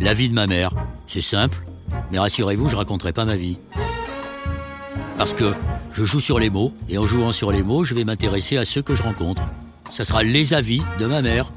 La 0.00 0.12
vie 0.12 0.28
de 0.28 0.34
ma 0.34 0.46
mère, 0.46 0.72
c'est 1.06 1.20
simple, 1.20 1.58
mais 2.10 2.18
rassurez-vous, 2.18 2.68
je 2.68 2.76
raconterai 2.76 3.12
pas 3.12 3.24
ma 3.24 3.36
vie. 3.36 3.58
Parce 5.16 5.32
que 5.32 5.52
je 5.92 6.04
joue 6.04 6.20
sur 6.20 6.38
les 6.38 6.50
mots, 6.50 6.74
et 6.88 6.98
en 6.98 7.06
jouant 7.06 7.32
sur 7.32 7.52
les 7.52 7.62
mots, 7.62 7.84
je 7.84 7.94
vais 7.94 8.04
m'intéresser 8.04 8.56
à 8.56 8.64
ceux 8.64 8.82
que 8.82 8.94
je 8.94 9.02
rencontre. 9.02 9.42
Ça 9.90 10.02
sera 10.04 10.22
les 10.24 10.52
avis 10.52 10.82
de 10.98 11.06
ma 11.06 11.22
mère. 11.22 11.50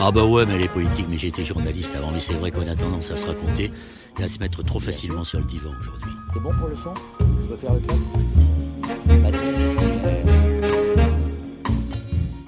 Ah 0.00 0.10
bah 0.12 0.24
ouais, 0.24 0.44
mais 0.44 0.56
elle 0.56 0.64
est 0.64 0.68
politique, 0.68 1.06
mais 1.08 1.16
j'étais 1.16 1.42
journaliste 1.42 1.96
avant, 1.96 2.10
mais 2.10 2.20
c'est 2.20 2.34
vrai 2.34 2.50
qu'on 2.50 2.68
a 2.68 2.74
tendance 2.74 3.10
à 3.10 3.16
se 3.16 3.26
raconter 3.26 3.72
et 4.18 4.22
à 4.22 4.28
se 4.28 4.38
mettre 4.38 4.62
trop 4.62 4.80
facilement 4.80 5.24
sur 5.24 5.38
le 5.38 5.46
divan 5.46 5.70
aujourd'hui. 5.80 6.12
C'est 6.32 6.40
bon 6.40 6.52
pour 6.58 6.68
le 6.68 6.74
son? 6.74 6.92
Je 7.20 7.46
peux 7.48 7.56
faire 7.56 7.72
le 7.72 7.80
clap 7.80 7.98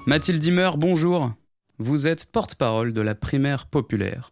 Mathilde 0.05 0.39
Dimmer, 0.39 0.71
bonjour. 0.77 1.31
Vous 1.79 2.07
êtes 2.07 2.25
porte-parole 2.31 2.93
de 2.93 3.01
la 3.01 3.15
primaire 3.15 3.65
populaire. 3.65 4.31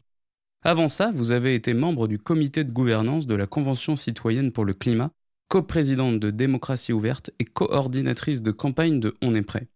Avant 0.67 0.87
ça, 0.87 1.11
vous 1.13 1.31
avez 1.31 1.53
été 1.53 1.75
membre 1.75 2.07
du 2.07 2.17
comité 2.17 2.63
de 2.63 2.71
gouvernance 2.71 3.27
de 3.27 3.35
la 3.35 3.45
Convention 3.45 3.95
citoyenne 3.95 4.51
pour 4.51 4.65
le 4.65 4.73
climat, 4.73 5.11
coprésidente 5.47 6.19
de 6.19 6.31
Démocratie 6.31 6.91
ouverte 6.91 7.29
et 7.37 7.45
coordinatrice 7.45 8.41
de 8.41 8.49
campagne 8.49 8.99
de 8.99 9.13
On 9.21 9.35
est 9.35 9.43
prêt. 9.43 9.67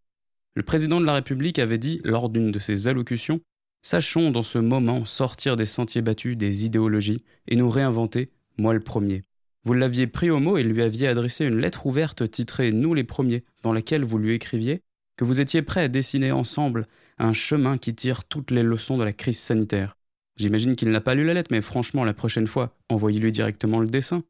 Le 0.56 0.64
président 0.64 1.00
de 1.00 1.06
la 1.06 1.14
République 1.14 1.60
avait 1.60 1.78
dit, 1.78 2.02
lors 2.04 2.28
d'une 2.28 2.52
de 2.52 2.58
ses 2.58 2.88
allocutions, 2.88 3.40
Sachons 3.84 4.32
dans 4.32 4.42
ce 4.42 4.58
moment 4.58 5.06
sortir 5.06 5.56
des 5.56 5.67
sentiers 5.67 6.02
battus 6.02 6.36
des 6.36 6.66
idéologies 6.66 7.23
et 7.48 7.56
nous 7.56 7.70
réinventer, 7.70 8.32
moi 8.58 8.73
le 8.73 8.80
premier. 8.80 9.26
Vous 9.66 9.76
l'aviez 9.76 10.08
pris 10.08 10.32
au 10.32 10.40
mot 10.40 10.58
et 10.58 10.64
lui 10.64 10.82
aviez 10.82 11.08
adressé 11.08 11.45
une 11.45 11.60
lettre 11.60 11.86
ouverte 11.86 12.32
titrée 12.32 12.72
Nous 12.72 12.95
les 12.95 13.04
premiers, 13.04 13.44
dans 13.62 13.73
laquelle 13.73 14.04
vous 14.04 14.17
lui 14.17 14.34
écriviez 14.34 14.82
que 15.17 15.23
vous 15.23 15.40
étiez 15.40 15.62
prêt 15.62 15.82
à 15.84 15.88
dessiner 15.88 16.32
ensemble 16.32 16.88
un 17.20 17.34
chemin 17.34 17.78
qui 17.78 17.94
tire 17.94 18.23
toutes 18.23 18.50
les 18.50 18.64
leçons 18.64 18.98
de 18.98 19.04
la 19.04 19.14
crise 19.14 19.38
sanitaire. 19.38 19.98
J'imagine 20.40 20.78
qu'il 20.78 20.90
n'a 20.90 21.02
pas 21.02 21.16
lu 21.16 21.26
la 21.26 21.34
lettre, 21.34 21.52
mais 21.52 21.62
franchement, 21.62 22.06
la 22.06 22.14
prochaine 22.14 22.48
fois, 22.48 22.78
envoyez-lui 22.88 23.34
directement 23.34 23.82
le 23.82 23.88
dessin. 23.88 24.23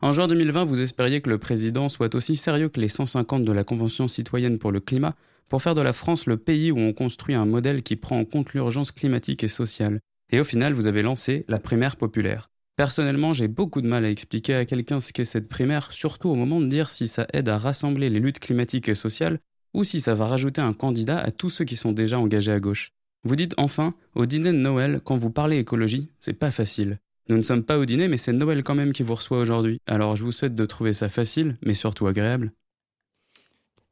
En 0.00 0.12
juin 0.12 0.28
2020, 0.28 0.64
vous 0.64 0.80
espériez 0.80 1.20
que 1.20 1.30
le 1.30 1.38
président 1.38 1.88
soit 1.88 2.14
aussi 2.14 2.36
sérieux 2.36 2.68
que 2.68 2.80
les 2.80 2.88
150 2.88 3.42
de 3.42 3.50
la 3.50 3.64
Convention 3.64 4.06
citoyenne 4.06 4.58
pour 4.58 4.70
le 4.70 4.78
climat 4.78 5.16
pour 5.48 5.60
faire 5.60 5.74
de 5.74 5.80
la 5.80 5.92
France 5.92 6.26
le 6.26 6.36
pays 6.36 6.70
où 6.70 6.78
on 6.78 6.92
construit 6.92 7.34
un 7.34 7.44
modèle 7.44 7.82
qui 7.82 7.96
prend 7.96 8.20
en 8.20 8.24
compte 8.24 8.54
l'urgence 8.54 8.92
climatique 8.92 9.42
et 9.42 9.48
sociale. 9.48 9.98
Et 10.30 10.38
au 10.38 10.44
final, 10.44 10.74
vous 10.74 10.86
avez 10.86 11.02
lancé 11.02 11.44
la 11.48 11.58
primaire 11.58 11.96
populaire. 11.96 12.50
Personnellement, 12.76 13.32
j'ai 13.32 13.48
beaucoup 13.48 13.80
de 13.80 13.88
mal 13.88 14.04
à 14.04 14.10
expliquer 14.10 14.54
à 14.54 14.64
quelqu'un 14.64 15.00
ce 15.00 15.12
qu'est 15.12 15.24
cette 15.24 15.48
primaire, 15.48 15.90
surtout 15.90 16.28
au 16.28 16.36
moment 16.36 16.60
de 16.60 16.66
dire 16.66 16.90
si 16.90 17.08
ça 17.08 17.26
aide 17.32 17.48
à 17.48 17.58
rassembler 17.58 18.10
les 18.10 18.20
luttes 18.20 18.38
climatiques 18.38 18.88
et 18.88 18.94
sociales 18.94 19.40
ou 19.74 19.82
si 19.82 20.00
ça 20.00 20.14
va 20.14 20.26
rajouter 20.26 20.60
un 20.60 20.72
candidat 20.72 21.18
à 21.18 21.32
tous 21.32 21.50
ceux 21.50 21.64
qui 21.64 21.74
sont 21.74 21.90
déjà 21.90 22.20
engagés 22.20 22.52
à 22.52 22.60
gauche. 22.60 22.92
Vous 23.28 23.36
dites 23.36 23.52
enfin, 23.58 23.92
au 24.14 24.24
dîner 24.24 24.52
de 24.52 24.56
Noël, 24.56 25.02
quand 25.04 25.18
vous 25.18 25.28
parlez 25.28 25.58
écologie, 25.58 26.08
c'est 26.18 26.32
pas 26.32 26.50
facile. 26.50 26.98
Nous 27.28 27.36
ne 27.36 27.42
sommes 27.42 27.62
pas 27.62 27.76
au 27.76 27.84
dîner, 27.84 28.08
mais 28.08 28.16
c'est 28.16 28.32
Noël 28.32 28.64
quand 28.64 28.74
même 28.74 28.94
qui 28.94 29.02
vous 29.02 29.14
reçoit 29.14 29.36
aujourd'hui. 29.36 29.82
Alors 29.86 30.16
je 30.16 30.24
vous 30.24 30.32
souhaite 30.32 30.54
de 30.54 30.64
trouver 30.64 30.94
ça 30.94 31.10
facile, 31.10 31.58
mais 31.60 31.74
surtout 31.74 32.06
agréable. 32.06 32.54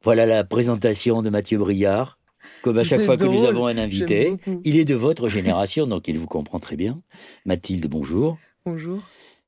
Voilà 0.03 0.25
la 0.25 0.43
présentation 0.43 1.21
de 1.21 1.28
Mathieu 1.28 1.59
Briard. 1.59 2.19
Comme 2.62 2.78
à 2.78 2.84
chaque 2.84 3.03
fois 3.03 3.19
que 3.19 3.25
nous 3.25 3.44
avons 3.44 3.66
un 3.66 3.77
invité, 3.77 4.38
il 4.65 4.78
est 4.78 4.87
de 4.87 4.94
votre 4.94 5.28
génération, 5.28 5.87
donc 5.87 6.09
il 6.09 6.19
vous 6.19 6.27
comprend 6.27 6.59
très 6.59 6.77
bien. 6.77 7.03
Mathilde, 7.44 7.87
bonjour. 7.89 8.39
Bonjour. 8.65 9.03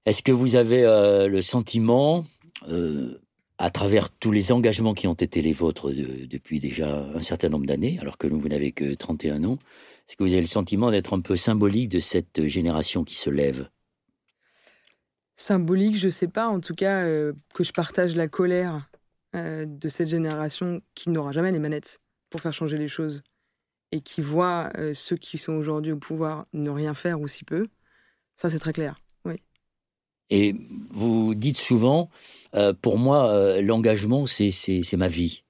Est-ce 0.05 0.23
que 0.23 0.33
vous 0.33 0.57
avez 0.57 0.85
euh, 0.85 1.29
le 1.29 1.41
sentiment, 1.41 2.27
euh, 2.69 3.17
à 3.59 3.71
travers 3.71 4.11
tous 4.11 4.31
les 4.31 4.53
engagements 4.53 4.95
qui 4.95 5.09
ont 5.09 5.15
été 5.15 5.43
les 5.43 5.53
vôtres 5.53 5.91
depuis 5.91 6.61
déjà 6.61 7.05
un 7.15 7.21
certain 7.21 7.49
nombre 7.49 7.67
d'années, 7.67 7.99
alors 8.01 8.17
que 8.17 8.29
vous 8.29 8.49
n'avez 8.49 8.73
que 8.73 8.95
31 8.95 9.45
ans, 9.45 9.59
est-ce 10.09 10.17
que 10.17 10.23
vous 10.23 10.33
avez 10.33 10.41
le 10.41 10.47
sentiment 10.47 10.91
d'être 10.91 11.13
un 11.13 11.21
peu 11.21 11.37
symbolique 11.37 11.89
de 11.89 12.01
cette 12.01 12.47
génération 12.47 13.05
qui 13.05 13.17
se 13.17 13.31
lève? 13.31 13.69
Symbolique, 15.35 15.97
je 15.97 16.07
ne 16.07 16.13
sais 16.13 16.29
pas. 16.29 16.49
En 16.49 16.61
tout 16.61 16.75
cas, 16.75 17.05
euh, 17.05 17.33
que 17.55 17.63
je 17.63 17.73
partage 17.73 18.17
la 18.17 18.29
colère 18.29 18.89
euh, 19.37 19.67
de 19.67 19.89
cette 19.89 20.09
génération 20.09 20.81
qui 20.95 21.11
n'aura 21.11 21.33
jamais 21.33 21.53
les 21.53 21.59
manettes 21.59 22.01
pour 22.31 22.41
faire 22.41 22.53
changer 22.53 22.79
les 22.79 22.89
choses 22.89 23.23
et 23.93 24.01
qui 24.01 24.21
voit 24.21 24.71
euh, 24.79 24.95
ceux 24.95 25.17
qui 25.17 25.39
sont 25.39 25.53
aujourd'hui 25.53 25.93
au 25.93 25.99
pouvoir 25.99 26.47
ne 26.53 26.71
rien 26.71 26.95
faire 26.95 27.21
ou 27.21 27.29
si 27.29 27.45
peu, 27.45 27.69
ça 28.37 28.51
c'est 28.51 28.59
très 28.59 28.73
clair. 28.73 28.97
Et 30.31 30.55
vous 30.91 31.35
dites 31.35 31.57
souvent, 31.57 32.11
euh, 32.55 32.73
pour 32.73 32.99
moi, 32.99 33.61
l'engagement, 33.61 34.27
c'est 34.27 34.97
ma 34.97 35.09
vie. 35.09 35.45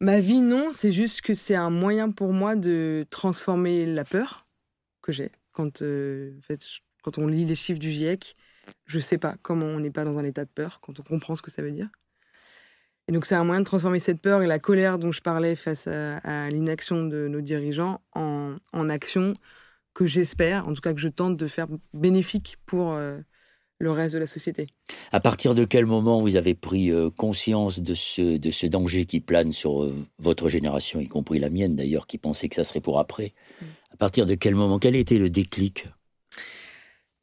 Ma 0.00 0.20
vie, 0.20 0.40
non, 0.40 0.70
c'est 0.72 0.92
juste 0.92 1.22
que 1.22 1.34
c'est 1.34 1.56
un 1.56 1.70
moyen 1.70 2.10
pour 2.10 2.32
moi 2.32 2.54
de 2.54 3.06
transformer 3.10 3.84
la 3.84 4.04
peur 4.04 4.46
que 5.02 5.12
j'ai. 5.12 5.30
Quand, 5.52 5.78
fait, 5.78 6.60
quand 7.02 7.18
on 7.18 7.26
lit 7.26 7.44
les 7.44 7.56
chiffres 7.56 7.80
du 7.80 7.90
GIEC, 7.90 8.36
je 8.86 8.98
ne 8.98 9.02
sais 9.02 9.18
pas 9.18 9.34
comment 9.42 9.66
on 9.66 9.80
n'est 9.80 9.90
pas 9.90 10.04
dans 10.04 10.18
un 10.18 10.24
état 10.24 10.44
de 10.44 10.50
peur, 10.50 10.80
quand 10.80 10.98
on 11.00 11.02
comprend 11.02 11.34
ce 11.34 11.42
que 11.42 11.50
ça 11.50 11.62
veut 11.62 11.72
dire. 11.72 11.88
Et 13.08 13.12
donc 13.12 13.24
c'est 13.24 13.34
un 13.34 13.44
moyen 13.44 13.60
de 13.60 13.66
transformer 13.66 14.00
cette 14.00 14.20
peur 14.20 14.42
et 14.42 14.46
la 14.46 14.58
colère 14.58 14.98
dont 14.98 15.12
je 15.12 15.22
parlais 15.22 15.56
face 15.56 15.86
à, 15.86 16.50
l'inaction 16.50 17.04
de 17.06 17.26
nos 17.26 17.40
dirigeants 17.40 18.02
en, 18.12 18.58
action 18.90 19.34
que 19.98 20.06
j'espère, 20.06 20.68
en 20.68 20.74
tout 20.74 20.80
cas 20.80 20.94
que 20.94 21.00
je 21.00 21.08
tente 21.08 21.36
de 21.36 21.48
faire 21.48 21.66
bénéfique 21.92 22.56
pour 22.66 22.92
euh, 22.92 23.18
le 23.80 23.90
reste 23.90 24.14
de 24.14 24.20
la 24.20 24.28
société. 24.28 24.68
À 25.10 25.18
partir 25.18 25.56
de 25.56 25.64
quel 25.64 25.86
moment 25.86 26.20
vous 26.20 26.36
avez 26.36 26.54
pris 26.54 26.92
euh, 26.92 27.10
conscience 27.10 27.80
de 27.80 27.94
ce, 27.94 28.36
de 28.36 28.50
ce 28.52 28.68
danger 28.68 29.06
qui 29.06 29.18
plane 29.18 29.50
sur 29.50 29.82
euh, 29.82 29.92
votre 30.20 30.48
génération, 30.48 31.00
y 31.00 31.08
compris 31.08 31.40
la 31.40 31.50
mienne 31.50 31.74
d'ailleurs, 31.74 32.06
qui 32.06 32.16
pensait 32.16 32.48
que 32.48 32.54
ça 32.54 32.62
serait 32.62 32.80
pour 32.80 33.00
après 33.00 33.34
mm. 33.60 33.64
À 33.90 33.96
partir 33.96 34.24
de 34.24 34.36
quel 34.36 34.54
moment 34.54 34.78
Quel 34.78 34.94
était 34.94 35.18
le 35.18 35.30
déclic? 35.30 35.88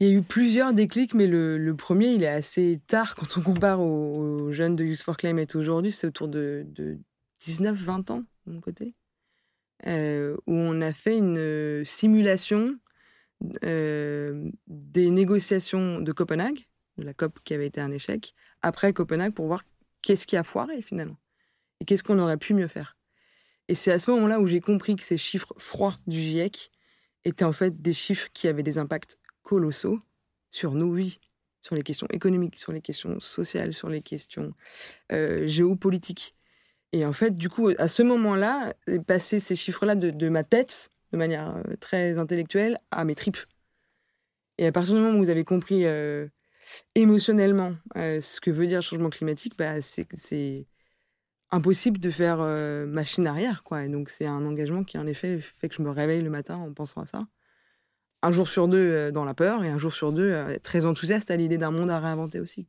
Il 0.01 0.07
y 0.07 0.09
a 0.09 0.13
eu 0.13 0.21
plusieurs 0.21 0.73
déclics, 0.73 1.13
mais 1.13 1.27
le, 1.27 1.73
premier, 1.77 2.07
il 2.07 2.23
est 2.23 2.27
assez 2.27 2.81
tard 2.87 3.15
quand 3.15 3.37
on 3.37 3.41
compare 3.41 3.79
aux, 3.79 4.51
jeunes 4.51 4.75
de 4.75 4.83
Youth 4.83 5.01
for 5.01 5.15
Climate 5.15 5.55
aujourd'hui. 5.55 5.93
C'est 5.93 6.07
autour 6.07 6.27
de, 6.27 6.67
19-20 7.41 8.11
ans, 8.11 8.21
de 8.45 8.51
mon 8.51 8.59
côté, 8.59 8.93
euh, 9.87 10.35
où 10.47 10.53
on 10.53 10.81
a 10.81 10.93
fait 10.93 11.17
une 11.17 11.37
euh, 11.37 11.85
simulation 11.85 12.77
euh, 13.63 14.49
des 14.67 15.09
négociations 15.11 15.99
de 15.99 16.11
Copenhague, 16.11 16.67
la 16.97 17.13
COP 17.13 17.39
qui 17.43 17.53
avait 17.53 17.67
été 17.67 17.81
un 17.81 17.91
échec, 17.91 18.33
après 18.61 18.93
Copenhague, 18.93 19.33
pour 19.33 19.47
voir 19.47 19.63
qu'est-ce 20.01 20.25
qui 20.25 20.37
a 20.37 20.43
foiré 20.43 20.81
finalement, 20.81 21.17
et 21.79 21.85
qu'est-ce 21.85 22.03
qu'on 22.03 22.19
aurait 22.19 22.37
pu 22.37 22.53
mieux 22.53 22.67
faire. 22.69 22.97
Et 23.67 23.75
c'est 23.75 23.91
à 23.91 23.99
ce 23.99 24.11
moment-là 24.11 24.39
où 24.39 24.47
j'ai 24.47 24.61
compris 24.61 24.95
que 24.95 25.03
ces 25.03 25.17
chiffres 25.17 25.53
froids 25.57 25.97
du 26.07 26.19
GIEC 26.19 26.71
étaient 27.25 27.45
en 27.45 27.53
fait 27.53 27.81
des 27.81 27.93
chiffres 27.93 28.29
qui 28.33 28.47
avaient 28.47 28.63
des 28.63 28.77
impacts 28.77 29.17
colossaux 29.43 29.99
sur 30.51 30.73
nos 30.73 30.93
vies, 30.93 31.19
sur 31.61 31.75
les 31.75 31.81
questions 31.81 32.07
économiques, 32.11 32.57
sur 32.57 32.71
les 32.71 32.81
questions 32.81 33.19
sociales, 33.19 33.73
sur 33.73 33.89
les 33.89 34.01
questions 34.01 34.53
géopolitiques. 35.09 36.34
Et 36.93 37.05
en 37.05 37.13
fait, 37.13 37.35
du 37.35 37.49
coup, 37.49 37.71
à 37.77 37.87
ce 37.87 38.03
moment-là, 38.03 38.73
passer 39.07 39.39
ces 39.39 39.55
chiffres-là 39.55 39.95
de, 39.95 40.29
ma 40.29 40.43
tête, 40.43 40.89
de 41.11 41.17
manière 41.17 41.55
euh, 41.57 41.75
très 41.79 42.17
intellectuelle, 42.17 42.79
à 42.91 43.03
mes 43.05 43.15
tripes. 43.15 43.37
Et 44.57 44.67
à 44.67 44.71
partir 44.71 44.95
du 44.95 45.01
moment 45.01 45.17
où 45.17 45.23
vous 45.23 45.29
avez 45.29 45.43
compris 45.43 45.85
euh, 45.85 46.27
émotionnellement 46.95 47.75
ce 47.95 48.39
que 48.39 48.51
veut 48.51 48.67
dire 48.67 48.81
changement 48.81 49.09
climatique, 49.09 49.57
bah, 49.57 49.81
c'est 49.81 50.67
impossible 51.51 51.99
de 51.99 52.09
faire 52.09 52.37
machine 52.87 53.27
arrière. 53.27 53.63
Quoi. 53.63 53.83
Et 53.83 53.89
donc, 53.89 54.09
c'est 54.09 54.25
un 54.25 54.45
engagement 54.45 54.83
qui, 54.83 54.97
en 54.97 55.07
effet, 55.07 55.39
fait 55.39 55.67
que 55.67 55.75
je 55.75 55.81
me 55.81 55.89
réveille 55.89 56.21
le 56.21 56.29
matin 56.29 56.55
en 56.55 56.73
pensant 56.73 57.01
à 57.01 57.05
ça 57.05 57.27
un 58.25 58.31
jour 58.31 58.49
sur 58.49 58.67
deux 58.67 58.77
euh, 58.77 59.11
dans 59.11 59.23
la 59.23 59.33
peur 59.33 59.63
et 59.63 59.69
un 59.69 59.77
jour 59.77 59.93
sur 59.93 60.11
deux 60.11 60.31
euh, 60.31 60.57
très 60.61 60.85
enthousiaste 60.85 61.29
à 61.31 61.35
l'idée 61.35 61.57
d'un 61.57 61.71
monde 61.71 61.91
à 61.91 61.99
réinventer 61.99 62.39
aussi. 62.39 62.67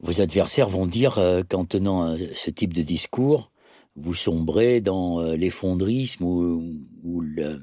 Vos 0.00 0.20
adversaires 0.20 0.68
vont 0.68 0.86
dire 0.86 1.18
euh, 1.18 1.42
qu'en 1.48 1.64
tenant 1.64 2.16
ce 2.16 2.50
type 2.50 2.72
de 2.72 2.82
discours, 2.82 3.52
vous 3.96 4.14
sombrez 4.14 4.80
dans 4.80 5.20
l'effondrisme 5.32 6.24
ou, 6.24 7.20
la 7.36 7.56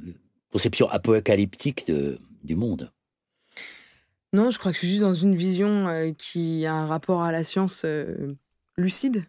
conception 0.51 0.87
apocalyptique 0.89 1.91
du 2.43 2.55
monde. 2.55 2.91
Non, 4.33 4.51
je 4.51 4.59
crois 4.59 4.71
que 4.71 4.75
je 4.75 4.79
suis 4.79 4.89
juste 4.89 5.01
dans 5.01 5.13
une 5.13 5.35
vision 5.35 6.13
qui 6.17 6.65
a 6.65 6.73
un 6.73 6.85
rapport 6.85 7.23
à 7.23 7.31
la 7.31 7.43
science 7.43 7.85
lucide. 8.77 9.25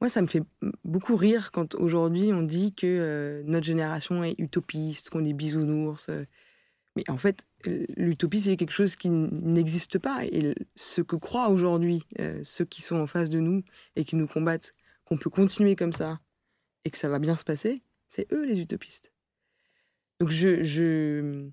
Moi, 0.00 0.10
ça 0.10 0.20
me 0.20 0.26
fait 0.26 0.42
beaucoup 0.84 1.16
rire 1.16 1.52
quand 1.52 1.74
aujourd'hui 1.74 2.30
on 2.32 2.42
dit 2.42 2.74
que 2.74 2.86
euh, 2.86 3.42
notre 3.46 3.64
génération 3.64 4.22
est 4.24 4.34
utopiste, 4.38 5.08
qu'on 5.08 5.24
est 5.24 5.32
bisounours. 5.32 6.10
Mais 6.96 7.04
en 7.08 7.18
fait, 7.18 7.46
l'utopie, 7.96 8.40
c'est 8.40 8.56
quelque 8.56 8.72
chose 8.72 8.96
qui 8.96 9.10
n'existe 9.10 9.98
pas. 9.98 10.24
Et 10.24 10.54
ce 10.74 11.02
que 11.02 11.14
croient 11.14 11.50
aujourd'hui 11.50 12.02
euh, 12.18 12.40
ceux 12.42 12.64
qui 12.64 12.82
sont 12.82 12.96
en 12.96 13.06
face 13.06 13.30
de 13.30 13.38
nous 13.38 13.62
et 13.96 14.04
qui 14.04 14.16
nous 14.16 14.26
combattent, 14.26 14.72
qu'on 15.04 15.18
peut 15.18 15.30
continuer 15.30 15.76
comme 15.76 15.92
ça 15.92 16.18
et 16.84 16.90
que 16.90 16.98
ça 16.98 17.08
va 17.08 17.18
bien 17.18 17.36
se 17.36 17.44
passer, 17.44 17.82
c'est 18.08 18.26
eux 18.32 18.44
les 18.46 18.60
utopistes. 18.60 19.12
Donc 20.20 20.30
je, 20.30 20.62
je... 20.64 21.48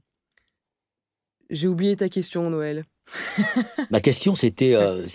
j'ai 1.50 1.68
oublié 1.68 1.96
ta 1.98 2.07
question, 2.07 2.50
Noël. 2.50 2.86
Ma 3.92 4.00
question, 4.00 4.36
c'était. 4.36 4.75
euh, 4.75 5.06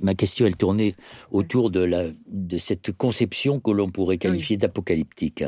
ma 0.00 0.14
question, 0.14 0.46
elle 0.46 0.56
tournait 0.56 0.94
autour 1.30 1.70
de, 1.70 1.80
la, 1.80 2.04
de 2.26 2.58
cette 2.58 2.92
conception 2.92 3.60
que 3.60 3.70
l'on 3.70 3.90
pourrait 3.90 4.18
qualifier 4.18 4.56
d'apocalyptique. 4.56 5.44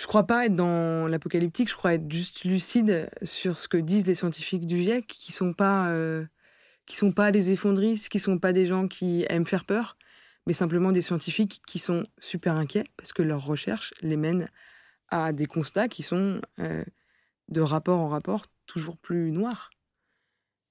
Je 0.00 0.06
crois 0.06 0.26
pas 0.26 0.46
être 0.46 0.54
dans 0.54 1.06
l'apocalyptique, 1.08 1.68
je 1.68 1.76
crois 1.76 1.92
être 1.92 2.10
juste 2.10 2.44
lucide 2.44 3.10
sur 3.22 3.58
ce 3.58 3.68
que 3.68 3.76
disent 3.76 4.06
les 4.06 4.14
scientifiques 4.14 4.66
du 4.66 4.80
GIEC, 4.80 5.06
qui 5.06 5.30
sont 5.30 5.52
pas, 5.52 5.90
euh, 5.90 6.24
qui 6.86 6.96
sont 6.96 7.12
pas 7.12 7.30
des 7.30 7.50
effondristes, 7.50 8.08
qui 8.08 8.18
sont 8.18 8.38
pas 8.38 8.54
des 8.54 8.64
gens 8.64 8.88
qui 8.88 9.26
aiment 9.28 9.44
faire 9.44 9.66
peur, 9.66 9.98
mais 10.46 10.54
simplement 10.54 10.90
des 10.90 11.02
scientifiques 11.02 11.60
qui 11.66 11.78
sont 11.78 12.06
super 12.18 12.56
inquiets 12.56 12.86
parce 12.96 13.12
que 13.12 13.22
leurs 13.22 13.44
recherches 13.44 13.92
les 14.00 14.16
mènent 14.16 14.48
à 15.08 15.34
des 15.34 15.44
constats 15.44 15.88
qui 15.88 16.02
sont 16.02 16.40
euh, 16.60 16.82
de 17.48 17.60
rapport 17.60 17.98
en 17.98 18.08
rapport 18.08 18.46
toujours 18.64 18.96
plus 18.96 19.30
noirs. 19.32 19.68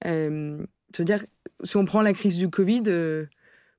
Euh, 0.06 0.58
ça 0.92 1.04
veut 1.04 1.04
dire, 1.04 1.24
si 1.62 1.76
on 1.76 1.84
prend 1.84 2.02
la 2.02 2.14
crise 2.14 2.36
du 2.36 2.50
Covid, 2.50 2.82
euh, 2.88 3.26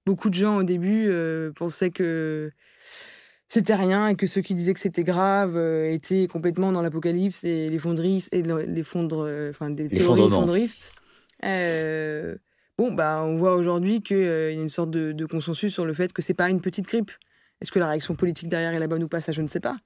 beaucoup 0.05 0.29
de 0.29 0.35
gens 0.35 0.55
au 0.55 0.63
début 0.63 1.11
pensaient 1.55 1.91
que 1.91 2.53
c'était 3.53 3.75
rien 3.75 4.07
et 4.07 4.15
que 4.15 4.27
ceux 4.27 4.39
qui 4.41 4.53
disaient 4.55 4.73
que 4.73 4.79
c'était 4.79 5.03
grave 5.03 5.57
euh, 5.57 5.91
étaient 5.91 6.27
complètement 6.27 6.71
dans 6.71 6.81
l'apocalypse 6.81 7.43
et 7.43 7.69
l'effondristes 7.69 8.33
et 8.33 8.43
le- 8.43 8.63
l'effondre, 8.63 9.25
euh, 9.27 9.49
enfin 9.49 9.69
des 9.69 9.89
théories 9.89 10.21
effondristes. 10.37 10.93
Euh, 11.43 12.37
bon, 12.77 12.93
bah, 12.93 13.21
on 13.25 13.35
voit 13.35 13.55
aujourd'hui 13.55 14.01
qu'il 14.01 14.17
y 14.23 14.27
a 14.27 14.49
une 14.51 14.69
sorte 14.69 14.91
de, 14.91 15.11
de 15.11 15.25
consensus 15.25 15.73
sur 15.73 15.85
le 15.85 15.93
fait 15.93 16.13
que 16.13 16.21
c'est 16.21 16.33
pas 16.33 16.49
une 16.49 16.61
petite 16.61 16.85
grippe. 16.85 17.11
Est-ce 17.59 17.71
que 17.73 17.79
la 17.79 17.89
réaction 17.89 18.15
politique 18.15 18.47
derrière 18.47 18.73
est 18.73 18.79
la 18.79 18.87
bonne 18.87 19.03
ou 19.03 19.09
pas 19.09 19.19
Ça, 19.21 19.33
je 19.33 19.41
ne 19.41 19.47
sais 19.47 19.59
pas. 19.59 19.77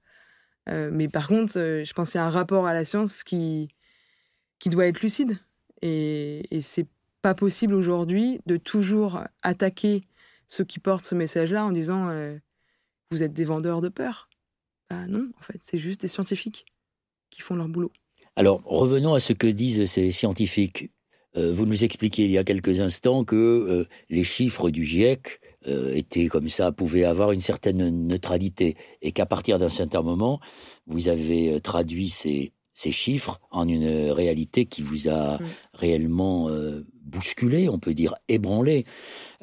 Mais 0.67 1.07
par 1.07 1.27
contre, 1.27 1.53
je 1.55 1.93
pense 1.93 2.11
qu'il 2.11 2.19
y 2.19 2.21
a 2.23 2.25
un 2.25 2.29
rapport 2.31 2.65
à 2.67 2.73
la 2.73 2.85
science 2.85 3.23
qui, 3.23 3.67
qui 4.59 4.69
doit 4.69 4.87
être 4.87 5.01
lucide. 5.01 5.37
Et, 5.81 6.43
et 6.55 6.61
c'est 6.61 6.87
pas 7.21 7.35
possible 7.35 7.73
aujourd'hui 7.73 8.39
de 8.45 8.57
toujours 8.57 9.23
attaquer 9.43 10.01
ceux 10.47 10.63
qui 10.63 10.79
portent 10.79 11.05
ce 11.05 11.15
message-là 11.15 11.65
en 11.65 11.71
disant 11.71 12.09
vous 13.11 13.23
êtes 13.23 13.33
des 13.33 13.45
vendeurs 13.45 13.81
de 13.81 13.89
peur. 13.89 14.29
Bah 14.89 15.07
non, 15.07 15.29
en 15.39 15.41
fait, 15.41 15.59
c'est 15.61 15.77
juste 15.77 16.01
des 16.01 16.07
scientifiques 16.07 16.65
qui 17.29 17.41
font 17.41 17.55
leur 17.55 17.67
boulot. 17.67 17.91
Alors, 18.35 18.61
revenons 18.65 19.13
à 19.13 19.19
ce 19.19 19.33
que 19.33 19.47
disent 19.47 19.85
ces 19.85 20.11
scientifiques. 20.11 20.91
Euh, 21.37 21.51
vous 21.51 21.65
nous 21.65 21.83
expliquiez 21.83 22.25
il 22.25 22.31
y 22.31 22.37
a 22.37 22.43
quelques 22.43 22.79
instants 22.79 23.23
que 23.23 23.35
euh, 23.35 23.87
les 24.09 24.23
chiffres 24.23 24.69
du 24.69 24.83
GIEC 24.83 25.41
euh, 25.67 25.93
étaient 25.93 26.27
comme 26.27 26.47
ça, 26.47 26.71
pouvaient 26.71 27.05
avoir 27.05 27.31
une 27.31 27.41
certaine 27.41 28.07
neutralité, 28.07 28.75
et 29.01 29.11
qu'à 29.11 29.25
partir 29.25 29.57
d'un 29.59 29.69
certain 29.69 30.01
moment, 30.01 30.39
vous 30.85 31.07
avez 31.07 31.59
traduit 31.61 32.09
ces, 32.09 32.53
ces 32.75 32.91
chiffres 32.91 33.39
en 33.51 33.67
une 33.67 34.11
réalité 34.11 34.65
qui 34.65 34.83
vous 34.83 35.07
a 35.07 35.39
Mm. 35.39 35.45
réellement 35.73 36.49
euh, 36.49 36.85
bousculé, 37.01 37.69
on 37.69 37.79
peut 37.79 37.93
dire 37.93 38.13
ébranlé. 38.27 38.85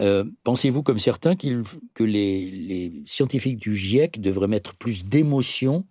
Euh, 0.00 0.24
Pensez-vous, 0.44 0.82
comme 0.82 0.98
certains, 0.98 1.34
que 1.34 2.04
les, 2.04 2.50
les 2.50 3.02
scientifiques 3.06 3.58
du 3.58 3.74
GIEC 3.74 4.20
devraient 4.20 4.48
mettre 4.48 4.76
plus 4.76 5.04
d'émotion 5.06 5.86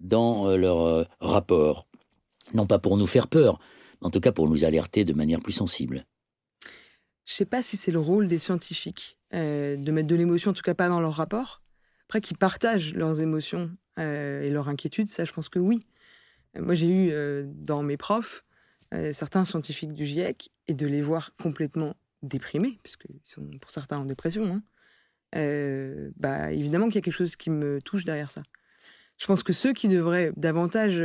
dans 0.00 0.48
euh, 0.48 0.56
leur 0.56 0.80
euh, 0.80 1.04
rapport? 1.20 1.86
Non 2.54 2.66
pas 2.66 2.78
pour 2.78 2.96
nous 2.96 3.06
faire 3.08 3.26
peur, 3.26 3.58
mais 4.00 4.06
en 4.06 4.10
tout 4.10 4.20
cas 4.20 4.32
pour 4.32 4.48
nous 4.48 4.64
alerter 4.64 5.04
de 5.04 5.14
manière 5.14 5.40
plus 5.40 5.52
sensible. 5.52 6.04
Je 7.24 7.34
sais 7.34 7.46
pas 7.46 7.62
si 7.62 7.76
c'est 7.76 7.92
le 7.92 8.00
rôle 8.00 8.28
des 8.28 8.38
scientifiques 8.38 9.18
de 9.32 9.90
mettre 9.90 10.06
de 10.06 10.14
l'émotion, 10.14 10.52
en 10.52 10.54
tout 10.54 10.62
cas 10.62 10.74
pas 10.74 10.88
dans 10.88 11.00
leur 11.00 11.14
rapport. 11.14 11.62
Après, 12.06 12.20
qu'ils 12.20 12.36
partagent 12.36 12.94
leurs 12.94 13.20
émotions 13.20 13.70
et 13.98 14.50
leurs 14.50 14.68
inquiétudes, 14.68 15.08
ça, 15.08 15.24
je 15.24 15.32
pense 15.32 15.48
que 15.48 15.58
oui. 15.58 15.80
Moi, 16.58 16.74
j'ai 16.74 16.88
eu 16.88 17.10
euh, 17.10 17.44
dans 17.46 17.82
mes 17.82 17.96
profs 17.96 18.44
euh, 18.92 19.12
certains 19.12 19.44
scientifiques 19.44 19.92
du 19.92 20.04
GIEC 20.04 20.50
et 20.68 20.74
de 20.74 20.86
les 20.86 21.02
voir 21.02 21.34
complètement 21.34 21.96
déprimés, 22.22 22.78
puisqu'ils 22.82 23.20
sont 23.24 23.46
pour 23.60 23.70
certains 23.70 23.98
en 23.98 24.04
dépression. 24.04 24.46
hein, 24.46 24.62
euh, 25.36 26.10
bah, 26.16 26.52
évidemment 26.52 26.86
qu'il 26.86 26.96
y 26.96 26.98
a 26.98 27.02
quelque 27.02 27.12
chose 27.12 27.36
qui 27.36 27.50
me 27.50 27.82
touche 27.82 28.04
derrière 28.04 28.30
ça. 28.30 28.42
Je 29.18 29.26
pense 29.26 29.42
que 29.42 29.52
ceux 29.52 29.72
qui 29.72 29.88
devraient 29.88 30.32
davantage 30.36 31.00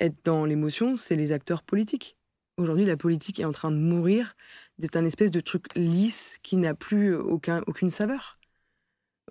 être 0.00 0.24
dans 0.24 0.44
l'émotion, 0.44 0.94
c'est 0.94 1.16
les 1.16 1.32
acteurs 1.32 1.62
politiques. 1.62 2.16
Aujourd'hui, 2.56 2.84
la 2.84 2.96
politique 2.96 3.40
est 3.40 3.44
en 3.44 3.52
train 3.52 3.70
de 3.70 3.76
mourir 3.76 4.34
d'être 4.78 4.96
un 4.96 5.04
espèce 5.04 5.30
de 5.30 5.40
truc 5.40 5.66
lisse 5.74 6.38
qui 6.42 6.56
n'a 6.56 6.74
plus 6.74 7.14
aucun, 7.14 7.62
aucune 7.66 7.90
saveur. 7.90 8.38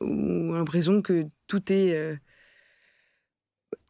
Ou 0.02 0.54
l'impression 0.54 1.02
que 1.02 1.26
tout 1.48 1.72
est 1.72 2.20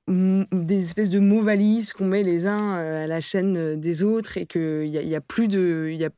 des 0.07 0.83
espèces 0.83 1.09
de 1.09 1.19
mots 1.19 1.41
valises 1.41 1.91
qu'on 1.91 2.05
met 2.05 2.23
les 2.23 2.47
uns 2.47 2.77
euh, 2.77 3.03
à 3.03 3.07
la 3.07 3.19
chaîne 3.19 3.57
euh, 3.57 3.75
des 3.75 4.03
autres 4.03 4.37
et 4.37 4.45
qu'il 4.45 4.89
n'y 4.89 4.97
a, 4.97 5.01
y 5.01 5.15
a 5.15 5.21
plus 5.21 5.47
de 5.47 5.89
y 5.91 6.05
a, 6.05 6.09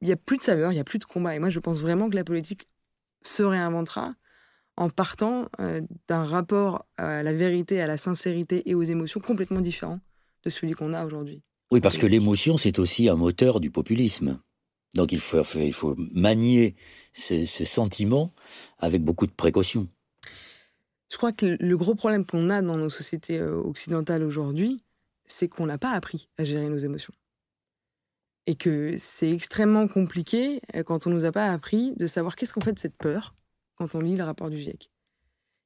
y 0.00 0.12
a 0.12 0.16
plus 0.16 0.38
de 0.38 0.42
saveur, 0.42 0.72
il 0.72 0.74
n'y 0.74 0.80
a 0.80 0.84
plus 0.84 0.98
de 0.98 1.04
combat. 1.04 1.36
Et 1.36 1.38
moi, 1.38 1.50
je 1.50 1.60
pense 1.60 1.80
vraiment 1.80 2.10
que 2.10 2.16
la 2.16 2.24
politique 2.24 2.68
se 3.22 3.42
réinventera 3.42 4.14
en 4.76 4.90
partant 4.90 5.48
euh, 5.60 5.80
d'un 6.08 6.24
rapport 6.24 6.86
à 6.96 7.22
la 7.22 7.32
vérité, 7.32 7.80
à 7.80 7.86
la 7.86 7.96
sincérité 7.96 8.68
et 8.68 8.74
aux 8.74 8.82
émotions 8.82 9.20
complètement 9.20 9.60
différent 9.60 10.00
de 10.44 10.50
celui 10.50 10.72
qu'on 10.72 10.92
a 10.92 11.04
aujourd'hui. 11.04 11.42
Oui, 11.70 11.80
parce 11.80 11.96
que 11.96 12.06
l'émotion, 12.06 12.56
c'est 12.56 12.78
aussi 12.78 13.08
un 13.08 13.16
moteur 13.16 13.60
du 13.60 13.70
populisme. 13.70 14.40
Donc 14.94 15.12
il 15.12 15.20
faut, 15.20 15.42
il 15.56 15.72
faut 15.72 15.94
manier 16.14 16.74
ce, 17.12 17.44
ce 17.44 17.64
sentiment 17.64 18.32
avec 18.78 19.02
beaucoup 19.02 19.26
de 19.26 19.32
précaution. 19.32 19.88
Je 21.10 21.16
crois 21.16 21.32
que 21.32 21.56
le 21.58 21.76
gros 21.76 21.94
problème 21.94 22.24
qu'on 22.24 22.50
a 22.50 22.60
dans 22.62 22.76
nos 22.76 22.90
sociétés 22.90 23.38
euh, 23.38 23.56
occidentales 23.56 24.22
aujourd'hui, 24.22 24.82
c'est 25.26 25.48
qu'on 25.48 25.66
n'a 25.66 25.78
pas 25.78 25.92
appris 25.92 26.28
à 26.36 26.44
gérer 26.44 26.68
nos 26.68 26.76
émotions. 26.76 27.14
Et 28.46 28.54
que 28.54 28.94
c'est 28.96 29.30
extrêmement 29.30 29.88
compliqué 29.88 30.60
euh, 30.74 30.82
quand 30.82 31.06
on 31.06 31.10
nous 31.10 31.24
a 31.24 31.32
pas 31.32 31.46
appris 31.46 31.94
de 31.96 32.06
savoir 32.06 32.36
qu'est-ce 32.36 32.52
qu'on 32.52 32.60
fait 32.60 32.72
de 32.72 32.78
cette 32.78 32.96
peur 32.96 33.34
quand 33.76 33.94
on 33.94 34.00
lit 34.00 34.16
le 34.16 34.24
rapport 34.24 34.50
du 34.50 34.58
GIEC. 34.58 34.90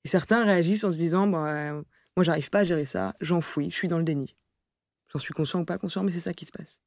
Et 0.04 0.08
certains 0.08 0.44
réagissent 0.44 0.84
en 0.84 0.90
se 0.90 0.96
disant 0.96 1.26
bah, 1.26 1.72
euh, 1.72 1.82
Moi, 2.16 2.24
j'arrive 2.24 2.50
pas 2.50 2.60
à 2.60 2.64
gérer 2.64 2.84
ça, 2.84 3.14
j'enfouis, 3.20 3.70
je 3.70 3.76
suis 3.76 3.88
dans 3.88 3.98
le 3.98 4.04
déni. 4.04 4.36
J'en 5.12 5.18
suis 5.18 5.34
conscient 5.34 5.60
ou 5.60 5.64
pas 5.64 5.78
conscient, 5.78 6.02
mais 6.02 6.10
c'est 6.10 6.20
ça 6.20 6.32
qui 6.32 6.46
se 6.46 6.52
passe. 6.52 6.80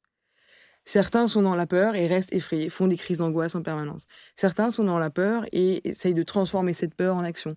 Certains 0.84 1.26
sont 1.26 1.42
dans 1.42 1.56
la 1.56 1.66
peur 1.66 1.96
et 1.96 2.06
restent 2.06 2.32
effrayés, 2.32 2.70
font 2.70 2.86
des 2.86 2.96
crises 2.96 3.18
d'angoisse 3.18 3.56
en 3.56 3.62
permanence. 3.62 4.06
Certains 4.36 4.70
sont 4.70 4.84
dans 4.84 5.00
la 5.00 5.10
peur 5.10 5.44
et 5.50 5.86
essayent 5.88 6.14
de 6.14 6.22
transformer 6.22 6.72
cette 6.72 6.94
peur 6.94 7.16
en 7.16 7.24
action. 7.24 7.56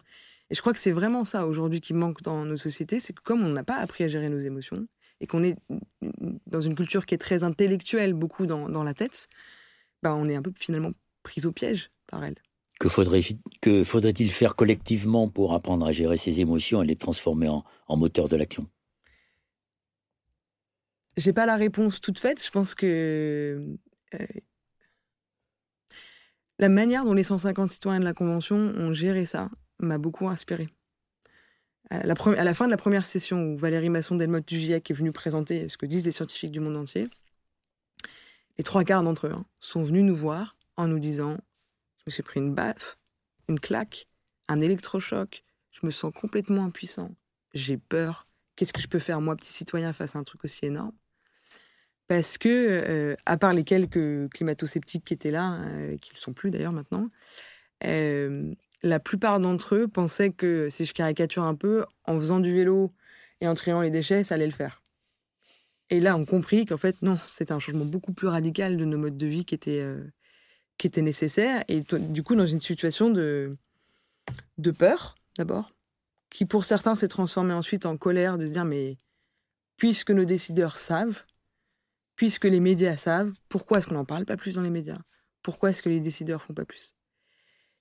Et 0.49 0.55
je 0.55 0.61
crois 0.61 0.73
que 0.73 0.79
c'est 0.79 0.91
vraiment 0.91 1.25
ça 1.25 1.45
aujourd'hui 1.45 1.79
qui 1.79 1.93
manque 1.93 2.21
dans 2.23 2.43
nos 2.45 2.57
sociétés, 2.57 2.99
c'est 2.99 3.13
que 3.13 3.21
comme 3.21 3.45
on 3.45 3.49
n'a 3.49 3.63
pas 3.63 3.77
appris 3.77 4.03
à 4.03 4.07
gérer 4.07 4.29
nos 4.29 4.39
émotions 4.39 4.87
et 5.21 5.27
qu'on 5.27 5.43
est 5.43 5.57
dans 6.47 6.61
une 6.61 6.75
culture 6.75 7.05
qui 7.05 7.13
est 7.13 7.19
très 7.19 7.43
intellectuelle, 7.43 8.13
beaucoup 8.13 8.45
dans, 8.45 8.69
dans 8.69 8.83
la 8.83 8.93
tête, 8.93 9.27
ben 10.01 10.13
on 10.13 10.27
est 10.27 10.35
un 10.35 10.41
peu 10.41 10.51
finalement 10.57 10.91
pris 11.23 11.45
au 11.45 11.51
piège 11.51 11.91
par 12.07 12.23
elle. 12.23 12.35
Que 12.79 12.87
faudrait 12.87 13.21
que 13.61 13.83
faudrait-il 13.83 14.31
faire 14.31 14.55
collectivement 14.55 15.27
pour 15.27 15.53
apprendre 15.53 15.85
à 15.85 15.91
gérer 15.91 16.17
ses 16.17 16.39
émotions 16.39 16.81
et 16.81 16.85
les 16.85 16.95
transformer 16.95 17.49
en, 17.49 17.63
en 17.87 17.97
moteur 17.97 18.29
de 18.29 18.37
l'action? 18.37 18.67
J'ai 21.17 21.33
pas 21.33 21.45
la 21.45 21.57
réponse 21.57 21.99
toute 21.99 22.17
faite. 22.17 22.43
Je 22.43 22.49
pense 22.49 22.73
que 22.73 23.75
euh, 24.13 24.27
la 26.57 26.69
manière 26.69 27.03
dont 27.03 27.13
les 27.13 27.23
150 27.23 27.69
citoyens 27.69 27.99
de 27.99 28.05
la 28.05 28.13
Convention 28.13 28.55
ont 28.55 28.93
géré 28.93 29.25
ça 29.25 29.49
m'a 29.79 29.97
beaucoup 29.97 30.27
inspiré. 30.27 30.69
À 31.89 32.05
la, 32.05 32.15
fin 32.15 32.65
de 32.65 32.69
la 32.69 32.77
première 32.77 33.05
session 33.07 33.41
où 33.41 33.57
Valérie 33.57 33.89
Masson-Delmotte 33.89 34.47
du 34.47 34.59
GIEC 34.59 34.91
est 34.91 34.93
venue 34.93 35.11
présenter 35.11 35.67
ce 35.67 35.77
que 35.77 35.87
disent 35.87 36.05
les 36.05 36.11
scientifiques 36.11 36.51
du 36.51 36.59
monde 36.59 36.77
entier, 36.77 37.09
les 38.59 38.63
trois 38.63 38.83
quarts 38.83 39.01
d'entre 39.01 39.27
eux 39.27 39.33
hein, 39.35 39.45
sont 39.59 39.81
venus 39.81 40.03
nous 40.03 40.15
voir 40.15 40.55
en 40.77 40.87
nous 40.87 40.99
disant 40.99 41.37
Je 41.97 42.03
me 42.05 42.11
suis 42.11 42.21
pris 42.21 42.39
une 42.39 42.53
baffe, 42.53 42.99
une 43.47 43.59
claque, 43.59 44.07
un 44.47 44.61
électrochoc, 44.61 45.43
je 45.71 45.85
me 45.85 45.91
sens 45.91 46.13
complètement 46.13 46.65
impuissant, 46.65 47.15
j'ai 47.53 47.77
peur, 47.77 48.27
qu'est-ce 48.55 48.73
que 48.73 48.81
je 48.81 48.87
peux 48.87 48.99
faire, 48.99 49.21
moi, 49.21 49.35
petit 49.35 49.51
citoyen, 49.51 49.93
face 49.93 50.15
à 50.15 50.19
un 50.19 50.23
truc 50.23 50.43
aussi 50.43 50.65
énorme? 50.65 50.93
Parce 52.07 52.37
que, 52.37 52.49
euh, 52.49 53.15
à 53.25 53.37
part 53.37 53.53
les 53.53 53.63
quelques 53.63 54.29
climato-sceptiques 54.31 55.05
qui 55.05 55.13
étaient 55.13 55.31
là, 55.31 55.61
euh, 55.61 55.97
qui 55.97 56.09
ne 56.09 56.15
le 56.15 56.19
sont 56.19 56.33
plus 56.33 56.51
d'ailleurs 56.51 56.73
maintenant, 56.73 57.07
euh, 57.85 58.53
la 58.81 58.99
plupart 58.99 59.39
d'entre 59.39 59.75
eux 59.75 59.87
pensaient 59.87 60.31
que, 60.31 60.69
si 60.69 60.85
je 60.85 60.93
caricature 60.93 61.43
un 61.43 61.55
peu, 61.55 61.85
en 62.05 62.19
faisant 62.19 62.39
du 62.39 62.53
vélo 62.53 62.93
et 63.41 63.47
en 63.47 63.53
triant 63.53 63.81
les 63.81 63.89
déchets, 63.89 64.23
ça 64.23 64.35
allait 64.35 64.45
le 64.45 64.51
faire. 64.51 64.81
Et 65.89 65.99
là, 65.99 66.15
on 66.15 66.25
compris 66.25 66.65
qu'en 66.65 66.77
fait, 66.77 67.01
non, 67.01 67.17
c'était 67.27 67.51
un 67.51 67.59
changement 67.59 67.85
beaucoup 67.85 68.13
plus 68.13 68.27
radical 68.27 68.77
de 68.77 68.85
nos 68.85 68.97
modes 68.97 69.17
de 69.17 69.25
vie 69.25 69.45
qui 69.45 69.55
était, 69.55 69.81
euh, 69.81 70.03
nécessaire, 70.97 71.63
et 71.67 71.81
du 71.81 72.23
coup 72.23 72.35
dans 72.35 72.47
une 72.47 72.61
situation 72.61 73.09
de, 73.09 73.51
de 74.57 74.71
peur, 74.71 75.15
d'abord, 75.37 75.71
qui 76.29 76.45
pour 76.45 76.63
certains 76.63 76.95
s'est 76.95 77.09
transformée 77.09 77.53
ensuite 77.53 77.85
en 77.85 77.97
colère, 77.97 78.37
de 78.37 78.45
se 78.45 78.53
dire, 78.53 78.65
mais 78.65 78.97
puisque 79.75 80.11
nos 80.11 80.25
décideurs 80.25 80.77
savent, 80.77 81.23
puisque 82.15 82.45
les 82.45 82.59
médias 82.59 82.97
savent, 82.97 83.33
pourquoi 83.49 83.79
est-ce 83.79 83.87
qu'on 83.87 83.95
n'en 83.95 84.05
parle 84.05 84.25
pas 84.25 84.37
plus 84.37 84.55
dans 84.55 84.61
les 84.61 84.69
médias? 84.69 84.99
Pourquoi 85.41 85.71
est-ce 85.71 85.81
que 85.81 85.89
les 85.89 85.99
décideurs 85.99 86.41
font 86.41 86.53
pas 86.53 86.65
plus? 86.65 86.93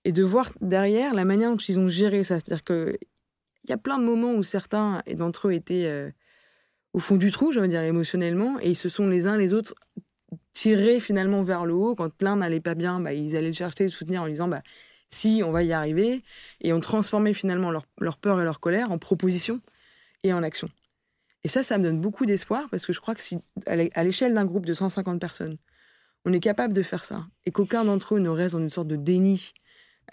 Et 0.08 0.12
de 0.12 0.22
voir 0.22 0.50
derrière 0.62 1.12
la 1.12 1.26
manière 1.26 1.50
dont 1.50 1.58
ils 1.58 1.78
ont 1.78 1.88
géré 1.88 2.24
ça, 2.24 2.36
c'est-à-dire 2.36 2.64
qu'il 2.64 2.96
y 3.68 3.72
a 3.72 3.76
plein 3.76 3.98
de 3.98 4.04
moments 4.04 4.32
où 4.32 4.42
certains 4.42 5.02
d'entre 5.18 5.48
eux 5.48 5.52
étaient 5.52 5.84
euh, 5.84 6.10
au 6.94 6.98
fond 6.98 7.16
du 7.16 7.30
trou, 7.30 7.52
j'allais 7.52 7.68
dire 7.68 7.82
émotionnellement, 7.82 8.58
et 8.58 8.70
ils 8.70 8.74
se 8.74 8.88
sont 8.88 9.06
les 9.06 9.26
uns 9.26 9.36
les 9.36 9.52
autres 9.52 9.74
tirés 10.54 10.98
finalement 10.98 11.42
vers 11.42 11.66
le 11.66 11.74
haut. 11.74 11.94
Quand 11.94 12.22
l'un 12.22 12.36
n'allait 12.36 12.58
pas 12.58 12.74
bien, 12.74 13.00
bah, 13.00 13.12
ils 13.12 13.36
allaient 13.36 13.48
le 13.48 13.52
chercher, 13.52 13.84
le 13.84 13.90
soutenir 13.90 14.22
en 14.22 14.28
disant 14.28 14.48
bah, 14.48 14.62
si, 15.10 15.42
on 15.44 15.52
va 15.52 15.62
y 15.62 15.74
arriver. 15.74 16.24
Et 16.62 16.72
ont 16.72 16.80
transformé 16.80 17.34
finalement 17.34 17.70
leur, 17.70 17.84
leur 18.00 18.16
peur 18.16 18.40
et 18.40 18.44
leur 18.44 18.60
colère 18.60 18.90
en 18.90 18.96
proposition 18.96 19.60
et 20.24 20.32
en 20.32 20.42
action. 20.42 20.70
Et 21.44 21.48
ça, 21.48 21.62
ça 21.62 21.76
me 21.76 21.82
donne 21.82 22.00
beaucoup 22.00 22.24
d'espoir 22.24 22.66
parce 22.70 22.86
que 22.86 22.94
je 22.94 23.00
crois 23.02 23.14
que 23.14 23.20
si, 23.20 23.36
à 23.66 24.04
l'échelle 24.04 24.32
d'un 24.32 24.46
groupe 24.46 24.64
de 24.64 24.72
150 24.72 25.20
personnes, 25.20 25.58
on 26.24 26.32
est 26.32 26.40
capable 26.40 26.72
de 26.72 26.82
faire 26.82 27.04
ça 27.04 27.26
et 27.44 27.50
qu'aucun 27.50 27.84
d'entre 27.84 28.14
eux 28.14 28.20
ne 28.20 28.30
reste 28.30 28.54
dans 28.54 28.62
une 28.62 28.70
sorte 28.70 28.88
de 28.88 28.96
déni 28.96 29.52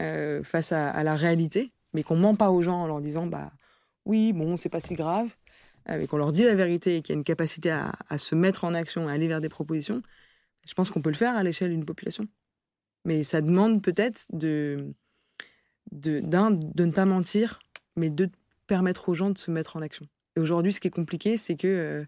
euh, 0.01 0.43
face 0.43 0.71
à, 0.71 1.03
la 1.03 1.15
réalité, 1.15 1.71
mais 1.93 2.03
qu'on 2.03 2.15
ment 2.15 2.35
pas 2.35 2.51
aux 2.51 2.61
gens 2.61 2.83
en 2.83 2.87
leur 2.87 3.01
disant 3.01 3.27
bah 3.27 3.51
oui, 4.05 4.33
bon, 4.33 4.57
c'est 4.57 4.69
pas 4.69 4.79
si 4.79 4.93
grave, 4.93 5.35
euh, 5.89 5.97
mais 5.97 6.07
qu'on 6.07 6.17
leur 6.17 6.31
dit 6.31 6.43
la 6.43 6.55
vérité 6.55 6.97
et 6.97 7.01
qu'il 7.01 7.13
y 7.13 7.17
a 7.17 7.19
une 7.19 7.23
capacité 7.23 7.71
à, 7.71 7.93
se 8.17 8.35
mettre 8.35 8.63
en 8.63 8.73
action, 8.73 9.07
à 9.07 9.13
aller 9.13 9.27
vers 9.27 9.41
des 9.41 9.49
propositions, 9.49 10.01
je 10.67 10.73
pense 10.73 10.89
qu'on 10.89 11.01
peut 11.01 11.09
le 11.09 11.15
faire 11.15 11.35
à 11.35 11.43
l'échelle 11.43 11.71
d'une 11.71 11.85
population. 11.85 12.27
Mais 13.05 13.23
ça 13.23 13.41
demande 13.41 13.83
peut-être 13.83 14.25
de, 14.31 14.93
de, 15.91 16.19
de 16.21 16.85
ne 16.85 16.91
pas 16.91 17.05
mentir, 17.05 17.59
mais 17.95 18.09
de 18.09 18.29
permettre 18.67 19.09
aux 19.09 19.13
gens 19.13 19.29
de 19.29 19.37
se 19.37 19.51
mettre 19.51 19.77
en 19.77 19.81
action. 19.81 20.05
Et 20.35 20.39
aujourd'hui, 20.39 20.73
ce 20.73 20.79
qui 20.79 20.87
est 20.87 20.91
compliqué, 20.91 21.37
c'est 21.37 21.55
que 21.55 21.67
euh, 21.67 22.05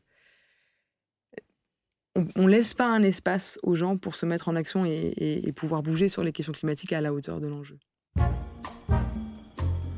on, 2.36 2.44
ne 2.44 2.50
laisse 2.50 2.74
pas 2.74 2.88
un 2.88 3.04
espace 3.04 3.60
aux 3.64 3.76
gens 3.76 3.98
pour 3.98 4.16
se 4.16 4.26
mettre 4.26 4.50
en 4.50 4.56
action 4.56 4.86
et, 4.86 5.54
pouvoir 5.56 5.84
bouger 5.84 6.10
sur 6.10 6.24
les 6.24 6.32
questions 6.32 6.54
climatiques 6.54 6.94
à 6.94 7.02
la 7.02 7.14
hauteur 7.14 7.40
de 7.40 7.48
l'enjeu. 7.48 7.78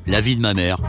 La 0.05 0.21
vie 0.21 0.35
de 0.35 0.41
ma 0.41 0.53
mère. 0.53 0.79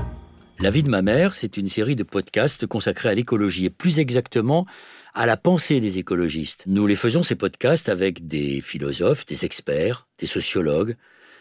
La 0.59 0.71
vie 0.71 0.83
de 0.83 0.89
ma 0.89 1.03
mère, 1.03 1.35
c'est 1.35 1.57
une 1.57 1.69
série 1.69 1.97
de 1.97 2.03
podcasts 2.03 2.67
consacrés 2.67 3.09
à 3.09 3.15
l'écologie 3.15 3.65
et 3.65 3.71
plus 3.71 3.99
exactement 3.99 4.67
à 5.15 5.27
la 5.27 5.37
pensée 5.37 5.81
des 5.81 5.99
écologistes. 5.99 6.65
Nous 6.67 6.87
les 6.87 6.97
faisons 6.97 7.23
ces 7.23 7.35
podcasts 7.35 7.89
avec 7.89 8.27
des 8.27 8.61
philosophes, 8.61 9.25
des 9.25 9.45
experts, 9.45 10.07
des 10.19 10.27
sociologues, 10.27 10.97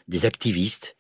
des 0.07 0.25
activistes 0.25 0.95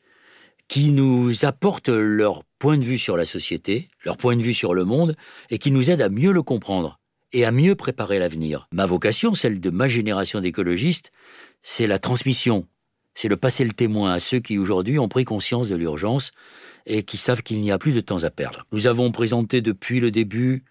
qui 0.67 0.91
nous 0.91 1.45
apportent 1.45 1.89
leur 1.89 2.43
point 2.59 2.77
de 2.77 2.83
vue 2.83 2.99
sur 2.99 3.17
la 3.17 3.25
société, 3.25 3.89
leur 4.03 4.17
point 4.17 4.35
de 4.35 4.43
vue 4.43 4.53
sur 4.53 4.73
le 4.73 4.83
monde, 4.83 5.15
et 5.49 5.57
qui 5.57 5.71
nous 5.71 5.89
aident 5.89 6.01
à 6.01 6.09
mieux 6.09 6.31
le 6.31 6.43
comprendre 6.43 6.98
et 7.33 7.45
à 7.45 7.51
mieux 7.51 7.75
préparer 7.75 8.19
l'avenir. 8.19 8.67
Ma 8.71 8.85
vocation, 8.85 9.33
celle 9.33 9.59
de 9.59 9.69
ma 9.69 9.87
génération 9.87 10.39
d'écologistes, 10.39 11.11
c'est 11.61 11.87
la 11.87 11.99
transmission, 11.99 12.67
c'est 13.13 13.27
le 13.27 13.37
passer 13.37 13.65
le 13.65 13.73
témoin 13.73 14.13
à 14.13 14.19
ceux 14.19 14.39
qui 14.39 14.57
aujourd'hui 14.57 14.99
ont 14.99 15.09
pris 15.09 15.25
conscience 15.25 15.69
de 15.69 15.75
l'urgence 15.75 16.31
et 16.85 17.03
qui 17.03 17.17
savent 17.17 17.43
qu'il 17.43 17.61
n'y 17.61 17.71
a 17.71 17.77
plus 17.77 17.91
de 17.91 18.01
temps 18.01 18.23
à 18.23 18.29
perdre. 18.29 18.65
Nous 18.71 18.87
avons 18.87 19.11
présenté 19.11 19.61
depuis 19.61 19.99
le 19.99 20.11
début 20.11 20.63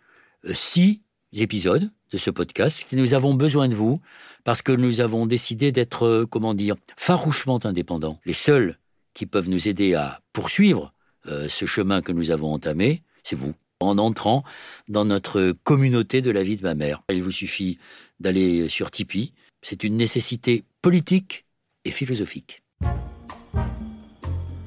euh, 0.47 0.55
six 0.55 1.03
épisodes 1.33 1.91
de 2.11 2.19
ce 2.19 2.31
podcast. 2.31 2.87
Nous 2.93 3.15
avons 3.15 3.35
besoin 3.35 3.69
de 3.69 3.75
vous 3.75 4.01
parce 4.45 4.63
que 4.63 4.73
nous 4.73 5.01
avons 5.01 5.27
décidé 5.27 5.73
d'être, 5.73 6.07
euh, 6.07 6.27
comment 6.27 6.55
dire, 6.55 6.77
farouchement 6.97 7.61
indépendants. 7.65 8.19
Les 8.25 8.33
seuls 8.33 8.79
qui 9.15 9.27
peuvent 9.27 9.49
nous 9.49 9.69
aider 9.69 9.95
à 9.95 10.21
poursuivre 10.33 10.93
euh, 11.27 11.49
ce 11.49 11.67
chemin 11.67 12.01
que 12.01 12.13
nous 12.13 12.31
avons 12.31 12.53
entamé, 12.53 13.03
c'est 13.23 13.37
vous. 13.37 13.55
En 13.81 13.97
entrant 13.99 14.43
dans 14.89 15.05
notre 15.05 15.53
communauté 15.63 16.21
de 16.21 16.33
la 16.33 16.43
vie 16.43 16.57
de 16.57 16.65
ma 16.65 16.75
mère. 16.75 17.05
Il 17.11 17.23
vous 17.23 17.31
suffit 17.31 17.79
d'aller 18.19 18.69
sur 18.69 18.91
Tipeee. 18.91 19.33
C'est 19.63 19.85
une 19.85 19.97
nécessité 19.97 20.65
politique 20.83 21.45
et 21.85 21.93
philosophique. 21.93 22.63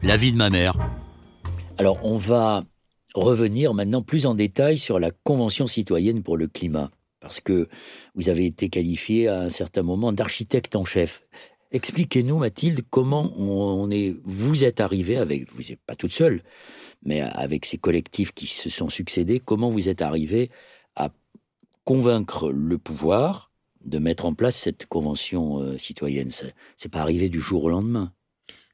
La 0.02 0.16
vie 0.16 0.32
de 0.32 0.38
ma 0.38 0.50
mère. 0.50 0.78
Alors, 1.78 2.00
on 2.04 2.16
va 2.16 2.64
revenir 3.14 3.74
maintenant 3.74 4.02
plus 4.02 4.26
en 4.26 4.34
détail 4.34 4.78
sur 4.78 4.98
la 4.98 5.12
Convention 5.12 5.68
citoyenne 5.68 6.24
pour 6.24 6.38
le 6.38 6.48
climat, 6.48 6.90
parce 7.20 7.42
que 7.42 7.68
vous 8.16 8.30
avez 8.30 8.46
été 8.46 8.70
qualifié 8.70 9.28
à 9.28 9.42
un 9.42 9.50
certain 9.50 9.84
moment 9.84 10.14
d'architecte 10.14 10.78
en 10.78 10.86
chef. 10.86 11.24
Expliquez-nous, 11.72 12.38
Mathilde, 12.38 12.82
comment 12.90 13.34
on 13.38 13.92
est, 13.92 14.16
vous 14.24 14.64
êtes 14.64 14.80
arrivé 14.80 15.18
avec, 15.18 15.52
vous 15.52 15.64
n'êtes 15.70 15.82
pas 15.86 15.96
toute 15.96 16.14
seule, 16.14 16.44
mais 17.04 17.22
avec 17.22 17.66
ces 17.66 17.78
collectifs 17.78 18.34
qui 18.34 18.48
se 18.48 18.70
sont 18.70 18.90
succédés, 18.90 19.40
comment 19.40 19.70
vous 19.70 19.90
êtes 19.90 20.02
arrivé 20.02 20.52
à 20.96 21.10
convaincre 21.84 22.52
le 22.52 22.78
pouvoir 22.78 23.52
de 23.84 23.98
mettre 23.98 24.26
en 24.26 24.34
place 24.34 24.56
cette 24.56 24.86
convention 24.86 25.60
euh, 25.60 25.78
citoyenne? 25.78 26.30
C'est 26.78 26.92
pas 26.92 27.02
arrivé 27.02 27.30
du 27.30 27.40
jour 27.40 27.64
au 27.64 27.70
lendemain? 27.70 28.14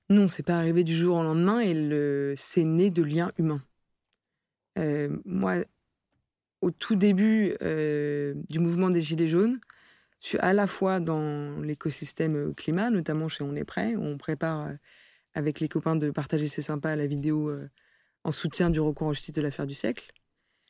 Non, 0.09 0.29
c'est 0.29 0.43
pas 0.43 0.55
arrivé 0.55 0.83
du 0.83 0.95
jour 0.95 1.17
au 1.17 1.23
lendemain 1.23 1.59
et 1.59 2.33
c'est 2.37 2.63
né 2.63 2.91
de 2.91 3.03
liens 3.03 3.31
humains. 3.37 3.61
Euh, 4.77 5.09
moi, 5.25 5.55
au 6.61 6.71
tout 6.71 6.95
début 6.95 7.55
euh, 7.61 8.33
du 8.49 8.59
mouvement 8.59 8.89
des 8.89 9.01
Gilets 9.01 9.27
jaunes, 9.27 9.59
je 10.21 10.29
suis 10.29 10.37
à 10.39 10.53
la 10.53 10.65
fois 10.65 10.99
dans 10.99 11.59
l'écosystème 11.61 12.35
euh, 12.35 12.53
climat, 12.53 12.89
notamment 12.89 13.27
chez 13.27 13.43
On 13.43 13.55
est 13.55 13.65
prêt, 13.65 13.95
où 13.95 14.03
on 14.03 14.17
prépare 14.17 14.69
avec 15.33 15.59
les 15.59 15.67
copains 15.67 15.95
de 15.95 16.09
partager 16.09 16.47
C'est 16.47 16.61
sympa 16.61 16.95
la 16.95 17.05
vidéo 17.05 17.51
en 18.27 18.33
soutien 18.33 18.69
du 18.69 18.81
recours 18.81 19.07
en 19.07 19.13
justice 19.13 19.33
de 19.33 19.41
l'affaire 19.41 19.65
du 19.65 19.73
siècle. 19.73 20.11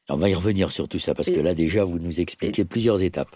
On 0.10 0.16
va 0.16 0.30
y 0.30 0.36
revenir 0.36 0.72
sur 0.72 0.88
tout 0.88 1.00
ça, 1.00 1.16
parce 1.16 1.30
que 1.30 1.40
là 1.40 1.56
déjà, 1.56 1.84
vous 1.84 1.98
nous 1.98 2.22
expliquez 2.22 2.64
plusieurs 2.66 3.02
étapes. 3.02 3.36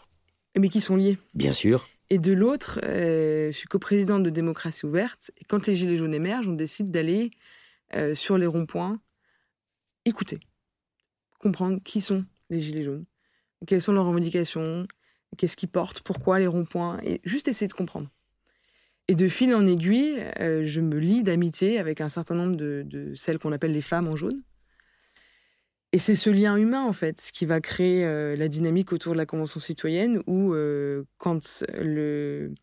Mais 0.55 0.69
qui 0.69 0.79
sont 0.79 0.95
liées. 0.95 1.17
Bien 1.33 1.53
sûr. 1.53 1.89
Et 2.11 2.19
de 2.19 2.31
l'autre, 2.31 2.79
je 2.83 3.51
suis 3.51 3.67
coprésidente 3.67 4.21
de 4.21 4.29
Démocratie 4.29 4.85
Ouverte, 4.85 5.31
et 5.37 5.43
quand 5.45 5.65
les 5.65 5.75
Gilets 5.75 5.97
jaunes 5.97 6.13
émergent, 6.13 6.49
on 6.49 6.53
décide 6.53 6.91
d'aller 6.91 7.31
sur 8.13 8.37
les 8.37 8.45
ronds-points, 8.45 9.01
écouter, 10.05 10.39
comprendre 11.39 11.79
qui 11.83 11.99
sont 11.99 12.23
les 12.51 12.59
Gilets 12.59 12.83
jaunes, 12.83 13.05
quelles 13.65 13.81
sont 13.81 13.91
leurs 13.91 14.05
revendications, 14.05 14.87
qu'est-ce 15.37 15.57
qui 15.57 15.67
porte, 15.67 16.03
pourquoi 16.03 16.39
les 16.39 16.47
ronds-points, 16.47 16.99
et 17.03 17.21
juste 17.23 17.47
essayer 17.47 17.67
de 17.67 17.73
comprendre. 17.73 18.07
Et 19.11 19.15
de 19.15 19.27
fil 19.27 19.53
en 19.53 19.67
aiguille, 19.67 20.23
euh, 20.39 20.61
je 20.65 20.79
me 20.79 20.97
lie 20.97 21.21
d'amitié 21.21 21.79
avec 21.79 21.99
un 21.99 22.07
certain 22.07 22.33
nombre 22.33 22.55
de, 22.55 23.11
celles 23.13 23.39
qu'on 23.39 23.51
appelle 23.51 23.73
les 23.73 23.81
femmes 23.81 24.07
en 24.07 24.15
jaune. 24.15 24.41
Et 25.91 25.99
c'est 25.99 26.15
ce 26.15 26.29
lien 26.29 26.55
humain, 26.55 26.85
en 26.85 26.93
fait, 26.93 27.29
qui 27.33 27.45
va 27.45 27.59
créer 27.59 28.05
euh, 28.05 28.37
la 28.37 28.47
dynamique 28.47 28.93
autour 28.93 29.11
de 29.11 29.17
la 29.17 29.25
Convention 29.25 29.59
citoyenne, 29.59 30.23
où 30.27 30.53
euh, 30.53 31.03
quand 31.17 31.65
le 31.77 32.53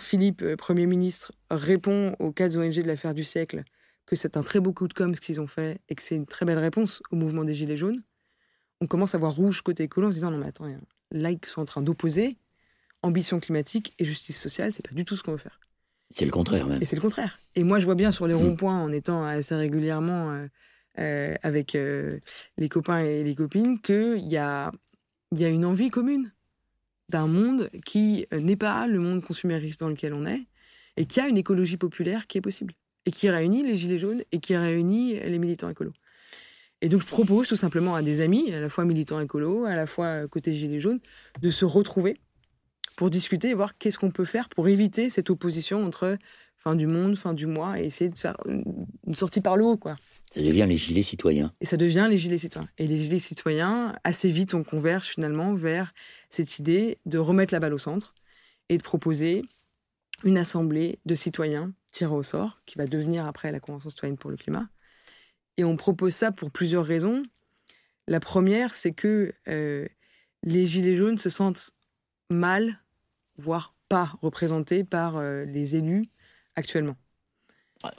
Philippe, 0.00 0.44
Premier 0.56 0.86
ministre, 0.86 1.30
répond 1.48 2.16
aux 2.18 2.32
quatre 2.32 2.56
ONG 2.56 2.82
de 2.82 2.88
l'affaire 2.88 3.14
du 3.14 3.22
siècle 3.22 3.62
que 4.04 4.16
c'est 4.16 4.36
un 4.36 4.42
très 4.42 4.58
beau 4.58 4.72
coup 4.72 4.88
de 4.88 4.94
com' 4.94 5.14
ce 5.14 5.20
qu'ils 5.20 5.40
ont 5.40 5.46
fait, 5.46 5.80
et 5.88 5.94
que 5.94 6.02
c'est 6.02 6.16
une 6.16 6.26
très 6.26 6.44
belle 6.44 6.58
réponse 6.58 7.04
au 7.12 7.14
mouvement 7.14 7.44
des 7.44 7.54
Gilets 7.54 7.76
jaunes, 7.76 8.02
on 8.80 8.88
commence 8.88 9.14
à 9.14 9.18
voir 9.18 9.32
rouge 9.32 9.62
côté 9.62 9.84
écolo 9.84 10.08
en 10.08 10.10
se 10.10 10.16
disant 10.16 10.32
non 10.32 10.38
mais 10.38 10.46
attends, 10.46 10.66
là 11.12 11.30
ils 11.30 11.38
sont 11.46 11.60
en 11.60 11.66
train 11.66 11.82
d'opposer 11.82 12.36
ambition 13.02 13.40
climatique 13.40 13.94
et 13.98 14.04
justice 14.04 14.40
sociale, 14.40 14.72
c'est 14.72 14.86
pas 14.86 14.94
du 14.94 15.04
tout 15.04 15.16
ce 15.16 15.22
qu'on 15.22 15.32
veut 15.32 15.38
faire. 15.38 15.60
C'est 16.10 16.24
le 16.24 16.30
contraire 16.30 16.66
même. 16.66 16.82
Et 16.82 16.84
c'est 16.84 16.96
le 16.96 17.02
contraire. 17.02 17.38
Et 17.54 17.64
moi 17.64 17.80
je 17.80 17.84
vois 17.84 17.94
bien 17.94 18.12
sur 18.12 18.26
les 18.26 18.34
mm. 18.34 18.38
ronds-points 18.38 18.80
en 18.80 18.92
étant 18.92 19.24
assez 19.24 19.54
régulièrement 19.54 20.30
euh, 20.30 20.46
euh, 20.98 21.34
avec 21.42 21.74
euh, 21.74 22.18
les 22.58 22.68
copains 22.68 23.00
et 23.00 23.22
les 23.22 23.34
copines 23.34 23.80
qu'il 23.80 24.26
y 24.26 24.36
a, 24.36 24.70
y 25.32 25.44
a 25.44 25.48
une 25.48 25.64
envie 25.64 25.90
commune 25.90 26.32
d'un 27.08 27.26
monde 27.26 27.70
qui 27.84 28.26
n'est 28.32 28.56
pas 28.56 28.86
le 28.86 28.98
monde 28.98 29.22
consumériste 29.22 29.80
dans 29.80 29.88
lequel 29.88 30.12
on 30.12 30.26
est 30.26 30.46
et 30.96 31.06
qui 31.06 31.20
a 31.20 31.28
une 31.28 31.36
écologie 31.36 31.76
populaire 31.76 32.26
qui 32.26 32.38
est 32.38 32.40
possible 32.42 32.74
et 33.04 33.10
qui 33.12 33.30
réunit 33.30 33.62
les 33.62 33.76
gilets 33.76 33.98
jaunes 33.98 34.22
et 34.32 34.40
qui 34.40 34.56
réunit 34.56 35.20
les 35.20 35.38
militants 35.38 35.68
écolos. 35.68 35.92
Et 36.82 36.88
donc, 36.88 37.00
je 37.00 37.06
propose 37.06 37.48
tout 37.48 37.56
simplement 37.56 37.94
à 37.94 38.02
des 38.02 38.20
amis, 38.20 38.52
à 38.52 38.60
la 38.60 38.68
fois 38.68 38.84
militants 38.84 39.20
écolos, 39.20 39.64
à 39.64 39.76
la 39.76 39.86
fois 39.86 40.26
côté 40.28 40.52
Gilets 40.52 40.80
jaunes, 40.80 41.00
de 41.40 41.50
se 41.50 41.64
retrouver 41.64 42.18
pour 42.96 43.10
discuter 43.10 43.50
et 43.50 43.54
voir 43.54 43.78
qu'est-ce 43.78 43.98
qu'on 43.98 44.10
peut 44.10 44.24
faire 44.24 44.48
pour 44.48 44.68
éviter 44.68 45.10
cette 45.10 45.30
opposition 45.30 45.84
entre 45.84 46.18
fin 46.56 46.74
du 46.74 46.86
monde, 46.86 47.16
fin 47.16 47.34
du 47.34 47.46
mois, 47.46 47.78
et 47.78 47.84
essayer 47.84 48.10
de 48.10 48.18
faire 48.18 48.36
une 48.46 49.14
sortie 49.14 49.40
par 49.40 49.56
le 49.56 49.64
haut, 49.64 49.76
quoi. 49.76 49.94
Ça 50.32 50.42
devient 50.42 50.66
les 50.68 50.76
gilets 50.76 51.02
citoyens. 51.02 51.52
Et 51.60 51.66
ça 51.66 51.76
devient 51.76 52.08
les 52.10 52.18
gilets 52.18 52.38
citoyens. 52.38 52.68
Et 52.78 52.88
les 52.88 52.96
gilets 52.96 53.20
citoyens, 53.20 53.94
assez 54.02 54.30
vite, 54.30 54.54
on 54.54 54.64
converge 54.64 55.06
finalement 55.06 55.54
vers 55.54 55.94
cette 56.28 56.58
idée 56.58 56.98
de 57.06 57.18
remettre 57.18 57.54
la 57.54 57.60
balle 57.60 57.74
au 57.74 57.78
centre 57.78 58.14
et 58.68 58.78
de 58.78 58.82
proposer 58.82 59.42
une 60.24 60.38
assemblée 60.38 60.98
de 61.04 61.14
citoyens 61.14 61.72
tirés 61.92 62.14
au 62.14 62.22
sort, 62.22 62.60
qui 62.66 62.78
va 62.78 62.86
devenir 62.86 63.26
après 63.26 63.52
la 63.52 63.60
Convention 63.60 63.90
citoyenne 63.90 64.18
pour 64.18 64.30
le 64.30 64.36
climat, 64.36 64.68
et 65.56 65.64
on 65.64 65.76
propose 65.76 66.14
ça 66.14 66.32
pour 66.32 66.50
plusieurs 66.50 66.84
raisons. 66.84 67.22
La 68.08 68.20
première, 68.20 68.74
c'est 68.74 68.92
que 68.92 69.32
euh, 69.48 69.86
les 70.42 70.66
Gilets 70.66 70.96
jaunes 70.96 71.18
se 71.18 71.30
sentent 71.30 71.70
mal, 72.30 72.80
voire 73.38 73.74
pas 73.88 74.12
représentés 74.22 74.84
par 74.84 75.22
les 75.22 75.76
élus 75.76 76.06
actuellement. 76.56 76.96
Ah, 77.82 77.90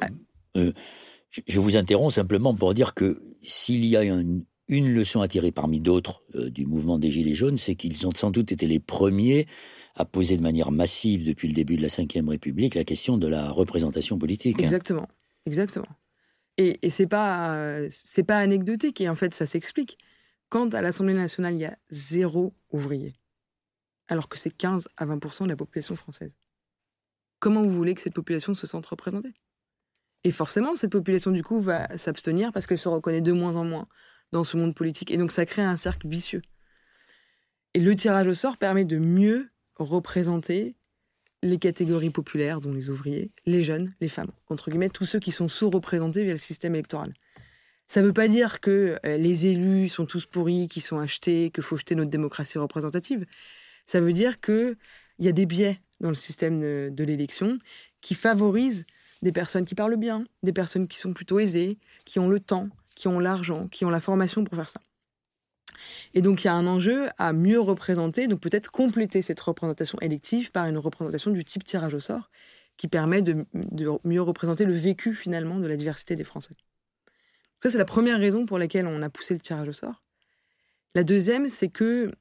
je 1.47 1.59
vous 1.59 1.75
interromps 1.75 2.15
simplement 2.15 2.53
pour 2.55 2.73
dire 2.73 2.93
que 2.93 3.21
s'il 3.41 3.85
y 3.85 3.97
a 3.97 4.03
une, 4.03 4.43
leçon 4.69 5.21
à 5.21 5.27
tirer 5.27 5.51
parmi 5.51 5.79
d'autres 5.79 6.23
du 6.33 6.65
mouvement 6.65 6.97
des 6.97 7.11
Gilets 7.11 7.35
jaunes, 7.35 7.57
c'est 7.57 7.75
qu'ils 7.75 8.07
ont 8.07 8.11
sans 8.15 8.31
doute 8.31 8.51
été 8.51 8.67
les 8.67 8.79
premiers 8.79 9.47
à 9.95 10.05
poser 10.05 10.37
de 10.37 10.43
manière 10.43 10.71
massive 10.71 11.25
depuis 11.25 11.47
le 11.47 11.53
début 11.53 11.75
de 11.75 11.81
la 11.81 11.87
Ve 11.87 12.29
République 12.29 12.75
la 12.75 12.83
question 12.83 13.17
de 13.17 13.27
la 13.27 13.49
représentation 13.49 14.17
politique. 14.17 14.61
Exactement, 14.61 15.07
exactement. 15.45 15.87
Et, 16.57 16.77
et 16.81 16.89
c'est 16.89 17.07
pas 17.07 17.79
c'est 17.89 18.23
pas 18.23 18.39
anecdotique 18.39 19.01
et 19.01 19.09
en 19.09 19.15
fait 19.15 19.33
ça 19.33 19.45
s'explique. 19.45 19.97
Quand 20.49 20.73
à 20.73 20.81
l'Assemblée 20.81 21.13
nationale 21.13 21.53
il 21.55 21.61
y 21.61 21.65
a 21.65 21.77
zéro 21.89 22.53
ouvrier, 22.71 23.13
alors 24.07 24.29
que 24.29 24.37
c'est 24.37 24.51
15 24.51 24.87
à 24.97 25.05
20% 25.05 25.43
de 25.43 25.49
la 25.49 25.55
population 25.55 25.95
française, 25.95 26.37
comment 27.39 27.63
vous 27.63 27.73
voulez 27.73 27.95
que 27.95 28.01
cette 28.01 28.13
population 28.13 28.53
se 28.53 28.67
sente 28.67 28.85
représentée? 28.85 29.33
Et 30.23 30.31
forcément, 30.31 30.75
cette 30.75 30.91
population 30.91 31.31
du 31.31 31.43
coup 31.43 31.59
va 31.59 31.97
s'abstenir 31.97 32.51
parce 32.51 32.67
qu'elle 32.67 32.77
se 32.77 32.89
reconnaît 32.89 33.21
de 33.21 33.31
moins 33.31 33.55
en 33.55 33.63
moins 33.63 33.87
dans 34.31 34.43
ce 34.43 34.57
monde 34.57 34.75
politique, 34.75 35.11
et 35.11 35.17
donc 35.17 35.31
ça 35.31 35.45
crée 35.45 35.61
un 35.61 35.77
cercle 35.77 36.07
vicieux. 36.07 36.41
Et 37.73 37.79
le 37.79 37.95
tirage 37.95 38.27
au 38.27 38.33
sort 38.33 38.57
permet 38.57 38.83
de 38.83 38.97
mieux 38.97 39.49
représenter 39.75 40.75
les 41.43 41.59
catégories 41.59 42.09
populaires, 42.09 42.61
dont 42.61 42.73
les 42.73 42.89
ouvriers, 42.89 43.31
les 43.45 43.61
jeunes, 43.61 43.93
les 44.01 44.07
femmes, 44.07 44.31
entre 44.49 44.69
guillemets, 44.69 44.89
tous 44.89 45.05
ceux 45.05 45.19
qui 45.19 45.31
sont 45.31 45.47
sous-représentés 45.47 46.23
via 46.23 46.33
le 46.33 46.39
système 46.39 46.73
électoral. 46.73 47.13
Ça 47.87 48.01
ne 48.01 48.07
veut 48.07 48.13
pas 48.13 48.27
dire 48.27 48.59
que 48.59 48.99
euh, 49.05 49.17
les 49.17 49.45
élus 49.45 49.87
sont 49.87 50.05
tous 50.05 50.25
pourris, 50.25 50.67
qu'ils 50.67 50.81
sont 50.81 50.97
achetés, 50.99 51.51
qu'il 51.51 51.63
faut 51.63 51.77
jeter 51.77 51.95
notre 51.95 52.09
démocratie 52.09 52.57
représentative. 52.57 53.25
Ça 53.87 53.99
veut 53.99 54.13
dire 54.13 54.39
qu'il 54.39 54.77
y 55.17 55.27
a 55.27 55.31
des 55.31 55.47
biais 55.47 55.81
dans 55.99 56.09
le 56.09 56.15
système 56.15 56.59
de, 56.59 56.89
de 56.91 57.03
l'élection 57.03 57.57
qui 58.01 58.13
favorisent 58.13 58.85
des 59.23 59.31
personnes 59.31 59.65
qui 59.65 59.73
parlent 59.73 59.97
bien, 59.97 60.25
des 60.43 60.53
personnes 60.53 60.87
qui 60.87 60.99
sont 60.99 61.13
plutôt 61.13 61.39
aisées, 61.39 61.79
qui 62.05 62.19
ont 62.19 62.29
le 62.29 62.39
temps, 62.39 62.69
qui 62.95 63.07
ont 63.07 63.19
l'argent, 63.19 63.67
qui 63.67 63.85
ont 63.85 63.89
la 63.89 63.99
formation 63.99 64.43
pour 64.43 64.55
faire 64.55 64.69
ça. 64.69 64.79
Et 66.13 66.21
donc 66.21 66.43
il 66.43 66.47
y 66.47 66.49
a 66.49 66.53
un 66.53 66.67
enjeu 66.67 67.09
à 67.17 67.33
mieux 67.33 67.59
représenter, 67.59 68.27
donc 68.27 68.39
peut-être 68.39 68.71
compléter 68.71 69.21
cette 69.21 69.39
représentation 69.39 69.99
élective 70.01 70.51
par 70.51 70.65
une 70.65 70.77
représentation 70.77 71.31
du 71.31 71.43
type 71.43 71.63
tirage 71.63 71.93
au 71.93 71.99
sort, 71.99 72.29
qui 72.77 72.87
permet 72.87 73.21
de, 73.21 73.45
mieux 74.03 74.21
représenter 74.21 74.65
le 74.65 74.73
vécu 74.73 75.13
finalement 75.13 75.59
de 75.59 75.67
la 75.67 75.77
diversité 75.77 76.15
des 76.15 76.23
Français. 76.23 76.55
Ça, 77.59 77.71
c'est 77.71 77.77
la 77.79 77.85
première 77.85 78.19
raison 78.19 78.45
pour 78.45 78.59
laquelle 78.59 78.85
on 78.85 79.01
a 79.01 79.09
poussé 79.09 79.33
le 79.33 79.39
tirage 79.39 79.67
au 79.67 79.73
sort. 79.73 80.03
La 80.93 81.03
deuxième, 81.03 81.47
c'est 81.47 81.69
que 81.69 82.11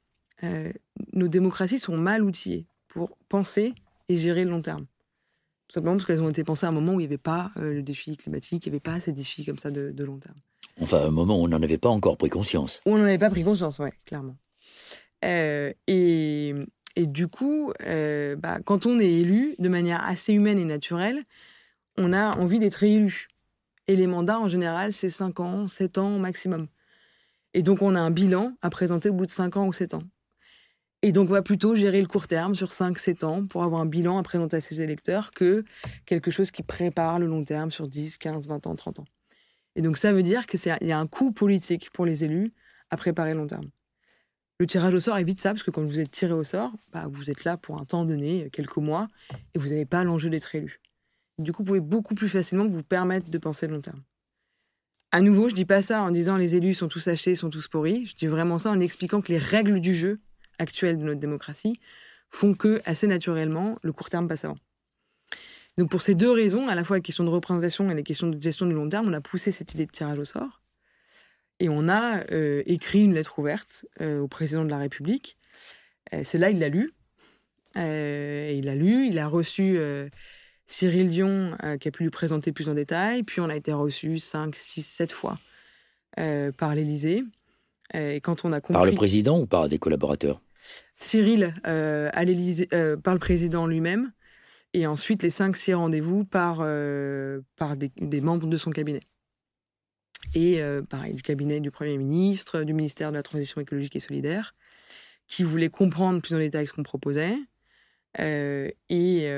euh, 0.44 0.72
nos 1.12 1.28
démocraties 1.28 1.78
sont 1.78 1.96
mal 1.96 2.22
outillées 2.22 2.66
pour 2.88 3.16
penser 3.28 3.74
et 4.08 4.16
gérer 4.16 4.44
le 4.44 4.50
long 4.50 4.62
terme. 4.62 4.86
Tout 5.68 5.74
simplement 5.74 5.96
parce 5.96 6.06
qu'elles 6.06 6.22
ont 6.22 6.28
été 6.28 6.44
pensées 6.44 6.66
à 6.66 6.68
un 6.68 6.72
moment 6.72 6.94
où 6.94 7.00
il 7.00 7.04
n'y 7.04 7.06
avait 7.06 7.18
pas 7.18 7.50
euh, 7.56 7.74
le 7.74 7.82
défi 7.82 8.16
climatique, 8.16 8.66
il 8.66 8.70
n'y 8.70 8.74
avait 8.74 8.80
pas 8.80 9.00
ces 9.00 9.12
défis 9.12 9.44
comme 9.44 9.58
ça 9.58 9.70
de 9.70 10.04
long 10.04 10.18
terme. 10.18 10.36
Enfin, 10.80 11.06
un 11.06 11.10
moment 11.10 11.40
où 11.40 11.44
on 11.44 11.48
n'en 11.48 11.62
avait 11.62 11.78
pas 11.78 11.88
encore 11.88 12.16
pris 12.16 12.28
conscience. 12.28 12.82
on 12.84 12.98
n'en 12.98 13.04
avait 13.04 13.18
pas 13.18 13.30
pris 13.30 13.44
conscience, 13.44 13.78
oui, 13.78 13.88
clairement. 14.04 14.36
Euh, 15.24 15.72
et, 15.86 16.54
du 16.98 17.28
coup, 17.28 17.72
euh, 17.86 18.36
bah, 18.36 18.58
quand 18.64 18.86
on 18.86 18.98
est 18.98 19.10
élu 19.10 19.54
de 19.58 19.68
manière 19.68 20.04
assez 20.04 20.34
humaine 20.34 20.58
et 20.58 20.64
naturelle, 20.64 21.22
on 21.96 22.12
a 22.12 22.36
envie 22.38 22.58
d'être 22.58 22.82
élu. 22.82 23.28
Et 23.88 23.96
les 23.96 24.06
mandats, 24.06 24.38
en 24.38 24.48
général, 24.48 24.92
c'est 24.92 25.08
5 25.08 25.40
ans, 25.40 25.66
7 25.66 25.98
ans 25.98 26.18
maximum. 26.18 26.68
Et 27.54 27.62
donc, 27.62 27.80
on 27.80 27.94
a 27.94 28.00
un 28.00 28.10
bilan 28.10 28.52
à 28.60 28.68
présenter 28.68 29.08
au 29.08 29.14
bout 29.14 29.26
de 29.26 29.30
5 29.30 29.56
ans 29.56 29.66
ou 29.66 29.72
7 29.72 29.94
ans. 29.94 30.02
Et 31.06 31.12
donc, 31.12 31.30
on 31.30 31.34
va 31.34 31.42
plutôt 31.42 31.76
gérer 31.76 32.00
le 32.00 32.08
court 32.08 32.26
terme 32.26 32.56
sur 32.56 32.70
5-7 32.70 33.24
ans 33.24 33.46
pour 33.46 33.62
avoir 33.62 33.80
un 33.80 33.86
bilan 33.86 34.18
à 34.18 34.24
présenter 34.24 34.56
à 34.56 34.60
ses 34.60 34.80
électeurs 34.80 35.30
que 35.30 35.64
quelque 36.04 36.32
chose 36.32 36.50
qui 36.50 36.64
prépare 36.64 37.20
le 37.20 37.26
long 37.26 37.44
terme 37.44 37.70
sur 37.70 37.86
10, 37.86 38.18
15, 38.18 38.48
20 38.48 38.66
ans, 38.66 38.74
30 38.74 38.98
ans. 38.98 39.04
Et 39.76 39.82
donc 39.82 39.98
ça 39.98 40.12
veut 40.12 40.24
dire 40.24 40.46
qu'il 40.46 40.60
y 40.80 40.90
a 40.90 40.98
un 40.98 41.06
coût 41.06 41.30
politique 41.30 41.90
pour 41.92 42.06
les 42.06 42.24
élus 42.24 42.52
à 42.90 42.96
préparer 42.96 43.34
long 43.34 43.46
terme. 43.46 43.70
Le 44.58 44.66
tirage 44.66 44.94
au 44.94 44.98
sort 44.98 45.16
évite 45.16 45.38
ça, 45.38 45.50
parce 45.50 45.62
que 45.62 45.70
quand 45.70 45.84
vous 45.84 46.00
êtes 46.00 46.10
tiré 46.10 46.32
au 46.32 46.42
sort, 46.42 46.72
bah, 46.92 47.06
vous 47.08 47.30
êtes 47.30 47.44
là 47.44 47.56
pour 47.56 47.80
un 47.80 47.84
temps 47.84 48.04
donné, 48.04 48.50
quelques 48.50 48.78
mois, 48.78 49.06
et 49.54 49.60
vous 49.60 49.68
n'avez 49.68 49.86
pas 49.86 50.02
l'enjeu 50.02 50.28
d'être 50.28 50.56
élu. 50.56 50.80
Du 51.38 51.52
coup, 51.52 51.62
vous 51.62 51.66
pouvez 51.66 51.80
beaucoup 51.80 52.16
plus 52.16 52.28
facilement 52.28 52.66
vous 52.66 52.82
permettre 52.82 53.30
de 53.30 53.38
penser 53.38 53.68
long 53.68 53.80
terme. 53.80 54.02
À 55.12 55.20
nouveau, 55.20 55.48
je 55.48 55.54
dis 55.54 55.66
pas 55.66 55.82
ça 55.82 56.02
en 56.02 56.10
disant 56.10 56.36
les 56.36 56.56
élus 56.56 56.74
sont 56.74 56.88
tous 56.88 57.06
achetés, 57.06 57.36
sont 57.36 57.48
tous 57.48 57.68
pourris. 57.68 58.06
Je 58.06 58.16
dis 58.16 58.26
vraiment 58.26 58.58
ça 58.58 58.70
en 58.70 58.80
expliquant 58.80 59.20
que 59.20 59.30
les 59.30 59.38
règles 59.38 59.78
du 59.78 59.94
jeu 59.94 60.18
actuelles 60.58 60.98
de 60.98 61.04
notre 61.04 61.20
démocratie 61.20 61.80
font 62.30 62.54
que, 62.54 62.80
assez 62.84 63.06
naturellement, 63.06 63.78
le 63.82 63.92
court 63.92 64.10
terme 64.10 64.28
passe 64.28 64.44
avant. 64.44 64.56
Donc 65.78 65.90
pour 65.90 66.00
ces 66.00 66.14
deux 66.14 66.30
raisons, 66.30 66.68
à 66.68 66.74
la 66.74 66.84
fois 66.84 66.96
la 66.96 67.02
question 67.02 67.24
de 67.24 67.28
représentation 67.28 67.90
et 67.90 67.94
la 67.94 68.02
question 68.02 68.28
de 68.28 68.42
gestion 68.42 68.66
du 68.66 68.74
long 68.74 68.88
terme, 68.88 69.08
on 69.08 69.12
a 69.12 69.20
poussé 69.20 69.50
cette 69.50 69.74
idée 69.74 69.86
de 69.86 69.90
tirage 69.90 70.18
au 70.18 70.24
sort. 70.24 70.62
Et 71.60 71.68
on 71.68 71.88
a 71.88 72.22
euh, 72.32 72.62
écrit 72.66 73.02
une 73.02 73.14
lettre 73.14 73.38
ouverte 73.38 73.86
euh, 74.00 74.20
au 74.20 74.28
président 74.28 74.64
de 74.64 74.70
la 74.70 74.78
République. 74.78 75.36
Euh, 76.14 76.22
c'est 76.24 76.38
là 76.38 76.50
il 76.50 76.58
l'a 76.58 76.68
lu. 76.68 76.92
il 77.74 78.64
l'a 78.64 78.74
lu, 78.74 79.08
il 79.08 79.18
a 79.18 79.28
reçu 79.28 79.78
Cyril 80.66 81.10
Dion 81.10 81.56
qui 81.78 81.88
a 81.88 81.90
pu 81.90 82.04
lui 82.04 82.10
présenter 82.10 82.52
plus 82.52 82.68
en 82.68 82.74
détail. 82.74 83.22
Puis 83.22 83.40
on 83.40 83.48
a 83.48 83.56
été 83.56 83.72
reçu 83.72 84.18
5, 84.18 84.54
6, 84.56 84.82
7 84.82 85.12
fois 85.12 85.38
par 86.56 86.74
l'Élysée. 86.74 87.22
Et 87.94 88.20
quand 88.20 88.44
on 88.44 88.52
a 88.52 88.60
compris... 88.60 88.72
Par 88.72 88.84
le 88.84 88.92
président 88.92 89.38
ou 89.38 89.46
par 89.46 89.68
des 89.68 89.78
collaborateurs? 89.78 90.40
Cyril 90.96 91.54
à 91.64 92.24
l'Élysée, 92.24 92.68
par 93.02 93.14
le 93.14 93.20
président 93.20 93.66
lui-même 93.66 94.12
et 94.76 94.86
ensuite 94.86 95.22
les 95.22 95.30
5-6 95.30 95.74
rendez-vous 95.74 96.26
par, 96.26 96.58
euh, 96.60 97.40
par 97.56 97.76
des, 97.76 98.20
membres 98.20 98.46
de 98.46 98.58
son 98.58 98.70
cabinet. 98.70 99.00
Et 100.34 100.60
euh, 100.60 100.82
pareil, 100.82 101.14
du 101.14 101.22
cabinet 101.22 101.60
du 101.60 101.70
Premier 101.70 101.96
ministre, 101.96 102.62
du 102.62 102.74
ministère 102.74 103.10
de 103.10 103.16
la 103.16 103.22
Transition 103.22 103.58
écologique 103.60 103.96
et 103.96 104.00
solidaire, 104.00 104.54
qui 105.28 105.44
voulait 105.44 105.70
comprendre 105.70 106.20
plus 106.20 106.34
en 106.34 106.38
détail 106.38 106.66
ce 106.66 106.74
qu'on 106.74 106.82
proposait 106.82 107.36
euh, 108.20 108.70
et 108.90 109.30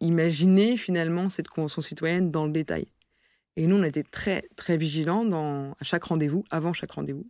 imaginer 0.00 0.76
finalement 0.76 1.30
cette 1.30 1.48
convention 1.48 1.80
citoyenne 1.80 2.30
dans 2.30 2.44
le 2.44 2.52
détail. 2.52 2.88
Et 3.56 3.66
nous, 3.66 3.76
on 3.76 3.82
était 3.82 4.04
très, 4.04 4.48
très 4.54 4.76
vigilants 4.76 5.24
dans, 5.24 5.72
à 5.72 5.84
chaque 5.84 6.04
rendez-vous, 6.04 6.44
avant 6.50 6.74
chaque 6.74 6.92
rendez-vous. 6.92 7.26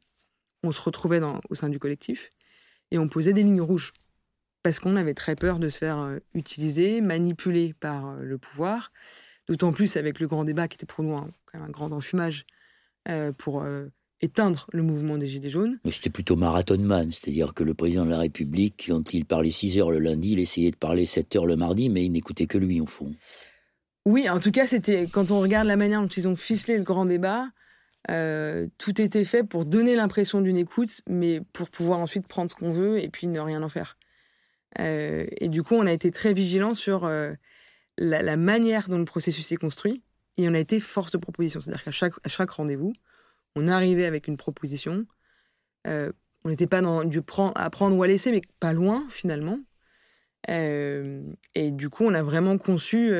On 0.64 0.72
se 0.72 0.80
retrouvait 0.80 1.20
au 1.48 1.54
sein 1.54 1.68
du 1.68 1.78
collectif 1.78 2.30
et 2.90 2.98
on 2.98 3.08
posait 3.08 3.32
des 3.32 3.42
lignes 3.42 3.60
rouges 3.60 3.92
parce 4.62 4.78
qu'on 4.78 4.96
avait 4.96 5.14
très 5.14 5.36
peur 5.36 5.58
de 5.58 5.68
se 5.68 5.78
faire 5.78 5.98
euh, 5.98 6.18
utiliser, 6.34 7.00
manipuler 7.00 7.74
par 7.78 8.08
euh, 8.08 8.22
le 8.22 8.38
pouvoir, 8.38 8.92
d'autant 9.48 9.72
plus 9.72 9.96
avec 9.96 10.20
le 10.20 10.26
grand 10.26 10.44
débat 10.44 10.68
qui 10.68 10.74
était 10.74 10.86
pour 10.86 11.04
nous 11.04 11.14
un, 11.16 11.30
un 11.54 11.68
grand 11.68 11.92
enfumage 11.92 12.44
euh, 13.08 13.32
pour 13.32 13.64
éteindre 14.20 14.66
le 14.72 14.82
mouvement 14.82 15.16
des 15.16 15.26
Gilets 15.26 15.48
jaunes. 15.48 15.78
Mais 15.84 15.92
c'était 15.92 16.10
plutôt 16.10 16.36
marathonman, 16.36 17.10
c'est-à-dire 17.10 17.54
que 17.54 17.62
le 17.62 17.72
président 17.72 18.04
de 18.04 18.10
la 18.10 18.18
République, 18.18 18.86
quand 18.88 19.14
il 19.14 19.24
parlait 19.24 19.50
6 19.50 19.78
heures 19.78 19.90
le 19.90 20.00
lundi, 20.00 20.32
il 20.32 20.40
essayait 20.40 20.72
de 20.72 20.76
parler 20.76 21.06
7 21.06 21.36
heures 21.36 21.46
le 21.46 21.56
mardi, 21.56 21.88
mais 21.88 22.04
il 22.04 22.10
n'écoutait 22.10 22.46
que 22.46 22.58
lui, 22.58 22.80
au 22.80 22.86
fond. 22.86 23.14
Oui, 24.04 24.28
en 24.28 24.40
tout 24.40 24.50
cas, 24.50 24.66
c'était 24.66 25.06
quand 25.06 25.30
on 25.30 25.40
regarde 25.40 25.66
la 25.66 25.76
manière 25.76 26.02
dont 26.02 26.08
ils 26.08 26.26
ont 26.28 26.36
ficelé 26.36 26.76
le 26.76 26.84
grand 26.84 27.06
débat, 27.06 27.48
tout 28.06 29.00
était 29.00 29.24
fait 29.24 29.44
pour 29.44 29.64
donner 29.64 29.96
l'impression 29.96 30.40
d'une 30.40 30.56
écoute, 30.56 31.02
mais 31.06 31.40
pour 31.52 31.68
pouvoir 31.68 31.98
ensuite 32.00 32.26
prendre 32.26 32.50
ce 32.50 32.56
qu'on 32.56 32.72
veut 32.72 32.98
et 33.00 33.08
puis 33.08 33.26
ne 33.26 33.40
rien 33.40 33.62
en 33.62 33.68
faire. 33.68 33.98
Euh, 34.80 35.26
et 35.38 35.48
du 35.48 35.62
coup, 35.62 35.74
on 35.74 35.86
a 35.86 35.92
été 35.92 36.10
très 36.10 36.32
vigilant 36.32 36.74
sur 36.74 37.04
euh, 37.04 37.32
la, 37.96 38.36
manière 38.36 38.88
dont 38.88 38.98
le 38.98 39.04
processus 39.04 39.50
est 39.52 39.56
construit. 39.56 40.02
Et 40.36 40.48
on 40.48 40.54
a 40.54 40.58
été 40.58 40.78
force 40.80 41.10
de 41.12 41.18
proposition. 41.18 41.60
C'est-à-dire 41.60 41.84
qu'à 41.84 41.90
chaque, 41.90 42.14
à 42.24 42.28
chaque 42.28 42.50
rendez-vous, 42.50 42.92
on 43.56 43.66
arrivait 43.66 44.06
avec 44.06 44.28
une 44.28 44.36
proposition. 44.36 45.06
Euh, 45.86 46.12
on 46.44 46.50
n'était 46.50 46.68
pas 46.68 46.80
dans 46.80 47.04
du 47.04 47.22
prendre, 47.22 47.52
à 47.56 47.68
prendre 47.70 47.96
ou 47.96 48.02
à 48.02 48.06
laisser, 48.06 48.30
mais 48.30 48.40
pas 48.60 48.72
loin 48.72 49.06
finalement. 49.10 49.58
et 50.48 51.70
du 51.72 51.90
coup, 51.90 52.04
on 52.04 52.14
a 52.14 52.22
vraiment 52.22 52.56
conçu 52.56 53.12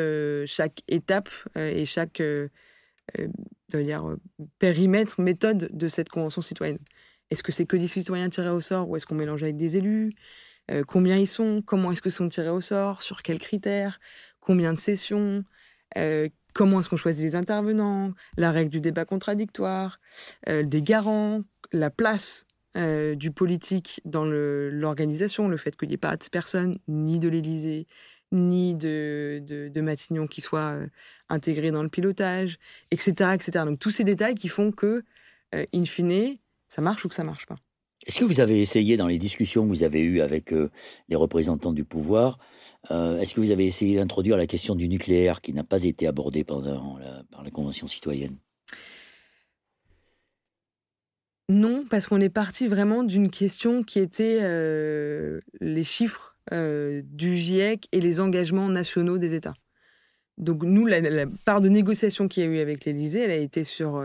chaque 0.47 0.83
étape 0.89 1.29
et 1.57 1.85
chaque 1.85 2.23
dire, 3.77 4.17
périmètre, 4.59 5.21
méthode 5.21 5.69
de 5.73 5.89
cette 5.89 6.09
convention 6.09 6.43
citoyenne. 6.43 6.79
Est-ce 7.31 7.43
que 7.43 7.53
c'est 7.53 7.67
que 7.67 7.77
des 7.77 7.89
citoyens 7.89 8.29
tirés 8.31 8.49
au 8.49 8.61
sort 8.61 8.89
ou 8.89 8.97
est-ce 8.97 9.07
qu'on 9.07 9.15
mélange 9.15 9.43
avec 9.43 9.57
des 9.57 9.77
élus? 9.77 10.13
Euh, 10.71 10.85
combien 10.87 11.17
ils 11.17 11.27
sont, 11.27 11.63
comment 11.65 11.93
est-ce 11.93 12.09
sont 12.11 12.29
tirés 12.29 12.51
au 12.51 12.61
sort, 12.61 13.03
sur 13.03 13.23
quels 13.23 13.39
critères, 13.39 14.01
combien 14.41 14.73
de 14.73 14.79
sessions, 14.79 15.45
euh, 15.97 16.29
comment 16.55 16.81
est-ce 16.81 16.89
qu'on 16.89 16.97
choisit 16.97 17.25
les 17.25 17.37
intervenants, 17.37 18.13
la 18.37 18.51
règle 18.51 18.71
du 18.71 18.81
débat 18.81 19.05
contradictoire, 19.05 20.01
euh, 20.49 20.63
des 20.63 20.83
garants, 20.83 21.41
la 21.73 21.91
place 21.91 22.45
du 23.17 23.33
politique 23.33 24.01
dans 24.05 24.25
l'organisation, 24.25 25.49
le, 25.49 25.57
fait 25.57 25.77
qu'il 25.77 25.89
n'y 25.89 25.95
ait 25.95 25.99
pas 25.99 26.17
de 26.17 26.25
personne, 26.31 26.79
ni 26.87 27.19
de 27.19 27.29
l'Élysée, 27.29 27.89
ni 28.33 28.75
de, 28.75 29.43
de, 29.47 29.81
Matignon 29.81 30.27
qui 30.27 30.41
soit 30.41 30.77
intégré 31.29 31.71
dans 31.71 31.83
le 31.83 31.89
pilotage, 31.89 32.59
etc., 32.91 33.31
etc. 33.35 33.65
Donc 33.65 33.79
tous 33.79 33.91
ces 33.91 34.05
détails 34.05 34.35
qui 34.35 34.49
font 34.49 34.71
que, 34.71 35.03
in 35.53 35.85
fine, 35.85 36.37
ça 36.69 36.83
marche 36.83 37.05
ou 37.05 37.09
que 37.09 37.15
ça 37.15 37.25
marche 37.25 37.47
pas. 37.47 37.57
Est-ce 38.07 38.21
que 38.21 38.25
vous 38.25 38.41
avez 38.41 38.63
essayé, 38.63 38.97
dans 38.97 39.09
les 39.09 39.19
discussions 39.19 39.65
que 39.65 39.69
vous 39.69 39.83
avez 39.83 40.01
eues 40.01 40.21
avec 40.21 40.53
euh, 40.53 40.71
les 41.09 41.17
représentants 41.17 41.73
du 41.73 41.85
pouvoir, 41.85 42.39
euh, 42.91 43.19
est-ce 43.19 43.35
que 43.35 43.41
vous 43.41 43.51
avez 43.51 43.67
essayé 43.67 43.97
d'introduire 43.97 44.37
la 44.37 44.47
question 44.47 44.75
du 44.75 44.89
nucléaire 44.89 45.41
qui 45.41 45.53
n'a 45.53 45.65
pas 45.65 45.83
été 45.83 46.07
abordée 46.07 46.45
pendant 46.45 46.97
la, 46.99 47.23
par 47.31 47.43
la 47.43 47.51
Convention 47.51 47.87
citoyenne? 47.87 48.37
Non, 51.51 51.85
parce 51.91 52.07
qu'on 52.07 52.21
est 52.21 52.29
parti 52.29 52.69
vraiment 52.69 53.03
d'une 53.03 53.31
question 53.31 53.83
qui 53.83 53.99
était 53.99 54.39
euh, 54.43 55.41
les 55.61 55.85
chiffres 55.85 56.37
du 56.51 57.37
GIEC 57.37 57.89
et 57.93 58.01
les 58.01 58.21
engagements 58.21 58.69
nationaux 58.69 59.19
des 59.19 59.35
États. 59.35 59.55
Donc 60.37 60.63
nous, 60.63 60.87
la, 60.87 61.27
part 61.45 61.61
de 61.61 61.69
négociation 61.69 62.29
qu'il 62.29 62.45
y 62.45 62.47
a 62.47 62.49
eu 62.49 62.59
avec 62.61 62.85
l'Élysée, 62.85 63.21
elle 63.21 63.31
a 63.31 63.37
été 63.37 63.65
sur 63.65 64.03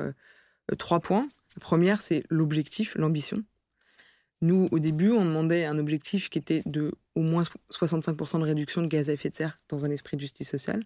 trois 0.78 1.00
points. 1.00 1.28
La 1.56 1.60
première, 1.60 2.02
c'est 2.02 2.24
l'objectif, 2.30 2.96
l'ambition. 2.96 3.44
Nous, 4.42 4.68
au 4.72 4.80
début, 4.80 5.12
on 5.12 5.24
demandait 5.24 5.64
un 5.64 5.78
objectif 5.78 6.30
qui 6.30 6.38
était 6.38 6.64
de 6.66 6.92
au 7.16 7.22
moins 7.22 7.44
65% 7.72 8.40
de 8.40 8.44
réduction 8.44 8.82
de 8.82 8.88
gaz 8.88 9.10
à 9.10 9.14
effet 9.14 9.30
de 9.30 9.36
serre 9.36 9.58
dans 9.70 9.86
un 9.86 9.90
esprit 9.90 10.18
de 10.18 10.22
justice 10.22 10.50
sociale. 10.50 10.84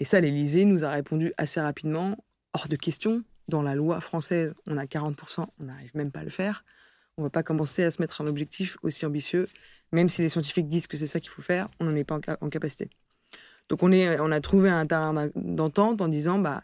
Et 0.00 0.04
ça, 0.04 0.20
l'Élysée 0.20 0.64
nous 0.64 0.84
a 0.84 0.90
répondu 0.90 1.32
assez 1.36 1.60
rapidement, 1.60 2.16
hors 2.54 2.68
de 2.68 2.76
question. 2.76 3.22
Dans 3.48 3.62
la 3.62 3.74
loi 3.74 4.00
française, 4.00 4.54
on 4.66 4.78
a 4.78 4.86
40%, 4.86 5.46
on 5.58 5.64
n'arrive 5.64 5.94
même 5.94 6.10
pas 6.10 6.20
à 6.20 6.24
le 6.24 6.30
faire. 6.30 6.64
On 7.18 7.22
ne 7.22 7.26
va 7.26 7.30
pas 7.30 7.42
commencer 7.42 7.84
à 7.84 7.90
se 7.90 8.00
mettre 8.00 8.22
un 8.22 8.26
objectif 8.26 8.78
aussi 8.82 9.04
ambitieux, 9.04 9.46
même 9.94 10.08
si 10.08 10.22
les 10.22 10.28
scientifiques 10.28 10.68
disent 10.68 10.86
que 10.86 10.96
c'est 10.96 11.06
ça 11.06 11.20
qu'il 11.20 11.30
faut 11.30 11.42
faire, 11.42 11.68
on 11.80 11.84
n'en 11.84 11.94
est 11.94 12.04
pas 12.04 12.18
en, 12.40 12.50
capacité. 12.50 12.90
Donc 13.68 13.82
on, 13.82 13.92
est, 13.92 14.20
on 14.20 14.30
a 14.30 14.40
trouvé 14.40 14.68
un 14.68 14.86
terrain 14.86 15.30
d'entente 15.34 16.02
en 16.02 16.08
disant 16.08 16.38
bah, 16.38 16.60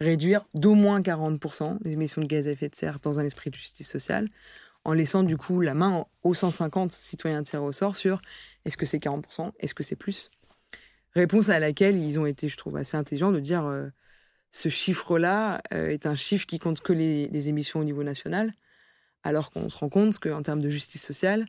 réduire 0.00 0.46
d'au 0.54 0.74
moins 0.74 1.00
40% 1.00 1.78
les 1.84 1.92
émissions 1.92 2.22
de 2.22 2.26
gaz 2.26 2.46
à 2.46 2.52
effet 2.52 2.68
de 2.68 2.74
serre 2.74 3.00
dans 3.00 3.18
un 3.18 3.24
esprit 3.24 3.50
de 3.50 3.56
justice 3.56 3.88
sociale 3.88 4.28
en 4.84 4.92
laissant 4.92 5.22
du 5.22 5.36
coup 5.36 5.60
la 5.60 5.74
main 5.74 6.04
aux 6.22 6.34
150 6.34 6.92
citoyens 6.92 7.42
tirés 7.42 7.62
au 7.62 7.72
sort 7.72 7.96
sur 7.96 8.20
est-ce 8.64 8.76
que 8.76 8.86
c'est 8.86 8.98
40%, 8.98 9.52
est-ce 9.58 9.74
que 9.74 9.82
c'est 9.82 9.96
plus? 9.96 10.30
Réponse 11.14 11.48
à 11.48 11.58
laquelle 11.58 11.96
ils 11.96 12.18
ont 12.18 12.26
été, 12.26 12.48
je 12.48 12.56
trouve, 12.56 12.76
assez 12.76 12.96
intelligents 12.96 13.32
de 13.32 13.40
dire 13.40 13.66
euh, 13.66 13.88
ce 14.50 14.68
chiffre-là 14.68 15.62
euh, 15.72 15.88
est 15.88 16.06
un 16.06 16.14
chiffre 16.14 16.46
qui 16.46 16.58
compte 16.58 16.80
que 16.80 16.92
les, 16.92 17.48
émissions 17.48 17.80
au 17.80 17.84
niveau 17.84 18.02
national, 18.02 18.50
alors 19.22 19.50
qu'on 19.50 19.68
se 19.68 19.76
rend 19.76 19.88
compte 19.88 20.18
qu'en 20.18 20.42
termes 20.42 20.62
de 20.62 20.70
justice 20.70 21.02
sociale, 21.02 21.44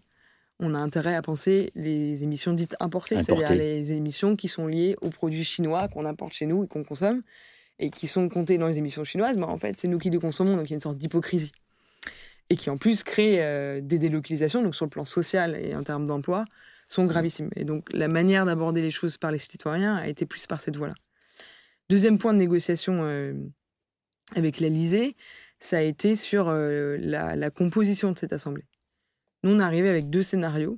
on 0.60 0.74
a 0.74 0.80
intérêt 0.80 1.15
à 1.15 1.22
penser 1.22 1.72
les 1.76 2.24
émissions 2.24 2.54
dites 2.54 2.76
importées, 2.80 3.22
c'est-à-dire 3.22 3.52
les 3.52 3.94
émissions 3.94 4.36
qui 4.36 4.48
sont 4.48 4.68
liées 4.68 4.96
aux 5.02 5.10
produits 5.10 5.44
chinois 5.44 5.88
qu'on 5.88 6.06
importe 6.06 6.34
chez 6.34 6.46
nous 6.46 6.63
et 6.63 6.68
qu'on 6.68 6.84
consomme, 6.84 7.22
et 7.80 7.89
qui 7.89 8.08
sont 8.08 8.30
comptées 8.30 8.58
dans 8.58 8.68
les 8.68 8.78
émissions 8.78 9.04
chinoises, 9.04 9.38
mais 9.38 9.46
en 9.46 9.58
fait, 9.58 9.78
c'est 9.80 9.88
nous 9.88 9.98
qui 9.98 10.10
les 10.10 10.20
consommons, 10.20 10.56
donc 10.56 10.68
il 10.68 10.72
y 10.72 10.74
a 10.74 10.76
une 10.76 10.82
sorte 10.82 10.98
d'hypocrisie 10.98 11.52
et 12.50 12.58
qui 12.58 12.70
en 12.70 12.78
plus 12.78 13.04
créent 13.04 13.41
euh, 13.41 13.82
des 13.82 14.00
délocalisations, 14.00 14.62
donc 14.62 14.76
sur 14.76 14.86
le 14.86 14.89
plan 14.89 15.06
social 15.06 15.56
et 15.56 15.76
en 15.76 15.84
termes 15.84 16.06
d'emploi, 16.06 16.46
sont 16.88 17.06
gravissimes. 17.06 17.50
Et 17.56 17.63
donc 17.63 17.88
la 17.91 18.08
manière 18.08 18.46
d'aborder 18.46 18.82
les 18.82 18.91
choses 18.91 19.18
par 19.18 19.32
les 19.32 19.39
citoyens 19.39 19.96
a 19.96 20.08
été 20.08 20.26
plus 20.26 20.46
par 20.46 20.62
cette 20.62 20.78
voie-là. 20.78 20.94
Deuxième 21.89 22.20
point 22.20 22.34
de 22.34 22.39
négociation 22.39 23.00
euh, 23.04 23.34
avec 24.36 24.60
l'Elysée, 24.60 25.15
ça 25.60 25.78
a 25.78 25.82
été 25.82 26.15
sur 26.15 26.50
euh, 26.50 26.98
la, 27.00 27.50
composition 27.50 28.12
de 28.12 28.20
cette 28.20 28.34
assemblée. 28.34 28.65
Nous, 29.45 29.55
on 29.55 29.60
avec 29.60 30.10
deux 30.10 30.23
scénarios. 30.23 30.75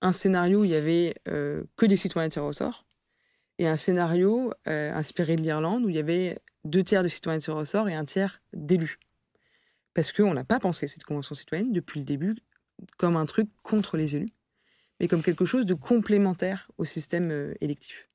Un 0.00 0.12
scénario 0.12 0.60
où 0.60 0.64
il 0.64 0.70
y 0.70 0.76
avait 0.76 1.14
que 1.24 1.86
des 1.86 1.96
citoyens 1.96 2.30
tirés 2.30 2.46
au 2.46 2.52
sort, 2.52 2.86
et 3.58 3.66
un 3.66 3.76
scénario 3.76 4.54
inspiré 4.64 5.36
de 5.36 5.42
l'Irlande 5.42 5.84
où 5.84 5.88
il 5.90 5.96
y 5.96 5.98
avait 5.98 6.38
deux 6.64 6.84
tiers 6.84 7.02
de 7.02 7.08
citoyens 7.08 7.40
tirés 7.40 7.58
au 7.58 7.64
sort 7.64 7.88
et 7.88 7.94
un 7.94 8.04
tiers 8.04 8.40
d'élus 8.52 8.98
parce 9.98 10.12
qu'on 10.12 10.32
n'a 10.32 10.44
pas 10.44 10.60
pensé 10.60 10.86
cette 10.86 11.02
convention 11.02 11.34
citoyenne 11.34 11.72
depuis 11.72 11.98
le 11.98 12.04
début 12.04 12.36
comme 12.98 13.16
un 13.16 13.26
truc 13.26 13.48
contre 13.64 13.96
les 13.96 14.14
élus, 14.14 14.30
mais 15.00 15.08
comme 15.08 15.24
quelque 15.24 15.44
chose 15.44 15.66
de 15.66 15.74
complémentaire 15.74 16.70
au 16.78 16.84
système 16.84 17.32
euh, 17.32 17.54
électif. 17.60 18.06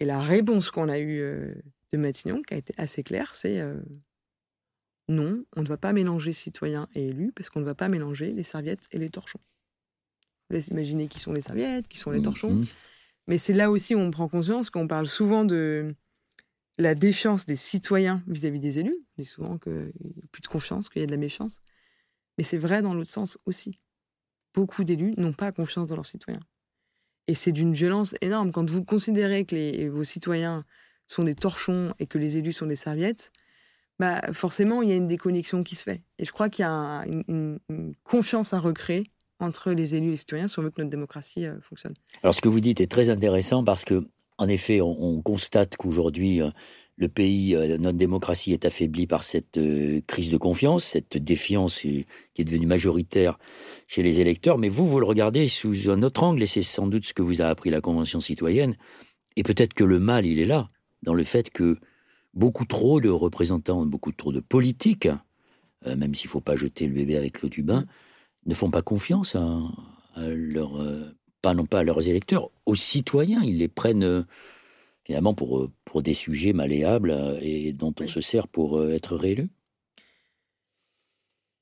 Et 0.00 0.04
la 0.04 0.20
réponse 0.20 0.72
qu'on 0.72 0.88
a 0.88 0.98
eue 0.98 1.20
euh, 1.20 1.54
de 1.92 1.96
Matignon, 1.96 2.42
qui 2.42 2.54
a 2.54 2.56
été 2.56 2.74
assez 2.76 3.04
claire, 3.04 3.36
c'est 3.36 3.60
euh, 3.60 3.80
non, 5.08 5.44
on 5.56 5.62
ne 5.62 5.66
va 5.66 5.76
pas 5.76 5.92
mélanger 5.92 6.32
citoyens 6.32 6.88
et 6.94 7.06
élus, 7.06 7.32
parce 7.32 7.48
qu'on 7.48 7.60
ne 7.60 7.64
va 7.64 7.74
pas 7.74 7.88
mélanger 7.88 8.30
les 8.30 8.42
serviettes 8.42 8.86
et 8.92 8.98
les 8.98 9.10
torchons. 9.10 9.40
Vous 10.48 10.56
laisse 10.56 10.68
imaginer 10.68 11.08
qui 11.08 11.18
sont 11.18 11.32
les 11.32 11.40
serviettes, 11.40 11.88
qui 11.88 11.98
sont 11.98 12.10
les 12.10 12.22
torchons. 12.22 12.52
Mmh. 12.52 12.66
Mais 13.26 13.38
c'est 13.38 13.52
là 13.52 13.70
aussi 13.70 13.94
où 13.94 13.98
on 13.98 14.10
prend 14.10 14.28
conscience 14.28 14.70
qu'on 14.70 14.88
parle 14.88 15.06
souvent 15.06 15.44
de 15.44 15.94
la 16.78 16.94
défiance 16.94 17.44
des 17.44 17.56
citoyens 17.56 18.22
vis-à-vis 18.26 18.60
des 18.60 18.78
élus. 18.78 18.96
On 18.96 19.22
dit 19.22 19.28
souvent 19.28 19.58
qu'il 19.58 19.92
n'y 20.04 20.22
a 20.22 20.26
plus 20.30 20.40
de 20.40 20.46
confiance, 20.46 20.88
qu'il 20.88 21.00
y 21.00 21.02
a 21.02 21.06
de 21.06 21.10
la 21.10 21.18
méfiance. 21.18 21.60
Mais 22.38 22.44
c'est 22.44 22.58
vrai 22.58 22.82
dans 22.82 22.94
l'autre 22.94 23.10
sens 23.10 23.38
aussi. 23.44 23.80
Beaucoup 24.54 24.84
d'élus 24.84 25.12
n'ont 25.16 25.32
pas 25.32 25.52
confiance 25.52 25.88
dans 25.88 25.96
leurs 25.96 26.06
citoyens. 26.06 26.40
Et 27.26 27.34
c'est 27.34 27.52
d'une 27.52 27.74
violence 27.74 28.14
énorme. 28.22 28.52
Quand 28.52 28.68
vous 28.70 28.84
considérez 28.84 29.44
que 29.44 29.88
vos 29.88 30.04
citoyens 30.04 30.64
sont 31.06 31.24
des 31.24 31.34
torchons 31.34 31.94
et 31.98 32.06
que 32.06 32.16
les 32.16 32.38
élus 32.38 32.54
sont 32.54 32.66
des 32.66 32.76
serviettes, 32.76 33.32
bah 33.98 34.20
forcément, 34.32 34.82
il 34.82 34.90
y 34.90 34.92
a 34.92 34.96
une 34.96 35.08
déconnexion 35.08 35.64
qui 35.64 35.74
se 35.74 35.82
fait. 35.82 36.02
Et 36.18 36.24
je 36.24 36.32
crois 36.32 36.48
qu'il 36.48 36.62
y 36.64 36.68
a 36.68 37.04
une, 37.06 37.58
confiance 38.04 38.52
à 38.54 38.60
recréer 38.60 39.10
entre 39.40 39.72
les 39.72 39.94
élus 39.94 40.08
et 40.08 40.10
les 40.12 40.16
citoyens 40.16 40.48
si 40.48 40.58
on 40.58 40.62
veut 40.62 40.70
que 40.70 40.80
notre 40.80 40.90
démocratie 40.90 41.46
euh, 41.46 41.60
fonctionne. 41.62 41.94
Alors, 42.22 42.34
ce 42.34 42.40
que 42.40 42.48
vous 42.48 42.60
dites 42.60 42.80
est 42.80 42.90
très 42.90 43.10
intéressant 43.10 43.64
parce 43.64 43.84
que 43.84 44.06
en 44.40 44.46
effet, 44.46 44.80
on, 44.80 45.20
constate 45.20 45.76
qu'aujourd'hui, 45.76 46.40
euh, 46.40 46.50
le 46.94 47.08
pays, 47.08 47.56
euh, 47.56 47.76
notre 47.76 47.98
démocratie 47.98 48.52
est 48.52 48.64
affaiblie 48.64 49.08
par 49.08 49.24
cette 49.24 49.58
crise 50.06 50.30
de 50.30 50.36
confiance, 50.36 50.84
cette 50.84 51.16
défiance 51.16 51.80
qui 51.80 52.06
est 52.38 52.44
devenue 52.44 52.66
majoritaire 52.66 53.36
chez 53.88 54.04
les 54.04 54.20
électeurs. 54.20 54.58
Mais 54.58 54.68
vous, 54.68 54.86
vous 54.86 55.00
le 55.00 55.06
regardez 55.06 55.48
sous 55.48 55.90
un 55.90 56.04
autre 56.04 56.22
angle, 56.22 56.40
et 56.40 56.46
c'est 56.46 56.62
sans 56.62 56.86
doute 56.86 57.04
ce 57.04 57.14
que 57.14 57.22
vous 57.22 57.42
a 57.42 57.46
appris 57.46 57.70
la 57.70 57.80
Convention 57.80 58.20
citoyenne. 58.20 58.76
Et 59.34 59.42
peut-être 59.42 59.74
que 59.74 59.84
le 59.84 59.98
mal, 59.98 60.24
il 60.24 60.38
est 60.38 60.44
là, 60.44 60.70
dans 61.02 61.14
le 61.14 61.24
fait 61.24 61.50
que 61.50 61.78
beaucoup 62.34 62.64
trop 62.64 63.00
de 63.00 63.08
représentants, 63.08 63.84
beaucoup 63.86 64.12
trop 64.12 64.32
de 64.32 64.40
politiques, 64.40 65.08
même 65.84 66.14
s'il 66.14 66.28
ne 66.28 66.32
faut 66.32 66.40
pas 66.40 66.56
jeter 66.56 66.86
le 66.86 66.94
bébé 66.94 67.16
avec 67.16 67.40
l'eau 67.40 67.48
du 67.48 67.62
bain, 67.62 67.84
ne 68.46 68.54
font 68.54 68.70
pas 68.70 68.82
confiance 68.82 69.36
à, 69.36 69.60
à 70.14 70.28
leur 70.28 70.78
pas 71.42 71.54
non 71.54 71.66
pas 71.66 71.80
à 71.80 71.84
leurs 71.84 72.08
électeurs, 72.08 72.50
aux 72.66 72.74
citoyens. 72.74 73.42
Ils 73.42 73.58
les 73.58 73.68
prennent 73.68 74.04
euh, 74.04 74.22
finalement 75.04 75.34
pour, 75.34 75.58
euh, 75.58 75.70
pour 75.84 76.02
des 76.02 76.14
sujets 76.14 76.52
malléables 76.52 77.10
euh, 77.10 77.38
et 77.40 77.72
dont 77.72 77.94
on 78.00 78.06
se 78.06 78.20
sert 78.20 78.48
pour 78.48 78.84
être 78.84 79.16
réélu. 79.16 79.48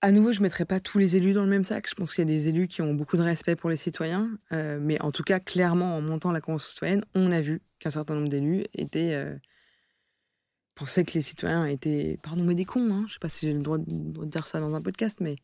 À 0.02 0.12
nouveau, 0.12 0.32
je 0.32 0.38
ne 0.38 0.44
mettrai 0.44 0.64
pas 0.64 0.78
tous 0.78 0.98
les 0.98 1.16
élus 1.16 1.32
dans 1.32 1.42
le 1.42 1.48
même 1.50 1.64
sac. 1.64 1.88
Je 1.88 1.94
pense 1.94 2.12
qu'il 2.12 2.22
y 2.22 2.28
a 2.28 2.32
des 2.32 2.48
élus 2.48 2.68
qui 2.68 2.82
ont 2.82 2.94
beaucoup 2.94 3.16
de 3.16 3.22
respect 3.22 3.56
pour 3.56 3.70
les 3.70 3.76
citoyens. 3.76 4.38
mais 4.52 5.00
en 5.00 5.10
tout 5.10 5.24
cas, 5.24 5.40
clairement, 5.40 5.96
en 5.96 6.02
montant 6.02 6.32
la 6.32 6.40
Convention 6.40 6.68
citoyenne, 6.68 7.04
on 7.14 7.32
a 7.32 7.40
vu 7.40 7.62
qu'un 7.80 7.90
certain 7.90 8.14
nombre 8.14 8.28
d'élus 8.28 8.66
étaient. 8.74 9.36
Pensaient 10.76 11.04
que 11.04 11.14
les 11.14 11.22
citoyens 11.22 11.66
étaient. 11.66 12.18
Pardon, 12.22 12.44
mais 12.44 12.54
des 12.54 12.64
cons. 12.64 12.88
Hein. 12.92 13.04
Je 13.06 13.10
ne 13.10 13.12
sais 13.14 13.18
pas 13.20 13.28
si 13.28 13.46
j'ai 13.46 13.52
le 13.52 13.62
droit 13.62 13.78
de, 13.78 14.24
dire 14.26 14.46
ça 14.46 14.60
dans 14.60 14.76
un 14.76 14.80
podcast, 14.80 15.18
mais 15.20 15.36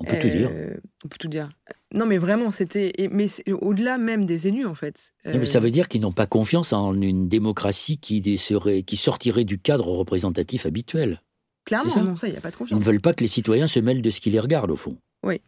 on 0.00 0.04
peut 0.04 0.18
tout 0.18 0.28
dire. 0.28 0.50
Euh, 0.52 0.74
on 1.04 1.08
peut 1.08 1.18
tout 1.18 1.28
dire. 1.28 1.48
Non, 1.94 2.06
mais 2.06 2.18
vraiment, 2.18 2.50
c'était. 2.50 2.92
Mais 3.12 3.26
au-delà 3.52 3.98
même 3.98 4.24
des 4.24 4.48
élus, 4.48 4.66
en 4.66 4.74
fait. 4.74 5.12
mais 5.24 5.44
ça 5.44 5.60
veut 5.60 5.70
dire 5.70 5.88
qu'ils 5.88 6.00
n'ont 6.00 6.12
pas 6.12 6.26
confiance 6.26 6.72
en 6.72 7.00
une 7.00 7.28
démocratie 7.28 7.98
qui, 7.98 8.36
serait, 8.38 8.82
qui 8.82 8.96
sortirait 8.96 9.44
du 9.44 9.58
cadre 9.58 9.86
représentatif 9.86 10.66
habituel. 10.66 11.22
Clairement, 11.64 11.90
ça 11.90 12.02
non, 12.02 12.16
ça, 12.16 12.28
il 12.28 12.32
n'y 12.32 12.36
a 12.36 12.40
pas 12.40 12.50
de 12.50 12.56
confiance. 12.56 12.78
Ils 12.78 12.80
ne 12.80 12.84
veulent 12.84 13.00
pas 13.00 13.12
que 13.12 13.22
les 13.22 13.28
citoyens 13.28 13.66
se 13.66 13.80
mêlent 13.80 14.02
de 14.02 14.10
ce 14.10 14.20
qui 14.20 14.30
les 14.30 14.40
regarde, 14.40 14.70
au 14.70 14.76
fond. 14.76 14.96
Oui. 15.22 15.40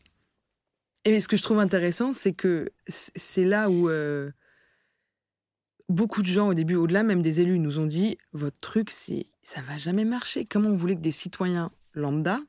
Et 1.05 1.21
ce 1.21 1.29
que 1.29 1.37
je 1.37 1.43
trouve 1.43 1.61
intéressant, 1.61 2.13
c'est 2.13 2.33
que 2.33 2.71
c'est 2.89 3.45
là 3.45 3.71
où 3.71 3.89
euh, 3.89 4.31
beaucoup 5.89 6.23
de 6.23 6.27
gens, 6.27 6.49
au 6.49 6.55
début, 6.55 6.75
au-delà 6.75 7.03
même 7.03 7.23
des 7.23 7.41
élus, 7.41 7.59
nous 7.59 7.79
ont 7.79 7.87
dit 7.87 8.19
votre 8.33 8.59
truc, 8.59 8.91
c'est 8.91 9.27
ça 9.43 9.63
va 9.63 9.79
jamais 9.79 10.05
marcher. 10.05 10.45
Comment 10.45 10.71
vous 10.71 10.77
que 10.97 11.01
des 11.01 11.13
citoyens 11.13 11.73
lambda 11.95 12.41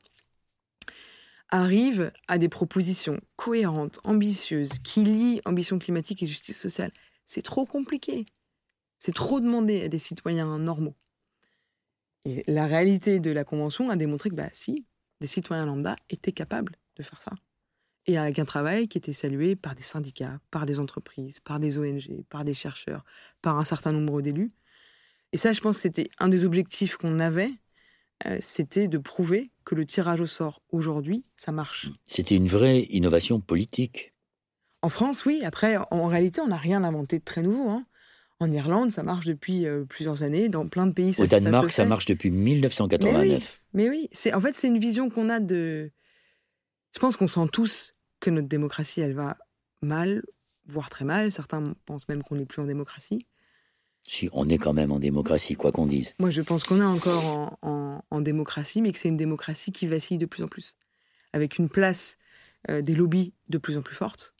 arrive 1.50 2.12
à 2.28 2.38
des 2.38 2.50
propositions 2.50 3.20
cohérentes, 3.36 4.00
ambitieuses, 4.04 4.80
qui 4.80 5.04
lient 5.04 5.42
ambition 5.46 5.80
climatique 5.80 6.22
et 6.24 6.28
justice 6.28 6.60
sociale? 6.60 6.92
C'est 7.26 7.42
trop 7.42 7.66
compliqué. 7.66 8.26
C'est 8.98 9.16
trop 9.16 9.40
demandé 9.40 9.84
à 9.84 9.88
des 9.88 10.00
citoyens 10.00 10.58
normaux. 10.60 10.96
Et 12.26 12.44
la 12.48 12.68
réalité 12.68 13.20
de 13.22 13.32
la 13.32 13.46
Convention 13.46 13.90
a 13.90 13.96
démontré 13.96 14.30
que, 14.30 14.36
bah, 14.36 14.50
si, 14.52 14.86
des 15.22 15.28
citoyens 15.28 15.66
lambda 15.66 15.96
étaient 16.10 16.34
capables 16.34 16.76
de 16.98 17.04
faire 17.04 17.22
ça. 17.22 17.32
Et 18.10 18.18
avec 18.18 18.40
un 18.40 18.46
travail 18.46 18.88
qui 18.88 18.98
était 18.98 19.14
salué 19.14 19.56
par 19.56 19.76
des 19.76 19.84
syndicats, 19.84 20.40
par 20.50 20.66
des 20.66 20.80
entreprises, 20.80 21.40
par 21.40 21.60
des 21.60 21.78
ONG, 21.78 22.24
par 22.30 22.44
des 22.44 22.56
chercheurs, 22.56 23.06
par 23.42 23.60
un 23.60 23.64
certain 23.64 23.92
nombre 23.92 24.22
d'élus. 24.22 24.52
Et 25.32 25.38
ça, 25.38 25.54
je 25.54 25.60
pense 25.62 25.76
que 25.76 25.84
c'était 25.84 26.10
un 26.18 26.28
des 26.28 26.44
objectifs 26.44 26.98
qu'on 26.98 27.20
avait 27.20 27.52
euh, 28.26 28.38
c'était 28.42 28.88
de 28.88 28.98
prouver 28.98 29.52
que 29.64 29.76
le 29.76 29.86
tirage 29.86 30.20
au 30.20 30.26
sort 30.26 30.62
aujourd'hui, 30.72 31.24
ça 31.38 31.52
marche. 31.52 31.90
C'était 32.06 32.36
une 32.36 32.48
vraie 32.48 32.82
innovation 32.90 33.40
politique. 33.40 34.14
En 34.82 34.90
France, 34.90 35.26
oui. 35.26 35.42
Après, 35.46 35.78
en 35.92 36.08
réalité, 36.08 36.42
on 36.42 36.48
n'a 36.48 36.58
rien 36.58 36.84
inventé 36.84 37.20
de 37.20 37.24
très 37.24 37.42
nouveau. 37.42 37.70
Hein. 37.70 37.86
En 38.42 38.52
Irlande, 38.52 38.92
ça 38.92 39.04
marche 39.04 39.26
depuis 39.26 39.66
euh, 39.66 39.86
plusieurs 39.86 40.24
années. 40.24 40.50
Dans 40.50 40.68
plein 40.68 40.88
de 40.88 40.92
pays, 40.92 41.14
ça 41.14 41.24
Au 41.24 41.28
Danemark, 41.28 41.72
ça, 41.72 41.86
marche 41.86 42.06
depuis 42.06 42.32
1989. 42.32 43.62
Mais 43.74 43.90
oui, 43.90 44.10
c'est 44.12 44.34
en 44.34 44.42
fait 44.42 44.56
c'est 44.56 44.68
une 44.68 44.80
vision 44.80 45.10
qu'on 45.10 45.30
a 45.30 45.40
de 45.40 45.92
Je 46.94 47.00
pense 47.00 47.18
qu'on 47.18 47.28
sent 47.28 47.48
tous 47.52 47.94
que 48.20 48.30
notre 48.30 48.48
démocratie, 48.48 49.02
elle 49.02 49.14
va 49.14 49.38
mal, 49.82 50.24
voire 50.66 50.90
très 50.90 51.06
mal. 51.06 51.32
Certains 51.32 51.74
pensent 51.86 52.08
même 52.08 52.24
qu'on 52.24 52.36
n'est 52.36 52.46
plus 52.46 52.62
en 52.62 52.66
démocratie. 52.66 53.26
Si, 54.08 54.30
on 54.32 54.50
est 54.50 54.58
quand 54.58 54.74
même 54.74 54.92
en 54.92 55.00
démocratie, 55.00 55.56
quoi 55.56 55.72
qu'on 55.72 55.86
dise. 55.86 56.16
Moi, 56.20 56.30
je 56.30 56.42
pense 56.42 56.64
qu'on 56.64 56.82
est 56.82 56.84
encore 56.84 57.58
en, 57.62 58.22
démocratie, 58.22 58.82
mais 58.82 58.92
que 58.92 58.98
c'est 58.98 59.08
une 59.08 59.18
démocratie 59.18 59.72
qui 59.72 59.88
vacille 59.88 60.18
de 60.18 60.26
plus 60.26 60.44
en 60.44 60.48
plus. 60.48 60.78
Avec 61.32 61.58
une 61.58 61.70
place 61.70 62.18
euh, 62.70 62.82
des 62.82 62.96
lobbies 62.96 63.34
de 63.48 63.58
plus 63.58 63.78
en 63.78 63.82
plus 63.82 63.96
forte, 63.96 64.34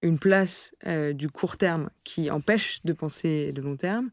une 0.00 0.18
place 0.18 0.74
euh, 0.86 1.12
du 1.12 1.28
court 1.28 1.56
terme 1.58 1.90
qui 2.04 2.30
empêche 2.30 2.80
de 2.84 2.92
penser 2.92 3.52
de 3.52 3.60
long 3.60 3.76
terme, 3.76 4.10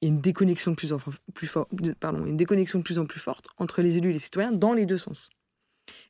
et 0.00 0.08
une 0.08 0.20
déconnexion 0.20 0.72
de 0.72 0.76
plus 0.76 0.92
en 0.92 0.98
plus, 1.34 1.50
pardon, 1.98 2.24
une 2.24 2.36
déconnexion 2.36 2.78
de 2.78 2.84
plus 2.84 2.98
en 2.98 3.06
plus 3.06 3.20
forte 3.20 3.48
entre 3.56 3.82
les 3.82 3.96
élus 3.96 4.10
et 4.10 4.12
les 4.12 4.18
citoyens 4.18 4.52
dans 4.52 4.72
les 4.72 4.86
deux 4.86 4.98
sens. 4.98 5.28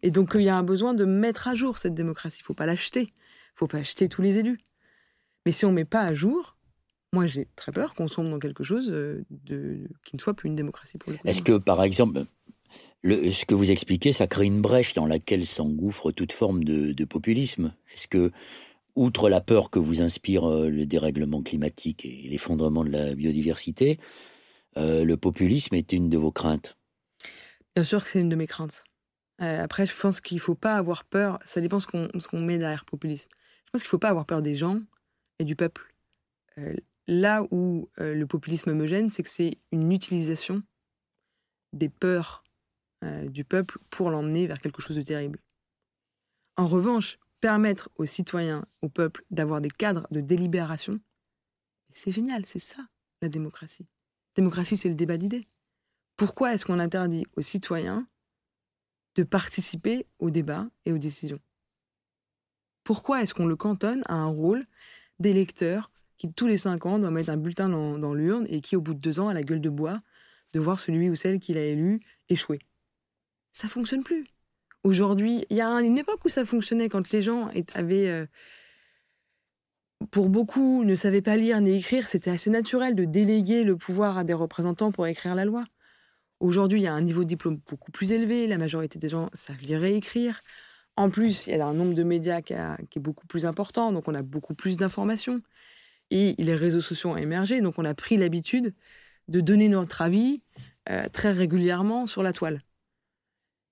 Et 0.02 0.10
donc, 0.10 0.32
il 0.34 0.42
y 0.42 0.48
a 0.48 0.56
un 0.56 0.62
besoin 0.62 0.94
de 0.94 1.04
mettre 1.04 1.48
à 1.48 1.54
jour 1.54 1.78
cette 1.78 1.94
démocratie. 1.94 2.38
Il 2.40 2.42
ne 2.42 2.46
faut 2.46 2.54
pas 2.54 2.66
l'acheter. 2.66 3.00
Il 3.00 3.04
ne 3.04 3.56
faut 3.56 3.68
pas 3.68 3.78
acheter 3.78 4.08
tous 4.08 4.22
les 4.22 4.38
élus. 4.38 4.58
Mais 5.46 5.52
si 5.52 5.64
on 5.64 5.70
ne 5.70 5.76
met 5.76 5.84
pas 5.84 6.02
à 6.02 6.14
jour, 6.14 6.56
moi, 7.12 7.26
j'ai 7.26 7.48
très 7.56 7.72
peur 7.72 7.94
qu'on 7.94 8.08
sombre 8.08 8.30
dans 8.30 8.38
quelque 8.38 8.62
chose 8.62 8.90
euh, 8.90 9.24
de, 9.30 9.88
qui 10.04 10.16
ne 10.16 10.20
soit 10.20 10.34
plus 10.34 10.48
une 10.48 10.56
démocratie 10.56 10.98
pour 10.98 11.12
le 11.12 11.18
Est-ce 11.24 11.42
que, 11.42 11.56
par 11.56 11.82
exemple, 11.82 12.26
le, 13.02 13.30
ce 13.30 13.44
que 13.46 13.54
vous 13.54 13.70
expliquez, 13.70 14.12
ça 14.12 14.26
crée 14.26 14.46
une 14.46 14.60
brèche 14.60 14.94
dans 14.94 15.06
laquelle 15.06 15.46
s'engouffre 15.46 16.12
toute 16.12 16.32
forme 16.32 16.64
de, 16.64 16.92
de 16.92 17.04
populisme? 17.04 17.74
Est-ce 17.94 18.08
que, 18.08 18.30
outre 18.94 19.28
la 19.28 19.40
peur 19.40 19.70
que 19.70 19.78
vous 19.78 20.02
inspire 20.02 20.44
euh, 20.44 20.68
le 20.68 20.84
dérèglement 20.84 21.42
climatique 21.42 22.04
et 22.04 22.28
l'effondrement 22.28 22.84
de 22.84 22.90
la 22.90 23.14
biodiversité, 23.14 23.98
euh, 24.76 25.04
le 25.04 25.16
populisme 25.16 25.74
est 25.74 25.92
une 25.92 26.10
de 26.10 26.18
vos 26.18 26.32
craintes? 26.32 26.76
Bien 27.74 27.84
sûr 27.84 28.02
que 28.02 28.10
c'est 28.10 28.20
une 28.20 28.28
de 28.28 28.36
mes 28.36 28.46
craintes. 28.46 28.84
Après, 29.38 29.86
je 29.86 29.94
pense 29.94 30.20
qu'il 30.20 30.36
ne 30.36 30.42
faut 30.42 30.54
pas 30.54 30.74
avoir 30.74 31.04
peur, 31.04 31.38
ça 31.44 31.60
dépend 31.60 31.78
ce 31.80 31.86
qu'on 31.86 32.40
met 32.40 32.58
derrière 32.58 32.84
populisme. 32.84 33.28
Je 33.66 33.70
pense 33.70 33.82
qu'il 33.82 33.88
ne 33.88 33.90
faut 33.90 33.98
pas 33.98 34.08
avoir 34.08 34.26
peur 34.26 34.42
des 34.42 34.54
gens 34.54 34.80
et 35.38 35.44
du 35.44 35.54
peuple. 35.54 35.94
Là 37.06 37.42
où 37.50 37.88
euh, 38.00 38.14
le 38.14 38.26
populisme 38.26 38.74
me 38.74 38.86
gêne, 38.86 39.08
c'est 39.08 39.22
que 39.22 39.30
c'est 39.30 39.58
une 39.72 39.92
utilisation 39.92 40.62
des 41.72 41.88
peurs 41.88 42.44
euh, 43.02 43.28
du 43.28 43.44
peuple 43.44 43.78
pour 43.88 44.10
l'emmener 44.10 44.46
vers 44.46 44.58
quelque 44.58 44.82
chose 44.82 44.96
de 44.96 45.02
terrible. 45.02 45.38
En 46.56 46.66
revanche, 46.66 47.18
permettre 47.40 47.88
aux 47.96 48.04
citoyens, 48.04 48.66
au 48.82 48.88
peuple, 48.88 49.24
d'avoir 49.30 49.60
des 49.60 49.70
cadres 49.70 50.06
de 50.10 50.20
délibération, 50.20 51.00
c'est 51.92 52.10
génial, 52.10 52.44
c'est 52.44 52.58
ça 52.58 52.86
la 53.22 53.28
démocratie. 53.28 53.86
Démocratie, 54.34 54.76
c'est 54.76 54.88
le 54.88 54.94
débat 54.94 55.16
d'idées. 55.16 55.48
Pourquoi 56.16 56.52
est-ce 56.52 56.66
qu'on 56.66 56.78
interdit 56.78 57.24
aux 57.36 57.42
citoyens 57.42 58.06
de 59.18 59.24
participer 59.24 60.06
au 60.20 60.30
débat 60.30 60.68
et 60.86 60.92
aux 60.92 60.98
décisions 60.98 61.40
Pourquoi 62.84 63.20
est-ce 63.20 63.34
qu'on 63.34 63.46
le 63.46 63.56
cantonne 63.56 64.04
à 64.06 64.14
un 64.14 64.26
rôle 64.26 64.64
d'électeur 65.18 65.90
qui 66.16 66.32
tous 66.32 66.46
les 66.46 66.56
cinq 66.56 66.86
ans 66.86 67.00
doit 67.00 67.10
mettre 67.10 67.30
un 67.30 67.36
bulletin 67.36 67.68
dans, 67.68 68.14
l'urne 68.14 68.46
et 68.48 68.60
qui, 68.60 68.76
au 68.76 68.80
bout 68.80 68.94
de 68.94 69.00
deux 69.00 69.18
ans, 69.18 69.28
a 69.28 69.34
la 69.34 69.42
gueule 69.42 69.60
de 69.60 69.68
bois 69.68 70.00
de 70.52 70.60
voir 70.60 70.78
celui 70.78 71.10
ou 71.10 71.16
celle 71.16 71.40
qu'il 71.40 71.58
a 71.58 71.64
élu 71.64 72.00
échouer? 72.28 72.60
Ça 73.52 73.66
fonctionne 73.66 74.04
plus. 74.04 74.24
Aujourd'hui, 74.84 75.44
il 75.50 75.56
y 75.56 75.60
a 75.60 75.68
une 75.68 75.98
époque 75.98 76.24
où 76.24 76.28
ça 76.28 76.44
fonctionnait 76.44 76.88
quand 76.88 77.10
les 77.10 77.20
gens 77.20 77.50
avaient, 77.74 78.08
euh, 78.08 78.26
pour 80.12 80.28
beaucoup, 80.28 80.84
ne 80.84 80.94
savaient 80.94 81.22
pas 81.22 81.36
lire 81.36 81.60
ni 81.60 81.76
écrire. 81.76 82.06
C'était 82.06 82.30
assez 82.30 82.50
naturel 82.50 82.94
de 82.94 83.04
déléguer 83.04 83.64
le 83.64 83.76
pouvoir 83.76 84.16
à 84.16 84.22
des 84.22 84.34
représentants 84.34 84.92
pour 84.92 85.08
écrire 85.08 85.34
la 85.34 85.44
loi. 85.44 85.64
Aujourd'hui, 86.40 86.80
il 86.80 86.84
y 86.84 86.86
a 86.86 86.94
un 86.94 87.00
niveau 87.00 87.24
de 87.24 87.28
diplôme 87.28 87.60
beaucoup 87.68 87.90
plus 87.90 88.12
élevé. 88.12 88.46
La 88.46 88.58
majorité 88.58 88.98
des 88.98 89.08
gens 89.08 89.28
savent 89.32 89.60
lire 89.60 89.82
et 89.84 89.96
écrire. 89.96 90.40
En 90.96 91.10
plus, 91.10 91.46
il 91.46 91.56
y 91.56 91.60
a 91.60 91.66
un 91.66 91.74
nombre 91.74 91.94
de 91.94 92.02
médias 92.02 92.42
qui, 92.42 92.54
est 92.54 92.98
beaucoup 92.98 93.26
plus 93.26 93.46
important, 93.46 93.92
donc 93.92 94.08
on 94.08 94.14
a 94.14 94.22
beaucoup 94.22 94.54
plus 94.54 94.76
d'informations. 94.76 95.42
Et 96.10 96.34
les 96.38 96.54
réseaux 96.54 96.80
sociaux 96.80 97.10
ont 97.10 97.16
émergé, 97.16 97.60
donc 97.60 97.78
on 97.78 97.84
a 97.84 97.94
pris 97.94 98.16
l'habitude 98.16 98.74
de 99.28 99.40
donner 99.40 99.68
notre 99.68 100.02
avis 100.02 100.42
euh, 100.90 101.08
très 101.12 101.32
régulièrement 101.32 102.06
sur 102.06 102.22
la 102.22 102.32
toile. 102.32 102.62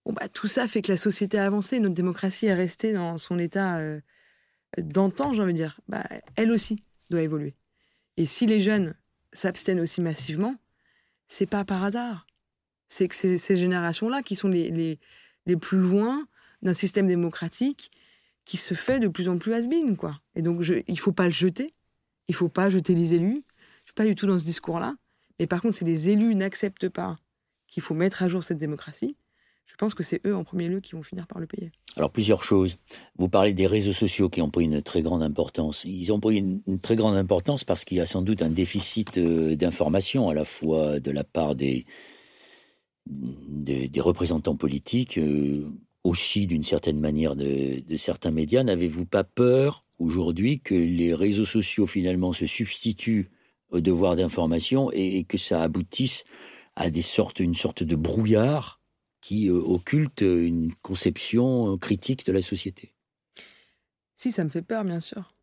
Bah, 0.07 0.29
tout 0.29 0.46
ça 0.46 0.68
fait 0.68 0.83
que 0.83 0.92
la 0.92 0.96
société 0.96 1.38
a 1.38 1.46
avancé, 1.46 1.81
notre 1.81 1.94
démocratie 1.94 2.46
est 2.46 2.55
restée 2.55 2.92
dans 2.92 3.18
son 3.18 3.38
état 3.38 3.79
euh, 3.79 4.00
d'antan, 4.79 5.33
j'ai 5.33 5.42
envie 5.42 5.52
de 5.52 5.59
dire. 5.59 5.81
Bah, 5.88 6.05
elle 6.37 6.52
aussi 6.52 6.85
doit 7.11 7.22
évoluer. 7.22 7.57
Et 8.16 8.26
si 8.26 8.46
les 8.46 8.61
jeunes 8.61 8.94
s'abstiennent 9.33 9.81
aussi 9.81 10.00
massivement, 10.00 10.57
c'est 11.26 11.46
pas 11.46 11.64
par 11.64 11.83
hasard. 11.85 12.26
C'est 12.88 13.09
que 13.09 13.14
ces 13.14 13.57
générations-là 13.57 14.22
qui 14.22 14.37
sont 14.37 14.49
les, 14.49 14.70
les, 14.70 14.99
les 15.46 15.57
plus 15.57 15.79
loin 15.79 16.27
d'un 16.62 16.75
système 16.75 17.07
démocratique 17.07 17.90
qui 18.44 18.57
se 18.57 18.75
fait 18.75 19.01
de 19.01 19.09
plus 19.09 19.29
en 19.29 19.38
plus 19.38 19.55
has 19.55 19.66
quoi. 19.99 20.20
Et 20.35 20.42
donc, 20.42 20.62
je, 20.62 20.75
il 20.87 20.99
faut 20.99 21.12
pas 21.12 21.25
le 21.25 21.31
jeter, 21.31 21.72
il 22.29 22.35
faut 22.35 22.49
pas 22.49 22.70
jeter 22.70 22.94
les 22.94 23.14
élus. 23.14 23.44
Je 23.81 23.87
suis 23.87 23.94
pas 23.94 24.05
du 24.05 24.14
tout 24.14 24.27
dans 24.27 24.38
ce 24.38 24.44
discours-là. 24.44 24.94
Mais 25.38 25.46
par 25.46 25.61
contre, 25.61 25.77
si 25.77 25.85
les 25.85 26.11
élus 26.11 26.35
n'acceptent 26.35 26.88
pas 26.88 27.16
qu'il 27.68 27.83
faut 27.83 27.94
mettre 27.94 28.22
à 28.22 28.29
jour 28.29 28.42
cette 28.42 28.59
démocratie, 28.59 29.16
je 29.66 29.75
pense 29.75 29.94
que 29.94 30.05
c'est 30.05 30.25
eux 30.25 30.35
en 30.35 30.44
premier 30.44 30.68
lieu 30.68 30.81
qui 30.81 30.92
vont 30.92 31.03
finir 31.03 31.27
par 31.27 31.40
le 31.40 31.46
payer. 31.46 31.72
Alors 31.96 32.11
plusieurs 32.11 32.44
choses. 32.44 32.79
Vous 33.18 33.29
parlez 33.29 33.53
des 33.53 33.66
réseaux 33.66 33.92
sociaux 33.92 34.29
qui 34.29 34.40
ont 34.40 34.51
pris 34.51 34.64
une 34.64 34.81
très 34.81 35.03
grande 35.03 35.25
importance. 35.25 35.85
Ils 35.85 36.12
ont 36.12 36.20
pris 36.20 36.37
une, 36.38 36.79
très 36.79 36.94
grande 36.94 37.16
importance 37.16 37.64
parce 37.64 37.85
qu'il 37.85 37.99
y 37.99 38.01
a 38.01 38.07
sans 38.07 38.22
doute 38.22 38.42
un 38.42 38.51
déficit 38.51 39.18
euh, 39.18 39.57
d'information 39.57 40.29
à 40.29 40.35
la 40.35 40.44
fois 40.44 41.01
de 41.01 41.11
la 41.11 41.25
part 41.25 41.57
des, 41.57 41.85
des, 43.07 44.01
représentants 44.01 44.57
politiques, 44.57 45.19
euh, 45.19 45.69
aussi 46.05 46.47
d'une 46.47 46.62
certaine 46.62 47.01
manière 47.01 47.37
de, 47.37 47.83
certains 47.97 48.31
médias. 48.31 48.62
N'avez-vous 48.62 49.07
pas 49.07 49.25
peur 49.25 49.85
aujourd'hui 49.99 50.61
que 50.61 50.75
les 50.75 51.14
réseaux 51.14 51.47
sociaux 51.47 51.87
finalement 51.87 52.33
se 52.33 52.47
substituent 52.47 53.31
au 53.71 53.81
devoir 53.81 54.16
d'information 54.16 54.90
et, 54.92 55.25
que 55.25 55.38
ça 55.38 55.62
aboutisse 55.62 56.25
à 56.77 56.88
une 57.38 57.55
sorte 57.55 57.83
de 57.83 57.97
brouillard 57.97 58.81
qui 59.21 59.49
euh, 59.49 59.55
occulte 59.55 60.21
une 60.21 60.73
conception 60.83 61.73
euh, 61.73 61.77
critique 61.77 62.27
de 62.27 62.33
la 62.33 62.42
société? 62.42 62.92
Si, 64.14 64.31
ça 64.31 64.45
me 64.45 64.49
fait 64.49 64.62
peur, 64.62 64.85
bien 64.85 65.01
sûr. 65.01 65.35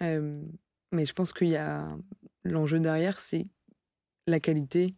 Mais 0.00 1.04
je 1.04 1.12
pense 1.12 1.32
qu'il 1.32 1.48
y 1.48 1.56
a 1.56 1.96
l'enjeu 2.44 2.78
derrière, 2.80 3.20
c'est 3.20 3.46
la 4.26 4.40
qualité 4.40 4.94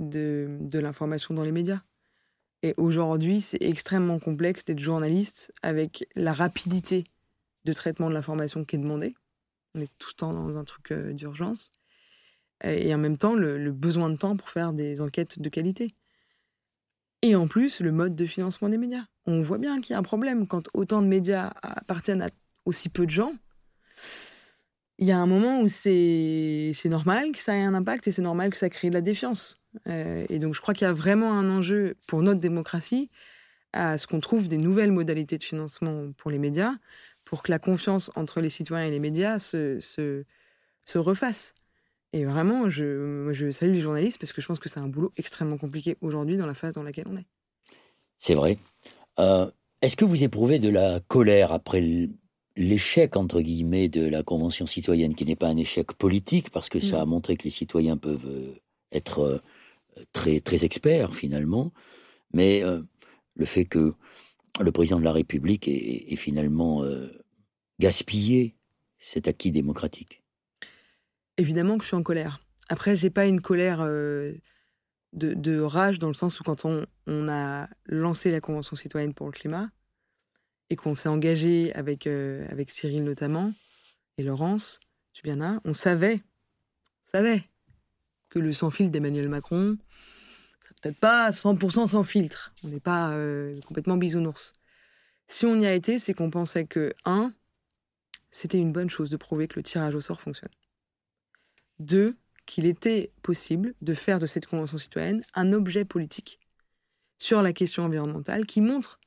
de, 0.00 0.58
l'information 0.72 1.34
dans 1.34 1.44
les 1.44 1.52
médias. 1.52 1.80
Et 2.62 2.74
aujourd'hui, 2.76 3.40
c'est 3.40 3.62
extrêmement 3.62 4.18
complexe 4.18 4.64
d'être 4.64 4.78
journaliste 4.78 5.52
avec 5.62 6.06
la 6.14 6.32
rapidité 6.32 7.04
de 7.64 7.72
traitement 7.72 8.08
de 8.08 8.14
l'information 8.14 8.64
qui 8.64 8.76
est 8.76 8.78
demandé. 8.78 9.14
On 9.74 9.80
est 9.80 9.90
tout 9.98 10.10
le 10.12 10.16
temps 10.16 10.32
dans 10.32 10.56
un 10.56 10.64
truc 10.64 10.92
euh, 10.92 11.12
d'urgence. 11.12 11.72
Et 12.64 12.94
en 12.94 12.98
même 12.98 13.16
temps, 13.16 13.34
le, 13.34 13.72
besoin 13.72 14.08
de 14.10 14.16
temps 14.16 14.36
pour 14.36 14.48
faire 14.48 14.72
des 14.72 15.00
enquêtes 15.00 15.40
de 15.40 15.48
qualité. 15.48 15.96
Et 17.22 17.34
en 17.34 17.48
plus, 17.48 17.80
le 17.80 17.90
mode 17.90 18.14
de 18.14 18.26
financement 18.26 18.68
des 18.68 18.78
médias. 18.78 19.04
On 19.26 19.40
voit 19.40 19.58
bien 19.58 19.80
qu'il 19.80 19.94
y 19.94 19.96
a 19.96 19.98
un 19.98 20.04
problème 20.04 20.46
quand 20.46 20.68
autant 20.74 21.02
de 21.02 21.06
médias 21.06 21.52
appartiennent 21.62 22.22
à 22.22 22.30
aussi 22.64 22.88
peu 22.88 23.04
de 23.04 23.10
gens. 23.10 23.34
Il 24.98 25.06
y 25.06 25.12
a 25.12 25.18
un 25.18 25.26
moment 25.26 25.60
où 25.60 25.68
c'est 25.68 26.72
normal 26.84 27.32
que 27.32 27.38
ça 27.38 27.56
ait 27.56 27.62
un 27.62 27.74
impact 27.74 28.06
et 28.06 28.12
c'est 28.12 28.22
normal 28.22 28.50
que 28.50 28.56
ça 28.56 28.68
crée 28.68 28.88
de 28.88 28.94
la 28.94 29.00
défiance. 29.00 29.61
Euh, 29.88 30.26
et 30.28 30.38
donc 30.38 30.54
je 30.54 30.60
crois 30.60 30.74
qu'il 30.74 30.86
y 30.86 30.90
a 30.90 30.92
vraiment 30.92 31.32
un 31.32 31.50
enjeu 31.50 31.96
pour 32.06 32.22
notre 32.22 32.40
démocratie 32.40 33.10
à 33.72 33.96
ce 33.98 34.06
qu'on 34.06 34.20
trouve 34.20 34.48
des 34.48 34.58
nouvelles 34.58 34.92
modalités 34.92 35.38
de 35.38 35.42
financement 35.42 36.12
pour 36.18 36.30
les 36.30 36.38
médias 36.38 36.72
pour 37.24 37.42
que 37.42 37.50
la 37.50 37.58
confiance 37.58 38.10
entre 38.16 38.40
les 38.40 38.50
citoyens 38.50 38.86
et 38.86 38.90
les 38.90 39.00
médias 39.00 39.38
se, 39.38 39.80
se, 39.80 40.24
se 40.84 40.98
refasse. 40.98 41.54
Et 42.12 42.24
vraiment, 42.24 42.68
je, 42.68 43.30
je 43.32 43.50
salue 43.50 43.72
les 43.72 43.80
journalistes 43.80 44.20
parce 44.20 44.32
que 44.32 44.42
je 44.42 44.46
pense 44.46 44.58
que 44.58 44.68
c'est 44.68 44.80
un 44.80 44.88
boulot 44.88 45.12
extrêmement 45.16 45.56
compliqué 45.56 45.96
aujourd'hui 46.02 46.36
dans 46.36 46.46
la 46.46 46.54
phase 46.54 46.74
dans 46.74 46.82
laquelle 46.82 47.06
on 47.08 47.16
est. 47.16 47.26
C'est 48.18 48.34
vrai. 48.34 48.58
Euh, 49.18 49.50
est-ce 49.80 49.96
que 49.96 50.04
vous 50.04 50.22
éprouvez 50.22 50.58
de 50.58 50.68
la 50.68 51.00
colère 51.00 51.52
après 51.52 51.80
l'échec, 52.56 53.16
entre 53.16 53.40
guillemets, 53.40 53.88
de 53.88 54.06
la 54.06 54.22
Convention 54.22 54.66
citoyenne, 54.66 55.14
qui 55.14 55.24
n'est 55.24 55.36
pas 55.36 55.48
un 55.48 55.56
échec 55.56 55.92
politique, 55.94 56.50
parce 56.50 56.68
que 56.68 56.80
ça 56.80 57.00
a 57.00 57.04
montré 57.06 57.36
que 57.36 57.44
les 57.44 57.50
citoyens 57.50 57.96
peuvent 57.96 58.26
euh, 58.26 58.52
être 58.92 59.42
très, 60.12 60.40
très 60.40 60.64
experts, 60.64 61.14
finalement, 61.14 61.72
mais 62.32 62.62
le 62.62 63.44
fait 63.44 63.64
que 63.64 63.94
le 64.60 64.72
président 64.72 64.98
de 64.98 65.04
la 65.04 65.12
République 65.12 65.68
est 65.68 66.16
finalement 66.16 66.84
gaspiller 67.78 68.54
cet 68.98 69.28
acquis 69.28 69.50
démocratique 69.50 70.22
Évidemment 71.36 71.76
que 71.78 71.82
je 71.82 71.88
suis 71.88 71.96
en 71.96 72.02
colère. 72.02 72.40
Après, 72.68 72.94
j'ai 72.94 73.10
pas 73.10 73.26
une 73.26 73.40
colère 73.40 73.80
euh, 73.80 74.34
de, 75.12 75.60
rage 75.60 75.98
dans 75.98 76.08
le 76.08 76.14
sens 76.14 76.40
où 76.40 76.44
quand 76.44 76.64
on, 76.64 76.86
a 77.28 77.68
lancé 77.86 78.30
la 78.30 78.40
Convention 78.40 78.76
citoyenne 78.76 79.14
pour 79.14 79.26
le 79.26 79.32
climat 79.32 79.70
et 80.70 80.76
qu'on 80.76 80.94
s'est 80.94 81.08
engagé 81.08 81.72
avec, 81.74 82.06
euh, 82.06 82.46
avec 82.48 82.70
Cyril 82.70 83.04
notamment 83.04 83.52
et 84.18 84.22
Laurence 84.22 84.78
Tubiana, 85.12 85.60
on 85.64 85.74
savait, 85.74 86.22
on 87.06 87.10
savait 87.10 87.42
que 88.32 88.38
le 88.38 88.52
sans 88.54 88.70
filtre 88.70 88.90
d'Emmanuel 88.90 89.28
Macron, 89.28 89.76
c'est 90.60 90.80
peut-être 90.80 90.98
pas 90.98 91.30
100% 91.30 91.88
sans 91.88 92.02
filtre. 92.02 92.54
On 92.64 92.68
n'est 92.68 92.80
pas 92.80 93.10
euh, 93.10 93.60
complètement 93.66 93.98
bisounours. 93.98 94.54
Si 95.28 95.44
on 95.44 95.60
y 95.60 95.66
a 95.66 95.74
été, 95.74 95.98
c'est 95.98 96.14
qu'on 96.14 96.30
pensait 96.30 96.64
que, 96.64 96.94
un, 97.04 97.34
c'était 98.30 98.56
une 98.56 98.72
bonne 98.72 98.88
chose 98.88 99.10
de 99.10 99.18
prouver 99.18 99.48
que 99.48 99.56
le 99.56 99.62
tirage 99.62 99.94
au 99.94 100.00
sort 100.00 100.22
fonctionne. 100.22 100.50
Deux, 101.78 102.16
qu'il 102.46 102.64
était 102.64 103.12
possible 103.20 103.74
de 103.82 103.92
faire 103.92 104.18
de 104.18 104.26
cette 104.26 104.46
convention 104.46 104.78
citoyenne 104.78 105.22
un 105.34 105.52
objet 105.52 105.84
politique 105.84 106.40
sur 107.18 107.42
la 107.42 107.52
question 107.52 107.84
environnementale 107.84 108.46
qui 108.46 108.62
montre 108.62 108.98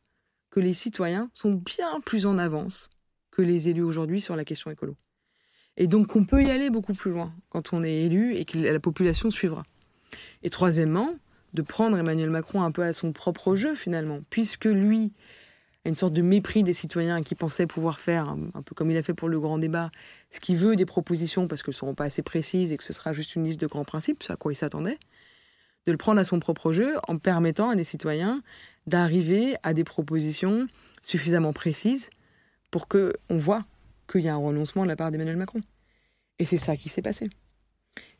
que 0.52 0.60
les 0.60 0.76
citoyens 0.76 1.32
sont 1.34 1.52
bien 1.52 2.00
plus 2.02 2.28
en 2.28 2.38
avance 2.38 2.92
que 3.32 3.42
les 3.42 3.70
élus 3.70 3.84
aujourd'hui 3.84 4.22
sur 4.22 4.36
la 4.36 4.46
question 4.46 4.70
écolo. 4.70 4.96
Et 5.78 5.88
donc 5.88 6.08
qu'on 6.08 6.26
peut 6.26 6.44
y 6.44 6.50
aller 6.50 6.70
beaucoup 6.70 6.94
plus 6.94 7.12
loin 7.12 7.34
quand 7.50 7.74
on 7.74 7.84
est 7.84 8.04
élu 8.04 8.36
et 8.36 8.46
que 8.46 8.58
la 8.58 8.80
population 8.80 9.30
suivra. 9.30 9.64
Et 10.44 10.50
troisièmement, 10.50 11.16
de 11.56 11.62
prendre 11.62 11.98
Emmanuel 11.98 12.30
Macron 12.30 12.62
un 12.62 12.72
peu 12.72 12.84
à 12.84 12.94
son 12.94 13.12
propre 13.12 13.56
jeu 13.56 13.76
finalement, 13.76 14.20
puisque 14.30 14.66
lui 14.66 15.14
a 15.86 15.90
une 15.90 15.96
sorte 15.96 16.14
de 16.14 16.22
mépris 16.22 16.64
des 16.64 16.74
citoyens 16.74 17.24
qui 17.24 17.36
pensaient 17.36 17.68
pouvoir 17.68 18.00
faire, 18.00 18.30
un 18.30 18.62
peu 18.62 18.76
comme 18.76 18.92
il 18.92 18.98
a 18.98 19.04
fait 19.04 19.14
pour 19.14 19.30
le 19.30 19.40
grand 19.40 19.58
débat, 19.58 19.90
ce 20.32 20.40
qu'il 20.40 20.58
veut 20.58 20.76
des 20.76 20.86
propositions 20.86 21.48
parce 21.48 21.64
qu'elles 21.64 21.74
ne 21.74 21.78
seront 21.78 21.96
pas 21.96 22.06
assez 22.06 22.22
précises 22.22 22.72
et 22.72 22.78
que 22.78 22.84
ce 22.84 22.94
sera 22.94 23.14
juste 23.14 23.36
une 23.36 23.46
liste 23.46 23.60
de 23.60 23.68
grands 23.68 23.86
principes, 23.86 24.22
ce 24.24 24.34
à 24.34 24.36
quoi 24.36 24.52
il 24.52 24.56
s'attendait, 24.56 24.98
de 25.86 25.92
le 25.92 25.98
prendre 25.98 26.20
à 26.20 26.26
son 26.26 26.40
propre 26.40 26.74
jeu 26.74 26.96
en 27.08 27.18
permettant 27.18 27.70
à 27.70 27.76
des 27.76 27.84
citoyens 27.84 28.42
d'arriver 28.88 29.56
à 29.64 29.74
des 29.74 29.84
propositions 29.84 30.68
suffisamment 31.02 31.54
précises 31.54 32.10
pour 32.72 32.88
qu'on 32.88 33.12
voit 33.30 33.64
qu'il 34.08 34.22
y 34.22 34.30
a 34.30 34.34
un 34.34 34.38
renoncement 34.38 34.84
de 34.84 34.88
la 34.88 34.96
part 34.96 35.12
d'Emmanuel 35.12 35.38
Macron. 35.38 35.62
Et 36.40 36.46
c'est 36.46 36.58
ça 36.58 36.76
qui 36.76 36.90
s'est 36.90 37.02
passé. 37.02 37.30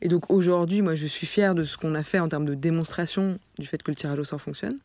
Et 0.00 0.08
donc 0.08 0.30
aujourd'hui, 0.30 0.82
moi, 0.82 0.94
je 0.94 1.06
suis 1.06 1.26
fière 1.26 1.54
de 1.54 1.62
ce 1.62 1.76
qu'on 1.76 1.94
a 1.94 2.02
fait 2.02 2.18
en 2.18 2.28
termes 2.28 2.46
de 2.46 2.54
démonstration 2.54 3.38
du 3.58 3.66
fait 3.66 3.82
que 3.82 3.90
le 3.90 3.96
tirage 3.96 4.18
au 4.18 4.24
sort 4.24 4.40
fonctionne. 4.40 4.78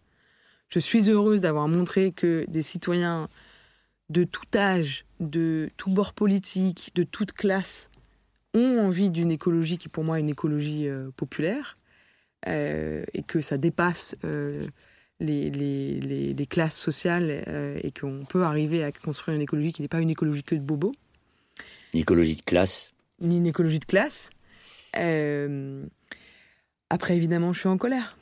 Je 0.69 0.79
suis 0.79 1.09
heureuse 1.09 1.41
d'avoir 1.41 1.67
montré 1.67 2.11
que 2.11 2.45
des 2.47 2.61
citoyens 2.61 3.27
de 4.09 4.23
tout 4.23 4.45
âge, 4.55 5.05
de 5.19 5.69
tout 5.77 5.89
bord 5.89 6.13
politique, 6.13 6.91
de 6.95 7.03
toute 7.03 7.31
classe, 7.31 7.89
ont 8.53 8.79
envie 8.79 9.09
d'une 9.09 9.31
écologie 9.31 9.77
qui 9.77 9.89
pour 9.89 10.03
moi 10.03 10.17
est 10.17 10.21
une 10.21 10.29
écologie 10.29 10.87
euh, 10.87 11.09
populaire, 11.15 11.77
euh, 12.47 13.03
et 13.13 13.23
que 13.23 13.39
ça 13.39 13.57
dépasse 13.57 14.15
euh, 14.25 14.65
les, 15.21 15.49
les, 15.49 16.33
les, 16.33 16.45
classes 16.45 16.77
sociales, 16.77 17.43
et 17.83 17.91
qu'on 17.91 18.23
peut 18.27 18.43
arriver 18.43 18.83
à 18.83 18.91
construire 18.91 19.35
une 19.35 19.41
écologie 19.41 19.71
qui 19.71 19.81
n'est 19.81 19.87
pas 19.87 19.99
une 19.99 20.09
écologie 20.09 20.43
que 20.43 20.55
de 20.55 20.61
bobos. 20.61 20.93
Une 21.93 21.99
écologie 21.99 22.35
de 22.35 22.41
classe 22.41 22.93
Ni 23.19 23.37
une 23.37 23.47
écologie 23.47 23.79
de 23.79 23.85
classe. 23.85 24.29
après, 26.89 27.15
évidemment, 27.15 27.53
je 27.53 27.59
suis 27.59 27.69
en 27.69 27.77
colère. 27.77 28.17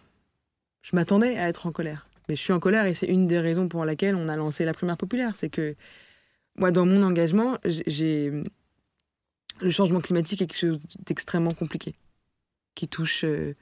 Je 0.82 0.96
m'attendais 0.96 1.38
à 1.38 1.48
être 1.48 1.68
en 1.68 1.72
colère. 1.72 2.08
Mais 2.28 2.36
je 2.36 2.42
suis 2.42 2.54
en 2.54 2.60
colère 2.60 2.86
et 2.86 2.94
c'est 2.94 3.08
une 3.08 3.26
des 3.26 3.40
raisons 3.40 3.68
pour 3.68 3.86
laquelle 3.86 4.16
on 4.16 4.28
a 4.28 4.36
lancé 4.36 4.64
la 4.64 4.74
primaire 4.74 4.98
populaire. 4.98 5.36
C'est 5.36 5.50
que 5.50 5.76
moi, 6.56 6.72
dans 6.72 6.86
mon 6.86 7.02
engagement, 7.02 7.58
j'ai 7.66 8.32
le 9.62 9.70
changement 9.70 10.00
climatique 10.00 10.42
est 10.42 10.48
quelque 10.48 10.58
chose 10.58 10.80
d'extrêmement 11.06 11.52
compliqué, 11.52 11.94
qui 12.76 12.88
touche 12.88 13.24
euh, 13.24 13.56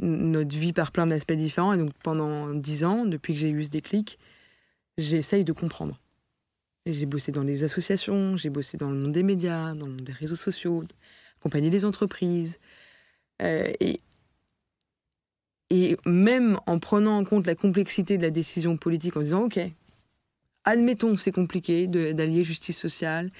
notre 0.00 0.56
vie 0.56 0.72
par 0.72 0.92
plein 0.92 1.06
d'aspects 1.06 1.32
différents. 1.32 1.72
Et 1.72 1.78
donc 1.78 1.92
pendant 2.02 2.52
dix 2.54 2.84
ans, 2.84 3.04
depuis 3.04 3.34
que 3.34 3.40
j'ai 3.40 3.50
eu 3.50 3.64
ce 3.64 3.70
déclic, 3.70 4.18
j'essaye 4.98 5.44
de 5.44 5.52
comprendre. 5.52 6.00
J'ai 6.86 7.06
bossé 7.06 7.32
dans 7.32 7.44
les 7.44 7.64
associations, 7.64 8.36
j'ai 8.36 8.50
bossé 8.50 8.76
dans 8.76 8.90
le 8.90 8.96
monde 8.96 9.12
des 9.12 9.22
médias, 9.22 9.74
dans 9.74 9.86
le 9.86 9.92
monde 9.92 10.02
des 10.02 10.12
réseaux 10.12 10.36
sociaux, 10.36 10.84
accompagné 11.40 11.70
les 11.70 11.84
entreprises. 11.84 12.58
Euh, 13.42 13.70
et 13.80 14.00
et 15.70 15.96
même 16.06 16.58
en 16.66 16.78
prenant 16.78 17.18
en 17.18 17.24
compte 17.24 17.46
la 17.46 17.54
complexité 17.54 18.18
de 18.18 18.22
la 18.22 18.30
décision 18.30 18.76
politique, 18.76 19.16
en 19.16 19.20
disant, 19.20 19.44
OK, 19.44 19.58
admettons 20.64 21.14
que 21.14 21.20
c'est 21.20 21.32
compliqué 21.32 21.86
d'allier 21.86 22.44
justice 22.44 22.78
sociale 22.78 23.30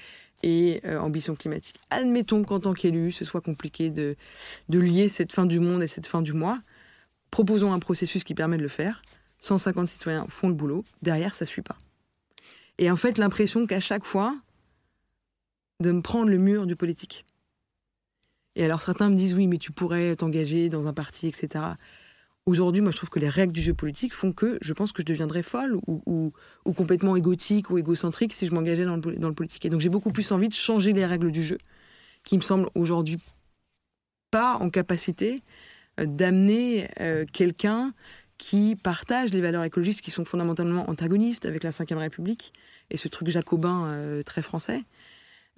et 0.45 0.79
euh, 0.85 0.99
ambition 0.99 1.35
climatique. 1.35 1.75
Admettons 1.89 2.43
qu'en 2.43 2.59
tant 2.59 2.73
qu'élu, 2.73 3.11
ce 3.11 3.25
soit 3.25 3.41
compliqué 3.41 3.89
de, 3.89 4.15
de 4.69 4.79
lier 4.79 5.09
cette 5.09 5.33
fin 5.33 5.47
du 5.47 5.59
monde 5.59 5.83
et 5.83 5.87
cette 5.87 6.05
fin 6.05 6.21
du 6.21 6.33
mois. 6.33 6.61
Proposons 7.31 7.73
un 7.73 7.79
processus 7.79 8.23
qui 8.23 8.35
permet 8.35 8.57
de 8.57 8.61
le 8.61 8.69
faire. 8.69 9.01
150 9.39 9.87
citoyens 9.87 10.27
font 10.29 10.47
le 10.47 10.53
boulot. 10.53 10.85
Derrière, 11.01 11.33
ça 11.33 11.45
suit 11.45 11.63
pas. 11.63 11.77
Et 12.77 12.91
en 12.91 12.95
fait, 12.95 13.17
l'impression 13.17 13.65
qu'à 13.65 13.79
chaque 13.79 14.05
fois, 14.05 14.35
de 15.79 15.91
me 15.91 16.01
prendre 16.01 16.29
le 16.29 16.37
mur 16.37 16.67
du 16.67 16.75
politique. 16.75 17.25
Et 18.55 18.63
alors 18.63 18.81
certains 18.81 19.09
me 19.09 19.15
disent 19.15 19.33
oui, 19.33 19.47
mais 19.47 19.57
tu 19.57 19.71
pourrais 19.71 20.15
t'engager 20.15 20.69
dans 20.69 20.87
un 20.87 20.93
parti, 20.93 21.27
etc. 21.27 21.65
Aujourd'hui, 22.45 22.81
moi, 22.81 22.91
je 22.91 22.97
trouve 22.97 23.09
que 23.09 23.17
les 23.17 23.29
règles 23.29 23.53
du 23.53 23.61
jeu 23.61 23.73
politique 23.73 24.13
font 24.13 24.31
que 24.31 24.59
je 24.61 24.73
pense 24.73 24.91
que 24.91 25.01
je 25.01 25.07
deviendrais 25.07 25.41
folle 25.41 25.79
ou, 25.87 26.31
complètement 26.75 27.15
égotique 27.15 27.71
ou 27.71 27.79
égocentrique 27.79 28.33
si 28.33 28.45
je 28.45 28.53
m'engageais 28.53 28.85
dans 28.85 28.97
le, 28.97 29.33
politique. 29.33 29.65
Et 29.65 29.69
donc, 29.69 29.81
j'ai 29.81 29.89
beaucoup 29.89 30.11
plus 30.11 30.31
envie 30.31 30.47
de 30.47 30.53
changer 30.53 30.93
les 30.93 31.07
règles 31.07 31.31
du 31.31 31.43
jeu, 31.43 31.57
qui 32.23 32.37
me 32.37 32.43
semblent 32.43 32.69
aujourd'hui 32.75 33.17
pas 34.29 34.57
en 34.57 34.69
capacité 34.69 35.41
euh, 35.99 36.05
d'amener 36.05 36.87
euh, 36.99 37.25
quelqu'un 37.31 37.93
qui 38.37 38.75
partage 38.75 39.31
les 39.31 39.41
valeurs 39.41 39.63
écologistes 39.63 40.01
qui 40.01 40.11
sont 40.11 40.25
fondamentalement 40.25 40.89
antagonistes 40.89 41.45
avec 41.45 41.63
la 41.63 41.71
Ve 41.71 41.97
République 41.97 42.53
et 42.91 42.97
ce 42.97 43.07
truc 43.07 43.29
jacobin 43.29 43.87
euh, 43.87 44.21
très 44.21 44.41
français. 44.41 44.83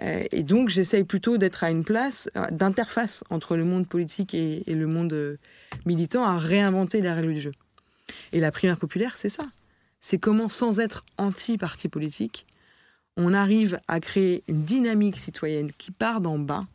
Euh, 0.01 0.23
et 0.31 0.43
donc, 0.43 0.69
j'essaye 0.69 1.03
plutôt 1.03 1.38
d'être 1.38 1.63
à 1.63 1.71
une 1.71 1.83
place 1.83 2.29
euh, 2.36 2.45
d'interface 2.51 3.23
entre 3.29 3.57
le 3.57 3.63
monde 3.63 3.88
politique 3.88 4.33
et, 4.33 4.63
le 4.67 4.88
monde 4.88 5.13
euh, 5.13 5.38
militant 5.86 6.23
à 6.23 6.38
réinventer 6.38 7.01
les 7.01 7.12
règles 7.12 7.33
du 7.33 7.41
jeu. 7.41 7.51
Et 8.31 8.39
la 8.39 8.51
primaire 8.51 8.77
populaire, 8.77 9.17
c'est 9.17 9.29
ça. 9.29 9.43
C'est 9.99 10.19
comment, 10.19 10.49
sans 10.49 10.79
être 10.79 11.03
anti-parti 11.17 11.89
politique, 11.89 12.45
on 13.17 13.33
arrive 13.33 13.79
à 13.88 13.99
créer 13.99 14.43
une 14.47 14.63
dynamique 14.63 15.17
citoyenne 15.17 15.71
qui 15.73 15.91
part 15.91 16.21
d'en 16.21 16.38
bas, 16.38 16.67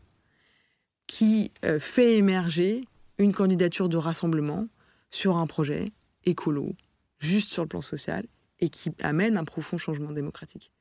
qui 1.07 1.53
fait 1.79 2.17
émerger 2.17 2.85
une 3.19 3.33
candidature 3.33 3.89
de 3.89 3.97
rassemblement 3.97 4.67
sur 5.11 5.37
un 5.37 5.47
projet 5.47 5.93
écolo, 6.25 6.75
juste 7.21 7.53
sur 7.53 7.63
le 7.63 7.69
plan 7.69 7.83
social, 7.83 8.27
et 8.59 8.71
qui 8.71 8.91
amène 9.03 9.37
un 9.37 9.45
profond 9.45 9.79
changement 9.79 10.11
démocratique. 10.11 10.73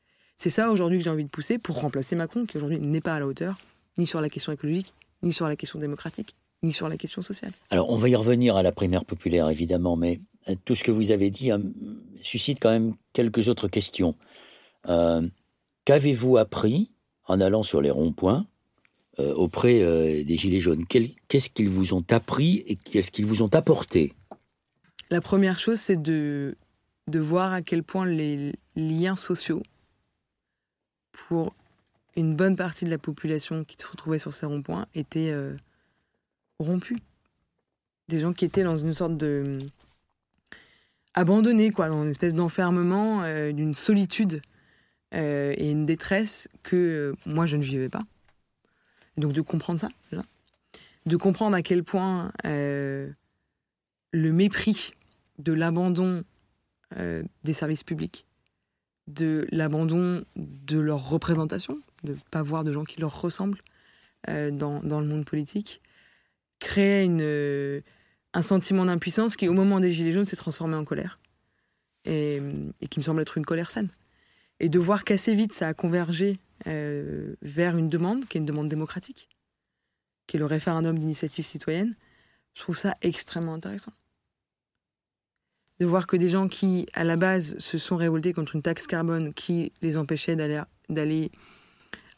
C'est 0.42 0.50
ça 0.50 0.72
aujourd'hui 0.72 0.98
que 0.98 1.04
j'ai 1.04 1.10
envie 1.12 1.24
de 1.24 1.30
pousser 1.30 1.60
pour 1.60 1.80
remplacer 1.80 2.16
Macron, 2.16 2.48
qui 2.48 2.58
aujourd'hui 2.58 2.80
n'est 2.80 3.00
pas 3.00 3.14
à 3.14 3.20
la 3.20 3.28
hauteur, 3.28 3.60
ni 4.00 4.08
sur 4.08 4.22
la 4.22 4.28
question 4.28 4.52
écologique, 4.52 4.92
ni 5.22 5.34
sur 5.34 5.48
la 5.48 5.56
question 5.56 5.78
démocratique, 5.78 6.36
ni 6.64 6.74
sur 6.74 6.90
la 6.90 6.98
question 6.98 7.22
sociale. 7.22 7.52
Alors 7.70 7.92
on 7.92 7.96
va 7.96 8.10
y 8.10 8.16
revenir 8.16 8.56
à 8.56 8.64
la 8.64 8.72
primaire 8.72 9.06
populaire, 9.06 9.52
évidemment, 9.52 9.96
mais 9.96 10.20
euh, 10.50 10.56
tout 10.66 10.74
ce 10.74 10.84
que 10.84 10.90
vous 10.90 11.12
avez 11.12 11.30
dit 11.30 11.52
hein, 11.52 11.62
suscite 12.24 12.58
quand 12.60 12.72
même 12.72 12.96
quelques 13.14 13.50
autres 13.50 13.68
questions. 13.68 14.16
Euh, 14.90 15.22
qu'avez-vous 15.86 16.38
appris 16.38 16.90
en 17.26 17.40
allant 17.40 17.62
sur 17.62 17.80
les 17.80 17.92
ronds-points 17.92 18.48
euh, 19.20 19.36
auprès 19.36 20.24
des 20.24 20.38
Gilets 20.38 20.60
jaunes? 20.60 20.88
Qu'est-ce 20.88 21.52
qu'ils 21.52 21.70
vous 21.70 21.94
ont 21.94 22.06
appris 22.10 22.64
et 22.66 22.78
qu'est-ce 22.78 23.12
qu'ils 23.12 23.28
vous 23.28 23.44
ont 23.44 23.54
apporté? 23.54 24.14
La 25.12 25.22
première 25.22 25.60
chose, 25.60 25.80
c'est 25.80 26.02
de, 26.02 26.58
de 27.08 27.20
voir 27.20 27.54
à 27.54 27.62
quel 27.62 27.84
point 27.84 28.08
les 28.08 28.54
liens 28.76 29.16
sociaux 29.16 29.62
pour 31.12 31.54
une 32.16 32.36
bonne 32.36 32.56
partie 32.56 32.86
de 32.86 32.90
la 32.90 32.98
population 32.98 33.64
qui 33.64 33.78
se 33.80 33.88
retrouvait 33.88 34.20
sur 34.20 34.34
ces 34.34 34.46
ronds-points 34.46 34.88
était 34.96 35.32
euh. 35.32 35.56
Des 38.08 38.20
gens 38.20 38.34
qui 38.34 38.46
étaient 38.46 38.64
dans 38.64 38.76
une 38.76 38.94
sorte 38.94 39.18
de 39.18 39.58
abandonnés, 41.16 41.72
quoi, 41.72 41.90
dans 41.90 42.04
une 42.04 42.12
espèce 42.12 42.36
d'enfermement, 42.36 43.24
euh, 43.24 43.52
d'une 43.52 43.74
solitude 43.74 44.44
euh, 45.16 45.56
et 45.58 45.72
une 45.72 45.88
détresse 45.88 46.48
que 46.62 47.16
moi 47.26 47.48
je 47.48 47.58
ne 47.58 47.64
vivais 47.64 47.90
pas. 47.90 48.04
donc 49.18 49.34
de 49.34 49.42
comprendre 49.42 49.80
ça, 49.80 49.90
de 51.08 51.18
comprendre 51.18 51.56
à 51.56 51.64
quel 51.64 51.84
point 51.84 52.32
le 52.44 53.14
mépris 54.14 54.94
de 55.40 55.54
l'abandon 55.54 56.24
des 56.96 57.54
services 57.54 57.84
publics, 57.84 58.28
de 59.14 59.48
l'abandon 59.52 60.24
de 60.36 60.80
leur 60.80 61.10
représentation, 61.10 61.80
de 62.04 62.14
ne 62.14 62.18
pas 62.30 62.42
voir 62.42 62.64
de 62.64 62.72
gens 62.72 62.84
qui 62.84 63.00
leur 63.00 63.22
ressemblent 63.22 63.62
euh, 64.30 64.52
dans, 64.52 64.82
le 64.82 65.08
monde 65.08 65.26
politique, 65.26 65.82
créait 66.60 67.08
euh, 67.10 67.82
un 68.34 68.42
sentiment 68.42 68.86
d'impuissance 68.86 69.36
qui, 69.36 69.48
au 69.48 69.54
moment 69.54 69.80
des 69.80 69.92
Gilets 69.92 70.12
jaunes, 70.12 70.26
s'est 70.26 70.36
transformé 70.36 70.76
en 70.76 70.86
colère. 70.86 71.20
Et, 72.06 72.42
qui 72.90 73.00
me 73.00 73.04
semble 73.04 73.22
être 73.22 73.38
une 73.38 73.46
colère 73.46 73.70
saine. 73.70 73.90
Et 74.60 74.70
de 74.70 74.80
voir 74.80 75.04
qu'assez 75.04 75.36
vite, 75.36 75.54
ça 75.54 75.68
a 75.68 75.74
convergé 75.74 76.38
euh, 76.68 77.36
vers 77.42 77.78
une 77.78 77.90
demande, 77.90 78.26
qui 78.28 78.38
est 78.38 78.42
une 78.42 78.46
demande 78.46 78.70
démocratique, 78.70 79.30
qui 80.26 80.38
est 80.38 80.40
le 80.40 80.46
référendum 80.46 80.98
d'initiative 80.98 81.46
citoyenne, 81.46 81.96
je 82.54 82.62
trouve 82.62 82.78
ça 82.78 82.96
extrêmement 83.02 83.54
intéressant 83.54 83.94
de 85.82 85.86
voir 85.88 86.06
que 86.06 86.16
des 86.16 86.30
gens 86.30 86.48
qui, 86.48 86.86
à 86.94 87.04
la 87.04 87.16
base, 87.16 87.58
se 87.58 87.80
sont 87.80 87.98
révoltés 87.98 88.34
contre 88.34 88.56
une 88.56 88.62
taxe 88.62 88.86
carbone 88.86 89.34
qui 89.34 89.74
les 89.82 89.98
empêchait 89.98 90.36
d'aller 90.36 91.32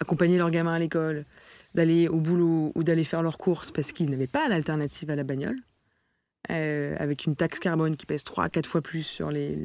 accompagner 0.01 0.37
leurs 0.37 0.51
gamins 0.51 0.73
à 0.73 0.79
l'école, 0.79 1.23
d'aller 1.73 2.09
au 2.09 2.19
boulot 2.19 2.73
ou 2.75 2.83
d'aller 2.83 3.05
faire 3.05 3.23
leurs 3.23 3.37
courses 3.37 3.71
parce 3.71 3.93
qu'ils 3.93 4.09
n'avaient 4.09 4.27
pas 4.27 4.49
d'alternative 4.49 5.09
à 5.11 5.15
la 5.15 5.23
bagnole, 5.23 5.55
euh, 6.51 6.97
avec 6.99 7.23
une 7.23 7.37
taxe 7.37 7.59
carbone 7.59 7.95
qui 7.95 8.05
pèse 8.05 8.25
3 8.25 8.43
à 8.43 8.49
4 8.49 8.67
fois 8.67 8.81
plus 8.81 9.03
sur 9.03 9.31
les, 9.31 9.55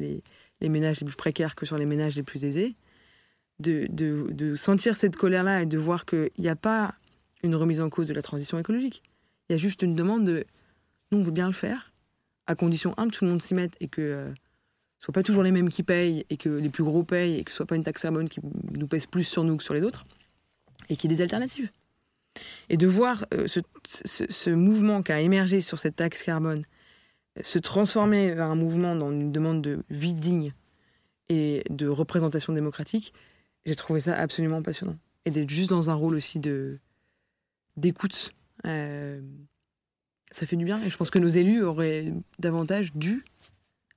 les 0.61 0.69
ménages 0.69 1.01
les 1.01 1.05
plus 1.05 1.17
précaires 1.17 1.55
que 1.55 1.65
sur 1.65 1.77
les 1.77 1.85
ménages 1.85 2.15
les 2.15 2.23
plus 2.23 2.45
aisés, 2.45 2.77
de, 3.59 3.85
de 3.89 4.55
sentir 4.55 4.95
cette 4.95 5.17
colère-là 5.17 5.63
et 5.63 5.65
de 5.65 5.77
voir 5.77 6.05
qu'il 6.05 6.31
n'y 6.37 6.47
a 6.47 6.55
pas 6.55 6.95
une 7.43 7.53
remise 7.53 7.81
en 7.81 7.89
cause 7.89 8.07
de 8.07 8.13
la 8.13 8.21
transition 8.21 8.57
écologique. 8.57 9.03
Il 9.49 9.53
y 9.53 9.55
a 9.55 9.59
juste 9.59 9.81
une 9.81 9.93
demande 9.93 10.23
de 10.23 10.45
nous, 11.11 11.17
on 11.17 11.21
veut 11.21 11.31
bien 11.31 11.47
le 11.47 11.53
faire, 11.53 11.88
à 12.49 12.55
condition, 12.55 12.95
un, 12.97 13.07
que 13.07 13.15
tout 13.15 13.25
le 13.25 13.29
monde 13.29 13.41
s'y 13.43 13.53
mette 13.53 13.75
et 13.79 13.87
que 13.87 14.01
euh, 14.01 14.25
ce 14.25 14.31
ne 14.31 15.05
soit 15.05 15.13
pas 15.13 15.23
toujours 15.23 15.43
les 15.43 15.51
mêmes 15.51 15.69
qui 15.69 15.83
payent 15.83 16.25
et 16.31 16.35
que 16.35 16.49
les 16.49 16.69
plus 16.69 16.83
gros 16.83 17.03
payent 17.03 17.37
et 17.37 17.43
que 17.43 17.51
ce 17.51 17.57
soit 17.57 17.67
pas 17.67 17.75
une 17.75 17.83
taxe 17.83 18.01
carbone 18.01 18.27
qui 18.27 18.41
nous 18.75 18.87
pèse 18.87 19.05
plus 19.05 19.23
sur 19.23 19.43
nous 19.43 19.55
que 19.55 19.63
sur 19.63 19.75
les 19.75 19.83
autres 19.83 20.03
et 20.89 20.97
qu'il 20.97 21.11
y 21.11 21.13
ait 21.13 21.17
des 21.17 21.21
alternatives. 21.21 21.69
Et 22.69 22.77
de 22.77 22.87
voir 22.87 23.23
euh, 23.35 23.47
ce, 23.47 24.49
mouvement 24.49 25.03
qui 25.03 25.11
a 25.11 25.21
émergé 25.21 25.61
sur 25.61 25.77
cette 25.77 25.95
taxe 25.95 26.23
carbone 26.23 26.63
euh, 27.37 27.43
se 27.43 27.59
transformer 27.59 28.33
vers 28.33 28.47
un 28.47 28.55
mouvement 28.55 28.95
dans 28.95 29.11
une 29.11 29.31
demande 29.31 29.61
de 29.61 29.83
vie 29.91 30.15
digne 30.15 30.53
et 31.29 31.63
de 31.69 31.87
représentation 31.87 32.53
démocratique, 32.53 33.13
j'ai 33.67 33.75
trouvé 33.75 33.99
ça 33.99 34.17
absolument 34.17 34.63
passionnant. 34.63 34.97
Et 35.25 35.29
d'être 35.29 35.51
juste 35.51 35.69
dans 35.69 35.91
un 35.91 35.93
rôle 35.93 36.15
aussi 36.15 36.39
de 36.39 36.79
d'écoute 37.77 38.33
ça 40.31 40.45
fait 40.45 40.55
du 40.55 40.65
bien. 40.65 40.81
Et 40.83 40.89
je 40.89 40.97
pense 40.97 41.09
que 41.09 41.19
nos 41.19 41.29
élus 41.29 41.63
auraient 41.63 42.13
davantage 42.39 42.93
dû 42.95 43.23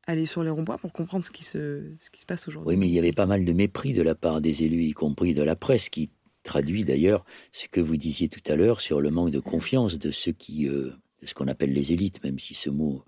aller 0.07 0.27
sur 0.27 0.43
les 0.43 0.51
ronds-points 0.51 0.79
pour 0.79 0.93
comprendre 0.93 1.25
ce 1.25 1.31
qui 1.31 1.45
se, 1.45 1.93
ce 1.99 2.11
qui 2.11 2.21
se 2.21 2.27
passe 2.27 2.49
aujourd'hui. 2.49 2.69
Oui, 2.69 2.77
mais 2.77 2.89
il 2.89 2.93
y 2.93 2.99
avait 2.99 3.13
pas 3.13 3.27
mal 3.27 3.45
de 3.45 3.53
mépris 3.53 3.95
de 3.95 4.03
la 4.03 4.15
part 4.15 4.41
des 4.41 4.65
élus, 4.65 4.83
y 4.83 4.93
compris 4.93 5.35
de 5.35 5.43
la 5.43 5.57
presse, 5.57 5.89
qui 5.89 6.11
traduit 6.43 6.85
d'ailleurs 6.85 7.25
ce 7.53 7.69
que 7.69 7.81
vous 7.81 7.97
disiez 7.97 8.29
tout 8.29 8.43
à 8.47 8.57
l'heure 8.57 8.81
sur 8.81 9.01
le 9.01 9.11
manque 9.11 9.31
de 9.31 9.39
confiance 9.39 9.99
de 9.99 10.11
ceux 10.11 10.33
qui, 10.33 10.69
euh, 10.69 10.91
de 11.21 11.27
ce 11.27 11.35
qu'on 11.35 11.47
appelle 11.47 11.73
les 11.73 11.93
élites, 11.93 12.23
même 12.25 12.39
si 12.39 12.55
ce 12.55 12.69
mot 12.71 13.05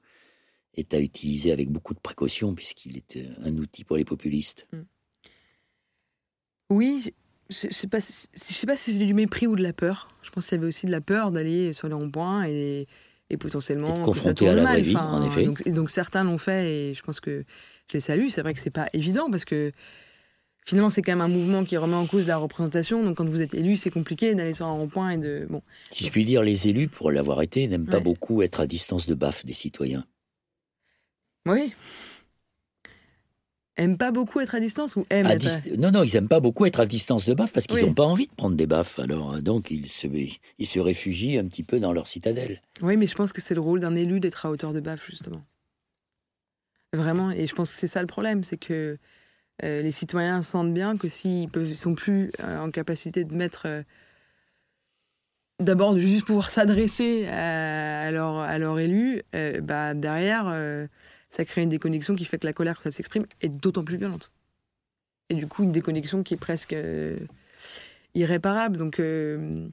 est 0.77 0.95
à 0.95 1.01
utiliser 1.01 1.53
avec 1.53 1.71
beaucoup 1.71 1.95
de 1.95 2.01
précaution 2.01 2.55
puisqu'il 2.55 2.97
est 2.97 3.17
euh, 3.17 3.35
un 3.43 3.57
outil 3.59 3.85
pour 3.85 3.97
les 3.97 4.05
populistes. 4.05 4.67
Mm. 4.73 4.79
Oui, 6.71 7.13
je 7.51 7.67
ne 7.67 7.73
sais 7.73 7.87
pas, 7.89 8.01
si, 8.01 8.29
sais 8.33 8.67
pas 8.67 8.77
si 8.77 8.93
c'est 8.93 9.05
du 9.05 9.15
mépris 9.15 9.47
ou 9.47 9.57
de 9.57 9.63
la 9.63 9.73
peur. 9.73 10.09
Je 10.23 10.31
pense 10.31 10.47
qu'il 10.49 10.57
y 10.57 10.59
avait 10.59 10.69
aussi 10.69 10.87
de 10.87 10.91
la 10.91 11.01
peur 11.01 11.31
d'aller 11.31 11.73
sur 11.73 11.89
les 11.89 11.95
ronds-points 11.95 12.47
et 12.47 12.87
et 13.31 13.37
potentiellement 13.37 14.03
confronté 14.05 14.49
à 14.49 14.55
la 14.55 14.65
vraie 14.65 14.81
vie, 14.81 14.97
en 14.97 15.25
effet. 15.25 15.45
Donc, 15.45 15.63
et 15.67 15.73
donc 15.73 15.91
certains 15.91 16.25
l'ont 16.25 16.39
fait 16.39 16.71
et 16.71 16.95
je 16.95 17.03
pense 17.03 17.21
que 17.21 17.45
je 17.89 17.95
les 17.95 18.01
salue. 18.01 18.29
C'est 18.29 18.43
vrai 18.43 18.55
que 18.55 18.61
c'est 18.61 18.71
pas 18.71 18.89
évident 18.93 19.31
parce 19.31 19.45
que 19.45 19.73
finalement 20.67 20.91
c'est 20.91 21.03
quand 21.03 21.13
même 21.13 21.21
un 21.21 21.29
mouvement 21.29 21.65
qui 21.65 21.77
remet 21.77 21.97
en 21.97 22.07
cause 22.07 22.27
la 22.27 22.37
représentation. 22.37 23.03
Donc 23.03 23.17
quand 23.17 23.29
vous 23.29 23.41
êtes 23.41 23.55
élu, 23.55 23.77
c'est 23.77 23.91
compliqué 23.91 24.35
d'aller 24.35 24.55
sur 24.55 24.67
un 24.67 24.73
rond-point 24.73 25.11
et 25.11 25.19
de 25.19 25.47
bon. 25.49 25.63
Si 25.91 26.05
je 26.05 26.11
puis 26.11 26.25
dire, 26.25 26.43
les 26.43 26.69
élus, 26.69 26.89
pour 26.89 27.11
l'avoir 27.11 27.43
été, 27.43 27.67
n'aiment 27.69 27.87
pas 27.87 28.01
beaucoup 28.01 28.43
être 28.43 28.61
à 28.61 28.67
distance 28.67 29.07
de 29.07 29.15
baffe 29.15 29.45
des 29.45 29.55
citoyens. 29.55 30.05
Oui 31.47 31.75
aiment 33.77 33.99
pas 33.99 34.11
beaucoup 34.11 34.41
être 34.41 34.55
à 34.55 34.61
distance 34.61 34.97
ou 34.97 35.07
aiment 35.11 35.29
Non, 35.79 35.91
non, 35.91 36.03
ils 36.03 36.17
aiment 36.17 36.29
pas 36.29 36.41
beaucoup 36.41 36.67
être 36.67 36.81
à 36.81 36.87
distance 36.87 37.27
de 37.27 37.35
baffe 37.35 37.53
parce 37.53 37.67
qu'ils 37.67 37.85
n'ont 37.85 37.95
pas 37.95 38.05
envie 38.05 38.27
de 38.27 38.33
prendre 38.33 38.57
des 38.57 38.67
baffes. 38.67 38.99
Alors, 38.99 39.35
euh, 39.35 39.41
donc, 39.41 39.71
ils 39.71 39.89
se, 39.89 40.07
ils 40.07 40.67
se 40.67 40.81
réfugient 40.81 41.39
un 41.39 41.47
petit 41.47 41.63
peu 41.63 41.81
dans 41.81 41.93
leur 41.93 42.07
citadelle. 42.07 42.63
Oui, 42.83 42.97
mais 42.97 43.07
je 43.07 43.15
pense 43.15 43.33
que 43.33 43.41
c'est 43.41 43.55
le 43.55 43.61
rôle 43.61 43.81
d'un 43.81 43.95
élu 43.95 44.21
d'être 44.21 44.47
à 44.47 44.51
hauteur 44.51 44.73
de 44.73 44.81
baffe, 44.81 45.07
justement. 45.09 45.43
Vraiment, 46.93 47.33
et 47.33 47.47
je 47.47 47.55
pense 47.55 47.73
que 47.73 47.79
c'est 47.79 47.89
ça 47.89 48.01
le 48.01 48.07
problème, 48.07 48.45
c'est 48.45 48.57
que 48.57 48.99
euh, 49.65 49.83
les 49.83 49.91
citoyens 49.91 50.43
sentent 50.43 50.73
bien 50.73 50.97
que 50.97 51.09
s'ils 51.09 51.49
ne 51.55 51.75
sont 51.75 51.95
plus 51.95 52.31
euh, 52.41 52.61
en 52.61 52.71
capacité 52.71 53.25
de 53.25 53.35
mettre... 53.35 53.67
D'abord, 55.61 55.97
juste 55.97 56.27
pouvoir 56.27 56.51
s'adresser 56.51 57.27
à, 57.29 58.11
leur, 58.11 58.39
à 58.39 58.59
leur 58.59 58.81
élu, 58.81 59.23
bah, 59.63 59.95
derrière 59.95 60.47
ça 61.35 61.45
crée 61.45 61.63
une 61.63 61.69
déconnexion 61.69 62.15
qui 62.15 62.25
fait 62.25 62.39
que 62.39 62.47
la 62.47 62.53
colère, 62.53 62.77
quand 62.77 62.87
elle 62.87 62.93
s'exprime, 62.93 63.27
est 63.41 63.49
d'autant 63.49 63.83
plus 63.83 63.97
violente. 63.97 64.31
Et 65.31 65.35
du 65.35 65.49
coup, 65.49 65.65
une 65.65 65.73
déconnexion 65.73 66.23
qui 66.23 66.35
est 66.35 66.39
presque 66.39 66.75
euh, 66.75 67.17
irréparable. 68.15 68.77
Donc, 68.77 69.01
euh, 69.01 69.67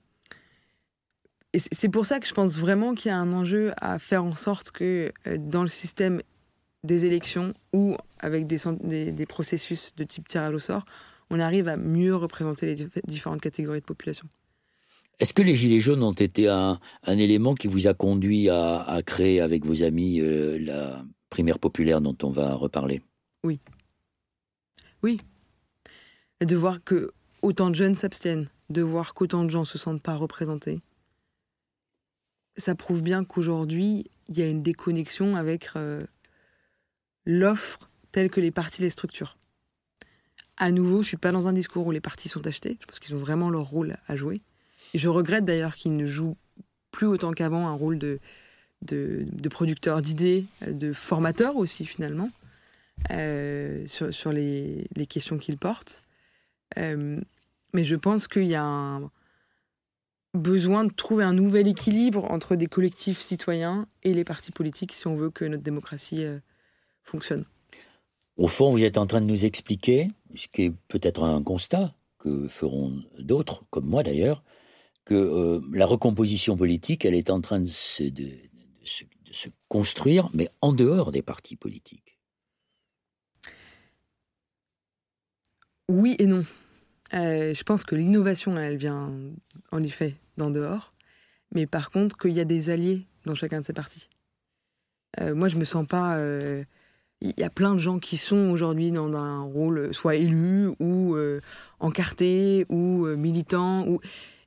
c'est 1.53 1.89
pour 1.89 2.07
ça 2.07 2.19
que 2.19 2.25
je 2.25 2.33
pense 2.33 2.57
vraiment 2.57 2.95
qu'il 2.95 3.09
y 3.09 3.11
a 3.13 3.17
un 3.17 3.31
enjeu 3.31 3.73
à 3.77 3.99
faire 3.99 4.23
en 4.23 4.35
sorte 4.35 4.71
que 4.71 5.11
euh, 5.27 5.37
dans 5.37 5.61
le 5.61 5.67
système 5.67 6.23
des 6.83 7.05
élections 7.05 7.53
ou 7.73 7.95
avec 8.21 8.47
des, 8.47 9.11
des, 9.11 9.25
processus 9.27 9.93
de 9.95 10.03
type 10.03 10.27
tirage 10.27 10.55
au 10.55 10.59
sort, 10.59 10.85
on 11.29 11.39
arrive 11.39 11.67
à 11.67 11.77
mieux 11.77 12.15
représenter 12.15 12.65
les 12.65 12.87
différentes 13.05 13.41
catégories 13.41 13.81
de 13.81 13.85
population. 13.85 14.27
Est-ce 15.19 15.35
que 15.35 15.43
les 15.43 15.55
Gilets 15.55 15.79
jaunes 15.79 16.01
ont 16.01 16.11
été 16.11 16.47
un, 16.47 16.79
élément 17.05 17.53
qui 17.53 17.67
vous 17.67 17.85
a 17.85 17.93
conduit 17.93 18.49
à, 18.49 18.99
créer 19.05 19.41
avec 19.41 19.63
vos 19.63 19.83
amis 19.83 20.19
la 20.19 21.05
primaire 21.31 21.57
populaire 21.57 22.01
dont 22.01 22.17
on 22.21 22.29
va 22.29 22.53
reparler. 22.53 23.01
Oui. 23.43 23.59
Oui. 25.01 25.19
De 26.41 26.55
voir 26.55 26.83
que 26.83 27.11
autant 27.41 27.71
de 27.71 27.75
jeunes 27.75 27.95
s'abstiennent, 27.95 28.47
de 28.69 28.83
voir 28.83 29.15
qu'autant 29.15 29.43
de 29.43 29.49
gens 29.49 29.65
se 29.65 29.79
sentent 29.79 30.03
pas 30.03 30.15
représentés, 30.15 30.81
ça 32.57 32.75
prouve 32.75 33.01
bien 33.01 33.23
qu'aujourd'hui, 33.23 34.11
il 34.27 34.37
y 34.37 34.43
a 34.43 34.49
une 34.49 34.61
déconnexion 34.61 35.35
avec 35.35 35.69
euh, 35.75 36.01
l'offre 37.25 37.89
telle 38.11 38.29
que 38.29 38.41
les 38.41 38.51
partis 38.51 38.81
les 38.81 38.89
structurent. 38.89 39.37
À 40.57 40.71
nouveau, 40.71 41.01
je 41.01 41.07
suis 41.07 41.17
pas 41.17 41.31
dans 41.31 41.47
un 41.47 41.53
discours 41.53 41.87
où 41.87 41.91
les 41.91 42.01
partis 42.01 42.29
sont 42.29 42.45
achetés. 42.45 42.77
Je 42.81 42.85
pense 42.85 42.99
qu'ils 42.99 43.15
ont 43.15 43.19
vraiment 43.19 43.49
leur 43.49 43.63
rôle 43.63 43.97
à 44.07 44.15
jouer. 44.15 44.41
Et 44.93 44.99
je 44.99 45.07
regrette 45.07 45.45
d'ailleurs 45.45 45.75
qu'ils 45.75 45.95
ne 45.95 46.05
jouent 46.05 46.37
plus 46.91 47.07
autant 47.07 47.31
qu'avant 47.31 47.67
un 47.67 47.73
rôle 47.73 47.97
de 47.97 48.19
de, 48.81 49.25
producteurs 49.49 50.01
d'idées, 50.01 50.45
de 50.67 50.93
formateurs 50.93 51.55
aussi 51.55 51.85
finalement, 51.85 52.29
euh, 53.09 53.85
sur, 53.87 54.31
les, 54.31 54.87
questions 55.09 55.37
qu'ils 55.37 55.57
portent. 55.57 56.01
Euh, 56.77 57.19
mais 57.73 57.83
je 57.83 57.95
pense 57.95 58.27
qu'il 58.27 58.45
y 58.45 58.55
a 58.55 58.63
un 58.63 59.09
besoin 60.33 60.85
de 60.85 60.93
trouver 60.93 61.23
un 61.23 61.33
nouvel 61.33 61.67
équilibre 61.67 62.25
entre 62.31 62.55
des 62.55 62.67
collectifs 62.67 63.19
citoyens 63.19 63.87
et 64.03 64.13
les 64.13 64.23
partis 64.23 64.51
politiques 64.51 64.93
si 64.93 65.07
on 65.07 65.15
veut 65.15 65.29
que 65.29 65.45
notre 65.45 65.63
démocratie 65.63 66.23
euh, 66.23 66.39
fonctionne. 67.03 67.45
Au 68.37 68.47
fond, 68.47 68.71
vous 68.71 68.83
êtes 68.83 68.97
en 68.97 69.05
train 69.05 69.19
de 69.19 69.25
nous 69.25 69.45
expliquer, 69.45 70.09
ce 70.35 70.47
qui 70.47 70.63
est 70.63 70.73
peut-être 70.87 71.23
un 71.23 71.43
constat 71.43 71.93
que 72.17 72.47
feront 72.47 73.03
d'autres, 73.19 73.65
comme 73.69 73.85
moi 73.85 74.03
d'ailleurs, 74.03 74.43
que 75.03 75.61
la 75.73 75.85
recomposition 75.85 76.55
politique, 76.55 77.03
elle 77.05 77.15
est 77.15 77.31
en 77.31 77.41
train 77.41 77.59
de 77.59 77.65
se, 77.65 78.03
de, 78.03 78.29
de 78.81 79.33
se, 79.33 79.49
construire, 79.67 80.29
mais 80.33 80.49
en 80.61 80.73
dehors 80.73 81.11
des 81.11 81.21
partis 81.21 81.55
politiques. 81.55 82.17
Oui 85.89 86.15
et 86.19 86.25
non. 86.25 86.43
Euh, 87.13 87.53
je 87.53 87.63
pense 87.63 87.83
que 87.83 87.95
l'innovation, 87.95 88.57
elle 88.57 88.77
vient 88.77 89.13
en 89.71 89.83
effet 89.83 90.15
d'en 90.37 90.49
dehors, 90.49 90.93
mais 91.53 91.67
par 91.67 91.91
contre 91.91 92.17
qu'il 92.17 92.31
y 92.31 92.39
a 92.39 92.45
des 92.45 92.69
alliés 92.69 93.05
dans 93.25 93.35
chacun 93.35 93.59
de 93.59 93.65
ces 93.65 93.73
partis. 93.73 94.09
Euh, 95.19 95.35
moi, 95.35 95.49
je 95.49 95.57
me 95.57 95.65
sens 95.65 95.85
pas. 95.85 96.15
Euh, 96.15 96.63
il 97.19 97.33
y 97.37 97.43
a 97.43 97.49
plein 97.49 97.75
de 97.75 97.79
gens 97.79 97.99
qui 97.99 98.17
sont 98.17 98.49
aujourd'hui 98.49 98.91
dans 98.91 99.13
un 99.15 99.41
rôle 99.41 99.93
soit 99.93 100.15
élu 100.15 100.69
ou 100.79 101.15
encarté 101.79 102.65
ou 102.69 103.05
militant 103.15 103.87
ou 103.87 104.01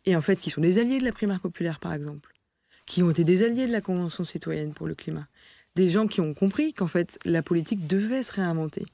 et 0.07 0.17
en 0.17 0.21
fait 0.21 0.35
qui 0.37 0.51
sont 0.51 0.61
des 0.61 0.79
alliés 0.79 0.99
de 0.99 1.05
la 1.05 1.13
primaire 1.13 1.41
populaire, 1.41 1.79
par 1.79 1.95
exemple 1.95 2.34
qui 2.87 3.03
ont 3.03 3.11
été 3.11 3.25
des 3.25 3.43
alliés 3.43 3.67
de 3.67 3.73
la 3.73 3.81
Convention 3.81 4.25
citoyenne 4.25 4.75
pour 4.75 4.87
le 4.87 4.95
climat. 4.95 5.27
Des 5.75 5.89
gens 5.91 6.07
qui 6.07 6.21
ont 6.21 6.35
compris 6.35 6.73
qu'en 6.73 6.87
fait, 6.87 7.19
la 7.25 7.43
politique 7.43 7.87
devait 7.87 8.23
se 8.23 8.33
réinventer. 8.33 8.87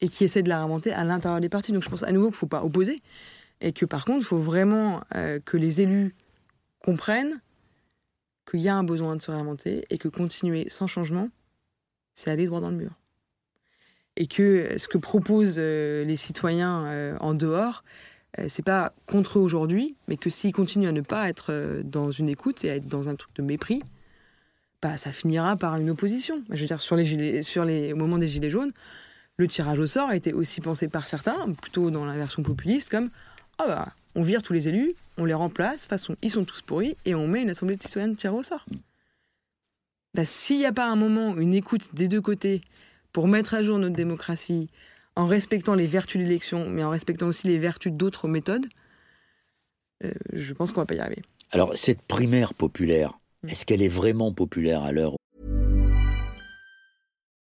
Et 0.00 0.08
qui 0.08 0.24
essaient 0.24 0.42
de 0.42 0.48
la 0.48 0.58
réinventer 0.58 0.92
à 0.92 1.04
l'intérieur 1.04 1.40
des 1.40 1.48
partis. 1.48 1.72
Donc 1.72 1.82
je 1.82 1.88
pense 1.88 2.02
à 2.02 2.12
nouveau 2.12 2.28
qu'il 2.28 2.36
ne 2.36 2.38
faut 2.38 2.46
pas 2.46 2.64
opposer. 2.64 3.02
Et 3.60 3.72
que 3.72 3.84
par 3.84 4.04
contre, 4.04 4.20
il 4.20 4.24
faut 4.24 4.38
vraiment 4.38 5.02
euh, 5.14 5.38
que 5.44 5.56
les 5.56 5.82
élus 5.82 6.14
comprennent 6.82 7.40
qu'il 8.50 8.60
y 8.60 8.68
a 8.68 8.74
un 8.74 8.84
besoin 8.84 9.16
de 9.16 9.22
se 9.22 9.30
réinventer 9.30 9.84
et 9.90 9.98
que 9.98 10.08
continuer 10.08 10.68
sans 10.70 10.86
changement, 10.86 11.28
c'est 12.14 12.30
aller 12.30 12.46
droit 12.46 12.60
dans 12.60 12.70
le 12.70 12.76
mur. 12.76 12.92
Et 14.16 14.26
que 14.26 14.76
ce 14.76 14.88
que 14.88 14.98
proposent 14.98 15.56
euh, 15.58 16.04
les 16.04 16.16
citoyens 16.16 16.84
euh, 16.86 17.16
en 17.20 17.34
dehors, 17.34 17.84
c'est 18.48 18.64
pas 18.64 18.92
contre 19.06 19.38
eux 19.38 19.42
aujourd'hui, 19.42 19.96
mais 20.08 20.16
que 20.16 20.30
s'ils 20.30 20.52
continuent 20.52 20.88
à 20.88 20.92
ne 20.92 21.00
pas 21.00 21.28
être 21.28 21.46
euh, 21.50 21.82
dans 21.82 22.10
une 22.10 22.28
écoute 22.28 22.64
et 22.64 22.70
à 22.70 22.76
être 22.76 22.86
dans 22.86 23.08
un 23.08 23.16
truc 23.16 23.34
de 23.34 23.42
mépris, 23.42 23.82
bah, 24.82 24.96
ça 24.96 25.12
finira 25.12 25.56
par 25.56 25.76
une 25.76 25.90
opposition. 25.90 26.42
Je 26.50 26.60
veux 26.60 26.66
dire, 26.66 26.80
sur 26.80 26.96
les, 26.96 27.04
gilets, 27.04 27.42
sur 27.42 27.64
les, 27.64 27.92
au 27.92 27.96
moment 27.96 28.18
des 28.18 28.28
Gilets 28.28 28.50
jaunes, 28.50 28.72
le 29.36 29.48
tirage 29.48 29.78
au 29.78 29.86
sort 29.86 30.08
a 30.08 30.16
été 30.16 30.32
aussi 30.32 30.60
pensé 30.60 30.88
par 30.88 31.06
certains, 31.06 31.52
plutôt 31.52 31.90
dans 31.90 32.04
la 32.04 32.16
version 32.16 32.42
populiste, 32.42 32.90
comme 32.90 33.10
ah 33.58 33.66
bah, 33.66 33.88
on 34.14 34.22
vire 34.22 34.42
tous 34.42 34.52
les 34.52 34.68
élus, 34.68 34.94
on 35.18 35.24
les 35.24 35.34
remplace, 35.34 35.86
façon, 35.86 36.16
ils 36.22 36.30
sont 36.30 36.44
tous 36.44 36.62
pourris, 36.62 36.96
et 37.04 37.14
on 37.14 37.26
met 37.26 37.42
une 37.42 37.50
assemblée 37.50 37.76
de 37.76 37.82
citoyens 37.82 38.08
de 38.08 38.14
tirage 38.14 38.38
au 38.38 38.42
sort. 38.42 38.66
Bah, 40.14 40.24
S'il 40.24 40.58
n'y 40.58 40.66
a 40.66 40.72
pas 40.72 40.86
un 40.86 40.96
moment, 40.96 41.36
une 41.36 41.54
écoute 41.54 41.94
des 41.94 42.08
deux 42.08 42.20
côtés 42.20 42.62
pour 43.12 43.28
mettre 43.28 43.54
à 43.54 43.62
jour 43.62 43.78
notre 43.78 43.96
démocratie, 43.96 44.68
en 45.16 45.26
respectant 45.26 45.74
les 45.74 45.86
vertus 45.86 46.20
de 46.20 46.24
l'élection, 46.24 46.68
mais 46.68 46.84
en 46.84 46.90
respectant 46.90 47.26
aussi 47.26 47.46
les 47.48 47.58
vertus 47.58 47.92
d'autres 47.92 48.28
méthodes, 48.28 48.66
euh, 50.04 50.12
je 50.32 50.52
pense 50.52 50.72
qu'on 50.72 50.80
va 50.80 50.86
pas 50.86 50.94
y 50.94 51.00
arriver. 51.00 51.22
Alors, 51.50 51.76
cette 51.76 52.02
primaire 52.02 52.54
populaire, 52.54 53.18
mm. 53.42 53.48
est-ce 53.48 53.64
qu'elle 53.64 53.82
est 53.82 53.88
vraiment 53.88 54.32
populaire 54.32 54.82
à 54.82 54.92
l'heure 54.92 55.16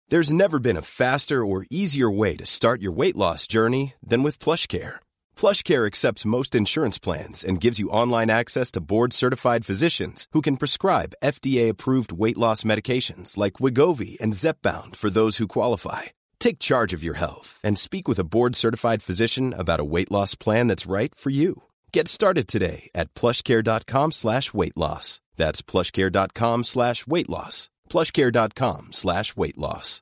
There's 0.10 0.32
never 0.32 0.58
been 0.58 0.78
a 0.78 0.82
faster 0.82 1.46
or 1.46 1.66
easier 1.70 2.10
way 2.10 2.38
to 2.38 2.46
start 2.46 2.82
your 2.82 2.94
weight 2.94 3.18
loss 3.18 3.46
journey 3.46 3.96
than 4.02 4.24
with 4.24 4.40
PlushCare. 4.40 5.02
PlushCare 5.36 5.86
accepts 5.86 6.26
most 6.26 6.56
insurance 6.56 6.98
plans 6.98 7.44
and 7.44 7.60
gives 7.60 7.78
you 7.78 7.90
online 7.90 8.30
access 8.30 8.72
to 8.72 8.80
board-certified 8.80 9.66
physicians 9.66 10.26
who 10.32 10.40
can 10.40 10.56
prescribe 10.56 11.18
FDA-approved 11.22 12.14
weight 12.14 12.38
loss 12.38 12.64
medications 12.64 13.36
like 13.36 13.60
Wigovi 13.60 14.18
and 14.22 14.32
Zepbound 14.32 14.96
for 14.96 15.10
those 15.10 15.38
who 15.38 15.48
qualify. 15.48 16.04
Take 16.40 16.60
charge 16.60 16.94
of 16.94 17.04
your 17.04 17.16
health 17.16 17.60
and 17.64 17.78
speak 17.78 18.08
with 18.08 18.20
a 18.20 18.24
board-certified 18.24 19.04
physician 19.04 19.54
about 19.54 19.80
a 19.80 19.86
weight 19.86 20.12
loss 20.12 20.36
plan 20.36 20.68
that's 20.68 20.86
right 20.86 21.14
for 21.14 21.30
you. 21.30 21.64
Get 21.92 22.08
started 22.08 22.48
today 22.48 22.90
at 22.96 23.14
plushcare.com 23.14 24.12
slash 24.12 24.54
weight 24.54 24.78
loss. 24.78 25.20
That's 25.36 25.62
plushcare.com 25.62 26.64
slash 26.64 27.06
weight 27.08 27.30
loss. 27.30 27.70
plushcare.com 27.90 28.88
slash 28.92 29.36
weight 29.36 29.58
loss. 29.58 30.02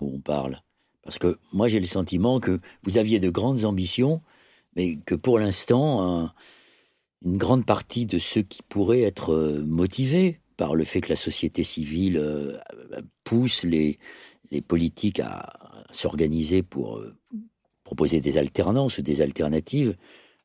On 0.00 0.20
parle. 0.20 0.62
Parce 1.04 1.18
que 1.18 1.38
moi, 1.52 1.68
j'ai 1.68 1.80
le 1.80 1.86
sentiment 1.86 2.40
que 2.40 2.60
vous 2.82 2.96
aviez 2.96 3.20
de 3.20 3.30
grandes 3.30 3.64
ambitions, 3.64 4.22
mais 4.76 4.96
que 5.04 5.14
pour 5.14 5.38
l'instant, 5.38 6.30
une 7.24 7.36
grande 7.36 7.66
partie 7.66 8.06
de 8.06 8.18
ceux 8.18 8.42
qui 8.42 8.62
pourraient 8.62 9.02
être 9.02 9.32
euh, 9.32 9.64
motivés 9.66 10.39
par 10.60 10.74
le 10.74 10.84
fait 10.84 11.00
que 11.00 11.08
la 11.08 11.16
société 11.16 11.64
civile 11.64 12.18
euh, 12.18 12.58
pousse 13.24 13.64
les, 13.64 13.98
politiques 14.68 15.18
à 15.18 15.86
s'organiser 15.90 16.62
pour 16.62 16.98
euh, 16.98 17.16
proposer 17.82 18.20
des 18.20 18.36
alternances 18.36 18.98
ou 18.98 19.02
des 19.02 19.22
alternatives, 19.22 19.96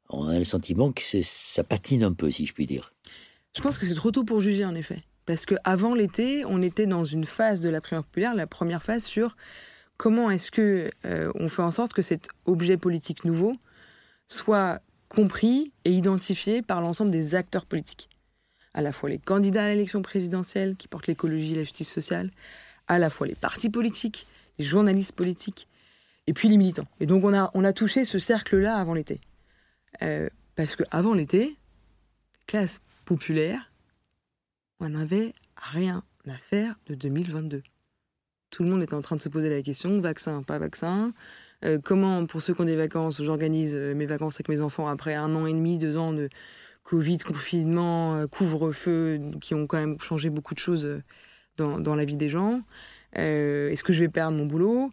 on 0.09 0.29
a 0.29 0.37
le 0.37 0.45
sentiment 0.45 0.93
que 0.93 1.01
ça 1.21 1.65
patine 1.65 2.01
un 2.01 2.13
peu, 2.13 2.31
si 2.31 2.45
je 2.45 2.53
puis 2.53 2.65
dire. 2.65 2.93
Je 3.57 3.61
pense 3.61 3.77
que 3.77 3.85
c'est 3.85 3.95
trop 3.95 4.11
tôt 4.11 4.23
pour 4.23 4.39
juger, 4.39 4.63
en 4.63 4.73
effet. 4.73 5.03
Parce 5.25 5.45
qu'avant 5.45 5.93
l'été, 5.93 6.45
on 6.45 6.61
était 6.61 6.87
dans 6.87 7.03
une 7.03 7.25
phase 7.25 7.59
de 7.59 7.67
la 7.67 7.81
primaire 7.81 8.05
populaire, 8.05 8.35
la 8.35 8.47
première 8.47 8.81
phase 8.81 9.03
sur 9.03 9.35
comment 9.97 10.31
est-ce 10.31 10.49
que 10.49 10.91
euh, 11.03 11.29
on 11.35 11.49
fait 11.49 11.63
en 11.63 11.71
sorte 11.71 11.91
que 11.91 12.01
cet 12.01 12.29
objet 12.45 12.77
politique 12.77 13.25
nouveau 13.25 13.57
soit 14.29 14.79
compris 15.09 15.73
et 15.83 15.91
identifié 15.91 16.61
par 16.61 16.79
l'ensemble 16.79 17.11
des 17.11 17.35
acteurs 17.35 17.65
politiques. 17.65 18.07
À 18.75 18.81
la 18.81 18.91
fois 18.91 19.09
les 19.09 19.17
candidats 19.17 19.63
à 19.63 19.69
l'élection 19.69 20.03
présidentielle 20.03 20.75
qui 20.75 20.87
portent 20.87 21.07
l'écologie 21.07 21.53
et 21.53 21.55
la 21.55 21.63
justice 21.63 21.91
sociale, 21.91 22.29
à 22.87 22.99
la 22.99 23.09
fois 23.09 23.25
les 23.25 23.33
partis 23.33 23.71
politiques, 23.71 24.27
les 24.59 24.65
journalistes 24.65 25.13
politiques, 25.13 25.67
et 26.27 26.33
puis 26.33 26.49
les 26.49 26.57
militants. 26.57 26.85
Et 26.99 27.05
donc 27.05 27.23
on 27.23 27.33
a, 27.33 27.49
on 27.53 27.63
a 27.63 27.73
touché 27.73 28.05
ce 28.05 28.19
cercle-là 28.19 28.77
avant 28.77 28.93
l'été. 28.93 29.21
Euh, 30.03 30.29
parce 30.55 30.75
qu'avant 30.75 31.13
l'été, 31.13 31.55
classe 32.47 32.81
populaire, 33.05 33.71
on 34.79 34.89
n'avait 34.89 35.33
rien 35.55 36.03
à 36.27 36.37
faire 36.37 36.75
de 36.87 36.95
2022. 36.95 37.63
Tout 38.49 38.63
le 38.63 38.69
monde 38.69 38.83
était 38.83 38.93
en 38.93 39.01
train 39.01 39.15
de 39.15 39.21
se 39.21 39.29
poser 39.29 39.49
la 39.49 39.61
question, 39.61 39.99
vaccin, 39.99 40.43
pas 40.43 40.59
vaccin. 40.59 41.11
Euh, 41.63 41.79
comment, 41.81 42.25
pour 42.25 42.41
ceux 42.41 42.53
qui 42.53 42.61
ont 42.61 42.65
des 42.65 42.75
vacances, 42.75 43.21
j'organise 43.21 43.75
euh, 43.75 43.93
mes 43.95 44.05
vacances 44.05 44.35
avec 44.35 44.49
mes 44.49 44.61
enfants 44.61 44.87
après 44.87 45.13
un 45.13 45.33
an 45.35 45.45
et 45.45 45.53
demi, 45.53 45.77
deux 45.77 45.97
ans 45.97 46.13
de 46.13 46.29
Covid, 46.85 47.17
confinement, 47.17 48.25
couvre-feu, 48.27 49.19
qui 49.41 49.53
ont 49.53 49.67
quand 49.67 49.77
même 49.77 49.99
changé 49.99 50.29
beaucoup 50.29 50.53
de 50.53 50.59
choses 50.59 51.01
dans, 51.57 51.79
dans 51.79 51.95
la 51.95 52.05
vie 52.05 52.15
des 52.15 52.29
gens. 52.29 52.61
Est-ce 53.13 53.83
que 53.83 53.91
je 53.91 54.03
vais 54.03 54.09
perdre 54.09 54.37
mon 54.37 54.45
boulot? 54.45 54.91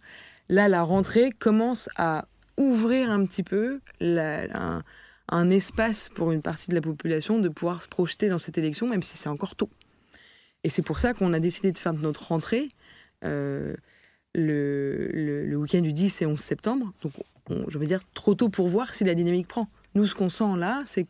Là, 0.48 0.68
la 0.68 0.82
rentrée 0.82 1.30
commence 1.30 1.88
à 1.96 2.26
ouvrir 2.56 3.10
un 3.10 3.24
petit 3.24 3.42
peu 3.42 3.80
un, 4.00 5.50
espace 5.50 6.10
pour 6.10 6.32
une 6.32 6.42
partie 6.42 6.68
de 6.68 6.74
la 6.74 6.80
population 6.80 7.38
de 7.38 7.48
pouvoir 7.48 7.80
se 7.80 7.88
projeter 7.88 8.28
dans 8.28 8.38
cette 8.38 8.58
élection, 8.58 8.86
même 8.86 9.02
si 9.02 9.16
c'est 9.16 9.28
encore 9.28 9.56
tôt. 9.56 9.70
Et 10.64 10.68
c'est 10.68 10.82
pour 10.82 10.98
ça 10.98 11.14
qu'on 11.14 11.32
a 11.32 11.40
décidé 11.40 11.72
de 11.72 11.78
faire 11.78 11.94
notre 11.94 12.28
rentrée 12.28 12.68
euh, 13.24 13.74
le, 14.34 15.54
week-end 15.56 15.80
du 15.80 15.92
10 15.92 16.22
et 16.22 16.26
11 16.26 16.38
septembre. 16.38 16.92
Donc, 17.02 17.12
je 17.68 17.78
veux 17.78 17.86
dire, 17.86 18.00
trop 18.14 18.34
tôt 18.34 18.48
pour 18.48 18.68
voir 18.68 18.94
si 18.94 19.04
la 19.04 19.14
dynamique 19.14 19.48
prend. 19.48 19.66
Nous, 19.94 20.06
ce 20.06 20.14
qu'on 20.14 20.28
sent 20.28 20.56
là, 20.56 20.82
c'est 20.84 21.04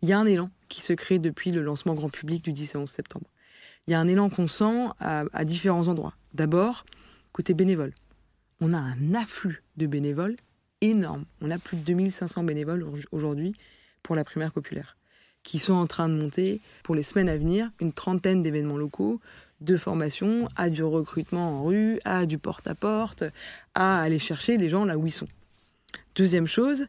qu'il 0.00 0.08
y 0.08 0.12
a 0.12 0.18
un 0.18 0.26
élan 0.26 0.50
qui 0.68 0.82
se 0.82 0.92
crée 0.92 1.18
depuis 1.18 1.50
le 1.50 1.62
lancement 1.62 1.94
grand 1.94 2.10
public 2.10 2.44
du 2.44 2.52
10 2.52 2.74
et 2.74 2.78
11 2.78 2.90
septembre. 2.90 3.26
Il 3.86 3.92
y 3.92 3.94
a 3.94 4.00
un 4.00 4.08
élan 4.08 4.28
qu'on 4.30 4.48
sent 4.48 4.88
à 5.00 5.44
différents 5.44 5.88
endroits. 5.88 6.14
D'abord, 6.34 6.84
côté 7.32 7.54
bénévole 7.54 7.92
on 8.60 8.72
a 8.72 8.78
un 8.78 9.14
afflux 9.14 9.62
de 9.76 9.86
bénévoles 9.86 10.36
énorme. 10.80 11.24
On 11.40 11.50
a 11.50 11.58
plus 11.58 11.76
de 11.76 11.82
2500 11.82 12.44
bénévoles 12.44 12.86
aujourd'hui 13.12 13.54
pour 14.02 14.16
la 14.16 14.24
primaire 14.24 14.52
populaire, 14.52 14.96
qui 15.42 15.58
sont 15.58 15.74
en 15.74 15.86
train 15.86 16.08
de 16.08 16.14
monter 16.14 16.60
pour 16.82 16.94
les 16.94 17.02
semaines 17.02 17.28
à 17.28 17.36
venir 17.36 17.70
une 17.80 17.92
trentaine 17.92 18.42
d'événements 18.42 18.76
locaux, 18.76 19.20
de 19.60 19.76
formation, 19.76 20.48
à 20.56 20.68
du 20.68 20.82
recrutement 20.82 21.60
en 21.60 21.64
rue, 21.64 21.98
à 22.04 22.26
du 22.26 22.38
porte-à-porte, 22.38 23.24
à 23.74 24.00
aller 24.00 24.18
chercher 24.18 24.58
les 24.58 24.68
gens 24.68 24.84
là 24.84 24.98
où 24.98 25.06
ils 25.06 25.12
sont. 25.12 25.28
Deuxième 26.14 26.46
chose, 26.46 26.86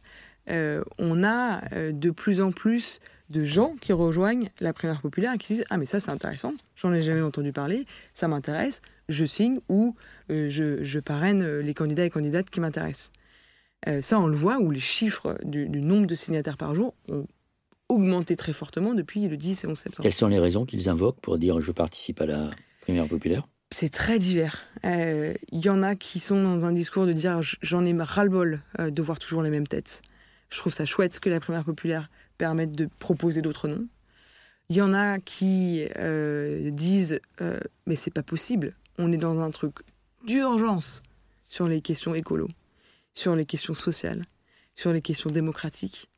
euh, 0.50 0.82
on 0.98 1.24
a 1.24 1.62
euh, 1.72 1.92
de 1.92 2.10
plus 2.10 2.40
en 2.40 2.52
plus 2.52 3.00
de 3.30 3.44
gens 3.44 3.74
qui 3.80 3.92
rejoignent 3.92 4.50
la 4.60 4.72
primaire 4.72 5.00
populaire 5.00 5.34
et 5.34 5.38
qui 5.38 5.54
disent 5.54 5.64
Ah, 5.70 5.76
mais 5.76 5.86
ça, 5.86 6.00
c'est 6.00 6.10
intéressant, 6.10 6.54
j'en 6.76 6.92
ai 6.92 7.02
jamais 7.02 7.20
entendu 7.20 7.52
parler, 7.52 7.84
ça 8.14 8.28
m'intéresse, 8.28 8.80
je 9.08 9.24
signe 9.24 9.58
ou 9.68 9.94
euh, 10.30 10.48
je, 10.48 10.98
parraine 11.00 11.60
les 11.60 11.74
candidats 11.74 12.04
et 12.04 12.10
candidates 12.10 12.50
qui 12.50 12.60
m'intéressent. 12.60 13.12
Euh, 13.86 14.02
ça, 14.02 14.18
on 14.18 14.26
le 14.26 14.36
voit, 14.36 14.58
où 14.58 14.70
les 14.70 14.80
chiffres 14.80 15.38
du, 15.44 15.68
nombre 15.68 16.06
de 16.06 16.14
signataires 16.14 16.56
par 16.56 16.74
jour 16.74 16.94
ont 17.08 17.26
augmenté 17.88 18.36
très 18.36 18.52
fortement 18.52 18.94
depuis 18.94 19.28
le 19.28 19.36
10 19.36 19.64
et 19.64 19.66
11 19.66 19.78
septembre. 19.78 20.02
Quelles 20.02 20.12
sont 20.12 20.28
les 20.28 20.38
raisons 20.38 20.66
qu'ils 20.66 20.88
invoquent 20.88 21.20
pour 21.20 21.38
dire 21.38 21.60
je 21.60 21.72
participe 21.72 22.20
à 22.20 22.26
la 22.26 22.50
primaire 22.80 23.06
populaire? 23.06 23.46
C'est 23.70 23.92
très 23.92 24.18
divers. 24.18 24.66
Il 24.82 25.36
y 25.52 25.68
en 25.68 25.82
a 25.82 25.94
qui 25.94 26.20
sont 26.20 26.42
dans 26.42 26.64
un 26.64 26.72
discours 26.72 27.06
de 27.06 27.12
dire 27.12 27.40
j'en 27.42 27.84
ai 27.84 27.94
ras-le-bol 27.98 28.62
de 28.78 29.02
voir 29.02 29.18
toujours 29.18 29.42
les 29.42 29.50
mêmes 29.50 29.66
têtes. 29.66 30.02
Je 30.50 30.58
trouve 30.58 30.72
ça 30.72 30.86
chouette 30.86 31.20
que 31.20 31.28
la 31.28 31.40
primaire 31.40 31.64
populaire 31.64 32.10
permettre 32.38 32.72
de 32.72 32.88
proposer 32.98 33.42
d'autres 33.42 33.68
noms. 33.68 33.86
Il 34.70 34.76
y 34.76 34.82
en 34.82 34.92
a 34.92 35.18
qui 35.18 35.86
euh, 35.96 36.70
disent 36.70 37.20
euh, 37.40 37.58
mais 37.86 37.96
c'est 37.96 38.12
pas 38.12 38.22
possible, 38.22 38.76
on 38.98 39.12
est 39.12 39.16
dans 39.16 39.40
un 39.40 39.50
truc 39.50 39.76
d'urgence 40.26 41.02
sur 41.48 41.68
les 41.68 41.80
questions 41.80 42.14
écolo, 42.14 42.48
sur 43.14 43.34
les 43.34 43.46
questions 43.46 43.74
sociales, 43.74 44.24
sur 44.74 44.92
les 44.92 45.00
questions 45.00 45.30
démocratiques, 45.30 46.10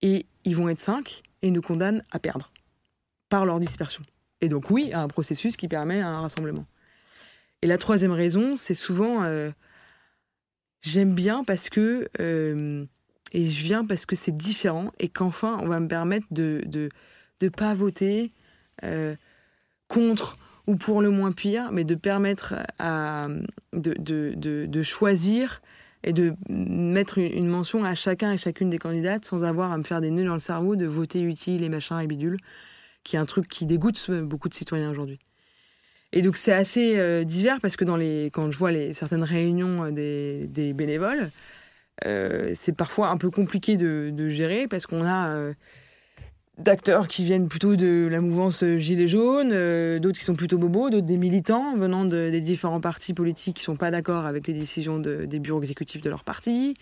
et 0.00 0.26
ils 0.44 0.56
vont 0.56 0.68
être 0.68 0.80
cinq 0.80 1.22
et 1.42 1.50
nous 1.50 1.60
condamnent 1.60 2.02
à 2.10 2.18
perdre 2.18 2.50
par 3.28 3.44
leur 3.44 3.60
dispersion. 3.60 4.02
Et 4.40 4.48
donc 4.48 4.70
oui, 4.70 4.92
à 4.92 5.00
un 5.00 5.08
processus 5.08 5.56
qui 5.56 5.68
permet 5.68 6.00
un 6.00 6.20
rassemblement. 6.20 6.66
Et 7.62 7.66
la 7.66 7.78
troisième 7.78 8.12
raison, 8.12 8.56
c'est 8.56 8.74
souvent 8.74 9.24
euh, 9.24 9.50
j'aime 10.80 11.14
bien 11.14 11.44
parce 11.44 11.68
que 11.68 12.08
et 13.34 13.46
je 13.46 13.64
viens 13.64 13.84
parce 13.84 14.06
que 14.06 14.16
c'est 14.16 14.34
différent 14.34 14.92
et 15.00 15.08
qu'enfin, 15.08 15.58
on 15.60 15.66
va 15.66 15.80
me 15.80 15.88
permettre 15.88 16.26
de 16.30 16.62
ne 16.72 16.88
de, 17.40 17.48
pas 17.48 17.74
voter 17.74 18.30
euh, 18.84 19.16
contre 19.88 20.38
ou 20.66 20.76
pour 20.76 21.02
le 21.02 21.10
moins 21.10 21.32
pire, 21.32 21.72
mais 21.72 21.84
de 21.84 21.96
permettre 21.96 22.54
à, 22.78 23.26
de, 23.72 23.94
de, 23.98 24.34
de 24.66 24.82
choisir 24.82 25.60
et 26.04 26.12
de 26.12 26.34
mettre 26.48 27.18
une 27.18 27.48
mention 27.48 27.84
à 27.84 27.94
chacun 27.94 28.32
et 28.32 28.36
chacune 28.36 28.70
des 28.70 28.78
candidates 28.78 29.24
sans 29.24 29.42
avoir 29.42 29.72
à 29.72 29.78
me 29.78 29.82
faire 29.82 30.00
des 30.00 30.10
nœuds 30.10 30.24
dans 30.24 30.34
le 30.34 30.38
cerveau 30.38 30.76
de 30.76 30.86
voter 30.86 31.20
utile 31.20 31.64
et 31.64 31.68
machin 31.68 31.98
et 31.98 32.06
bidule, 32.06 32.38
qui 33.02 33.16
est 33.16 33.18
un 33.18 33.26
truc 33.26 33.48
qui 33.48 33.66
dégoûte 33.66 34.10
beaucoup 34.10 34.48
de 34.48 34.54
citoyens 34.54 34.90
aujourd'hui. 34.90 35.18
Et 36.12 36.22
donc 36.22 36.36
c'est 36.36 36.52
assez 36.52 36.96
euh, 36.98 37.24
divers 37.24 37.58
parce 37.60 37.76
que 37.76 37.84
dans 37.84 37.96
les, 37.96 38.30
quand 38.32 38.50
je 38.52 38.58
vois 38.58 38.70
les, 38.70 38.92
certaines 38.92 39.24
réunions 39.24 39.84
euh, 39.84 39.90
des, 39.90 40.46
des 40.46 40.72
bénévoles, 40.72 41.32
euh, 42.06 42.52
c'est 42.54 42.76
parfois 42.76 43.08
un 43.08 43.16
peu 43.16 43.30
compliqué 43.30 43.76
de, 43.76 44.28
gérer 44.28 44.66
parce 44.66 44.86
qu'on 44.86 45.04
a 45.04 45.28
euh, 45.28 45.54
d'acteurs 46.58 47.08
qui 47.08 47.24
viennent 47.24 47.48
plutôt 47.48 47.76
de 47.76 48.08
la 48.10 48.20
mouvance 48.20 48.64
Gilets 48.64 49.08
jaunes, 49.08 49.52
euh, 49.52 49.98
d'autres 49.98 50.18
qui 50.18 50.24
sont 50.24 50.34
plutôt 50.34 50.58
bobos, 50.58 50.90
d'autres 50.90 51.06
des 51.06 51.16
militants 51.16 51.76
venant 51.76 52.04
des 52.04 52.40
différents 52.40 52.80
partis 52.80 53.14
politiques 53.14 53.56
qui 53.56 53.62
sont 53.62 53.76
pas 53.76 53.90
d'accord 53.90 54.26
avec 54.26 54.46
les 54.46 54.54
décisions 54.54 54.98
des 54.98 55.38
bureaux 55.38 55.60
exécutifs 55.60 56.02
de 56.02 56.10
leur 56.10 56.24
parti, 56.24 56.74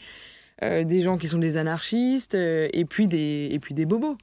des 0.62 1.02
gens 1.02 1.18
qui 1.18 1.26
sont 1.26 1.38
des 1.38 1.56
anarchistes, 1.56 2.34
et 2.34 2.84
puis 2.88 3.08
des 3.08 3.48
et 3.50 3.58
puis 3.58 3.74
des 3.74 3.84
bobos. 3.84 4.16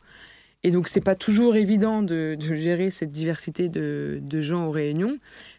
Et 0.64 0.72
donc 0.72 0.88
c'est 0.88 1.02
pas 1.02 1.16
toujours 1.16 1.56
évident 1.56 2.02
de, 2.02 2.38
gérer 2.40 2.92
cette 2.92 3.12
diversité 3.12 3.70
de, 3.70 4.42
gens 4.42 4.68
aux 4.68 4.72
réunions, 4.72 5.18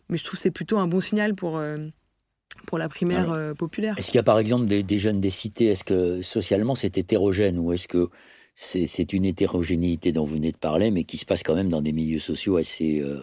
mais 0.09 0.17
je 0.17 0.25
trouve 0.25 0.39
que 0.39 0.43
c'est 0.43 0.51
plutôt 0.51 0.79
un 0.79 0.87
bon 0.87 1.01
signal 1.01 1.35
pour 1.35 1.61
pour 2.67 2.79
la 2.79 2.89
primaire 2.89 3.31
euh, 3.31 3.55
populaire. 3.55 3.95
Est-ce 3.99 4.07
qu'il 4.11 4.17
y 4.17 4.21
a 4.21 4.25
par 4.25 4.39
exemple 4.39 4.67
des, 4.67 4.99
jeunes 4.99 5.21
des 5.21 5.31
cités 5.31 5.67
Est-ce 5.67 5.85
que 5.85 6.23
socialement 6.23 6.75
c'est 6.75 6.99
hétérogène 6.99 7.59
ou 7.59 7.73
est-ce 7.73 7.89
que 7.89 8.11
c'est 8.55 9.13
une 9.13 9.25
hétérogénéité 9.25 10.13
dont 10.13 10.25
vous 10.25 10.35
venez 10.35 10.53
de 10.53 10.57
parler, 10.57 10.91
mais 10.91 11.05
qui 11.05 11.17
se 11.17 11.25
passe 11.25 11.43
quand 11.43 11.55
même 11.55 11.71
dans 11.71 11.81
des 11.81 11.93
milieux 11.93 12.19
sociaux 12.19 12.57
assez, 12.57 13.01
euh, 13.01 13.21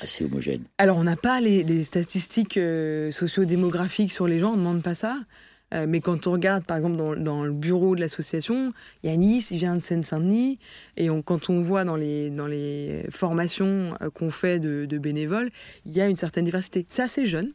assez 0.00 0.24
homogènes? 0.24 0.64
Alors 0.78 0.96
on 0.98 1.04
n'a 1.04 1.16
pas 1.16 1.40
les, 1.40 1.84
statistiques 1.84 2.56
euh, 2.56 3.10
sociodémographiques 3.10 4.12
sur 4.12 4.28
les 4.28 4.38
gens, 4.38 4.50
on 4.50 4.56
ne 4.56 4.58
demande 4.58 4.82
pas 4.82 4.94
ça. 4.94 5.18
Euh, 5.74 5.86
mais 5.88 6.00
quand 6.00 6.28
on 6.28 6.32
regarde, 6.32 6.64
par 6.64 6.76
exemple, 6.76 7.18
dans, 7.18 7.42
le 7.42 7.50
bureau 7.50 7.96
de 7.96 8.00
l'association, 8.00 8.72
il 9.02 9.10
y 9.10 9.12
a 9.12 9.16
Nice, 9.16 9.50
il 9.50 9.58
vient 9.58 9.74
de 9.74 9.82
Seine-Saint-Denis, 9.82 10.60
et 10.96 11.08
quand 11.24 11.50
on 11.50 11.60
voit 11.60 11.82
dans 11.82 11.96
les, 11.96 12.30
dans 12.30 12.46
les 12.46 13.04
formations 13.10 13.96
qu'on 14.14 14.30
fait 14.30 14.60
de, 14.60 14.98
bénévoles, 14.98 15.50
il 15.84 15.92
y 15.92 16.00
a 16.00 16.06
une 16.06 16.14
certaine 16.14 16.44
diversité. 16.44 16.86
C'est 16.88 17.02
assez 17.02 17.26
jeune. 17.26 17.52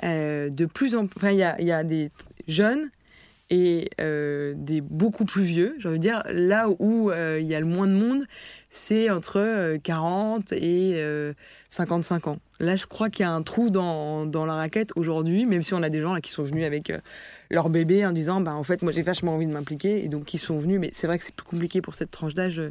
De 0.00 0.66
plus 0.66 0.94
en 0.94 1.04
enfin, 1.04 1.30
il 1.30 1.38
y 1.38 1.72
a, 1.72 1.84
des 1.84 2.10
jeunes 2.48 2.90
et 3.52 3.90
euh, 4.00 4.54
des 4.56 4.80
beaucoup 4.80 5.26
plus 5.26 5.44
vieux. 5.44 5.76
J'ai 5.78 5.88
envie 5.88 5.98
de 5.98 6.02
dire, 6.02 6.22
là 6.30 6.68
où 6.78 7.10
euh, 7.10 7.38
il 7.38 7.46
y 7.46 7.54
a 7.54 7.60
le 7.60 7.66
moins 7.66 7.86
de 7.86 7.92
monde, 7.92 8.24
c'est 8.70 9.10
entre 9.10 9.76
40 9.76 10.52
euh, 10.52 11.32
et 11.32 11.34
55 11.68 12.28
ans. 12.28 12.38
Là, 12.60 12.76
je 12.76 12.86
crois 12.86 13.10
qu'il 13.10 13.24
y 13.24 13.28
a 13.28 13.32
un 13.32 13.42
trou 13.42 13.68
dans, 13.68 14.24
dans 14.24 14.46
la 14.46 14.54
raquette 14.54 14.92
aujourd'hui, 14.96 15.44
même 15.44 15.62
si 15.62 15.74
on 15.74 15.82
a 15.82 15.90
des 15.90 16.00
gens 16.00 16.14
là, 16.14 16.22
qui 16.22 16.30
sont 16.30 16.44
venus 16.44 16.64
avec 16.64 16.92
leur 17.50 17.68
bébé 17.68 18.06
en 18.06 18.12
disant 18.12 18.40
bah, 18.40 18.54
En 18.54 18.64
fait, 18.64 18.80
moi 18.82 18.90
j'ai 18.90 19.02
vachement 19.02 19.34
envie 19.34 19.46
de 19.46 19.52
m'impliquer, 19.52 20.02
et 20.02 20.08
donc 20.08 20.32
ils 20.32 20.38
sont 20.38 20.56
venus, 20.56 20.80
mais 20.80 20.90
c'est 20.94 21.06
vrai 21.06 21.18
que 21.18 21.24
c'est 21.24 21.34
plus 21.34 21.46
compliqué 21.46 21.82
pour 21.82 21.94
cette 21.94 22.10
tranche 22.10 22.34
d'âge 22.34 22.62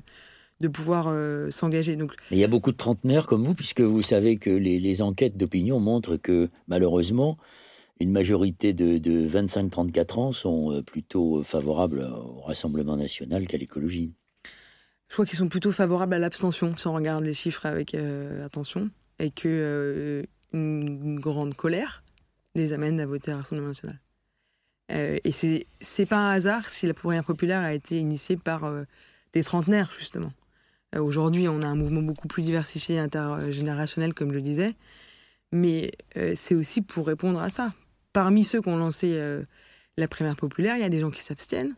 de 0.62 0.68
pouvoir 0.68 1.14
s'engager. 1.52 1.96
Donc... 1.96 2.14
Mais 2.30 2.38
il 2.38 2.40
y 2.40 2.46
a 2.46 2.48
beaucoup 2.48 2.72
de 2.72 2.78
trentenaires 2.78 3.28
comme 3.28 3.44
vous, 3.44 3.54
puisque 3.54 3.82
vous 3.82 4.02
savez 4.02 4.38
que 4.38 4.50
les, 4.50 4.80
les 4.80 5.02
enquêtes 5.02 5.36
d'opinion 5.38 5.80
montrent 5.80 6.18
que 6.18 6.50
malheureusement, 6.68 7.38
une 8.02 8.12
majorité 8.12 8.74
de, 8.74 9.28
25-34 9.28 10.20
ans 10.20 10.32
sont 10.32 10.72
euh, 10.72 10.82
plutôt 10.82 11.44
favorables 11.44 12.02
au 12.02 12.42
Rassemblement 12.42 12.98
national 12.98 13.48
qu'à 13.48 13.58
l'écologie. 13.58 14.14
Je 15.08 15.14
crois 15.14 15.26
qu'ils 15.26 15.38
sont 15.38 15.50
plutôt 15.50 15.72
favorables 15.72 16.14
à 16.14 16.20
l'abstention, 16.20 16.76
si 16.76 16.88
on 16.88 16.94
regarde 16.94 17.24
les 17.24 17.34
chiffres 17.34 17.66
avec 17.66 17.94
euh, 17.94 18.46
attention, 18.46 18.90
et 19.20 19.30
que 19.30 19.48
euh, 19.48 20.24
une 20.54 21.20
grande 21.20 21.54
colère 21.54 22.04
les 22.56 22.74
amène 22.74 23.00
à 23.00 23.06
voter 23.06 23.32
à 23.32 23.38
Rassemblement 23.38 23.70
national. 23.70 24.00
et 24.90 25.32
c'est 25.32 25.68
c'est 25.80 26.06
pas 26.06 26.18
un 26.18 26.32
hasard 26.32 26.68
si 26.68 26.86
la 26.88 26.94
première 26.94 27.24
populaire 27.24 27.62
a 27.62 27.74
été 27.74 27.98
initiée 27.98 28.36
par 28.36 28.70
des 29.32 29.44
trentenaires 29.44 29.94
justement. 29.98 30.34
Aujourd'hui, 30.98 31.48
on 31.48 31.62
a 31.62 31.68
un 31.68 31.76
mouvement 31.76 32.02
beaucoup 32.02 32.28
plus 32.28 32.44
diversifié, 32.44 33.00
intergénérationnel, 33.00 34.14
comme 34.14 34.32
je 34.32 34.36
le 34.36 34.42
disais, 34.42 34.76
mais 35.52 35.92
c'est 36.36 36.56
aussi 36.56 36.82
pour 36.82 37.08
répondre 37.08 37.42
à 37.42 37.50
ça, 37.50 37.74
parmi 38.14 38.44
ceux 38.44 38.62
qui 38.62 38.70
ont 38.70 38.78
lancé 38.78 39.14
euh, 39.14 39.44
la 39.98 40.08
primaire 40.08 40.36
populaire, 40.36 40.76
il 40.76 40.82
y 40.82 40.86
a 40.86 40.90
des 40.90 41.00
gens 41.00 41.12
qui 41.12 41.22
s'abstiennent, 41.22 41.76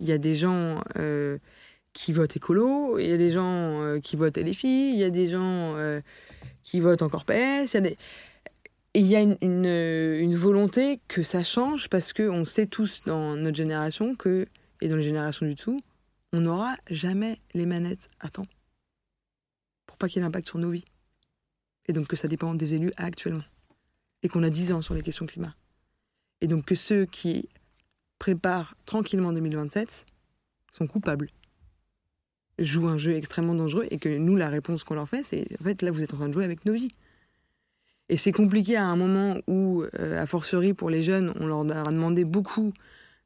il 0.00 0.08
y 0.08 0.12
a 0.12 0.18
des 0.18 0.34
gens 0.34 0.80
euh, 0.96 1.38
qui 1.92 2.12
votent 2.12 2.36
écolo, 2.36 2.98
il 2.98 3.06
y 3.06 3.12
a 3.12 3.16
des 3.16 3.30
gens 3.30 3.82
euh, 3.82 4.00
qui 4.00 4.16
votent 4.16 4.38
LFI, 4.38 4.92
il 4.92 4.98
y 4.98 5.04
a 5.04 5.10
des 5.10 5.28
gens 5.28 5.76
qui 6.62 6.80
votent 6.80 7.02
encore 7.02 7.24
PS, 7.24 7.74
il 7.74 7.84
y 7.84 7.88
a. 7.88 7.90
Et 8.94 9.00
il 9.00 9.06
y 9.06 9.16
a 9.16 9.20
une, 9.20 9.36
une, 9.42 10.34
volonté 10.34 10.98
que 11.08 11.22
ça 11.22 11.44
change 11.44 11.88
parce 11.88 12.14
qu'on 12.14 12.44
sait 12.44 12.66
tous 12.66 13.02
dans 13.04 13.36
notre 13.36 13.56
génération 13.56 14.16
que, 14.16 14.46
et 14.80 14.88
dans 14.88 14.96
les 14.96 15.02
générations 15.02 15.46
du 15.46 15.54
tout, 15.54 15.82
on 16.32 16.40
n'aura 16.40 16.76
jamais 16.90 17.38
les 17.54 17.66
manettes 17.66 18.10
à 18.20 18.28
temps. 18.28 18.46
Pour 19.86 19.96
pas 19.96 20.08
qu'il 20.08 20.20
y 20.20 20.22
ait 20.22 20.24
un 20.24 20.28
impact 20.28 20.48
sur 20.48 20.58
nos 20.58 20.70
vies. 20.70 20.84
Et 21.86 21.92
donc 21.92 22.06
que 22.06 22.16
ça 22.16 22.28
dépend 22.28 22.54
des 22.54 22.74
élus 22.74 22.92
actuellement. 22.96 23.44
Et 24.22 24.28
qu'on 24.28 24.42
a 24.42 24.50
10 24.50 24.72
ans 24.72 24.82
sur 24.82 24.94
les 24.94 25.02
questions 25.02 25.26
climat. 25.26 25.54
Et 26.40 26.46
donc 26.46 26.66
que 26.66 26.74
ceux 26.74 27.06
qui 27.06 27.48
préparent 28.18 28.74
tranquillement 28.84 29.32
2027 29.32 30.06
sont 30.72 30.86
coupables, 30.86 31.28
jouent 32.58 32.88
un 32.88 32.98
jeu 32.98 33.14
extrêmement 33.14 33.54
dangereux 33.54 33.86
et 33.90 33.98
que 33.98 34.08
nous, 34.08 34.36
la 34.36 34.48
réponse 34.48 34.84
qu'on 34.84 34.94
leur 34.94 35.08
fait, 35.08 35.22
c'est 35.22 35.46
en 35.60 35.64
fait, 35.64 35.82
là, 35.82 35.90
vous 35.90 36.02
êtes 36.02 36.12
en 36.14 36.18
train 36.18 36.28
de 36.28 36.34
jouer 36.34 36.44
avec 36.44 36.64
nos 36.64 36.72
vies. 36.72 36.92
Et 38.08 38.16
c'est 38.16 38.32
compliqué 38.32 38.76
à 38.76 38.86
un 38.86 38.96
moment 38.96 39.38
où, 39.46 39.84
euh, 39.98 40.22
a 40.22 40.26
fortiori 40.26 40.72
pour 40.72 40.90
les 40.90 41.02
jeunes, 41.02 41.32
on 41.38 41.46
leur 41.46 41.60
a 41.60 41.92
demandé 41.92 42.24
beaucoup 42.24 42.72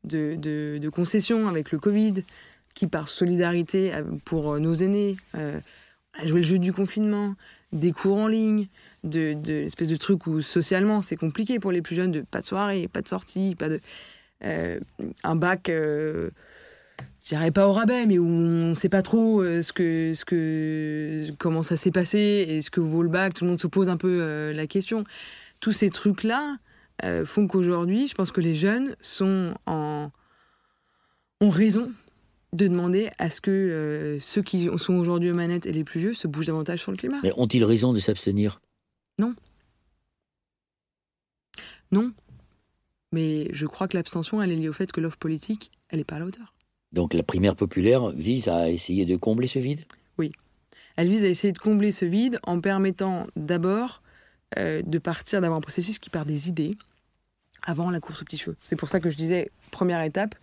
de, 0.05 0.91
concessions 0.93 1.49
avec 1.49 1.71
le 1.71 1.79
Covid, 1.79 2.25
qui 2.75 2.87
par 2.87 3.09
solidarité 3.09 3.95
euh, 3.95 4.03
pour 4.25 4.59
nos 4.59 4.75
aînés, 4.75 5.17
euh, 5.35 5.61
a 6.15 6.27
joué 6.27 6.41
le 6.41 6.47
jeu 6.47 6.59
du 6.59 6.73
confinement, 6.73 7.35
des 7.73 7.93
cours 7.93 8.19
en 8.19 8.29
ligne, 8.29 8.69
de, 9.05 9.35
de 9.35 9.55
espèce 9.63 9.89
de 9.89 9.97
truc 9.97 10.27
où 10.27 10.41
socialement 10.43 11.03
c'est 11.03 11.17
compliqué 11.17 11.59
pour 11.59 11.73
les 11.73 11.83
plus 11.83 11.97
jeunes 11.97 12.13
de 12.13 12.21
pas 12.21 12.41
de 12.41 12.47
soirée, 12.47 12.89
pas 12.89 13.03
de 13.03 13.09
sortie, 13.09 13.55
pas 13.59 13.69
de 13.69 13.81
euh, 14.45 14.79
un 15.25 15.37
bac. 15.37 15.69
Euh, 15.69 16.31
je 17.23 17.29
dirais 17.29 17.53
pas 17.53 17.69
au 17.69 17.73
rabais, 17.73 18.07
mais 18.07 18.19
où 18.19 18.27
on 18.27 18.75
sait 18.75 18.89
pas 18.89 19.03
trop 19.03 19.43
euh, 19.43 19.63
ce 19.63 19.73
que, 19.73 20.13
ce 20.15 20.25
que, 20.25 21.25
comment 21.39 21.63
ça 21.63 21.77
s'est 21.77 21.93
passé 21.93 22.19
et 22.49 22.61
ce 22.61 22.71
que 22.71 22.81
vaut 22.81 23.03
le 23.03 23.09
bac. 23.09 23.35
Tout 23.35 23.45
le 23.45 23.51
monde 23.51 23.61
se 23.61 23.69
pose 23.69 23.89
un 23.89 23.97
peu 23.97 24.19
euh, 24.21 24.53
la 24.53 24.67
question. 24.67 25.05
Tous 25.61 25.73
ces 25.73 25.91
trucs-là 25.91 26.57
font 27.25 27.49
qu'aujourd'hui, 27.49 28.07
je 28.07 28.15
pense 28.15 28.31
que 28.31 28.41
les 28.41 28.55
jeunes 28.55 28.95
sont 29.01 29.55
en, 29.67 30.13
ont 31.41 31.51
raison 31.51 31.91
de 32.55 32.67
demander 32.67 33.11
à 33.19 33.31
ce 33.31 33.41
que 33.41 34.19
ceux 34.21 34.43
qui 34.43 34.69
sont 34.77 34.95
aujourd'hui 34.95 35.31
aux 35.31 35.35
manettes 35.35 35.67
et 35.67 35.73
les 35.73 35.85
plus 35.85 36.01
vieux 36.01 36.15
se 36.15 36.29
bougent 36.29 36.47
davantage 36.47 36.81
sur 36.81 36.91
le 36.91 36.99
climat. 36.99 37.21
Mais 37.23 37.33
ont-ils 37.37 37.65
raison 37.65 37.93
de 37.93 37.99
s'abstenir? 37.99 38.61
Non. 39.19 39.35
Non. 41.91 42.13
Mais 43.13 43.49
je 43.53 43.67
crois 43.67 43.89
que 43.89 43.97
l'abstention, 43.97 44.43
elle 44.43 44.53
est 44.53 44.57
liée 44.57 44.69
au 44.69 44.73
fait 44.73 44.93
que 44.93 45.01
l'offre 45.01 45.19
politique, 45.19 45.71
elle 45.89 45.99
n'est 45.99 46.05
pas 46.05 46.17
à 46.17 46.19
la 46.19 46.27
hauteur. 46.27 46.55
Donc 46.93 47.15
la 47.15 47.23
primaire 47.23 47.57
populaire 47.57 48.11
vise 48.11 48.49
à 48.49 48.71
essayer 48.71 49.07
de 49.07 49.17
combler 49.17 49.49
ce 49.49 49.59
vide? 49.59 49.85
Oui. 50.19 50.33
Elle 50.97 51.09
vise 51.09 51.25
à 51.25 51.29
essayer 51.29 51.53
de 51.53 51.59
combler 51.59 51.91
ce 51.91 52.05
vide 52.05 52.39
en 52.43 52.61
permettant 52.61 53.27
d'abord 53.35 54.03
euh, 54.59 54.83
de 54.83 54.99
partir, 54.99 55.41
d'avoir 55.41 55.59
un 55.59 55.63
processus 55.63 55.99
qui 55.99 56.11
part 56.11 56.27
des 56.27 56.49
idées 56.49 56.77
avant 57.63 57.91
la 57.91 58.01
course 58.01 58.21
au 58.21 58.25
petit 58.25 58.37
cheveux. 58.37 58.57
C'est 58.63 58.77
pour 58.77 58.91
ça 58.91 59.01
que 59.01 59.11
je 59.11 59.17
disais, 59.17 59.51
première 59.71 60.03
étape, 60.03 60.35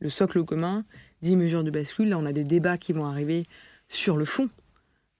le 0.00 0.08
socle 0.08 0.44
commun, 0.44 0.82
10 1.22 1.36
mesures 1.36 1.64
de 1.64 1.70
bascule. 1.70 2.08
Là, 2.08 2.18
on 2.18 2.26
a 2.26 2.32
des 2.32 2.44
débats 2.44 2.78
qui 2.78 2.92
vont 2.92 3.06
arriver 3.06 3.44
sur 3.88 4.16
le 4.16 4.24
fond 4.24 4.48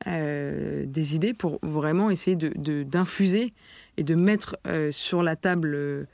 euh, 0.07 0.85
des 0.87 1.15
idées 1.15 1.35
pour 1.35 1.61
vraiment 1.63 2.11
essayer 2.11 2.37
d'infuser 2.37 3.47
de, 3.47 3.53
et 3.99 4.03
de 4.03 4.15
mettre 4.15 4.57
euh, 4.67 4.91
sur 4.91 5.23
la 5.23 5.37
table 5.37 5.75
euh, 5.75 6.05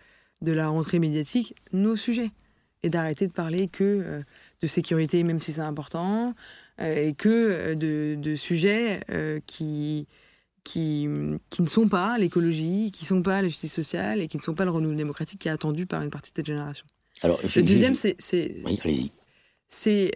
de 0.42 0.52
la 0.52 0.68
rentrée 0.68 0.98
médiatique 0.98 1.54
nos 1.72 1.96
sujets 1.96 2.30
et 2.82 2.90
d'arrêter 2.90 3.26
de 3.26 3.32
parler 3.32 3.66
que 3.66 4.22
de 4.60 4.66
sécurité, 4.68 5.24
même 5.24 5.40
si 5.40 5.52
c'est 5.52 5.62
important, 5.62 6.32
et 6.80 7.12
que 7.14 7.74
de, 7.74 8.34
sujets 8.36 9.00
qui, 9.46 10.06
qui, 10.62 11.08
qui, 11.50 11.62
ne 11.62 11.66
sont 11.66 11.88
pas 11.88 12.16
l'écologie, 12.18 12.92
qui 12.92 13.02
ne 13.02 13.08
sont 13.08 13.22
pas 13.22 13.42
la 13.42 13.48
justice 13.48 13.74
sociale 13.74 14.20
et 14.20 14.28
qui 14.28 14.36
ne 14.36 14.42
sont 14.42 14.54
pas 14.54 14.64
le 14.64 14.70
renouveau 14.70 14.94
démocratique 14.94 15.40
qui 15.40 15.48
est 15.48 15.50
attendu 15.50 15.86
par 15.86 16.02
une 16.02 16.10
partie 16.10 16.30
de 16.30 16.36
cette 16.36 16.46
génération. 16.46 16.86
Alors, 17.22 17.40
le 17.42 17.62
deuxième, 17.64 17.96
c'est. 17.96 18.16
C'est 19.68 20.12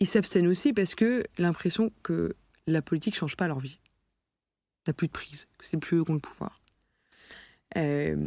ils 0.00 0.06
s'abstiennent 0.06 0.46
aussi 0.46 0.72
parce 0.72 0.94
que 0.94 1.24
l'impression 1.38 1.92
que 2.02 2.34
la 2.66 2.82
politique 2.82 3.14
change 3.14 3.36
pas 3.36 3.48
leur 3.48 3.60
vie. 3.60 3.78
n'a 4.86 4.94
plus 4.94 5.08
de 5.08 5.12
prise, 5.12 5.46
que 5.58 5.66
c'est 5.66 5.76
plus 5.76 5.98
eux 5.98 6.04
qui 6.04 6.10
ont 6.10 6.14
le 6.14 6.20
pouvoir. 6.20 6.58
Euh, 7.76 8.26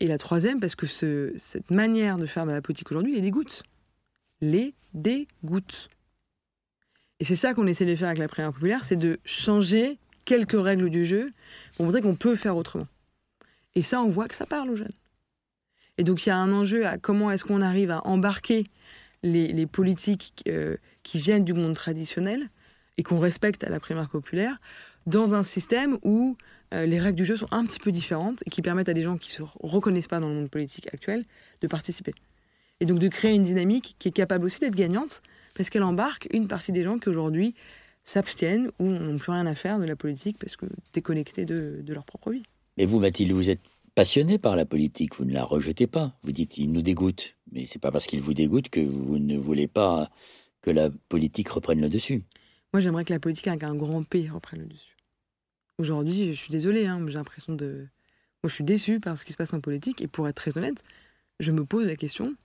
et 0.00 0.06
la 0.06 0.18
troisième, 0.18 0.60
parce 0.60 0.74
que 0.74 0.86
ce, 0.86 1.32
cette 1.36 1.70
manière 1.70 2.16
de 2.16 2.26
faire 2.26 2.46
de 2.46 2.52
la 2.52 2.62
politique 2.62 2.90
aujourd'hui 2.90 3.14
les 3.14 3.20
dégoûte. 3.20 3.62
Les 4.40 4.74
dégoûte. 4.94 5.88
Et 7.20 7.24
c'est 7.24 7.36
ça 7.36 7.52
qu'on 7.52 7.66
essaie 7.66 7.84
de 7.84 7.94
faire 7.96 8.08
avec 8.08 8.18
la 8.18 8.28
primaire 8.28 8.52
populaire, 8.52 8.84
c'est 8.84 8.96
de 8.96 9.18
changer 9.24 9.98
quelques 10.24 10.60
règles 10.60 10.88
du 10.88 11.04
jeu 11.04 11.32
pour 11.76 11.86
montrer 11.86 12.00
qu'on 12.00 12.14
peut 12.14 12.36
faire 12.36 12.56
autrement. 12.56 12.86
Et 13.74 13.82
ça, 13.82 14.00
on 14.00 14.08
voit 14.08 14.28
que 14.28 14.34
ça 14.34 14.46
parle 14.46 14.70
aux 14.70 14.76
jeunes. 14.76 14.88
Et 15.98 16.04
donc 16.04 16.24
il 16.24 16.28
y 16.28 16.32
a 16.32 16.36
un 16.36 16.52
enjeu 16.52 16.86
à 16.86 16.96
comment 16.96 17.30
est-ce 17.30 17.44
qu'on 17.44 17.60
arrive 17.60 17.90
à 17.90 18.06
embarquer 18.06 18.68
les, 19.22 19.66
politiques 19.66 20.44
euh, 20.48 20.76
qui 21.02 21.18
viennent 21.18 21.44
du 21.44 21.52
monde 21.52 21.74
traditionnel 21.74 22.48
et 22.96 23.02
qu'on 23.02 23.18
respecte 23.18 23.64
à 23.64 23.68
la 23.68 23.80
primaire 23.80 24.08
populaire 24.08 24.60
dans 25.06 25.34
un 25.34 25.42
système 25.42 25.98
où 26.02 26.36
euh, 26.74 26.86
les 26.86 26.98
règles 26.98 27.16
du 27.16 27.24
jeu 27.24 27.36
sont 27.36 27.48
un 27.50 27.64
petit 27.64 27.78
peu 27.78 27.90
différentes 27.90 28.42
et 28.46 28.50
qui 28.50 28.62
permettent 28.62 28.88
à 28.88 28.94
des 28.94 29.02
gens 29.02 29.16
qui 29.16 29.30
ne 29.30 29.46
se 29.46 29.50
reconnaissent 29.60 30.08
pas 30.08 30.20
dans 30.20 30.28
le 30.28 30.34
monde 30.34 30.50
politique 30.50 30.92
actuel 30.92 31.24
de 31.62 31.66
participer. 31.66 32.14
Et 32.80 32.86
donc 32.86 32.98
de 32.98 33.08
créer 33.08 33.34
une 33.34 33.42
dynamique 33.42 33.96
qui 33.98 34.08
est 34.08 34.12
capable 34.12 34.44
aussi 34.44 34.60
d'être 34.60 34.76
gagnante 34.76 35.22
parce 35.54 35.70
qu'elle 35.70 35.82
embarque 35.82 36.28
une 36.32 36.46
partie 36.46 36.72
des 36.72 36.84
gens 36.84 36.98
qui 36.98 37.08
aujourd'hui 37.08 37.54
s'abstiennent 38.04 38.70
ou 38.78 38.86
n'ont 38.86 39.18
plus 39.18 39.32
rien 39.32 39.46
à 39.46 39.54
faire 39.54 39.78
de 39.78 39.84
la 39.84 39.96
politique 39.96 40.38
parce 40.38 40.56
que 40.56 40.66
déconnectés 40.92 41.44
de, 41.44 41.80
de 41.82 41.94
leur 41.94 42.04
propre 42.04 42.30
vie. 42.30 42.44
Mais 42.76 42.86
vous, 42.86 43.00
Mathilde, 43.00 43.32
vous 43.32 43.50
êtes 43.50 43.60
passionné 43.98 44.38
par 44.38 44.54
la 44.54 44.64
politique, 44.64 45.16
vous 45.16 45.24
ne 45.24 45.32
la 45.32 45.42
rejetez 45.42 45.88
pas. 45.88 46.14
Vous 46.22 46.30
dites 46.30 46.56
il 46.56 46.70
nous 46.70 46.82
dégoûte, 46.82 47.34
mais 47.50 47.66
c'est 47.66 47.80
pas 47.80 47.90
parce 47.90 48.06
qu'il 48.06 48.20
vous 48.20 48.32
dégoûte 48.32 48.68
que 48.68 48.78
vous 48.78 49.18
ne 49.18 49.36
voulez 49.36 49.66
pas 49.66 50.08
que 50.62 50.70
la 50.70 50.88
politique 51.08 51.48
reprenne 51.48 51.80
le 51.80 51.88
dessus. 51.88 52.22
Moi, 52.72 52.80
j'aimerais 52.80 53.04
que 53.04 53.12
la 53.12 53.18
politique 53.18 53.48
avec 53.48 53.64
un 53.64 53.74
grand 53.74 54.04
P 54.04 54.28
reprenne 54.28 54.60
le 54.60 54.66
dessus. 54.66 54.96
Aujourd'hui, 55.78 56.32
je 56.32 56.40
suis 56.40 56.52
désolée, 56.52 56.86
hein, 56.86 57.04
j'ai 57.08 57.14
l'impression 57.14 57.54
de. 57.54 57.88
Moi, 58.44 58.48
je 58.48 58.54
suis 58.54 58.62
déçue 58.62 59.00
par 59.00 59.18
ce 59.18 59.24
qui 59.24 59.32
se 59.32 59.36
passe 59.36 59.52
en 59.52 59.58
politique, 59.58 60.00
et 60.00 60.06
pour 60.06 60.28
être 60.28 60.36
très 60.36 60.56
honnête, 60.56 60.84
je 61.40 61.50
me 61.50 61.64
pose 61.64 61.88
la 61.88 61.96
question 61.96 62.36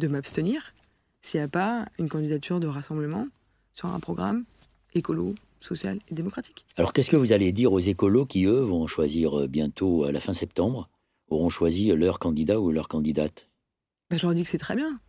de 0.00 0.06
m'abstenir 0.06 0.74
s'il 1.22 1.40
n'y 1.40 1.44
a 1.44 1.48
pas 1.48 1.86
une 1.98 2.10
candidature 2.10 2.60
de 2.60 2.66
rassemblement 2.66 3.26
sur 3.72 3.88
un 3.88 4.00
programme 4.00 4.44
écolo, 4.92 5.34
social 5.60 5.98
et 6.08 6.14
démocratique. 6.14 6.64
Alors, 6.76 6.92
qu'est-ce 6.92 7.10
que 7.10 7.16
vous 7.16 7.32
allez 7.32 7.52
dire 7.52 7.72
aux 7.72 7.80
écolos 7.80 8.26
qui, 8.26 8.44
eux, 8.44 8.60
vont 8.60 8.86
choisir 8.86 9.40
euh, 9.40 9.46
bientôt 9.46 10.04
à 10.04 10.12
la 10.12 10.20
fin 10.20 10.32
septembre 10.32 10.88
auront 11.28 11.48
choisi 11.48 11.88
leur 11.94 12.18
candidat 12.18 12.60
ou 12.60 12.72
leur 12.72 12.88
candidate? 12.88 13.48
Bah, 14.10 14.16
Je 14.16 14.26
leur 14.26 14.34
dis 14.34 14.42
que 14.42 14.48
c'est 14.50 14.58
très 14.58 14.74
bien. 14.74 15.00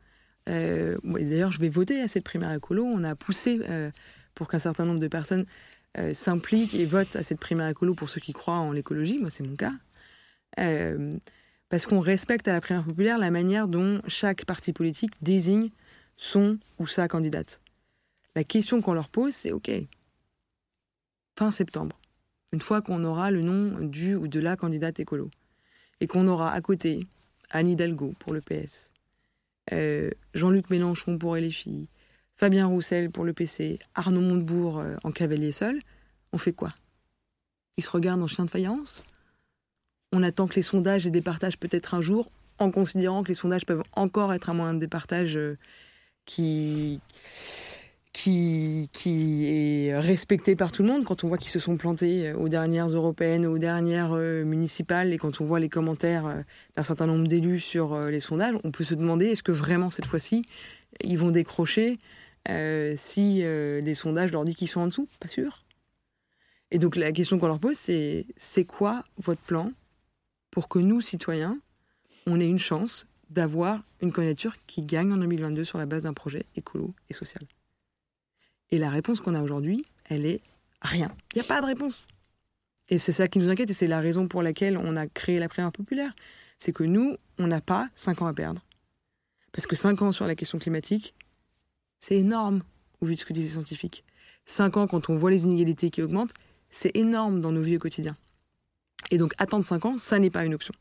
Euh, 0.50 0.98
d'ailleurs, 1.04 1.52
je 1.52 1.60
vais 1.60 1.70
voter 1.70 2.02
à 2.02 2.08
cette 2.08 2.24
primaire 2.24 2.52
écolo. 2.54 2.84
On 2.84 3.04
a 3.04 3.16
poussé 3.16 3.60
euh, 3.70 3.92
pour 4.36 4.48
qu'un 4.48 4.60
certain 4.60 4.86
nombre 4.86 5.00
de 5.00 5.08
personnes 5.08 5.46
euh, 5.98 6.14
s'impliquent 6.14 6.76
et 6.76 6.86
votent 6.86 7.16
à 7.16 7.24
cette 7.24 7.40
primaire 7.40 7.68
écolo 7.68 7.94
pour 7.96 8.10
ceux 8.10 8.22
qui 8.22 8.34
croient 8.34 8.58
en 8.58 8.72
l'écologie. 8.72 9.20
Moi, 9.20 9.30
c'est 9.30 9.44
mon 9.44 9.56
cas. 9.56 9.74
parce 11.70 11.86
qu'on 11.86 12.00
respecte 12.00 12.48
à 12.48 12.54
la 12.54 12.62
primaire 12.62 12.84
populaire 12.84 13.18
la 13.18 13.32
manière 13.32 13.68
dont 13.68 14.02
chaque 14.08 14.46
parti 14.46 14.74
politique 14.74 15.14
désigne 15.22 15.70
son 16.18 16.58
ou 16.80 16.88
sa 16.88 17.08
candidate. 17.08 17.62
La 18.36 18.44
question 18.44 18.82
qu'on 18.82 18.94
leur 18.94 19.10
pose, 19.10 19.34
c'est 19.34 19.52
OK, 19.52 19.72
fin 21.42 21.50
septembre, 21.50 22.00
une 22.52 22.62
fois 22.62 22.84
qu'on 22.84 23.04
aura 23.04 23.32
le 23.32 23.42
nom 23.42 23.80
du 23.80 24.14
ou 24.14 24.28
de 24.28 24.40
la 24.40 24.56
candidate 24.56 25.00
écolo, 25.00 25.32
et 26.00 26.06
qu'on 26.06 26.28
aura 26.28 26.52
à 26.52 26.62
côté 26.62 27.08
Anne 27.50 27.68
Hidalgo 27.68 28.14
pour 28.20 28.32
le 28.32 28.42
PS, 28.42 28.94
euh, 29.74 30.12
Jean-Luc 30.36 30.70
Mélenchon 30.70 31.18
pour 31.18 31.36
LFI, 31.36 31.88
Fabien 32.36 32.68
Roussel 32.68 33.10
pour 33.10 33.24
le 33.24 33.34
PC, 33.34 33.80
Arnaud 33.96 34.22
Montebourg 34.22 34.78
euh, 34.78 34.98
en 35.04 35.12
cavalier 35.12 35.52
seul, 35.52 35.80
on 36.32 36.38
fait 36.38 36.54
quoi? 36.54 36.70
Ils 37.78 37.84
se 37.84 37.90
regardent 37.90 38.22
en 38.22 38.28
chien 38.28 38.46
de 38.46 38.52
faïence? 38.52 39.04
On 40.12 40.22
attend 40.22 40.46
que 40.46 40.54
les 40.54 40.62
sondages 40.62 41.06
les 41.06 41.12
départagent 41.12 41.58
peut-être 41.58 41.96
un 41.96 42.02
jour, 42.02 42.30
en 42.60 42.70
considérant 42.70 43.24
que 43.24 43.30
les 43.30 43.34
sondages 43.34 43.66
peuvent 43.66 43.84
encore 43.94 44.32
être 44.32 44.52
un 44.52 44.54
moyen 44.54 44.76
de 44.76 44.80
départage 44.80 45.38
euh, 45.38 45.58
qui 46.26 47.02
qui, 48.24 49.88
est 49.88 49.98
respecté 49.98 50.56
par 50.56 50.72
tout 50.72 50.84
le 50.84 50.90
monde. 50.90 51.04
Quand 51.06 51.24
on 51.24 51.28
voit 51.28 51.38
qu'ils 51.38 51.52
se 51.52 51.60
sont 51.60 51.78
plantés 51.78 52.30
euh, 52.30 52.36
aux 52.36 52.50
dernières 52.50 52.88
européennes, 52.88 53.46
aux 53.46 53.58
dernières 53.58 54.14
euh, 54.14 54.44
municipales, 54.44 55.14
et 55.14 55.18
quand 55.18 55.42
on 55.42 55.46
voit 55.46 55.60
les 55.60 55.70
commentaires 55.70 56.28
euh, 56.28 56.42
d'un 56.76 56.84
certain 56.84 57.08
nombre 57.08 57.28
d'élus 57.28 57.60
sur 57.60 57.98
les 58.00 58.20
sondages, 58.20 58.56
on 58.64 58.72
peut 58.72 58.84
se 58.84 58.94
demander 58.94 59.28
est-ce 59.28 59.44
que 59.44 59.52
vraiment 59.52 59.90
cette 59.90 60.06
fois-ci 60.06 60.46
ils 61.04 61.18
vont 61.18 61.32
décrocher 61.32 61.98
si 62.98 63.44
les 63.44 63.94
sondages 63.94 64.32
leur 64.32 64.44
disent 64.46 64.56
qu'ils 64.56 64.68
sont 64.68 64.82
en 64.82 64.88
dessous? 64.88 65.08
Pas 65.20 65.28
sûr. 65.28 65.64
Et 66.70 66.80
donc 66.80 66.96
la 66.96 67.12
question 67.12 67.40
qu'on 67.40 67.48
leur 67.48 67.60
pose, 67.60 67.78
c'est 67.78 68.26
c'est 68.36 68.66
quoi 68.66 69.04
votre 69.18 69.42
plan 69.42 69.72
pour 70.50 70.68
que 70.68 70.80
nous, 70.80 71.02
citoyens, 71.02 71.60
on 72.28 72.40
ait 72.40 72.48
une 72.48 72.60
chance 72.60 73.08
d'avoir 73.30 73.84
une 74.02 74.12
candidature 74.12 74.56
qui 74.68 74.82
gagne 74.82 75.14
en 75.14 75.18
2022 75.18 75.64
sur 75.64 75.78
la 75.78 75.86
base 75.86 76.04
d'un 76.04 76.14
projet 76.14 76.46
écolo 76.56 76.94
et 77.10 77.14
social? 77.14 77.44
Et 78.72 78.78
la 78.78 78.90
réponse 78.90 79.22
qu'on 79.22 79.36
a 79.36 79.42
aujourd'hui, 79.42 79.86
elle 80.06 80.26
est 80.26 80.42
rien. 80.82 81.10
Il 81.34 81.38
n'y 81.38 81.42
a 81.42 81.48
pas 81.48 81.62
de 81.62 81.66
réponse. 81.66 82.08
Et 82.90 83.00
c'est 83.00 83.12
ça 83.12 83.28
qui 83.28 83.40
nous 83.40 83.50
inquiète 83.50 83.70
et 83.70 83.74
c'est 83.74 83.88
la 83.88 84.02
raison 84.02 84.28
pour 84.28 84.42
laquelle 84.42 84.78
on 84.78 84.96
a 84.96 85.08
créé 85.08 85.40
la 85.40 85.48
primaire 85.48 85.72
populaire. 85.72 86.14
C'est 86.58 86.74
que 86.74 86.84
nous, 86.84 87.16
on 87.38 87.48
n'a 87.48 87.62
pas 87.62 87.90
5 87.96 88.22
ans 88.22 88.28
à 88.28 88.34
perdre. 88.34 88.66
Parce 89.52 89.68
que 89.68 89.76
5 89.76 90.02
ans 90.02 90.12
sur 90.12 90.28
la 90.28 90.36
question 90.36 90.60
climatique, 90.60 91.14
c'est 92.00 92.18
énorme 92.18 92.64
au 93.00 93.06
vu 93.06 93.16
de 93.16 93.20
ce 93.20 93.26
que 93.26 93.34
disent 93.34 93.46
les 93.46 93.52
scientifiques. 93.52 94.04
5 94.46 94.78
ans, 94.78 94.88
quand 94.88 95.10
on 95.10 95.16
voit 95.16 95.32
les 95.32 95.44
inégalités 95.44 95.90
qui 95.90 96.02
augmentent, 96.02 96.34
c'est 96.70 96.96
énorme 96.96 97.42
dans 97.42 97.52
nos 97.52 97.62
vies 97.62 97.78
au 97.78 97.80
quotidien. 97.80 98.16
Et 99.10 99.18
donc 99.18 99.34
attendre 99.38 99.66
5 99.66 99.86
ans, 99.86 99.98
ça 99.98 100.20
n'est 100.20 100.30
pas 100.30 100.46
une 100.46 100.54
option. 100.54 100.74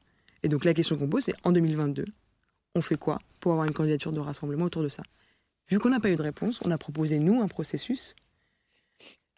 Et 0.43 0.49
donc 0.49 0.65
la 0.65 0.75
question 0.75 0.97
qu'on 0.97 1.09
pose, 1.09 1.25
c'est 1.25 1.35
en 1.45 1.53
2022, 1.53 2.05
on 2.75 2.83
fait 2.83 2.97
quoi 2.97 3.19
pour 3.41 3.53
avoir 3.53 3.67
une 3.67 3.75
candidature 3.75 4.13
de 4.13 4.21
rassemblement 4.21 4.67
autour 4.67 4.83
de 4.83 4.89
ça? 4.89 5.03
Vu 5.71 5.79
qu'on 5.79 5.91
n'a 5.91 6.01
pas 6.01 6.11
eu 6.11 6.17
de 6.17 6.23
réponse, 6.23 6.61
on 6.65 6.71
a 6.71 6.79
proposé, 6.79 7.19
nous, 7.19 7.41
un 7.41 7.49
processus 7.49 8.15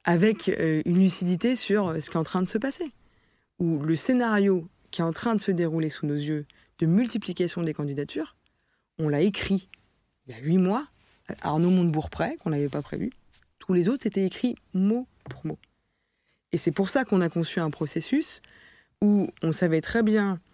avec 0.04 0.48
euh, 0.48 0.82
une 0.84 0.98
lucidité 0.98 1.54
sur 1.54 1.88
euh, 1.88 2.00
ce 2.00 2.10
qui 2.10 2.16
est 2.16 2.20
en 2.20 2.24
train 2.24 2.42
de 2.42 2.48
se 2.48 2.58
passer. 2.58 2.90
Où 3.58 3.78
le 3.80 3.94
scénario 3.94 4.66
qui 4.90 5.00
est 5.00 5.04
en 5.04 5.12
train 5.12 5.34
de 5.34 5.40
se 5.40 5.52
dérouler 5.52 5.90
sous 5.90 6.06
nos 6.06 6.16
yeux 6.16 6.46
de 6.78 6.86
multiplication 6.86 7.62
des 7.62 7.74
candidatures, 7.74 8.34
on 8.98 9.08
l'a 9.08 9.20
écrit 9.20 9.68
il 10.26 10.34
y 10.34 10.38
a 10.38 10.40
huit 10.40 10.58
mois, 10.58 10.86
à 11.28 11.48
Arnaud 11.48 11.70
Montebourg 11.70 12.10
près, 12.10 12.36
qu'on 12.36 12.50
n'avait 12.50 12.68
pas 12.68 12.82
prévu. 12.82 13.10
Tous 13.58 13.72
les 13.72 13.88
autres, 13.88 14.02
c'était 14.02 14.24
écrit 14.24 14.56
mot 14.72 15.06
pour 15.28 15.46
mot. 15.46 15.58
Et 16.52 16.58
c'est 16.58 16.72
pour 16.72 16.90
ça 16.90 17.04
qu'on 17.04 17.20
a 17.20 17.28
conçu 17.28 17.60
un 17.60 17.70
processus 17.70 18.42
où 19.00 19.28
on 19.42 19.52
savait 19.52 19.80
très 19.80 20.02
bien 20.02 20.32
euh, 20.32 20.51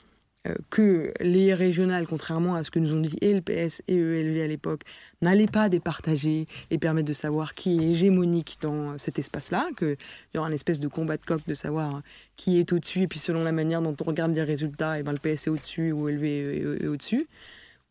que 0.70 1.12
les 1.20 1.52
régionales, 1.52 2.06
contrairement 2.06 2.54
à 2.54 2.64
ce 2.64 2.70
que 2.70 2.78
nous 2.78 2.94
ont 2.94 3.00
dit 3.00 3.16
et 3.20 3.34
le 3.34 3.40
PS 3.40 3.82
et 3.88 3.96
ELV 3.96 4.40
à 4.40 4.46
l'époque, 4.46 4.82
n'allaient 5.20 5.46
pas 5.46 5.68
départager 5.68 6.46
et 6.70 6.78
permettre 6.78 7.08
de 7.08 7.12
savoir 7.12 7.54
qui 7.54 7.78
est 7.78 7.90
hégémonique 7.90 8.58
dans 8.60 8.96
cet 8.98 9.18
espace-là, 9.18 9.68
qu'il 9.76 9.96
y 10.34 10.38
aura 10.38 10.48
une 10.48 10.54
espèce 10.54 10.80
de 10.80 10.88
combat 10.88 11.16
de 11.16 11.24
coq 11.24 11.40
de 11.46 11.54
savoir 11.54 12.02
qui 12.36 12.58
est 12.58 12.72
au-dessus, 12.72 13.02
et 13.02 13.08
puis 13.08 13.18
selon 13.18 13.42
la 13.42 13.52
manière 13.52 13.82
dont 13.82 13.96
on 14.00 14.04
regarde 14.04 14.32
les 14.32 14.42
résultats, 14.42 14.96
et 14.96 15.00
eh 15.00 15.02
ben 15.02 15.12
le 15.12 15.18
PS 15.18 15.48
est 15.48 15.50
au-dessus 15.50 15.92
ou 15.92 16.08
ELV 16.08 16.24
est 16.24 16.86
au-dessus. 16.86 17.26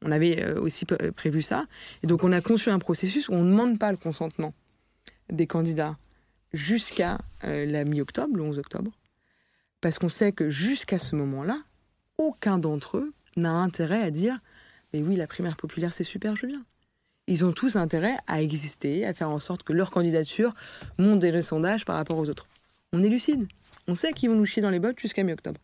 On 0.04 0.12
avait 0.12 0.44
euh, 0.44 0.60
aussi 0.62 0.86
prévu 0.86 1.42
ça. 1.42 1.66
Et 2.04 2.08
donc 2.08 2.24
on 2.24 2.32
a 2.32 2.42
conçu 2.42 2.70
un 2.70 2.80
processus 2.80 3.30
où 3.30 3.34
on 3.34 3.44
ne 3.44 3.50
demande 3.52 3.80
pas 3.80 3.92
le 3.92 3.98
consentement 3.98 4.54
des 5.32 5.48
candidats 5.48 5.98
jusqu'à 6.54 7.20
euh, 7.44 7.66
la 7.66 7.84
mi-octobre, 7.84 8.36
le 8.36 8.44
11 8.44 8.60
octobre, 8.60 8.92
parce 9.82 10.00
qu'on 10.00 10.10
sait 10.10 10.32
que 10.32 10.50
jusqu'à 10.50 11.00
ce 11.00 11.16
moment-là, 11.16 11.58
aucun 12.18 12.58
d'entre 12.58 12.98
eux 12.98 13.14
n'a 13.36 13.52
intérêt 13.52 14.02
à 14.02 14.12
dire 14.12 14.38
Mais 14.94 15.02
oui, 15.02 15.16
la 15.16 15.28
primaire 15.28 15.58
populaire, 15.58 15.94
c'est 15.94 16.04
super, 16.04 16.36
je 16.36 16.48
viens. 16.48 16.64
Ils 17.28 17.44
ont 17.44 17.52
tous 17.52 17.76
intérêt 17.76 18.16
à 18.28 18.42
exister, 18.42 19.06
à 19.06 19.14
faire 19.14 19.30
en 19.30 19.40
sorte 19.40 19.64
que 19.64 19.74
leur 19.74 19.92
candidature 19.92 20.54
monte 20.98 21.20
des 21.20 21.42
sondages 21.42 21.84
par 21.84 21.98
rapport 21.98 22.18
aux 22.18 22.30
autres. 22.30 22.48
On 22.94 23.04
est 23.04 23.10
lucide. 23.10 23.48
On 23.88 23.96
sait 23.96 24.14
qu'ils 24.14 24.30
vont 24.30 24.36
nous 24.36 24.46
chier 24.46 24.62
dans 24.62 24.70
les 24.70 24.80
bottes 24.80 25.00
jusqu'à 25.00 25.24
mi-octobre. 25.24 25.60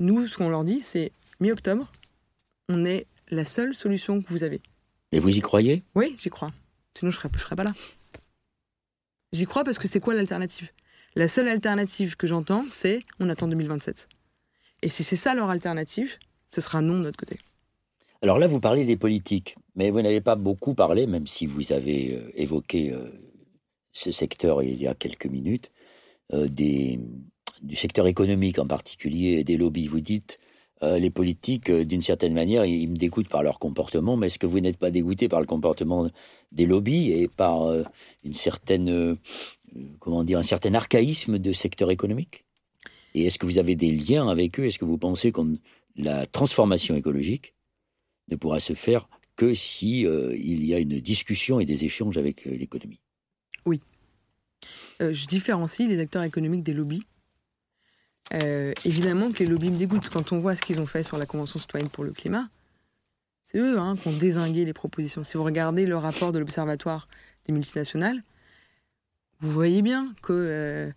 Nous, 0.00 0.26
ce 0.26 0.36
qu'on 0.36 0.48
leur 0.48 0.64
dit, 0.64 0.80
c'est 0.80 1.12
mi-octobre, 1.40 1.90
on 2.68 2.84
est 2.84 3.06
la 3.30 3.44
seule 3.44 3.74
solution 3.74 4.20
que 4.20 4.28
vous 4.30 4.42
avez. 4.42 4.60
Et 5.12 5.20
vous 5.20 5.36
y 5.36 5.40
croyez? 5.40 5.82
Oui, 5.94 6.16
j'y 6.20 6.28
crois. 6.28 6.50
Sinon, 6.94 7.10
je 7.10 7.16
ne 7.16 7.22
serais, 7.22 7.38
serais 7.38 7.56
pas 7.56 7.64
là. 7.64 7.72
J'y 9.32 9.44
crois 9.44 9.62
parce 9.62 9.78
que 9.78 9.88
c'est 9.88 10.00
quoi 10.00 10.14
l'alternative? 10.14 10.70
La 11.14 11.28
seule 11.28 11.48
alternative 11.48 12.16
que 12.16 12.26
j'entends, 12.26 12.64
c'est 12.70 13.02
on 13.20 13.28
attend 13.28 13.48
2027. 13.48 14.08
Et 14.82 14.88
si 14.88 15.02
c'est 15.02 15.16
ça 15.16 15.34
leur 15.34 15.50
alternative, 15.50 16.18
ce 16.50 16.60
sera 16.60 16.80
non 16.80 16.98
de 16.98 17.04
notre 17.04 17.18
côté. 17.18 17.38
Alors 18.22 18.38
là, 18.38 18.48
vous 18.48 18.60
parlez 18.60 18.84
des 18.84 18.96
politiques, 18.96 19.56
mais 19.76 19.90
vous 19.90 20.02
n'avez 20.02 20.20
pas 20.20 20.34
beaucoup 20.34 20.74
parlé, 20.74 21.06
même 21.06 21.26
si 21.26 21.46
vous 21.46 21.72
avez 21.72 22.14
euh, 22.14 22.32
évoqué 22.34 22.92
euh, 22.92 23.10
ce 23.92 24.10
secteur 24.10 24.62
il 24.62 24.80
y 24.80 24.88
a 24.88 24.94
quelques 24.94 25.26
minutes, 25.26 25.70
euh, 26.32 26.48
du 26.48 27.76
secteur 27.76 28.06
économique 28.06 28.58
en 28.58 28.66
particulier, 28.66 29.44
des 29.44 29.56
lobbies. 29.56 29.86
Vous 29.86 30.00
dites, 30.00 30.38
les 30.80 31.10
politiques, 31.10 31.72
d'une 31.72 32.02
certaine 32.02 32.34
manière, 32.34 32.64
ils, 32.64 32.88
me 32.88 32.96
dégoûtent 32.96 33.28
par 33.28 33.42
leur 33.42 33.58
comportement, 33.58 34.16
mais 34.16 34.28
est-ce 34.28 34.38
que 34.38 34.46
vous 34.46 34.60
n'êtes 34.60 34.76
pas 34.76 34.92
dégoûté 34.92 35.28
par 35.28 35.40
le 35.40 35.46
comportement 35.46 36.08
des 36.52 36.66
lobbies 36.66 37.10
et 37.10 37.26
par 37.26 37.68
une 38.22 38.32
certaine, 38.32 39.16
comment 39.98 40.22
dire, 40.22 40.38
un 40.38 40.44
certain 40.44 40.74
archaïsme 40.74 41.38
de 41.40 41.52
secteur 41.52 41.90
économique? 41.90 42.44
Et 43.14 43.26
est-ce 43.26 43.38
que 43.38 43.46
vous 43.46 43.58
avez 43.58 43.74
des 43.74 43.90
liens 43.90 44.28
avec 44.28 44.60
eux? 44.60 44.66
Est-ce 44.66 44.78
que 44.78 44.84
vous 44.84 44.98
pensez 44.98 45.32
que 45.32 45.40
la 45.96 46.26
transformation 46.26 46.94
écologique 46.94 47.54
ne 48.28 48.36
pourra 48.36 48.60
se 48.60 48.74
faire 48.74 49.08
que 49.36 49.54
si 49.54 50.06
euh, 50.06 50.34
il 50.36 50.64
y 50.64 50.74
a 50.74 50.78
une 50.78 51.00
discussion 51.00 51.60
et 51.60 51.64
des 51.64 51.84
échanges 51.84 52.18
avec 52.18 52.46
euh, 52.46 52.50
l'économie? 52.50 53.00
Oui. 53.64 53.80
Euh, 55.00 55.12
je 55.12 55.26
différencie 55.26 55.88
les 55.88 56.00
acteurs 56.00 56.24
économiques 56.24 56.64
des 56.64 56.74
lobbies. 56.74 57.06
évidemment 58.84 59.32
que 59.32 59.38
les 59.38 59.46
lobbies 59.46 59.70
me 59.70 59.78
dégoûtent 59.78 60.10
quand 60.10 60.32
on 60.32 60.40
voit 60.40 60.56
ce 60.56 60.62
qu'ils 60.62 60.80
ont 60.80 60.86
fait 60.86 61.02
sur 61.02 61.16
la 61.16 61.24
Convention 61.24 61.58
citoyenne 61.58 61.88
pour 61.88 62.04
le 62.04 62.12
climat. 62.12 62.48
C'est 63.44 63.58
eux 63.58 63.78
hein, 63.78 63.96
qui 63.96 64.08
ont 64.08 64.16
désingué 64.16 64.66
les 64.66 64.74
propositions. 64.74 65.24
Si 65.24 65.38
vous 65.38 65.44
regardez 65.44 65.86
le 65.86 65.96
rapport 65.96 66.32
de 66.32 66.38
l'Observatoire 66.38 67.08
des 67.46 67.54
multinationales, 67.54 68.22
vous 69.40 69.50
voyez 69.50 69.80
bien 69.80 70.12
que 70.20 70.92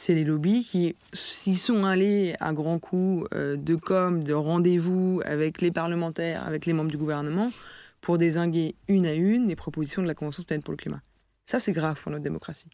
c'est 0.00 0.14
les 0.14 0.24
lobbies 0.24 0.64
qui, 0.64 0.96
s'y 1.12 1.56
sont 1.56 1.84
allés 1.84 2.34
à 2.40 2.54
grands 2.54 2.78
coups 2.78 3.28
euh, 3.34 3.56
de 3.56 3.76
com, 3.76 4.24
de 4.24 4.32
rendez-vous 4.32 5.20
avec 5.26 5.60
les 5.60 5.70
parlementaires, 5.70 6.46
avec 6.46 6.64
les 6.64 6.72
membres 6.72 6.90
du 6.90 6.96
gouvernement, 6.96 7.52
pour 8.00 8.16
désinguer 8.16 8.76
une 8.88 9.04
à 9.04 9.12
une 9.12 9.46
les 9.46 9.56
propositions 9.56 10.00
de 10.00 10.06
la 10.06 10.14
Convention 10.14 10.40
citoyenne 10.40 10.62
pour 10.62 10.72
le 10.72 10.78
climat. 10.78 11.02
Ça, 11.44 11.60
c'est 11.60 11.72
grave 11.72 12.00
pour 12.00 12.10
notre 12.10 12.22
démocratie. 12.22 12.70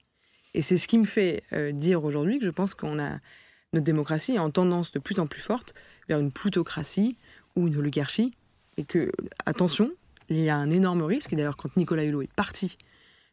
Et 0.54 0.62
c'est 0.62 0.78
ce 0.78 0.86
qui 0.86 0.98
me 0.98 1.04
fait 1.04 1.42
euh, 1.52 1.72
dire 1.72 2.04
aujourd'hui 2.04 2.38
que 2.38 2.44
je 2.44 2.50
pense 2.50 2.74
qu'on 2.74 3.00
a 3.00 3.18
notre 3.72 3.84
démocratie 3.84 4.36
est 4.36 4.38
en 4.38 4.50
tendance 4.50 4.92
de 4.92 5.00
plus 5.00 5.18
en 5.18 5.26
plus 5.26 5.42
forte 5.42 5.74
vers 6.08 6.20
une 6.20 6.30
plutocratie 6.30 7.18
ou 7.56 7.66
une 7.66 7.76
oligarchie, 7.76 8.30
et 8.76 8.84
que, 8.84 9.10
attention, 9.46 9.90
il 10.28 10.38
y 10.38 10.48
a 10.48 10.56
un 10.56 10.70
énorme 10.70 11.02
risque, 11.02 11.32
et 11.32 11.36
d'ailleurs 11.36 11.56
quand 11.56 11.76
Nicolas 11.76 12.04
Hulot 12.04 12.22
est 12.22 12.32
parti 12.34 12.78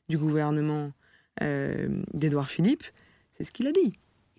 du 0.10 0.18
gouvernement 0.18 0.94
euh, 1.44 1.89
d'Édouard 2.12 2.50
Philippe, 2.50 2.86
c'est 3.38 3.44
ce 3.44 3.52
qu'il 3.52 3.68
a 3.68 3.72
dit. 3.72 3.94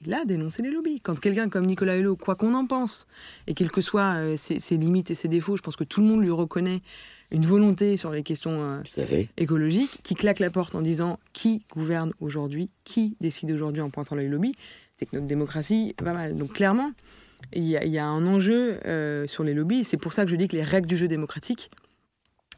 Il 0.06 0.12
a 0.12 0.24
dénoncé 0.24 0.62
les 0.62 0.70
lobbies. 0.70 1.00
Quand 1.00 1.18
quelqu'un 1.18 1.48
comme 1.48 1.66
Nicolas 1.66 1.96
Hulot, 1.96 2.16
quoi 2.16 2.34
qu'on 2.34 2.54
en 2.54 2.66
pense, 2.66 3.06
et 3.46 3.54
quelles 3.54 3.70
que 3.70 3.80
soient 3.80 4.16
euh, 4.16 4.36
ses, 4.36 4.76
limites 4.76 5.10
et 5.10 5.14
ses 5.14 5.28
défauts, 5.28 5.56
je 5.56 5.62
pense 5.62 5.76
que 5.76 5.84
tout 5.84 6.00
le 6.00 6.06
monde 6.06 6.22
lui 6.22 6.30
reconnaît 6.30 6.82
une 7.30 7.46
volonté 7.46 7.96
sur 7.96 8.10
les 8.10 8.22
questions 8.22 8.82
euh, 8.98 9.24
écologiques, 9.36 10.00
qui 10.02 10.14
claque 10.14 10.40
la 10.40 10.50
porte 10.50 10.74
en 10.74 10.82
disant 10.82 11.18
qui 11.32 11.64
gouverne 11.72 12.12
aujourd'hui, 12.20 12.70
qui 12.84 13.16
décide 13.20 13.50
aujourd'hui 13.50 13.82
en 13.82 13.90
pointant 13.90 14.14
les 14.14 14.28
lobbies, 14.28 14.54
c'est 14.96 15.06
que 15.06 15.16
notre 15.16 15.26
démocratie 15.26 15.94
va 16.02 16.12
mal. 16.12 16.36
Donc 16.36 16.52
clairement, 16.52 16.92
il 17.52 17.64
y, 17.64 17.76
a, 17.76 17.84
il 17.84 17.92
y 17.92 17.98
a 17.98 18.06
un 18.06 18.26
enjeu 18.26 18.80
euh, 18.84 19.26
sur 19.26 19.42
les 19.42 19.54
lobbies. 19.54 19.84
C'est 19.84 19.96
pour 19.96 20.12
ça 20.12 20.24
que 20.24 20.30
je 20.30 20.36
dis 20.36 20.48
que 20.48 20.56
les 20.56 20.62
règles 20.62 20.86
du 20.86 20.96
jeu 20.96 21.08
démocratique 21.08 21.70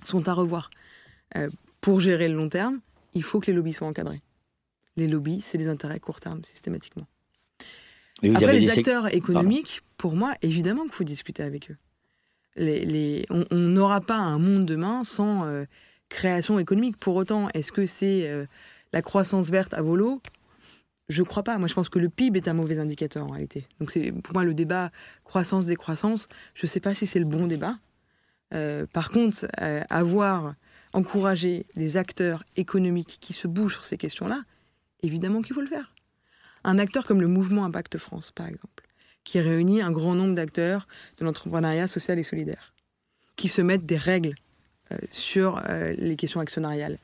sont 0.04 0.28
à 0.28 0.32
revoir. 0.32 0.70
Pour 1.80 2.00
gérer 2.00 2.28
le 2.28 2.34
long 2.34 2.48
terme, 2.48 2.80
il 3.14 3.22
faut 3.22 3.40
que 3.40 3.48
les 3.48 3.52
lobbies 3.52 3.72
soient 3.72 3.88
encadrés. 3.88 4.22
Les 4.96 5.06
lobbies, 5.08 5.40
c'est 5.42 5.58
des 5.58 5.68
intérêts 5.68 6.00
court 6.00 6.20
terme, 6.20 6.42
systématiquement. 6.44 7.06
Vous 8.22 8.30
Après, 8.30 8.44
avez 8.44 8.60
les 8.60 8.66
des 8.66 8.78
acteurs 8.78 9.14
économiques, 9.14 9.82
pour 9.98 10.16
moi, 10.16 10.34
évidemment 10.42 10.84
qu'il 10.84 10.92
faut 10.92 11.04
discuter 11.04 11.42
avec 11.42 11.70
eux. 11.70 11.76
Les, 12.56 12.84
les- 12.86 13.26
on 13.30 13.44
n'aura 13.56 14.00
pas 14.00 14.16
un 14.16 14.38
monde 14.38 14.64
demain 14.64 15.04
sans 15.04 15.44
euh, 15.44 15.64
création 16.08 16.58
économique. 16.58 16.96
Pour 16.96 17.14
autant, 17.16 17.50
est-ce 17.52 17.72
que 17.72 17.84
c'est 17.84 18.26
euh, 18.26 18.46
la 18.94 19.02
croissance 19.02 19.50
verte 19.50 19.74
à 19.74 19.82
volo? 19.82 20.22
Je 21.10 21.22
crois 21.22 21.42
pas. 21.42 21.58
Moi, 21.58 21.68
je 21.68 21.74
pense 21.74 21.90
que 21.90 21.98
le 21.98 22.08
PIB 22.08 22.38
est 22.38 22.48
un 22.48 22.54
mauvais 22.54 22.78
indicateur 22.78 23.26
en 23.26 23.30
réalité. 23.32 23.66
Donc, 23.78 23.90
c'est 23.90 24.10
pour 24.12 24.32
moi 24.32 24.44
le 24.44 24.54
débat 24.54 24.90
croissance-décroissance. 25.24 26.28
Je 26.54 26.64
ne 26.64 26.68
sais 26.68 26.80
pas 26.80 26.94
si 26.94 27.06
c'est 27.06 27.18
le 27.18 27.26
bon 27.26 27.46
débat. 27.46 27.78
Euh, 28.54 28.86
par 28.86 29.10
contre, 29.10 29.46
avoir 29.90 30.54
encouragé 30.94 31.66
les 31.76 31.96
acteurs 31.98 32.42
économiques 32.56 33.18
qui 33.20 33.34
se 33.34 33.46
bougent 33.46 33.74
sur 33.74 33.84
ces 33.84 33.98
questions-là, 33.98 34.42
évidemment 35.06 35.42
qu'il 35.42 35.54
faut 35.54 35.60
le 35.60 35.66
faire. 35.66 35.92
Un 36.64 36.78
acteur 36.78 37.06
comme 37.06 37.20
le 37.20 37.28
mouvement 37.28 37.64
Impact 37.64 37.98
France, 37.98 38.30
par 38.30 38.48
exemple, 38.48 38.84
qui 39.24 39.40
réunit 39.40 39.80
un 39.80 39.90
grand 39.90 40.14
nombre 40.14 40.34
d'acteurs 40.34 40.86
de 41.18 41.24
l'entrepreneuriat 41.24 41.86
social 41.86 42.18
et 42.18 42.22
solidaire, 42.22 42.74
qui 43.36 43.48
se 43.48 43.62
mettent 43.62 43.86
des 43.86 43.96
règles 43.96 44.34
euh, 44.92 44.98
sur 45.10 45.62
euh, 45.68 45.94
les 45.98 46.16
questions 46.16 46.40
actionnariales, 46.40 46.98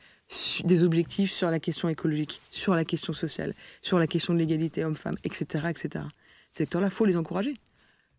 des 0.64 0.82
objectifs 0.82 1.32
sur 1.32 1.50
la 1.50 1.60
question 1.60 1.88
écologique, 1.88 2.40
sur 2.50 2.74
la 2.74 2.84
question 2.84 3.12
sociale, 3.12 3.54
sur 3.82 3.98
la 3.98 4.06
question 4.06 4.34
de 4.34 4.38
l'égalité 4.38 4.84
homme-femme, 4.84 5.16
etc., 5.24 5.66
etc. 5.68 6.04
Ces 6.50 6.64
secteurs-là, 6.64 6.90
faut 6.90 7.04
les 7.04 7.16
encourager. 7.16 7.54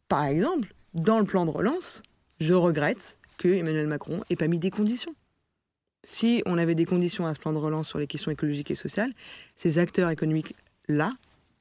Par 0.07 0.25
exemple, 0.25 0.73
dans 0.93 1.19
le 1.19 1.25
plan 1.25 1.45
de 1.45 1.49
relance, 1.49 2.03
je 2.39 2.53
regrette 2.53 3.17
que 3.37 3.47
Emmanuel 3.47 3.87
Macron 3.87 4.23
ait 4.29 4.35
pas 4.35 4.47
mis 4.47 4.59
des 4.59 4.69
conditions. 4.69 5.15
Si 6.03 6.43
on 6.45 6.57
avait 6.57 6.75
des 6.75 6.85
conditions 6.85 7.25
à 7.25 7.33
ce 7.33 7.39
plan 7.39 7.53
de 7.53 7.57
relance 7.57 7.87
sur 7.87 7.97
les 7.97 8.07
questions 8.07 8.29
écologiques 8.29 8.71
et 8.71 8.75
sociales, 8.75 9.11
ces 9.55 9.79
acteurs 9.79 10.09
économiques-là 10.09 11.13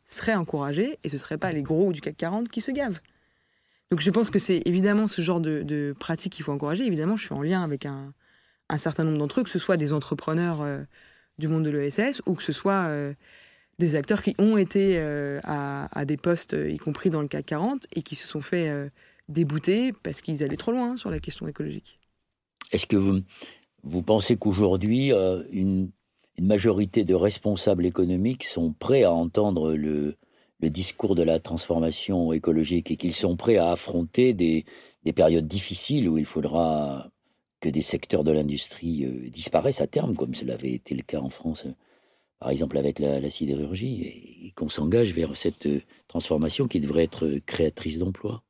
seraient 0.05 0.35
encouragés 0.35 0.99
et 1.05 1.09
ce 1.09 1.15
ne 1.15 1.21
seraient 1.21 1.39
pas 1.39 1.53
les 1.53 1.63
gros 1.63 1.93
du 1.93 2.01
CAC 2.01 2.17
40 2.17 2.49
qui 2.49 2.61
se 2.61 2.73
gavent. 2.73 3.01
Donc 3.91 4.01
je 4.01 4.11
pense 4.11 4.31
que 4.31 4.39
c'est 4.39 4.63
évidemment 4.65 5.07
ce 5.07 5.23
genre 5.23 5.41
de, 5.41 5.95
pratique 5.99 6.33
qu'il 6.33 6.45
faut 6.45 6.53
encourager. 6.53 6.85
Évidemment, 6.85 7.17
je 7.17 7.27
suis 7.27 7.35
en 7.35 7.43
lien 7.43 7.63
avec 7.63 7.87
un, 7.87 8.13
certain 8.79 9.05
nombre 9.05 9.19
d'entre 9.19 9.41
eux, 9.41 9.45
que 9.45 9.51
ce 9.51 9.59
soit 9.59 9.77
des 9.77 9.93
entrepreneurs 9.93 10.63
euh, 10.63 10.83
du 11.39 11.47
monde 11.47 11.65
de 11.65 11.71
l'ESS 11.71 12.23
ou 12.27 12.35
que 12.35 12.43
ce 12.43 12.53
soit 12.53 12.87
euh, 12.87 13.13
des 13.79 13.95
acteurs 13.95 14.23
qui 14.23 14.35
ont 14.39 14.57
été 14.57 14.99
euh, 14.99 15.41
à, 15.45 15.89
à 15.97 16.05
des 16.05 16.17
postes, 16.17 16.57
y 16.69 16.79
compris 16.79 17.11
dans 17.11 17.23
le 17.23 17.29
CAC 17.29 17.47
40, 17.47 17.87
et 17.95 18.03
qui 18.03 18.17
se 18.17 18.27
sont 18.27 18.41
fait 18.41 18.91
débouter 19.29 19.93
parce 20.03 20.21
qu'ils 20.21 20.43
allaient 20.43 20.57
trop 20.57 20.73
loin 20.73 20.97
sur 20.97 21.11
la 21.11 21.21
question 21.21 21.47
écologique. 21.47 22.01
Est-ce 22.73 22.87
que 22.87 22.97
vous, 22.97 23.21
vous 23.83 24.03
pensez 24.03 24.37
qu'aujourd'hui, 24.37 25.13
euh, 25.13 25.45
une, 25.51 25.91
majorité 26.41 27.05
de 27.05 27.15
responsables 27.15 27.87
économiques 27.87 28.45
sont 28.45 28.73
prêts 28.73 29.05
à 29.05 29.13
entendre 29.13 29.75
le, 29.75 30.17
discours 30.61 31.15
de 31.15 31.23
la 31.23 31.39
transformation 31.39 32.33
écologique 32.33 32.91
et 32.91 32.97
qu'ils 32.97 33.15
sont 33.15 33.37
prêts 33.37 33.59
à 33.59 33.71
affronter 33.71 34.33
des, 34.33 34.65
des 35.05 35.13
périodes 35.13 35.47
difficiles 35.47 36.09
où 36.09 36.19
il 36.19 36.25
faudra 36.25 37.11
que 37.61 37.69
des 37.69 37.83
secteurs 37.83 38.25
de 38.25 38.33
l'industrie 38.33 39.05
euh, 39.05 39.29
disparaissent 39.29 39.81
à 39.81 39.87
terme, 39.87 40.17
comme 40.17 40.35
cela 40.35 40.55
avait 40.55 40.73
été 40.73 40.95
le 40.95 41.03
cas 41.03 41.21
en 41.21 41.29
France, 41.29 41.67
euh, 41.67 41.75
par 42.39 42.51
exemple 42.51 42.79
avec 42.79 42.99
la, 42.99 43.31
sidérurgie, 43.31 44.03
et, 44.03 44.47
et 44.47 44.51
qu'on 44.53 44.69
s'engage 44.69 45.13
vers 45.13 45.37
cette 45.37 45.69
transformation 46.09 46.67
qui 46.67 46.81
devrait 46.81 47.05
être 47.05 47.39
créatrice 47.47 47.99
d'emplois 47.99 48.43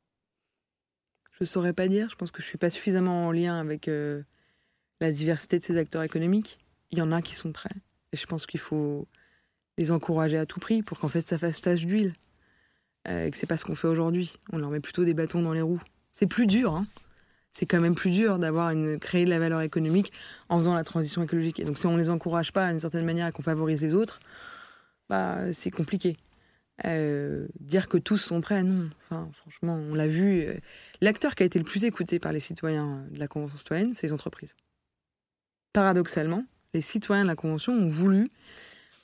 Je 1.33 1.45
ne 1.45 1.47
saurais 1.47 1.75
pas 1.75 1.89
dire. 1.89 2.09
Je 2.11 2.17
pense 2.17 2.31
que 2.31 2.41
je 2.41 2.47
suis 2.47 2.59
pas 2.59 2.71
suffisamment 2.71 3.27
en 3.27 3.33
lien 3.33 3.59
avec 3.59 3.89
la 5.03 5.13
diversité 5.13 5.59
de 5.59 5.65
ces 5.65 5.77
acteurs 5.77 6.03
économiques. 6.03 6.59
Il 6.91 6.99
y 6.99 7.03
en 7.03 7.13
a 7.13 7.23
qui 7.23 7.35
sont 7.35 7.53
prêts. 7.53 7.75
Et 8.13 8.17
je 8.17 8.27
pense 8.27 8.47
qu'il 8.47 8.61
faut 8.61 9.09
les 9.79 9.91
encourager 9.91 10.39
à 10.39 10.47
tout 10.47 10.61
prix 10.61 10.83
pour 10.83 10.99
qu'en 10.99 11.09
fait 11.09 11.29
ça 11.29 11.39
fasse 11.39 11.61
tache 11.61 11.85
d'huile. 11.85 12.13
Euh, 13.09 13.27
et 13.27 13.31
que 13.31 13.37
c'est 13.37 13.47
pas 13.47 13.57
ce 13.57 13.65
qu'on 13.65 13.75
fait 13.75 13.89
aujourd'hui. 13.89 14.35
On 14.53 14.59
leur 14.59 14.71
met 14.71 14.81
plutôt 14.81 15.05
des 15.05 15.15
bâtons 15.15 15.43
dans 15.43 15.53
les 15.53 15.63
roues. 15.63 15.83
C'est 16.13 16.27
plus 16.27 16.47
dur, 16.47 16.75
hein. 16.75 16.87
C'est 17.55 17.67
quand 17.67 17.81
même 17.81 17.95
plus 17.95 18.11
dur 18.11 18.39
d'avoir 18.39 18.71
une 18.71 18.99
créer 18.99 19.27
de 19.27 19.31
la 19.31 19.39
valeur 19.39 19.61
économique 19.61 20.11
en 20.49 20.57
faisant 20.57 20.75
la 20.75 20.85
transition 20.85 21.23
écologique. 21.23 21.61
Et 21.61 21.65
donc 21.65 21.79
si 21.79 21.87
on 21.87 21.99
les 21.99 22.09
encourage 22.09 22.51
pas 22.53 22.71
d'une 22.71 22.81
certaine 22.81 23.05
manière 23.05 23.27
et 23.27 23.33
qu'on 23.33 23.43
favorise 23.43 23.83
les 23.83 23.93
autres, 23.93 24.21
bah 25.11 25.53
c'est 25.53 25.71
compliqué. 25.71 26.17
Euh, 26.87 27.47
dire 27.61 27.89
que 27.89 27.99
tous 27.99 28.17
sont 28.17 28.41
prêts, 28.41 28.63
non. 28.63 28.89
Enfin, 29.03 29.29
franchement, 29.35 29.75
on 29.75 29.95
l'a 29.95 30.09
vu. 30.09 30.47
euh, 30.47 30.55
L'acteur 31.03 31.35
qui 31.35 31.43
a 31.43 31.47
été 31.47 31.59
le 31.59 31.65
plus 31.65 31.85
écouté 31.85 32.19
par 32.19 32.33
les 32.33 32.41
citoyens 32.41 33.05
de 33.11 33.19
la 33.19 33.29
Convention 33.29 33.59
citoyenne, 33.59 33.95
c'est 33.95 34.07
les 34.07 34.13
entreprises. 34.13 34.57
Paradoxalement, 35.73 36.45
les 36.75 36.81
citoyens 36.81 37.23
de 37.23 37.29
la 37.29 37.37
Convention 37.37 37.73
ont 37.73 37.89
voulu 37.89 38.31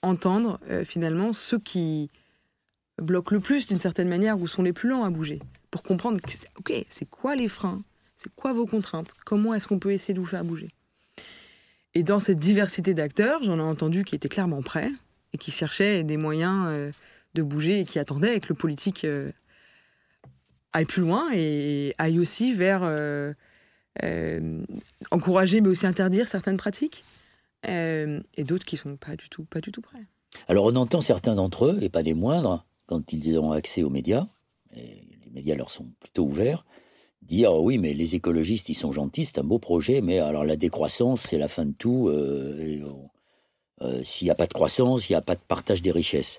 entendre 0.03 0.61
euh, 0.71 0.85
finalement 0.85 1.33
ceux 1.33 1.59
qui 1.59 2.11
bloquent 3.01 3.35
le 3.35 3.41
plus 3.41 3.69
d'une 3.69 3.79
certaine 3.79 4.09
manière 4.09 4.41
ou 4.41 4.47
sont 4.47 4.63
les 4.63 4.73
plus 4.73 4.89
lents 4.89 5.05
à 5.05 5.11
bouger, 5.11 5.41
pour 5.71 5.83
comprendre, 5.83 6.19
ok, 6.59 6.73
c'est 6.89 7.09
quoi 7.09 7.37
les 7.37 7.49
freins, 7.49 7.83
c'est 8.17 8.35
quoi 8.35 8.53
vos 8.53 8.67
contraintes, 8.67 9.13
comment 9.25 9.55
est-ce 9.55 9.69
qu'on 9.69 9.79
peut 9.79 9.93
essayer 9.93 10.15
de 10.15 10.21
vous 10.21 10.27
faire 10.27 10.45
bouger. 10.45 10.69
Et 11.95 12.03
dans 12.03 12.21
cette 12.21 12.39
diversité 12.39 12.95
d'acteurs, 12.95 13.43
j'en 13.43 13.59
ai 13.59 13.63
entendu 13.63 14.05
qui 14.05 14.15
étaient 14.15 14.29
clairement 14.29 14.63
prêts 14.63 14.91
et 15.33 15.39
qui 15.39 15.51
cherchaient 15.51 16.05
des 16.05 16.17
moyens 16.17 16.67
euh, 16.69 16.93
de 17.35 17.43
bouger 17.43 17.81
et 17.81 17.85
qui 17.85 17.99
attendaient 17.99 18.41
que 18.41 18.49
le 18.49 18.55
politique 18.55 19.05
euh, 19.05 19.33
aille 20.73 20.85
plus 20.85 21.03
loin 21.03 21.29
et 21.33 21.95
aille 21.99 22.19
aussi 22.19 22.53
vers 22.53 22.83
euh, 24.03 24.63
encourager 25.11 25.61
mais 25.61 25.69
aussi 25.69 25.87
interdire 25.87 26.29
certaines 26.29 26.59
pratiques 26.59 27.05
Euh, 27.67 28.21
et 28.37 28.45
d'autres 28.45 28.65
qui 28.65 28.77
sont 28.77 28.97
pas 28.97 29.17
du 29.17 29.29
tout 29.29 29.45
pas 29.45 29.61
du 29.61 29.73
tout 29.73 29.83
prêts. 29.83 30.07
Alors 30.47 30.67
on 30.67 30.77
entend 30.77 31.01
certains 31.01 31.35
d'entre 31.35 31.67
eux, 31.67 31.79
et 31.83 31.89
pas 31.89 32.05
des 32.05 32.15
moindres, 32.15 32.65
quand 32.87 33.13
ils 33.13 33.37
ont 33.37 33.51
accès 33.51 33.83
aux 33.83 33.91
médias, 33.91 34.27
et 34.77 35.03
les 35.25 35.31
médias 35.33 35.57
leur 35.57 35.69
sont 35.69 35.91
plutôt 35.99 36.23
ouverts, 36.23 36.65
dire 37.21 37.53
oui 37.61 37.79
mais 37.79 37.95
les 37.95 38.15
écologistes 38.15 38.69
ils 38.69 38.77
sont 38.77 38.93
gentils, 38.93 39.25
c'est 39.25 39.41
un 39.41 39.43
beau 39.43 39.59
projet, 39.59 40.01
mais 40.01 40.21
alors 40.21 40.45
la 40.45 40.55
décroissance 40.55 41.23
c'est 41.23 41.37
la 41.37 41.49
fin 41.49 41.67
de 41.67 41.75
tout, 41.77 42.09
euh, 42.09 42.79
s'il 44.05 44.27
n'y 44.27 44.31
a 44.31 44.37
pas 44.37 44.47
de 44.47 44.55
croissance, 44.55 45.09
il 45.09 45.13
n'y 45.15 45.17
a 45.17 45.21
pas 45.31 45.35
de 45.35 45.45
partage 45.49 45.83
des 45.83 45.91
richesses. 45.91 46.39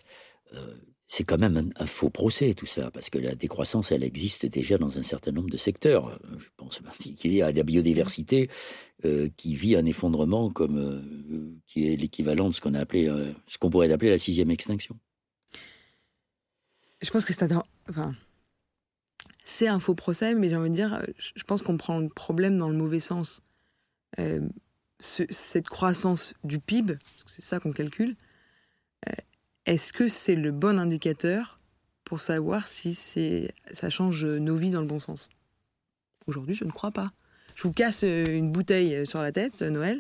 C'est 1.11 1.23
quand 1.23 1.39
même 1.39 1.71
un, 1.75 1.85
faux 1.87 2.11
procès 2.11 2.53
tout 2.53 2.67
ça, 2.67 2.91
parce 2.91 3.09
que 3.09 3.17
la 3.17 3.33
décroissance 3.33 3.91
elle 3.91 4.03
existe 4.03 4.45
déjà 4.45 4.77
dans 4.77 4.99
un 4.99 5.01
certain 5.01 5.31
nombre 5.31 5.49
de 5.49 5.57
secteurs. 5.57 6.19
Je 6.37 6.49
pense 6.55 6.81
en 6.81 6.83
particulier 6.83 7.41
à 7.41 7.51
la 7.51 7.63
biodiversité 7.63 8.47
euh, 9.05 9.27
qui 9.35 9.55
vit 9.55 9.75
un 9.75 9.87
effondrement 9.87 10.51
comme 10.51 10.77
euh, 10.77 11.59
qui 11.65 11.91
est 11.91 11.95
l'équivalent 11.95 12.49
de 12.49 12.53
ce 12.53 12.61
qu'on 12.61 12.75
a 12.75 12.79
appelé 12.79 13.09
euh, 13.09 13.33
ce 13.47 13.57
qu'on 13.57 13.71
pourrait 13.71 13.91
appeler 13.91 14.11
la 14.11 14.19
sixième 14.19 14.51
extinction. 14.51 14.99
Je 17.01 17.09
pense 17.09 17.25
que 17.25 17.33
c'est 17.33 17.41
un, 19.67 19.79
faux 19.79 19.95
procès, 19.95 20.35
mais 20.35 20.47
j'ai 20.47 20.57
envie 20.57 20.69
de 20.69 20.75
dire, 20.75 21.03
je 21.17 21.43
pense 21.43 21.63
qu'on 21.63 21.77
prend 21.77 21.97
le 21.97 22.09
problème 22.09 22.55
dans 22.55 22.69
le 22.69 22.77
mauvais 22.77 22.99
sens. 22.99 23.41
Ce- 24.15 25.25
cette 25.31 25.69
croissance 25.69 26.35
du 26.43 26.59
PIB, 26.59 26.99
c'est 27.25 27.41
ça 27.41 27.59
qu'on 27.59 27.71
calcule, 27.71 28.15
est-ce 29.69 29.93
que 29.93 30.07
c'est 30.07 30.35
le 30.35 30.51
bon 30.51 30.79
indicateur 30.79 31.57
pour 32.03 32.21
savoir 32.21 32.67
si 32.67 32.95
ça 33.71 33.89
change 33.89 34.25
nos 34.25 34.55
vies 34.55 34.71
dans 34.71 34.81
le 34.81 34.87
bon 34.87 34.99
sens? 34.99 35.29
Aujourd'hui, 36.25 36.55
je 36.55 36.65
ne 36.65 36.71
crois 36.71 36.89
pas. 36.89 37.11
Je 37.55 37.63
vous 37.63 37.71
casse 37.71 38.03
euh, 38.03 38.25
une 38.25 38.51
bouteille 38.51 38.95
euh, 38.95 39.05
sur 39.05 39.21
la 39.21 39.31
tête, 39.31 39.61
euh, 39.61 39.69
Noël, 39.69 39.99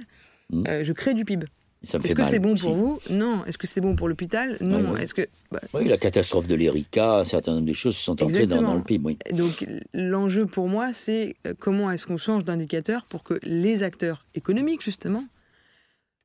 euh, 0.67 0.83
je 0.83 0.91
crée 0.91 1.13
du 1.13 1.23
PIB. 1.23 1.45
Est-ce 1.83 2.13
que 2.13 2.23
c'est 2.23 2.39
bon 2.39 2.55
pour 2.55 2.73
vous? 2.73 2.99
Non. 3.11 3.45
Est-ce 3.45 3.59
que 3.59 3.67
c'est 3.67 3.79
bon 3.79 3.95
pour 3.95 4.07
l'hôpital? 4.09 4.57
Non. 4.59 4.79
Ouais, 4.79 4.89
ouais. 4.89 5.03
Est-ce 5.03 5.13
que 5.13 5.27
bah, 5.51 5.59
Oui, 5.73 5.87
la 5.87 5.97
catastrophe 5.97 6.47
de 6.47 6.55
l'Erika, 6.55 7.17
un 7.17 7.25
certain 7.25 7.53
nombre 7.53 7.67
de 7.67 7.73
choses 7.73 7.95
sont 7.95 8.21
entrées 8.23 8.47
dans, 8.47 8.73
le 8.73 8.81
PIB. 8.81 9.05
Oui. 9.05 9.17
Donc 9.33 9.67
l'enjeu 9.93 10.47
pour 10.47 10.67
moi, 10.67 10.93
c'est 10.93 11.35
comment 11.59 11.91
est-ce 11.91 12.07
qu'on 12.07 12.17
change 12.17 12.43
d'indicateur 12.43 13.05
pour 13.05 13.23
que 13.23 13.39
les 13.43 13.83
acteurs 13.83 14.25
économiques, 14.33 14.81
justement, 14.81 15.23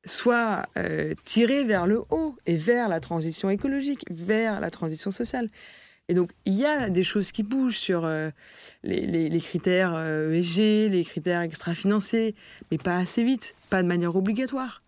soient 0.05 0.64
euh, 0.76 1.14
tirés 1.24 1.64
vers 1.64 1.86
le 1.86 2.02
haut 2.11 2.36
et 2.46 2.57
vers 2.57 2.88
la 2.88 3.00
transition 3.00 3.50
écologique, 3.50 4.05
vers 4.11 4.61
la 4.61 4.70
transition 4.70 5.11
sociale. 5.11 5.50
Et 6.09 6.14
donc 6.14 6.32
il 6.44 6.55
y 6.55 6.66
a 6.66 6.90
des 6.90 7.02
choses 7.02 7.32
qui 7.32 7.42
bougent 7.42 7.78
sur 7.78 8.05
euh, 8.05 8.30
les, 8.82 9.40
critères 9.40 9.94
euh, 9.94 10.32
ESG, 10.32 10.90
les 10.90 11.05
critères 11.05 11.40
extra-financiers, 11.40 12.34
mais 12.70 12.78
pas 12.78 12.98
assez 12.98 13.22
vite, 13.22 13.55
pas 13.70 13.82
de 13.82 13.88
manière 13.88 14.14
obligatoire. 14.14 14.82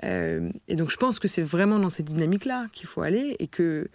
Et 0.00 0.76
donc 0.76 0.90
je 0.90 0.96
pense 0.96 1.18
que 1.18 1.26
c'est 1.26 1.42
vraiment 1.42 1.80
dans 1.80 1.90
cette 1.90 2.06
dynamique-là 2.06 2.68
qu'il 2.72 2.86
faut 2.86 3.02
aller 3.02 3.34
et 3.40 3.48
que 3.48 3.90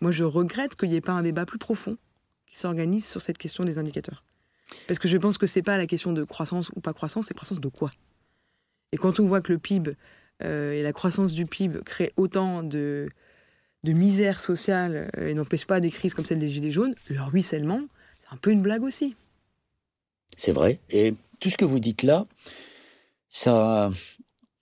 moi 0.00 0.10
je 0.10 0.24
regrette 0.24 0.74
qu'il 0.74 0.88
n'y 0.88 0.96
ait 0.96 1.00
pas 1.00 1.12
un 1.12 1.22
débat 1.22 1.46
plus 1.46 1.58
profond 1.58 1.96
qui 2.48 2.58
s'organise 2.58 3.06
sur 3.06 3.20
cette 3.20 3.38
question 3.38 3.62
des 3.62 3.78
indicateurs. 3.78 4.24
Parce 4.88 4.98
que 4.98 5.06
je 5.06 5.16
pense 5.16 5.38
que 5.38 5.46
c'est 5.46 5.62
pas 5.62 5.76
la 5.76 5.86
question 5.86 6.12
de 6.12 6.24
croissance 6.24 6.70
ou 6.74 6.80
pas 6.80 6.92
croissance, 6.92 7.26
c'est 7.26 7.34
croissance 7.34 7.60
de 7.60 7.68
quoi? 7.68 7.92
Et 8.92 8.96
quand 8.96 9.20
on 9.20 9.26
voit 9.26 9.40
que 9.40 9.52
le 9.52 9.58
PIB 9.58 9.92
euh, 10.42 10.72
et 10.72 10.82
la 10.82 10.92
croissance 10.92 11.32
du 11.32 11.46
PIB 11.46 11.80
créent 11.84 12.12
autant 12.16 12.62
de, 12.62 13.08
misère 13.84 14.40
sociale 14.40 15.10
et 15.18 15.32
n'empêche 15.34 15.66
pas 15.66 15.80
des 15.80 15.90
crises 15.90 16.14
comme 16.14 16.24
celle 16.24 16.38
des 16.38 16.48
Gilets 16.48 16.70
jaunes, 16.70 16.94
le 17.08 17.22
ruissellement, 17.22 17.80
c'est 18.18 18.34
un 18.34 18.36
peu 18.36 18.50
une 18.50 18.62
blague 18.62 18.82
aussi. 18.82 19.16
C'est 20.36 20.52
vrai. 20.52 20.80
Et 20.90 21.14
tout 21.40 21.50
ce 21.50 21.56
que 21.56 21.64
vous 21.64 21.80
dites 21.80 22.02
là, 22.02 22.26
ça, 23.30 23.90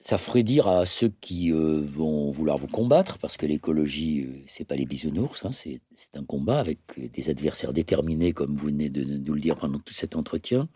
ça 0.07 0.19
ferait 0.19 0.45
dire 0.45 0.69
à 0.69 0.87
ceux 0.87 1.13
qui 1.21 1.53
euh, 1.53 1.83
vont 1.85 2.31
vouloir 2.31 2.59
vous 2.59 2.69
combattre, 2.69 3.19
parce 3.19 3.37
que 3.37 3.45
l'écologie, 3.45 4.23
euh, 4.23 4.43
c'est 4.47 4.65
pas 4.65 4.77
les 4.77 4.87
bisounours, 4.87 5.45
hein, 5.45 5.51
c'est 5.53 5.81
un 6.15 6.25
combat 6.25 6.61
avec 6.61 6.79
euh, 6.99 7.09
des 7.09 7.29
adversaires 7.29 7.73
déterminés, 7.73 8.33
comme 8.33 8.55
vous 8.57 8.67
venez 8.67 8.89
de 8.89 9.03
nous 9.03 9.35
le 9.35 9.41
dire 9.41 9.57
pendant 9.57 9.81
tout 9.81 9.95
cet 9.95 10.15
entretien. 10.15 10.69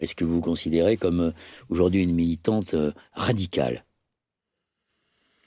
Est-ce 0.00 0.14
que 0.14 0.24
vous 0.24 0.34
vous 0.34 0.40
considérez 0.40 0.96
comme 0.96 1.32
aujourd'hui 1.68 2.02
une 2.02 2.14
militante 2.14 2.74
radicale? 3.12 3.84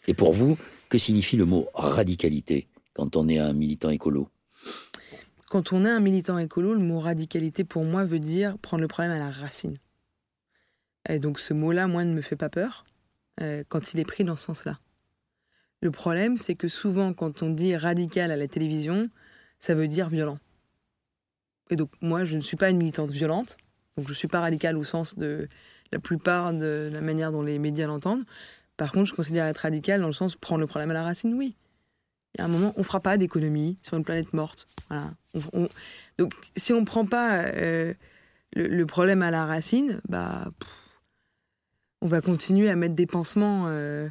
Et 0.08 0.14
pour 0.14 0.32
vous, 0.32 0.58
que 0.90 0.98
signifie 0.98 1.36
le 1.36 1.46
mot 1.46 1.68
radicalité 1.74 2.68
quand 2.94 3.16
on 3.16 3.28
est 3.28 3.40
un 3.40 3.54
militant 3.54 3.90
écolo? 3.90 4.30
Quand 5.50 5.72
on 5.72 5.86
est 5.86 5.90
un 5.90 6.00
militant 6.00 6.38
écolo, 6.38 6.74
le 6.74 6.82
mot 6.82 7.00
radicalité 7.00 7.64
pour 7.64 7.86
moi 7.86 8.04
veut 8.04 8.20
dire 8.20 8.58
prendre 8.58 8.82
le 8.82 8.88
problème 8.88 9.12
à 9.12 9.20
la 9.20 9.32
racine. 9.32 9.78
Et 11.08 11.20
donc 11.20 11.40
ce 11.40 11.54
mot-là, 11.54 11.88
moi, 11.88 12.04
ne 12.04 12.14
me 12.14 12.22
fait 12.22 12.36
pas 12.36 12.50
peur 12.50 12.84
euh, 13.42 13.64
quand 13.70 13.94
il 13.94 14.00
est 14.00 14.06
pris 14.06 14.24
dans 14.24 14.36
ce 14.36 14.46
sens-là. 14.46 14.80
Le 15.82 15.92
problème, 15.92 16.38
c'est 16.38 16.56
que 16.56 16.68
souvent, 16.68 17.14
quand 17.14 17.44
on 17.44 17.50
dit 17.50 17.76
radical 17.76 18.32
à 18.32 18.36
la 18.36 18.48
télévision, 18.48 19.10
ça 19.60 19.76
veut 19.76 19.88
dire 19.88 20.10
violent. 20.10 20.40
Et 21.70 21.76
donc 21.76 21.92
moi, 22.02 22.26
je 22.26 22.36
ne 22.36 22.42
suis 22.42 22.58
pas 22.58 22.70
une 22.70 22.78
militante 22.78 23.12
violente, 23.12 23.58
donc 23.98 24.06
je 24.06 24.12
ne 24.12 24.16
suis 24.16 24.28
pas 24.28 24.40
radicale 24.40 24.78
au 24.78 24.84
sens 24.84 25.16
de 25.16 25.48
la 25.92 26.00
plupart 26.00 26.54
de 26.54 26.90
la 26.92 27.02
manière 27.02 27.32
dont 27.32 27.42
les 27.42 27.60
médias 27.60 27.88
l'entendent. 27.88 28.24
Par 28.78 28.92
contre, 28.92 29.06
je 29.06 29.16
considère 29.16 29.48
être 29.48 29.58
radical 29.58 30.02
dans 30.02 30.08
le 30.08 30.14
sens 30.14 30.36
prendre 30.36 30.62
le 30.62 30.68
problème 30.68 30.92
à 30.92 30.94
la 30.94 31.04
racine, 31.04 31.34
oui. 31.34 31.56
Il 32.36 32.40
y 32.40 32.42
a 32.42 32.46
un 32.46 32.50
moment, 32.50 32.74
on 32.76 32.82
ne 32.82 32.86
fera 32.86 33.00
pas 33.00 33.18
d'économie 33.18 33.80
sur 33.82 33.98
une 33.98 34.04
planète 34.04 34.34
morte. 34.34 34.68
Voilà. 34.90 35.12
Donc, 36.20 36.34
si 36.56 36.74
on 36.74 36.82
ne 36.82 36.86
prend 36.86 37.06
pas 37.06 37.44
euh, 37.46 37.94
le, 38.54 38.86
problème 38.86 39.24
à 39.24 39.32
la 39.32 39.46
racine, 39.46 40.02
bah, 40.08 40.52
on 42.02 42.08
va 42.08 42.22
continuer 42.22 42.70
à 42.70 42.76
mettre 42.76 42.94
des 42.94 43.08
pansements 43.08 43.64
euh, 43.68 44.08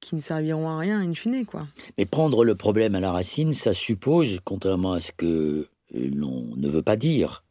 qui 0.00 0.16
ne 0.16 0.20
serviront 0.20 0.68
à 0.68 0.78
rien 0.78 1.00
in 1.00 1.14
fine. 1.14 1.46
Quoi. 1.46 1.68
Mais 1.98 2.06
prendre 2.06 2.44
le 2.44 2.56
problème 2.56 2.96
à 2.96 3.00
la 3.00 3.12
racine, 3.12 3.52
ça 3.52 3.72
suppose, 3.72 4.40
contrairement 4.44 4.94
à 4.94 5.00
ce 5.00 5.12
que 5.12 5.68
l'on 5.94 6.56
ne 6.56 6.68
veut 6.68 6.82
pas 6.82 6.96
dire, 6.96 7.44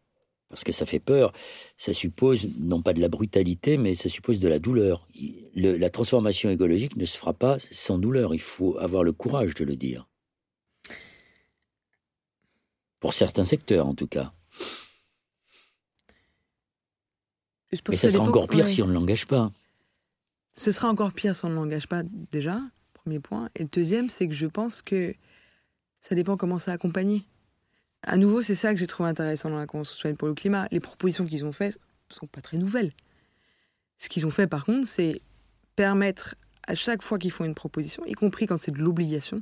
parce 0.49 0.63
que 0.63 0.71
ça 0.71 0.85
fait 0.85 0.99
peur, 0.99 1.33
ça 1.77 1.93
suppose 1.93 2.47
non 2.59 2.81
pas 2.81 2.93
de 2.93 3.01
la 3.01 3.09
brutalité, 3.09 3.77
mais 3.77 3.95
ça 3.95 4.09
suppose 4.09 4.39
de 4.39 4.47
la 4.47 4.59
douleur. 4.59 5.07
la 5.55 5.89
transformation 5.89 6.49
écologique 6.49 6.95
ne 6.95 7.05
se 7.05 7.17
fera 7.17 7.33
pas 7.33 7.57
sans 7.59 7.97
douleur, 7.97 8.33
il 8.33 8.41
faut 8.41 8.77
avoir 8.79 9.03
le 9.03 9.11
courage 9.11 9.53
de 9.55 9.65
le 9.65 9.75
dire. 9.75 10.07
Pour 12.99 13.13
certains 13.13 13.43
secteurs, 13.43 13.87
en 13.87 13.93
tout 13.93 14.07
cas. 14.07 14.33
Mais 17.89 17.97
ça, 17.97 18.09
sera 18.09 18.23
encore 18.23 18.47
pire 18.47 18.67
si 18.67 18.81
on 18.81 18.87
ne 18.87 18.93
l'engage 18.93 19.27
pas. 19.27 19.51
Ce 20.55 20.71
sera 20.71 20.87
encore 20.87 21.11
pire 21.11 21.35
si 21.35 21.45
on 21.45 21.49
ne 21.49 21.55
l'engage 21.55 21.87
pas 21.87 22.03
déjà, 22.31 22.59
premier 22.93 23.19
point. 23.19 23.49
Et 23.55 23.63
le 23.63 23.69
deuxième, 23.69 24.09
c'est 24.09 24.27
que 24.27 24.33
je 24.33 24.47
pense 24.47 24.81
que 24.81 25.13
ça 25.99 26.15
dépend 26.15 26.37
comment 26.37 26.59
ça 26.59 26.71
accompagner. 26.71 27.25
À 28.09 28.15
nouveau, 28.15 28.41
c'est 28.41 28.55
ça 28.55 28.71
que 28.71 28.79
j'ai 28.79 28.87
trouvé 28.87 29.09
intéressant 29.09 29.49
dans 29.49 29.59
la 29.59 29.67
Convention 29.67 30.15
pour 30.15 30.29
le 30.29 30.33
climat. 30.33 30.69
Les 30.71 30.79
propositions 30.79 31.25
qu'ils 31.25 31.43
ont 31.43 31.51
faites 31.51 31.77
sont 32.09 32.25
pas 32.25 32.39
très 32.39 32.57
nouvelles. 32.57 32.91
Ce 33.97 34.07
qu'ils 34.07 34.25
ont 34.25 34.29
fait, 34.29 34.47
par 34.47 34.63
contre, 34.63 34.87
c'est 34.87 35.21
permettre 35.75 36.35
à 36.67 36.73
chaque 36.73 37.01
fois 37.01 37.19
qu'ils 37.19 37.31
font 37.31 37.43
une 37.43 37.53
proposition, 37.53 38.05
y 38.05 38.13
compris 38.13 38.45
quand 38.45 38.61
c'est 38.61 38.71
de 38.71 38.79
l'obligation, 38.79 39.41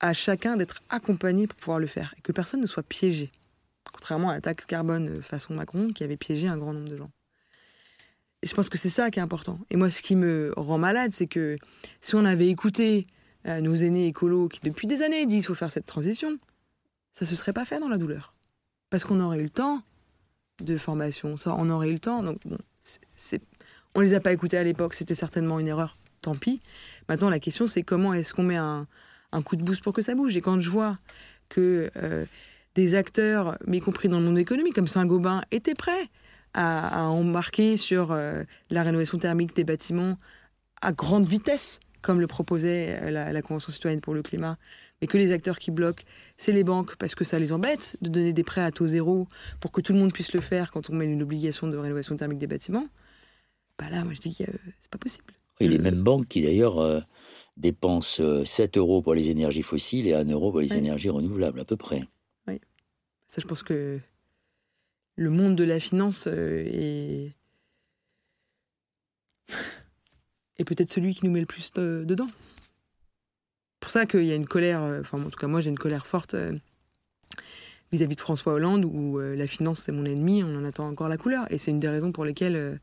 à 0.00 0.14
chacun 0.14 0.56
d'être 0.56 0.82
accompagné 0.88 1.46
pour 1.46 1.56
pouvoir 1.56 1.78
le 1.78 1.86
faire 1.86 2.14
et 2.16 2.22
que 2.22 2.32
personne 2.32 2.62
ne 2.62 2.66
soit 2.66 2.82
piégé. 2.82 3.30
Contrairement 3.92 4.30
à 4.30 4.34
la 4.34 4.40
taxe 4.40 4.64
carbone 4.64 5.14
façon 5.22 5.52
Macron 5.52 5.88
qui 5.88 6.02
avait 6.02 6.16
piégé 6.16 6.48
un 6.48 6.56
grand 6.56 6.72
nombre 6.72 6.88
de 6.88 6.96
gens. 6.96 7.10
Et 8.40 8.46
je 8.46 8.54
pense 8.54 8.70
que 8.70 8.78
c'est 8.78 8.88
ça 8.88 9.10
qui 9.10 9.18
est 9.18 9.22
important. 9.22 9.58
Et 9.68 9.76
moi, 9.76 9.90
ce 9.90 10.00
qui 10.00 10.16
me 10.16 10.54
rend 10.56 10.78
malade, 10.78 11.12
c'est 11.12 11.26
que 11.26 11.56
si 12.00 12.14
on 12.14 12.24
avait 12.24 12.48
écouté 12.48 13.06
euh, 13.46 13.60
nos 13.60 13.74
aînés 13.74 14.06
écolos 14.06 14.48
qui, 14.48 14.60
depuis 14.60 14.86
des 14.86 15.02
années, 15.02 15.26
disent 15.26 15.40
qu'il 15.40 15.48
faut 15.48 15.54
faire 15.54 15.70
cette 15.70 15.86
transition, 15.86 16.38
ça 17.14 17.24
se 17.24 17.36
serait 17.36 17.52
pas 17.52 17.64
fait 17.64 17.80
dans 17.80 17.88
la 17.88 17.96
douleur. 17.96 18.34
Parce 18.90 19.04
qu'on 19.04 19.20
aurait 19.20 19.38
eu 19.38 19.44
le 19.44 19.50
temps 19.50 19.82
de 20.62 20.76
formation, 20.76 21.36
ça, 21.36 21.54
on 21.56 21.70
aurait 21.70 21.88
eu 21.88 21.94
le 21.94 21.98
temps. 22.00 22.22
Donc, 22.22 22.38
bon, 22.44 22.58
on 23.94 24.00
les 24.00 24.14
a 24.14 24.20
pas 24.20 24.32
écoutés 24.32 24.58
à 24.58 24.64
l'époque, 24.64 24.94
c'était 24.94 25.14
certainement 25.14 25.58
une 25.60 25.68
erreur, 25.68 25.96
tant 26.22 26.34
pis. 26.34 26.60
Maintenant, 27.08 27.30
la 27.30 27.38
question, 27.38 27.66
c'est 27.66 27.82
comment 27.82 28.12
est-ce 28.12 28.34
qu'on 28.34 28.42
met 28.42 28.56
un, 28.56 28.86
coup 29.44 29.56
de 29.56 29.62
boost 29.62 29.82
pour 29.82 29.92
que 29.92 30.02
ça 30.02 30.14
bouge? 30.14 30.36
Et 30.36 30.40
quand 30.40 30.60
je 30.60 30.68
vois 30.68 30.98
que 31.48 31.90
euh, 31.96 32.24
des 32.74 32.94
acteurs, 32.94 33.58
y 33.70 33.80
compris 33.80 34.08
dans 34.08 34.18
le 34.18 34.26
monde 34.26 34.38
économique, 34.38 34.74
comme 34.74 34.88
Saint-Gobain, 34.88 35.42
étaient 35.52 35.74
prêts 35.74 36.08
à, 36.52 37.04
embarquer 37.04 37.76
sur 37.76 38.10
euh, 38.10 38.42
la 38.70 38.82
rénovation 38.82 39.18
thermique 39.18 39.56
des 39.56 39.64
bâtiments 39.64 40.18
à 40.82 40.92
grande 40.92 41.26
vitesse, 41.26 41.80
comme 42.02 42.20
le 42.20 42.26
proposait 42.26 42.98
euh, 43.02 43.32
la 43.32 43.42
Convention 43.42 43.72
citoyenne 43.72 44.00
pour 44.00 44.14
le 44.14 44.22
climat, 44.22 44.56
mais 45.04 45.06
que 45.06 45.18
les 45.18 45.32
acteurs 45.32 45.58
qui 45.58 45.70
bloquent, 45.70 46.02
c'est 46.38 46.52
les 46.52 46.64
banques 46.64 46.96
parce 46.96 47.14
que 47.14 47.24
ça 47.24 47.38
les 47.38 47.52
embête 47.52 47.98
de 48.00 48.08
donner 48.08 48.32
des 48.32 48.42
prêts 48.42 48.62
à 48.62 48.70
taux 48.70 48.86
zéro 48.86 49.28
pour 49.60 49.70
que 49.70 49.82
tout 49.82 49.92
le 49.92 49.98
monde 49.98 50.14
puisse 50.14 50.32
le 50.32 50.40
faire 50.40 50.72
quand 50.72 50.88
on 50.88 50.94
met 50.94 51.04
une 51.04 51.22
obligation 51.22 51.68
de 51.68 51.76
rénovation 51.76 52.16
thermique 52.16 52.38
des 52.38 52.46
bâtiments. 52.46 52.86
Bah 53.78 53.90
là, 53.90 54.02
moi 54.02 54.14
je 54.14 54.20
dis 54.22 54.34
que 54.34 54.44
euh, 54.44 54.56
c'est 54.80 54.90
pas 54.90 54.96
possible. 54.96 55.34
Et 55.60 55.68
les 55.68 55.76
mêmes 55.76 56.02
banques 56.02 56.26
qui 56.26 56.40
d'ailleurs 56.40 56.78
euh, 56.78 57.00
dépensent 57.58 58.46
7 58.46 58.78
euh, 58.78 58.80
euros 58.80 59.02
pour 59.02 59.12
les 59.12 59.28
énergies 59.28 59.60
fossiles 59.60 60.06
et 60.06 60.14
1 60.14 60.24
euro 60.30 60.52
pour 60.52 60.60
les 60.60 60.74
énergies 60.74 61.10
renouvelables, 61.10 61.60
à 61.60 61.66
peu 61.66 61.76
près. 61.76 62.08
Oui. 62.48 62.58
Ça, 63.26 63.42
je 63.42 63.46
pense 63.46 63.62
que 63.62 64.00
le 65.16 65.30
monde 65.30 65.54
de 65.54 65.64
la 65.64 65.80
finance 65.80 66.28
est. 66.28 67.34
est 70.56 70.64
peut-être 70.64 70.90
celui 70.90 71.14
qui 71.14 71.26
nous 71.26 71.30
met 71.30 71.40
le 71.40 71.46
plus 71.46 71.74
dedans 71.74 72.28
pour 73.84 73.90
ça 73.90 74.06
qu'il 74.06 74.24
y 74.24 74.32
a 74.32 74.34
une 74.34 74.46
colère, 74.46 74.82
euh, 74.82 75.02
enfin 75.02 75.22
en 75.22 75.28
tout 75.28 75.38
cas 75.38 75.46
moi 75.46 75.60
j'ai 75.60 75.68
une 75.68 75.78
colère 75.78 76.06
forte 76.06 76.32
euh, 76.32 76.56
vis-à-vis 77.92 78.16
de 78.16 78.20
François 78.20 78.54
Hollande 78.54 78.86
où 78.86 79.20
euh, 79.20 79.36
la 79.36 79.46
finance 79.46 79.80
c'est 79.80 79.92
mon 79.92 80.06
ennemi, 80.06 80.42
on 80.42 80.56
en 80.56 80.64
attend 80.64 80.88
encore 80.88 81.08
la 81.08 81.18
couleur. 81.18 81.44
Et 81.52 81.58
c'est 81.58 81.70
une 81.70 81.80
des 81.80 81.88
raisons 81.90 82.10
pour 82.10 82.24
lesquelles 82.24 82.80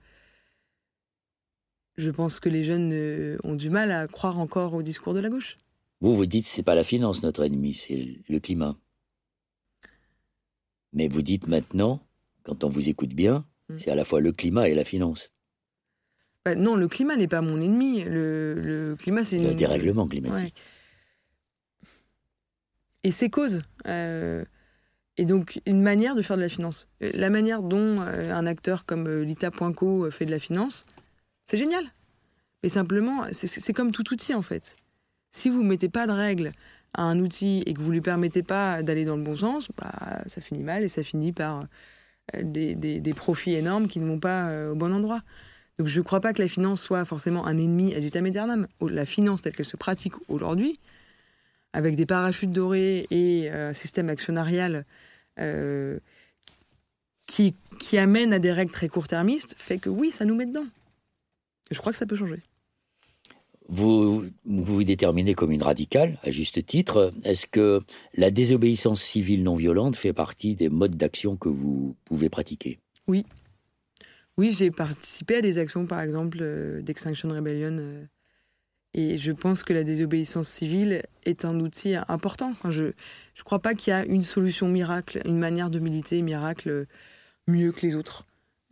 je 1.97 2.09
pense 2.11 2.39
que 2.39 2.49
les 2.49 2.63
jeunes 2.63 3.39
ont 3.43 3.55
du 3.55 3.71
mal 3.71 3.91
à 3.91 4.07
croire 4.07 4.37
encore 4.37 4.75
au 4.75 4.83
discours 4.83 5.15
de 5.15 5.19
la 5.19 5.29
gauche. 5.29 5.57
Vous 6.01 6.15
vous 6.15 6.27
dites 6.27 6.45
c'est 6.45 6.61
pas 6.61 6.75
la 6.75 6.83
finance 6.83 7.23
notre 7.23 7.43
ennemi, 7.43 7.73
c'est 7.73 8.21
le 8.29 8.39
climat. 8.39 8.77
Mais 10.93 11.07
vous 11.07 11.23
dites 11.23 11.47
maintenant, 11.47 11.99
quand 12.43 12.63
on 12.63 12.69
vous 12.69 12.89
écoute 12.89 13.15
bien, 13.15 13.43
mm. 13.69 13.77
c'est 13.79 13.89
à 13.89 13.95
la 13.95 14.03
fois 14.03 14.21
le 14.21 14.33
climat 14.33 14.69
et 14.69 14.75
la 14.75 14.85
finance. 14.85 15.33
Bah, 16.45 16.53
non, 16.53 16.75
le 16.75 16.87
climat 16.87 17.15
n'est 17.15 17.27
pas 17.27 17.41
mon 17.41 17.59
ennemi. 17.59 18.03
Le, 18.03 18.95
climat, 18.99 19.25
c'est 19.25 19.39
le 19.39 19.55
dérèglement 19.55 20.07
climatique 20.07 20.53
et 23.03 23.11
ses 23.11 23.29
causes. 23.29 23.61
Euh, 23.87 24.43
et 25.17 25.25
donc, 25.25 25.61
une 25.65 25.81
manière 25.81 26.15
de 26.15 26.21
faire 26.21 26.37
de 26.37 26.41
la 26.41 26.49
finance. 26.49 26.87
La 26.99 27.29
manière 27.29 27.61
dont 27.61 28.01
euh, 28.01 28.33
un 28.33 28.45
acteur 28.45 28.85
comme 28.85 29.07
euh, 29.07 29.23
Lita 29.23 29.51
Poinco 29.51 30.09
fait 30.09 30.25
de 30.25 30.31
la 30.31 30.39
finance, 30.39 30.85
c'est 31.45 31.57
génial. 31.57 31.83
Mais 32.63 32.69
simplement, 32.69 33.25
c'est 33.31 33.73
comme 33.73 33.91
tout 33.91 34.13
outil, 34.13 34.35
en 34.35 34.43
fait. 34.43 34.77
Si 35.31 35.49
vous 35.49 35.63
ne 35.63 35.67
mettez 35.67 35.89
pas 35.89 36.05
de 36.05 36.11
règles 36.11 36.51
à 36.93 37.03
un 37.03 37.19
outil 37.19 37.63
et 37.65 37.73
que 37.73 37.79
vous 37.79 37.87
ne 37.87 37.93
lui 37.93 38.01
permettez 38.01 38.43
pas 38.43 38.83
d'aller 38.83 39.03
dans 39.03 39.15
le 39.17 39.23
bon 39.23 39.35
sens, 39.35 39.69
bah, 39.77 40.21
ça 40.27 40.41
finit 40.41 40.61
mal 40.61 40.83
et 40.83 40.87
ça 40.87 41.01
finit 41.01 41.31
par 41.31 41.65
des, 42.39 43.13
profits 43.15 43.55
énormes 43.55 43.87
qui 43.87 43.99
ne 43.99 44.05
vont 44.05 44.19
pas 44.19 44.69
au 44.69 44.75
bon 44.75 44.93
endroit. 44.93 45.23
Donc 45.79 45.87
je 45.87 45.99
ne 45.99 46.03
crois 46.03 46.19
pas 46.19 46.33
que 46.33 46.41
la 46.43 46.47
finance 46.47 46.83
soit 46.83 47.03
forcément 47.05 47.47
un 47.47 47.57
ennemi 47.57 47.95
à 47.95 47.99
vitam 47.99 48.25
aeternam. 48.27 48.67
La 48.81 49.07
finance 49.07 49.41
telle 49.41 49.55
qu'elle 49.55 49.65
se 49.65 49.77
pratique 49.77 50.13
aujourd'hui, 50.27 50.79
avec 51.73 51.95
des 51.95 52.05
parachutes 52.05 52.51
dorés 52.51 53.07
et 53.11 53.49
euh, 53.49 53.69
un 53.69 53.73
système 53.73 54.09
actionnarial 54.09 54.85
euh, 55.39 55.99
qui, 57.25 57.55
qui 57.79 57.97
amène 57.97 58.33
à 58.33 58.39
des 58.39 58.51
règles 58.51 58.71
très 58.71 58.89
court-termistes, 58.89 59.55
fait 59.57 59.77
que 59.77 59.89
oui, 59.89 60.11
ça 60.11 60.25
nous 60.25 60.35
met 60.35 60.45
dedans. 60.45 60.65
Je 61.69 61.79
crois 61.79 61.91
que 61.91 61.97
ça 61.97 62.05
peut 62.05 62.15
changer. 62.17 62.41
Vous, 63.69 64.25
vous 64.43 64.63
vous 64.63 64.83
déterminez 64.83 65.33
comme 65.33 65.53
une 65.53 65.63
radicale, 65.63 66.19
à 66.23 66.31
juste 66.31 66.65
titre. 66.65 67.13
Est-ce 67.23 67.47
que 67.47 67.81
la 68.15 68.29
désobéissance 68.29 69.01
civile 69.01 69.43
non 69.43 69.55
violente 69.55 69.95
fait 69.95 70.11
partie 70.11 70.55
des 70.55 70.67
modes 70.67 70.97
d'action 70.97 71.37
que 71.37 71.47
vous 71.47 71.95
pouvez 72.03 72.27
pratiquer? 72.27 72.79
Oui. 73.07 73.25
Oui, 74.37 74.51
j'ai 74.51 74.71
participé 74.71 75.37
à 75.37 75.41
des 75.41 75.57
actions, 75.57 75.85
par 75.85 76.01
exemple, 76.01 76.39
euh, 76.41 76.81
d'Extinction 76.81 77.29
Rebellion 77.29 78.07
et 78.93 79.17
je 79.17 79.31
pense 79.31 79.63
que 79.63 79.73
la 79.73 79.83
désobéissance 79.83 80.47
civile 80.47 81.03
est 81.23 81.45
un 81.45 81.59
outil 81.59 81.95
important. 82.07 82.53
je 82.69 82.83
ne 82.83 83.43
crois 83.45 83.59
pas 83.59 83.73
qu'il 83.73 83.91
y 83.91 83.93
a 83.93 84.05
une 84.05 84.23
solution 84.23 84.67
miracle, 84.67 85.21
une 85.25 85.37
manière 85.37 85.69
de 85.69 85.79
militer 85.79 86.21
miracle 86.21 86.87
mieux 87.47 87.71
que 87.71 87.85
les 87.85 87.95
autres. 87.95 88.25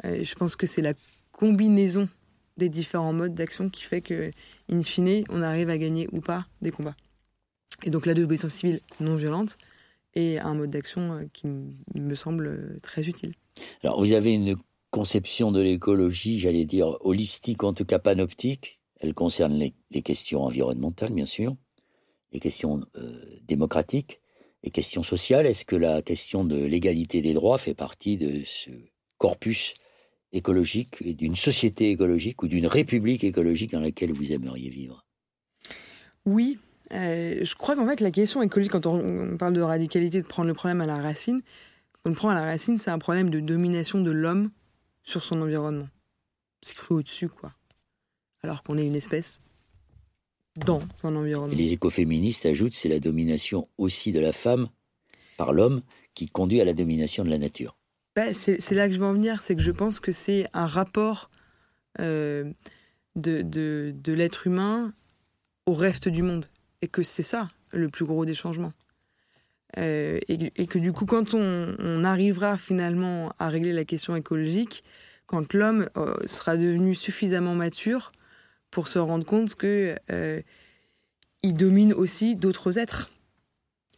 je 0.03 0.35
pense 0.35 0.55
que 0.55 0.67
c'est 0.67 0.81
la 0.81 0.93
combinaison 1.31 2.09
des 2.57 2.69
différents 2.69 3.13
modes 3.13 3.33
d'action 3.33 3.69
qui 3.69 3.83
fait 3.83 4.01
que, 4.01 4.31
in 4.69 4.83
fine, 4.83 5.23
on 5.29 5.41
arrive 5.41 5.69
à 5.69 5.77
gagner 5.77 6.07
ou 6.11 6.19
pas 6.19 6.45
des 6.61 6.71
combats. 6.71 6.95
Et 7.83 7.89
donc 7.89 8.05
la 8.05 8.13
désobéissance 8.13 8.53
civile 8.53 8.79
non 8.99 9.15
violente 9.15 9.57
est 10.15 10.37
un 10.39 10.53
mode 10.53 10.69
d'action 10.69 11.13
euh, 11.13 11.25
qui 11.33 11.47
me 11.47 12.15
semble 12.15 12.47
euh, 12.47 12.79
très 12.81 13.07
utile. 13.07 13.33
Alors 13.83 13.99
vous 13.99 14.11
avez 14.11 14.33
une 14.33 14.57
conception 14.91 15.51
de 15.51 15.61
l'écologie, 15.61 16.39
j'allais 16.39 16.65
dire 16.65 16.97
holistique, 17.01 17.63
en 17.63 17.73
tout 17.73 17.85
cas 17.85 17.99
panoptique. 17.99 18.78
Elle 18.99 19.13
concerne 19.13 19.53
les, 19.53 20.01
questions 20.01 20.43
environnementales, 20.43 21.13
bien 21.13 21.25
sûr, 21.25 21.55
les 22.31 22.39
questions 22.39 22.81
euh, 22.95 23.39
démocratiques, 23.43 24.19
les 24.63 24.71
questions 24.71 25.03
sociales. 25.03 25.45
Est-ce 25.45 25.65
que 25.65 25.75
la 25.75 26.01
question 26.01 26.43
de 26.43 26.57
l'égalité 26.57 27.21
des 27.21 27.33
droits 27.33 27.57
fait 27.57 27.73
partie 27.73 28.17
de 28.17 28.43
ce 28.45 28.71
corpus 29.17 29.73
écologique, 30.31 31.03
d'une 31.03 31.35
société 31.35 31.89
écologique 31.91 32.43
ou 32.43 32.47
d'une 32.47 32.67
république 32.67 33.23
écologique 33.23 33.71
dans 33.71 33.79
laquelle 33.79 34.11
vous 34.11 34.31
aimeriez 34.31 34.69
vivre? 34.69 35.05
Oui, 36.25 36.59
euh, 36.91 37.39
je 37.41 37.55
crois 37.55 37.75
qu'en 37.75 37.87
fait, 37.87 38.01
la 38.01 38.11
question 38.11 38.41
écologique, 38.41 38.71
quand 38.71 38.85
on, 38.85 39.37
parle 39.37 39.53
de 39.53 39.61
radicalité, 39.61 40.21
de 40.21 40.27
prendre 40.27 40.47
le 40.47 40.53
problème 40.53 40.81
à 40.81 40.85
la 40.85 41.01
racine, 41.01 41.41
quand 41.93 42.01
on 42.05 42.09
le 42.09 42.15
prend 42.15 42.29
à 42.29 42.35
la 42.35 42.45
racine, 42.45 42.77
c'est 42.77 42.91
un 42.91 42.99
problème 42.99 43.29
de 43.29 43.39
domination 43.39 44.01
de 44.01 44.11
l'homme 44.11 44.51
sur 45.03 45.23
son 45.23 45.41
environnement. 45.41 45.87
C'est 46.61 46.75
cru 46.75 46.95
au-dessus, 46.95 47.29
quoi. 47.29 47.51
Alors 48.43 48.63
qu'on 48.63 48.77
est 48.77 48.85
une 48.85 48.95
espèce 48.95 49.41
dans 50.55 50.81
un 51.03 51.15
environnement. 51.15 51.55
les 51.55 51.71
écoféministes 51.71 52.45
ajoutent 52.45 52.73
c'est 52.73 52.89
la 52.89 52.99
domination 52.99 53.67
aussi 53.77 54.11
de 54.11 54.19
la 54.19 54.33
femme 54.33 54.69
par 55.37 55.53
l'homme 55.53 55.81
qui 56.13 56.27
conduit 56.27 56.59
à 56.59 56.65
la 56.65 56.73
domination 56.73 57.23
de 57.23 57.29
la 57.29 57.37
nature. 57.37 57.77
Bah, 58.15 58.33
c'est 58.33 58.71
là 58.71 58.87
que 58.87 58.93
je 58.93 58.99
veux 58.99 59.05
en 59.05 59.13
venir, 59.13 59.41
c'est 59.41 59.55
que 59.55 59.61
je 59.61 59.71
pense 59.71 59.99
que 59.99 60.11
c'est 60.11 60.47
un 60.53 60.65
rapport 60.65 61.29
euh, 61.99 62.51
de, 63.15 63.41
de, 63.41 63.93
de 63.95 64.13
l'être 64.13 64.47
humain 64.47 64.93
au 65.65 65.73
reste 65.73 66.09
du 66.09 66.23
monde 66.23 66.47
et 66.81 66.87
que 66.87 67.03
c'est 67.03 67.23
ça 67.23 67.47
le 67.71 67.87
plus 67.87 68.05
gros 68.05 68.25
des 68.25 68.33
changements. 68.33 68.71
Euh, 69.77 70.19
et, 70.27 70.65
que 70.65 70.79
du 70.79 70.91
coup, 70.91 71.05
quand 71.05 71.33
on, 71.33 72.03
arrivera 72.03 72.57
finalement 72.57 73.31
à 73.37 73.49
régler 73.49 73.73
la 73.73 73.85
question 73.85 74.15
écologique, 74.15 74.83
quand 75.27 75.53
l'homme 75.53 75.89
euh, 75.95 76.15
sera 76.25 76.57
devenu 76.57 76.95
suffisamment 76.95 77.53
mature 77.53 78.11
pour 78.71 78.87
se 78.87 78.99
rendre 78.99 79.25
compte 79.25 79.55
que 79.55 79.95
euh, 80.11 80.41
il 81.43 81.53
domine 81.53 81.93
aussi 81.93 82.35
d'autres 82.35 82.77
êtres, 82.77 83.09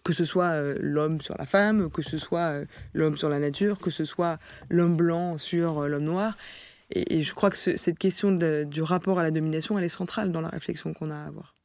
que 0.03 0.13
ce 0.13 0.25
soit 0.25 0.59
l'homme 0.79 1.21
sur 1.21 1.35
la 1.37 1.45
femme, 1.45 1.89
que 1.91 2.01
ce 2.01 2.17
soit 2.17 2.63
l'homme 2.93 3.17
sur 3.17 3.29
la 3.29 3.39
nature, 3.39 3.79
que 3.79 3.91
ce 3.91 4.05
soit 4.05 4.39
l'homme 4.69 4.95
blanc 4.95 5.37
sur 5.37 5.87
l'homme 5.87 6.03
noir. 6.03 6.37
Et, 6.91 7.21
je 7.21 7.33
crois 7.33 7.49
que 7.49 7.57
cette 7.57 7.99
question 7.99 8.31
du 8.31 8.81
rapport 8.81 9.19
à 9.19 9.23
la 9.23 9.31
domination, 9.31 9.77
elle 9.77 9.85
est 9.85 9.89
centrale 9.89 10.31
dans 10.31 10.41
la 10.41 10.49
réflexion 10.49 10.93
qu'on 10.93 11.09
a 11.09 11.15
à 11.15 11.25
avoir. 11.25 11.55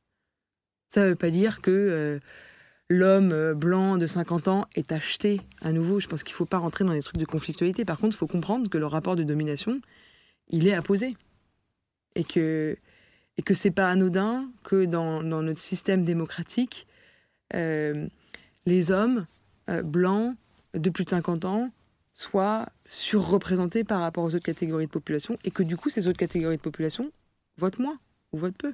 Ça 0.89 1.03
ne 1.03 1.09
veut 1.09 1.17
pas 1.17 1.31
dire 1.31 1.61
que 1.61 1.71
euh, 1.71 2.21
l'homme 2.89 3.33
euh, 3.33 3.55
blanc 3.55 3.99
de 3.99 4.07
50 4.07 4.49
ans 4.49 4.67
est 4.77 4.93
acheté 4.93 5.41
à 5.61 5.73
nouveau. 5.73 5.99
Je 5.99 6.07
pense 6.07 6.23
qu'il 6.23 6.33
ne 6.33 6.37
faut 6.37 6.47
pas 6.47 6.59
rentrer 6.59 6.85
dans 6.85 6.93
les 6.93 7.03
trucs 7.03 7.19
de 7.19 7.25
conflictualité. 7.25 7.85
Par 7.85 7.99
contre, 7.99 8.15
il 8.15 8.19
faut 8.19 8.29
comprendre 8.29 8.71
que 8.71 8.79
le 8.79 8.87
rapport 8.87 9.17
de 9.17 9.25
domination, 9.25 9.81
il 10.49 10.69
est 10.69 10.75
à. 10.75 10.83
Et 12.15 12.25
que, 12.25 12.79
et 13.39 13.43
que 13.43 13.55
c'est 13.55 13.71
pas 13.71 13.91
anodin 13.91 14.49
que 14.65 14.85
dans, 14.85 15.23
notre 15.23 15.61
système 15.61 16.05
démocratique, 16.05 16.87
euh, 17.55 18.09
les 18.65 18.91
hommes 18.91 19.27
blancs 19.85 20.37
de 20.75 20.91
plus 20.91 21.05
de 21.05 21.11
50 21.11 21.45
ans 21.45 21.71
soient 22.15 22.67
surreprésentés 22.87 23.85
par 23.85 24.01
rapport 24.01 24.25
aux 24.25 24.35
autres 24.35 24.45
catégories 24.45 24.87
de 24.87 24.91
population 24.91 25.39
et 25.45 25.51
que 25.51 25.63
du 25.63 25.77
coup, 25.77 25.91
ces 25.91 26.09
autres 26.09 26.19
catégories 26.19 26.57
de 26.57 26.63
population 26.63 27.13
votent 27.59 27.79
moins 27.79 27.99
ou 28.33 28.39
votent 28.39 28.57
peu. 28.57 28.73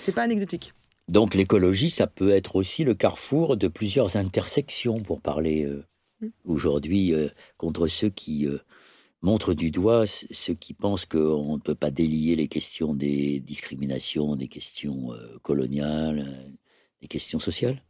C'est 0.00 0.14
pas 0.14 0.22
anecdotique. 0.22 0.72
Donc 1.08 1.34
l'écologie, 1.34 1.90
ça 1.90 2.06
peut 2.06 2.30
être 2.30 2.54
aussi 2.54 2.84
le 2.84 2.94
carrefour 2.94 3.56
de 3.56 3.66
plusieurs 3.66 4.16
intersections, 4.16 5.00
pour 5.00 5.20
parler 5.20 5.64
euh, 5.64 5.84
mm. 6.20 6.28
aujourd'hui 6.44 7.12
euh, 7.12 7.28
contre 7.56 7.88
ceux 7.88 8.10
qui 8.10 8.46
euh, 9.22 9.26
montrent 9.26 9.54
du 9.54 9.70
doigt 9.70 10.06
ceux 10.06 10.54
qui 10.54 10.74
pensent 10.74 11.06
qu'on 11.06 11.56
ne 11.56 11.60
peut 11.60 11.74
pas 11.74 11.90
délier 11.90 12.36
les 12.36 12.48
questions 12.48 12.94
des 12.94 13.40
discriminations, 13.40 14.36
des 14.36 14.48
questions 14.48 15.10
coloniales, 15.42 16.52
des 17.00 17.08
questions 17.08 17.40
sociales. 17.40 17.82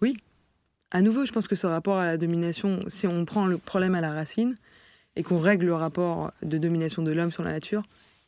Oui. 0.00 0.16
À 0.90 1.00
nouveau, 1.00 1.24
je 1.24 1.32
pense 1.32 1.48
que 1.48 1.54
ce 1.54 1.66
rapport 1.66 1.96
à 1.96 2.04
la 2.04 2.18
domination, 2.18 2.80
si 2.86 3.06
on 3.06 3.24
prend 3.24 3.46
le 3.46 3.56
problème 3.56 3.94
à 3.94 4.00
la 4.00 4.12
racine 4.12 4.54
et 5.16 5.22
qu'on 5.22 5.38
règle 5.38 5.66
le 5.66 5.74
rapport 5.74 6.32
de 6.42 6.58
domination 6.58 7.02
de 7.02 7.12
l'homme 7.12 7.32
sur 7.32 7.42
la 7.42 7.52
nature, 7.52 7.82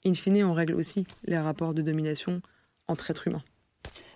in 0.07 0.15
fine, 0.15 0.45
on 0.45 0.55
règle 0.55 0.75
aussi 0.75 1.07
les 1.27 1.39
rapports 1.39 1.75
de 1.75 1.83
domination 1.83 2.41
entre 2.89 3.11
êtres 3.11 3.29
humains. 3.29 3.43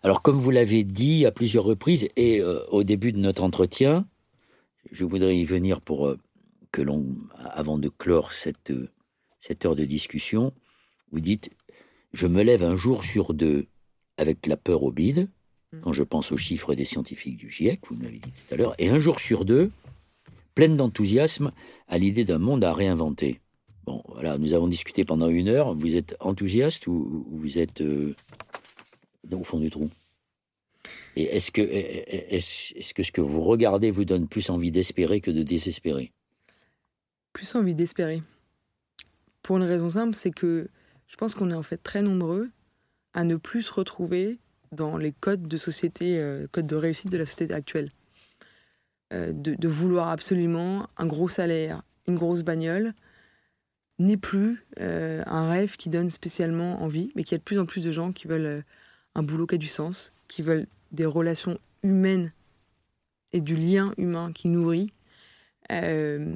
Alors, 0.03 0.23
comme 0.23 0.39
vous 0.39 0.51
l'avez 0.51 0.85
dit 0.85 1.27
à 1.27 1.31
plusieurs 1.31 1.65
reprises 1.65 2.09
et 2.17 2.41
euh, 2.41 2.65
au 2.71 2.85
début 2.85 3.13
de 3.13 3.19
notre 3.19 3.43
entretien, 3.43 4.07
je 4.93 5.05
voudrais 5.05 5.37
y 5.37 5.45
venir 5.45 5.81
pour 5.81 6.09
euh, 6.09 6.19
que 6.73 6.83
l'on, 6.83 7.17
avant 7.39 7.79
de 7.79 7.89
clore 7.89 8.33
cette, 8.33 8.71
euh, 8.71 8.91
cette 9.41 9.65
heure 9.65 9.77
de 9.77 9.85
discussion, 9.85 10.53
vous 11.13 11.21
dites 11.21 11.51
Je 12.13 12.27
me 12.27 12.43
lève 12.43 12.65
un 12.65 12.77
jour 12.77 13.05
sur 13.05 13.35
deux 13.35 13.67
avec 14.17 14.47
la 14.47 14.57
peur 14.57 14.83
au 14.83 14.93
bide, 14.93 15.29
mm. 15.73 15.81
quand 15.81 15.93
je 15.93 16.03
pense 16.03 16.33
aux 16.33 16.37
chiffres 16.37 16.75
des 16.75 16.85
scientifiques 16.85 17.37
du 17.37 17.51
GIEC, 17.51 17.81
vous 17.89 17.97
m'avez 17.97 18.19
dit 18.19 18.33
tout 18.33 18.55
à 18.55 18.57
l'heure, 18.57 18.75
et 18.79 18.89
un 18.89 18.99
jour 18.99 19.21
sur 19.21 19.45
deux, 19.45 19.71
pleine 20.55 20.77
d'enthousiasme 20.77 21.53
à 21.87 21.99
l'idée 21.99 22.25
d'un 22.25 22.39
monde 22.39 22.65
à 22.65 22.73
réinventer. 22.73 23.41
Bon, 23.85 24.03
voilà, 24.09 24.37
nous 24.39 24.53
avons 24.53 24.69
discuté 24.69 25.05
pendant 25.05 25.31
une 25.31 25.49
heure. 25.49 25.75
Vous 25.75 25.95
êtes 25.95 26.15
enthousiaste 26.21 26.87
ou 26.89 27.27
vous 27.31 27.59
êtes 27.59 27.83
au 29.33 29.45
fond 29.45 29.61
du 29.61 29.71
trou? 29.71 29.89
Et 31.17 31.25
est-ce 31.25 31.51
que, 31.51 31.63
est-ce 31.63 32.95
que 32.95 33.03
ce 33.03 33.13
que 33.13 33.21
vous 33.21 33.43
regardez 33.43 33.91
vous 33.91 34.05
donne 34.05 34.29
plus 34.29 34.51
envie 34.51 34.71
d'espérer 34.71 35.21
que 35.21 35.31
de 35.31 35.43
désespérer? 35.43 36.13
Plus 37.33 37.55
envie 37.55 37.75
d'espérer. 37.75 38.23
Pour 39.43 39.57
une 39.57 39.65
raison 39.65 39.91
simple, 39.91 40.15
c'est 40.15 40.31
que 40.31 40.69
je 41.07 41.17
pense 41.17 41.35
qu'on 41.35 41.51
est 41.51 41.55
en 41.55 41.63
fait 41.63 41.79
très 41.79 42.03
nombreux 42.03 42.51
à 43.15 43.25
ne 43.25 43.37
plus 43.37 43.63
se 43.63 43.73
retrouver 43.73 44.39
dans 44.73 44.99
les 44.99 45.13
codes 45.13 45.49
de 45.49 45.57
société, 45.57 46.19
euh, 46.19 46.47
codes 46.51 46.67
de 46.67 46.77
réussite 46.77 47.11
de 47.11 47.19
la 47.19 47.27
société 47.27 47.55
actuelle. 47.55 47.91
Euh, 49.15 49.33
de, 49.33 49.69
vouloir 49.69 50.09
absolument 50.09 50.87
un 50.99 51.07
gros 51.07 51.29
salaire, 51.29 51.83
une 52.07 52.17
grosse 52.17 52.43
bagnole, 52.43 52.93
n'est 53.99 54.19
plus 54.19 54.67
euh, 54.81 55.23
un 55.27 55.49
rêve 55.49 55.77
qui 55.77 55.89
donne 55.89 56.11
spécialement 56.11 56.83
envie, 56.83 57.11
mais 57.15 57.25
qu'il 57.25 57.33
y 57.33 57.37
a 57.37 57.39
de 57.39 57.45
plus 57.45 57.59
en 57.59 57.65
plus 57.65 57.85
de 57.85 57.91
gens 57.91 58.13
qui 58.13 58.29
veulent 58.29 58.63
un 59.15 59.23
boulot 59.23 59.47
qui 59.47 59.55
a 59.55 59.59
du 59.59 59.67
sens, 59.67 60.13
qui 60.29 60.43
veulent 60.43 60.67
des 60.93 61.07
relations 61.07 61.59
humaines 61.83 62.33
et 63.33 63.41
du 63.41 63.57
lien 63.57 63.93
humain 63.97 64.33
qui 64.33 64.49
nourrit. 64.49 64.93
Euh, 65.73 66.35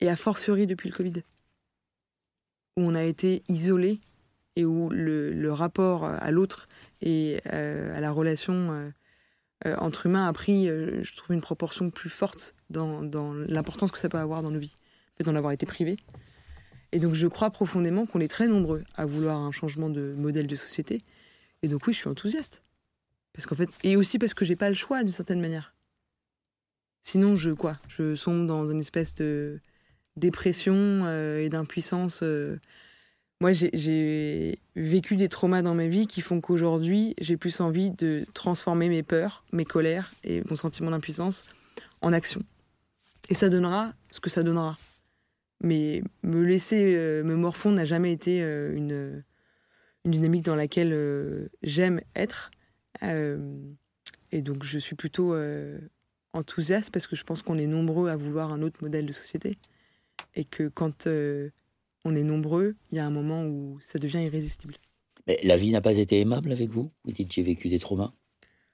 et 0.00 0.08
a 0.08 0.16
fortiori 0.16 0.66
depuis 0.66 0.88
le 0.88 0.94
Covid, 0.94 1.22
où 2.76 2.82
on 2.82 2.94
a 2.94 3.02
été 3.02 3.42
isolé 3.48 4.00
et 4.56 4.64
où 4.64 4.90
le, 4.90 5.52
rapport 5.52 6.04
à 6.04 6.30
l'autre 6.30 6.68
et 7.00 7.40
euh, 7.52 7.96
à 7.96 8.00
la 8.00 8.10
relation 8.10 8.92
euh, 9.66 9.76
entre 9.78 10.06
humains 10.06 10.28
a 10.28 10.32
pris, 10.32 10.66
je 10.66 11.16
trouve, 11.16 11.34
une 11.34 11.40
proportion 11.40 11.90
plus 11.90 12.10
forte 12.10 12.54
dans, 12.70 13.34
l'importance 13.48 13.90
que 13.90 13.98
ça 13.98 14.08
peut 14.08 14.18
avoir 14.18 14.42
dans 14.42 14.50
nos 14.50 14.58
vies, 14.58 14.74
d'en 15.24 15.34
avoir 15.34 15.52
été 15.52 15.66
privé. 15.66 15.96
Et 16.92 17.00
donc 17.00 17.14
je 17.14 17.26
crois 17.26 17.50
profondément 17.50 18.06
qu'on 18.06 18.20
est 18.20 18.28
très 18.28 18.48
nombreux 18.48 18.84
à 18.94 19.04
vouloir 19.04 19.38
un 19.38 19.52
changement 19.52 19.90
de 19.90 20.14
modèle 20.16 20.46
de 20.46 20.56
société 20.56 21.02
et 21.62 21.68
donc 21.68 21.86
oui, 21.86 21.92
je 21.92 21.98
suis 21.98 22.08
enthousiaste. 22.08 22.62
Parce 23.32 23.46
qu'en 23.46 23.54
fait, 23.54 23.70
et 23.84 23.96
aussi 23.96 24.18
parce 24.18 24.34
que 24.34 24.44
j'ai 24.44 24.56
pas 24.56 24.68
le 24.68 24.74
choix 24.74 25.02
d'une 25.02 25.12
certaine 25.12 25.40
manière. 25.40 25.74
Sinon, 27.02 27.36
je 27.36 27.50
quoi 27.50 27.78
Je 27.88 28.14
sombre 28.14 28.46
dans 28.46 28.66
une 28.70 28.80
espèce 28.80 29.14
de 29.14 29.60
dépression 30.18 30.74
euh, 30.76 31.40
et 31.40 31.48
d'impuissance. 31.48 32.20
Euh. 32.22 32.58
Moi, 33.40 33.52
j'ai 33.52 34.58
vécu 34.74 35.16
des 35.16 35.28
traumas 35.28 35.62
dans 35.62 35.74
ma 35.74 35.86
vie 35.86 36.08
qui 36.08 36.20
font 36.20 36.40
qu'aujourd'hui, 36.40 37.14
j'ai 37.20 37.36
plus 37.36 37.60
envie 37.60 37.92
de 37.92 38.26
transformer 38.34 38.88
mes 38.88 39.04
peurs, 39.04 39.44
mes 39.52 39.64
colères 39.64 40.10
et 40.24 40.42
mon 40.48 40.56
sentiment 40.56 40.90
d'impuissance 40.90 41.44
en 42.00 42.12
action. 42.12 42.42
Et 43.28 43.34
ça 43.34 43.48
donnera 43.48 43.92
ce 44.10 44.18
que 44.18 44.28
ça 44.28 44.42
donnera. 44.42 44.76
Mais 45.62 46.02
me 46.24 46.42
laisser 46.42 46.96
euh, 46.96 47.22
me 47.22 47.36
morfondre 47.36 47.76
n'a 47.76 47.84
jamais 47.84 48.12
été 48.12 48.40
une, 48.40 49.22
dynamique 50.04 50.44
dans 50.44 50.56
laquelle 50.56 51.48
j'aime 51.62 52.00
être. 52.16 52.50
Et 53.02 54.42
donc 54.42 54.64
je 54.64 54.78
suis 54.78 54.96
plutôt 54.96 55.36
enthousiaste 56.32 56.90
parce 56.90 57.06
que 57.06 57.14
je 57.14 57.24
pense 57.24 57.42
qu'on 57.42 57.58
est 57.58 57.66
nombreux 57.66 58.08
à 58.08 58.16
vouloir 58.16 58.52
un 58.52 58.62
autre 58.62 58.82
modèle 58.82 59.06
de 59.06 59.12
société. 59.12 59.58
Et 60.34 60.44
que 60.44 60.68
quand 60.68 61.06
on 62.04 62.14
est 62.14 62.24
nombreux, 62.24 62.76
il 62.90 62.96
y 62.96 62.98
a 62.98 63.06
un 63.06 63.10
moment 63.10 63.44
où 63.44 63.78
ça 63.82 63.98
devient 63.98 64.22
irrésistible. 64.22 64.74
Mais 65.26 65.38
la 65.42 65.56
vie 65.56 65.70
n'a 65.70 65.80
pas 65.80 65.98
été 65.98 66.20
aimable 66.20 66.52
avec 66.52 66.70
vous? 66.70 66.90
Vous 67.04 67.12
dites 67.12 67.32
j'ai 67.32 67.42
vécu 67.42 67.68
des 67.68 67.78
traumas 67.78 68.12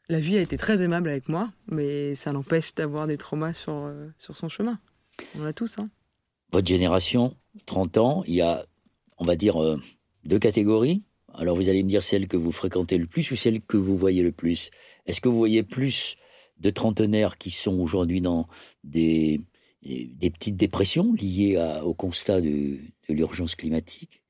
La 0.09 0.21
vie 0.21 0.37
a 0.37 0.41
été 0.41 0.57
très 0.57 0.83
aimable 0.83 1.09
avec 1.09 1.29
moi, 1.29 1.53
mais 1.69 2.15
ça 2.15 2.33
l'empêche 2.33 2.75
d'avoir 2.75 3.07
des 3.07 3.17
traumas 3.17 3.53
sur, 3.53 3.93
sur 4.19 4.37
son 4.37 4.49
chemin. 4.49 4.79
On 5.35 5.43
en 5.43 5.47
a 5.47 5.53
tous. 5.53 5.79
Hein. 5.79 5.91
Votre 6.53 6.69
génération, 6.69 7.37
30 7.67 7.99
ans, 7.99 8.25
il 8.27 8.35
y 8.35 8.41
a, 8.41 8.65
on 9.19 9.25
va 9.25 9.35
dire, 9.37 9.57
deux 10.25 10.39
catégories 10.39 11.03
Alors 11.35 11.57
vous 11.57 11.69
allez 11.69 11.83
me 11.83 11.89
dire 11.89 12.03
celle 12.03 12.29
que 12.29 12.37
vous 12.37 12.53
fréquentez 12.53 12.99
le 12.99 13.07
plus 13.07 13.31
ou 13.31 13.37
celle 13.37 13.61
que 13.61 13.77
vous 13.77 13.97
voyez 13.97 14.23
le 14.23 14.33
plus. 14.33 14.71
Est-ce 15.07 15.21
que 15.21 15.29
vous 15.29 15.39
voyez 15.39 15.63
plus 15.63 16.17
de 16.61 16.71
trentenaires 16.71 17.37
qui 17.37 17.51
sont 17.51 17.79
aujourd'hui 17.81 18.21
dans 18.21 18.47
des, 18.85 19.41
des 19.85 20.31
petites 20.31 20.57
dépressions 20.57 21.13
liées 21.13 21.59
au 21.85 21.95
constat 21.95 22.41
de, 22.41 22.79
de 23.09 23.15
l'urgence 23.15 23.55
climatique? 23.55 24.23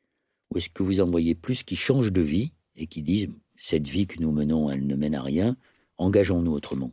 Ou 0.51 0.59
est-ce 0.59 0.69
que 0.69 0.83
vous 0.83 1.01
en 1.01 1.11
voyez 1.11 1.35
plus 1.35 1.63
qui 1.63 1.77
changent 1.77 2.13
de 2.13 2.21
vie 2.21 2.53
et 2.77 2.87
qui 2.87 3.03
disent 3.03 3.29
cette 3.57 3.89
vie 3.89 4.07
que 4.07 4.21
nous 4.21 4.33
menons, 4.33 4.71
elle 4.71 4.87
ne 4.87 4.95
mène 4.95 5.15
à 5.15 5.23
rien, 5.23 5.57
engageons-nous 5.99 6.53
autrement? 6.53 6.93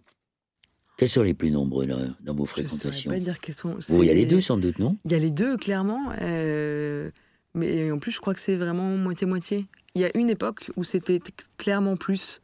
Quels 0.97 1.09
sont 1.09 1.23
les 1.23 1.33
plus 1.33 1.49
nombreux 1.49 1.88
dans 1.88 2.35
vos 2.35 2.45
fréquentations 2.45 2.91
Je 2.91 3.09
ne 3.09 3.13
pas 3.15 3.19
dire 3.19 3.39
quels 3.39 3.55
sont. 3.55 3.79
il 3.89 4.05
y 4.05 4.11
a 4.11 4.13
les 4.13 4.27
deux 4.27 4.41
sans 4.41 4.57
doute, 4.57 4.77
non? 4.77 4.97
Il 5.05 5.11
y 5.11 5.15
a 5.15 5.17
les 5.17 5.31
deux, 5.31 5.57
clairement. 5.57 6.13
Euh, 6.21 7.09
mais 7.55 7.91
en 7.91 7.97
plus, 7.97 8.11
je 8.11 8.21
crois 8.21 8.35
que 8.35 8.39
c'est 8.39 8.55
vraiment 8.55 8.95
moitié-moitié. 8.97 9.65
Il 9.95 10.01
y 10.01 10.05
a 10.05 10.15
une 10.15 10.29
époque 10.29 10.69
où 10.75 10.83
c'était 10.83 11.19
clairement 11.57 11.97
plus 11.97 12.39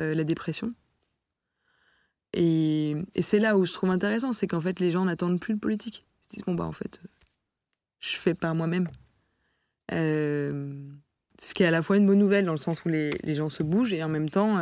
euh, 0.00 0.14
la 0.14 0.24
dépression. 0.24 0.72
Et, 2.32 2.96
c'est 3.20 3.38
là 3.38 3.56
où 3.56 3.64
je 3.64 3.72
trouve 3.72 3.90
intéressant, 3.90 4.32
c'est 4.32 4.46
qu'en 4.46 4.60
fait, 4.60 4.80
les 4.80 4.90
gens 4.90 5.04
n'attendent 5.04 5.40
plus 5.40 5.54
le 5.54 5.60
politique. 5.60 6.06
Ils 6.20 6.24
se 6.24 6.28
disent, 6.30 6.44
bon, 6.44 6.54
bah, 6.54 6.64
en 6.64 6.72
fait, 6.72 7.00
je 8.00 8.16
fais 8.16 8.34
par 8.34 8.54
moi-même. 8.54 8.88
Euh, 9.92 10.72
ce 11.40 11.54
qui 11.54 11.62
est 11.62 11.66
à 11.66 11.70
la 11.70 11.82
fois 11.82 11.96
une 11.96 12.06
bonne 12.06 12.18
nouvelle, 12.18 12.44
dans 12.44 12.52
le 12.52 12.58
sens 12.58 12.84
où 12.84 12.88
les, 12.88 13.10
les 13.24 13.34
gens 13.34 13.48
se 13.48 13.62
bougent, 13.62 13.92
et 13.92 14.04
en 14.04 14.08
même 14.08 14.28
temps, 14.28 14.58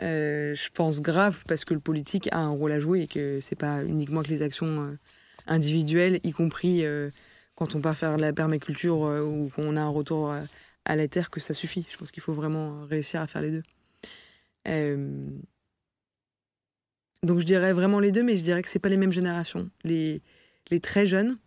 euh, 0.00 0.54
je 0.54 0.70
pense 0.70 1.00
grave 1.00 1.44
parce 1.46 1.64
que 1.64 1.74
le 1.74 1.80
politique 1.80 2.28
a 2.32 2.38
un 2.38 2.48
rôle 2.48 2.72
à 2.72 2.80
jouer 2.80 3.02
et 3.02 3.06
que 3.06 3.40
c'est 3.40 3.56
pas 3.56 3.84
uniquement 3.84 4.22
que 4.22 4.28
les 4.28 4.42
actions 4.42 4.82
euh, 4.82 4.98
individuelles, 5.46 6.20
y 6.24 6.32
compris 6.32 6.84
euh, 6.84 7.10
quand 7.54 7.74
on 7.74 7.80
part 7.80 7.96
faire 7.96 8.16
la 8.16 8.32
permaculture 8.32 8.98
ou 8.98 9.50
qu'on 9.54 9.76
a 9.76 9.80
un 9.80 9.88
retour 9.88 10.34
à 10.84 10.96
la 10.96 11.08
terre, 11.08 11.30
que 11.30 11.40
ça 11.40 11.54
suffit. 11.54 11.86
Je 11.88 11.96
pense 11.96 12.10
qu'il 12.10 12.22
faut 12.22 12.32
vraiment 12.32 12.84
réussir 12.86 13.20
à 13.20 13.26
faire 13.26 13.42
les 13.42 13.50
deux. 13.50 13.62
Donc 17.22 17.38
je 17.38 17.44
dirais 17.44 17.72
vraiment 17.72 18.00
les 18.00 18.12
deux, 18.12 18.22
mais 18.22 18.36
je 18.36 18.42
dirais 18.42 18.62
que 18.62 18.68
c'est 18.68 18.78
pas 18.78 18.88
les 18.88 18.96
mêmes 18.96 19.12
générations. 19.12 19.70
Les, 19.84 20.22
très 20.80 21.06
jeunes 21.06 21.38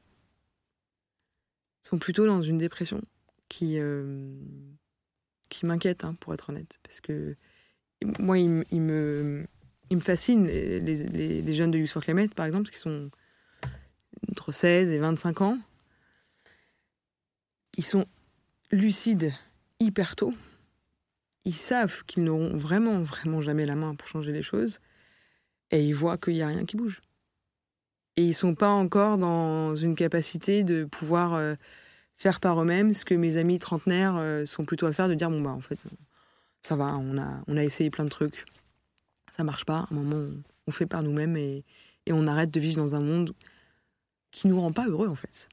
sont 1.83 1.97
plutôt 1.97 2.25
dans 2.27 2.41
une 2.41 2.57
dépression 2.57 3.01
qui, 3.49 3.77
qui 5.49 5.65
m'inquiète, 5.65 6.03
hein, 6.03 6.15
pour 6.19 6.33
être 6.33 6.49
honnête, 6.49 6.79
parce 6.83 7.01
que 7.01 7.35
moi, 8.19 8.37
il, 8.37 8.49
me, 8.49 9.45
il 9.89 9.97
me 9.97 10.01
fascine, 10.01 10.45
les, 10.45 11.53
jeunes 11.53 11.71
de 11.71 11.85
for 11.85 12.03
Climate, 12.03 12.33
par 12.33 12.45
exemple, 12.45 12.69
qui 12.69 12.77
sont 12.77 13.09
entre 14.31 14.51
16 14.51 14.91
et 14.91 14.97
25 14.97 15.41
ans. 15.41 15.59
Ils 17.77 17.83
sont 17.83 18.05
lucides 18.71 19.33
hyper 19.79 20.15
tôt. 20.15 20.33
Ils 21.45 21.55
savent 21.55 22.03
qu'ils 22.05 22.23
n'auront 22.23 22.55
vraiment, 22.55 23.01
vraiment 23.01 23.41
jamais 23.41 23.65
la 23.65 23.75
main 23.75 23.95
pour 23.95 24.07
changer 24.07 24.31
les 24.31 24.41
choses. 24.41 24.79
Et 25.71 25.83
ils 25.83 25.95
voient 25.95 26.17
qu'il 26.17 26.33
n'y 26.33 26.41
a 26.41 26.47
rien 26.47 26.65
qui 26.65 26.77
bouge. 26.77 27.01
Et 28.17 28.23
ils 28.23 28.33
sont 28.33 28.55
pas 28.55 28.69
encore 28.69 29.17
dans 29.17 29.75
une 29.75 29.95
capacité 29.95 30.63
de 30.63 30.85
pouvoir 30.85 31.33
euh, 31.33 31.55
faire 32.15 32.39
par 32.39 32.61
eux-mêmes 32.61 32.93
ce 32.93 33.03
que 33.03 33.15
mes 33.15 33.37
amis 33.37 33.59
trentenaires 33.59 34.15
euh, 34.15 34.45
sont 34.45 34.65
plutôt 34.65 34.85
à 34.85 34.93
faire, 34.93 35.09
de 35.09 35.15
dire 35.15 35.29
bon 35.29 35.41
bah 35.41 35.51
en 35.51 35.59
fait 35.59 35.83
ça 36.65 36.75
va, 36.75 36.97
on 36.97 37.17
a, 37.19 37.43
on 37.47 37.57
a 37.57 37.63
essayé 37.63 37.91
plein 37.91 38.05
de 38.05 38.09
trucs. 38.09 38.43
Ça 39.31 39.43
marche 39.43 39.65
pas. 39.65 39.79
À 39.79 39.87
un 39.91 39.95
moment, 39.95 40.31
on, 40.65 40.71
fait 40.71 40.87
par 40.87 41.03
nous-mêmes 41.03 41.37
et, 41.37 41.63
on 42.09 42.25
arrête 42.27 42.49
de 42.49 42.59
vivre 42.59 42.77
dans 42.77 42.95
un 42.95 43.01
monde 43.01 43.33
qui 44.31 44.47
nous 44.47 44.59
rend 44.59 44.71
pas 44.71 44.87
heureux, 44.87 45.07
en 45.07 45.15
fait. 45.15 45.47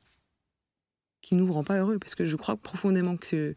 Qui 1.21 1.35
nous 1.35 1.53
rend 1.53 1.65
pas 1.65 1.79
heureux. 1.79 1.99
Parce 1.99 2.15
que 2.15 2.25
je 2.25 2.37
crois 2.37 2.57
profondément 2.57 3.19
que 3.19 3.55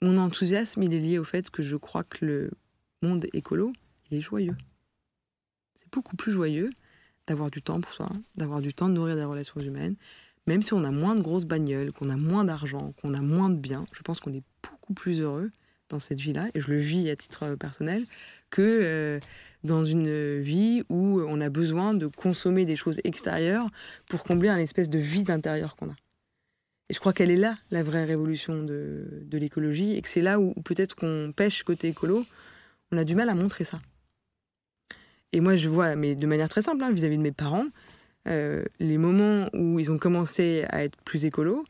mon 0.00 0.16
enthousiasme, 0.16 0.82
il 0.82 0.94
est 0.94 1.00
lié 1.00 1.18
au 1.18 1.24
fait 1.24 1.50
que 1.50 1.62
je 1.62 1.76
crois 1.76 2.04
que 2.04 2.24
le 2.24 2.50
monde 3.02 3.26
écolo, 3.34 3.72
il 4.10 4.16
est 4.16 4.22
joyeux. 4.22 4.56
Beaucoup 5.92 6.16
plus 6.16 6.32
joyeux 6.32 6.70
d'avoir 7.26 7.50
du 7.50 7.62
temps 7.62 7.80
pour 7.80 7.92
soi, 7.92 8.08
d'avoir 8.36 8.60
du 8.60 8.74
temps 8.74 8.88
de 8.88 8.94
nourrir 8.94 9.16
des 9.16 9.24
relations 9.24 9.60
humaines. 9.60 9.96
Même 10.46 10.62
si 10.62 10.72
on 10.72 10.84
a 10.84 10.90
moins 10.90 11.14
de 11.14 11.20
grosses 11.20 11.44
bagnoles, 11.44 11.92
qu'on 11.92 12.08
a 12.10 12.16
moins 12.16 12.44
d'argent, 12.44 12.92
qu'on 13.00 13.14
a 13.14 13.20
moins 13.20 13.50
de 13.50 13.56
biens, 13.56 13.86
je 13.92 14.02
pense 14.02 14.20
qu'on 14.20 14.32
est 14.32 14.42
beaucoup 14.62 14.94
plus 14.94 15.20
heureux 15.20 15.50
dans 15.88 16.00
cette 16.00 16.20
vie-là, 16.20 16.48
et 16.54 16.60
je 16.60 16.68
le 16.68 16.78
vis 16.78 17.10
à 17.10 17.16
titre 17.16 17.54
personnel, 17.56 18.04
que 18.48 18.62
euh, 18.62 19.20
dans 19.64 19.84
une 19.84 20.40
vie 20.40 20.82
où 20.88 21.20
on 21.20 21.40
a 21.40 21.50
besoin 21.50 21.94
de 21.94 22.06
consommer 22.06 22.64
des 22.64 22.76
choses 22.76 22.98
extérieures 23.04 23.68
pour 24.08 24.24
combler 24.24 24.48
un 24.48 24.58
espèce 24.58 24.88
de 24.88 24.98
vide 24.98 25.30
intérieur 25.30 25.76
qu'on 25.76 25.90
a. 25.90 25.96
Et 26.88 26.94
je 26.94 26.98
crois 26.98 27.12
qu'elle 27.12 27.30
est 27.30 27.36
là, 27.36 27.56
la 27.70 27.82
vraie 27.82 28.04
révolution 28.04 28.64
de, 28.64 29.04
de 29.22 29.38
l'écologie, 29.38 29.96
et 29.96 30.02
que 30.02 30.08
c'est 30.08 30.22
là 30.22 30.40
où, 30.40 30.54
peut-être 30.64 30.96
qu'on 30.96 31.32
pêche 31.36 31.62
côté 31.62 31.88
écolo, 31.88 32.24
on 32.90 32.96
a 32.96 33.04
du 33.04 33.14
mal 33.14 33.28
à 33.28 33.34
montrer 33.34 33.64
ça. 33.64 33.80
Et 35.32 35.40
moi, 35.40 35.56
je 35.56 35.68
vois, 35.68 35.96
mais 35.96 36.14
de 36.14 36.26
manière 36.26 36.48
très 36.48 36.62
simple, 36.62 36.82
hein, 36.82 36.92
vis-à-vis 36.92 37.16
de 37.16 37.22
mes 37.22 37.32
parents, 37.32 37.66
euh, 38.28 38.64
les 38.80 38.98
moments 38.98 39.48
où 39.54 39.78
ils 39.78 39.90
ont 39.90 39.98
commencé 39.98 40.64
à 40.70 40.84
être 40.84 40.96
plus 41.04 41.24
écolos, 41.24 41.64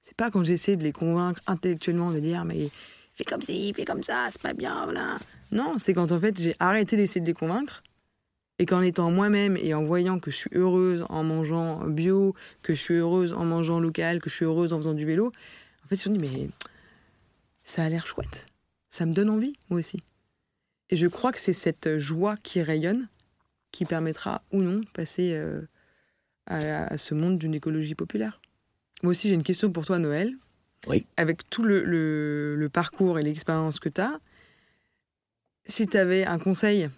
c'est 0.00 0.16
pas 0.16 0.30
quand 0.30 0.44
j'essaie 0.44 0.76
de 0.76 0.84
les 0.84 0.92
convaincre 0.92 1.40
intellectuellement 1.46 2.10
de 2.10 2.18
dire 2.18 2.44
mais 2.44 2.68
fais 3.14 3.24
comme 3.24 3.40
ci, 3.40 3.72
fais 3.72 3.84
comme 3.84 4.02
ça, 4.02 4.28
c'est 4.30 4.42
pas 4.42 4.52
bien, 4.52 4.84
voilà. 4.84 5.16
Non, 5.50 5.78
c'est 5.78 5.94
quand 5.94 6.12
en 6.12 6.20
fait 6.20 6.38
j'ai 6.38 6.54
arrêté 6.58 6.96
d'essayer 6.96 7.20
de 7.20 7.26
les 7.26 7.32
convaincre 7.32 7.82
et 8.58 8.66
qu'en 8.66 8.82
étant 8.82 9.10
moi-même 9.10 9.56
et 9.56 9.72
en 9.72 9.82
voyant 9.82 10.18
que 10.18 10.30
je 10.30 10.36
suis 10.36 10.50
heureuse 10.52 11.06
en 11.08 11.24
mangeant 11.24 11.86
bio, 11.86 12.34
que 12.62 12.74
je 12.74 12.80
suis 12.80 12.94
heureuse 12.94 13.32
en 13.32 13.44
mangeant 13.46 13.80
local, 13.80 14.20
que 14.20 14.28
je 14.28 14.36
suis 14.36 14.44
heureuse 14.44 14.74
en 14.74 14.76
faisant 14.76 14.94
du 14.94 15.06
vélo, 15.06 15.32
en 15.84 15.88
fait 15.88 15.96
se 15.96 16.04
sont 16.04 16.10
dit 16.10 16.18
mais 16.18 16.50
ça 17.62 17.84
a 17.84 17.88
l'air 17.88 18.06
chouette, 18.06 18.46
ça 18.90 19.06
me 19.06 19.14
donne 19.14 19.30
envie 19.30 19.54
moi 19.70 19.78
aussi. 19.78 20.02
Et 20.94 20.96
je 20.96 21.08
crois 21.08 21.32
que 21.32 21.40
c'est 21.40 21.52
cette 21.52 21.98
joie 21.98 22.36
qui 22.36 22.62
rayonne 22.62 23.08
qui 23.72 23.84
permettra 23.84 24.42
ou 24.52 24.62
non 24.62 24.78
de 24.78 24.88
passer 24.90 25.32
euh, 25.32 25.62
à, 26.46 26.96
ce 26.96 27.14
monde 27.14 27.36
d'une 27.36 27.52
écologie 27.52 27.96
populaire. 27.96 28.40
Moi 29.02 29.10
aussi 29.10 29.26
j'ai 29.26 29.34
une 29.34 29.42
question 29.42 29.72
pour 29.72 29.84
toi 29.84 29.98
Noël. 29.98 30.32
Avec 31.16 31.50
tout 31.50 31.64
le, 31.64 32.68
parcours 32.72 33.18
et 33.18 33.24
l'expérience 33.24 33.80
que 33.80 33.88
tu 33.88 34.00
as, 34.02 34.20
si 35.64 35.88
tu 35.88 35.96
avais 35.96 36.24
un 36.26 36.38
conseil 36.38 36.88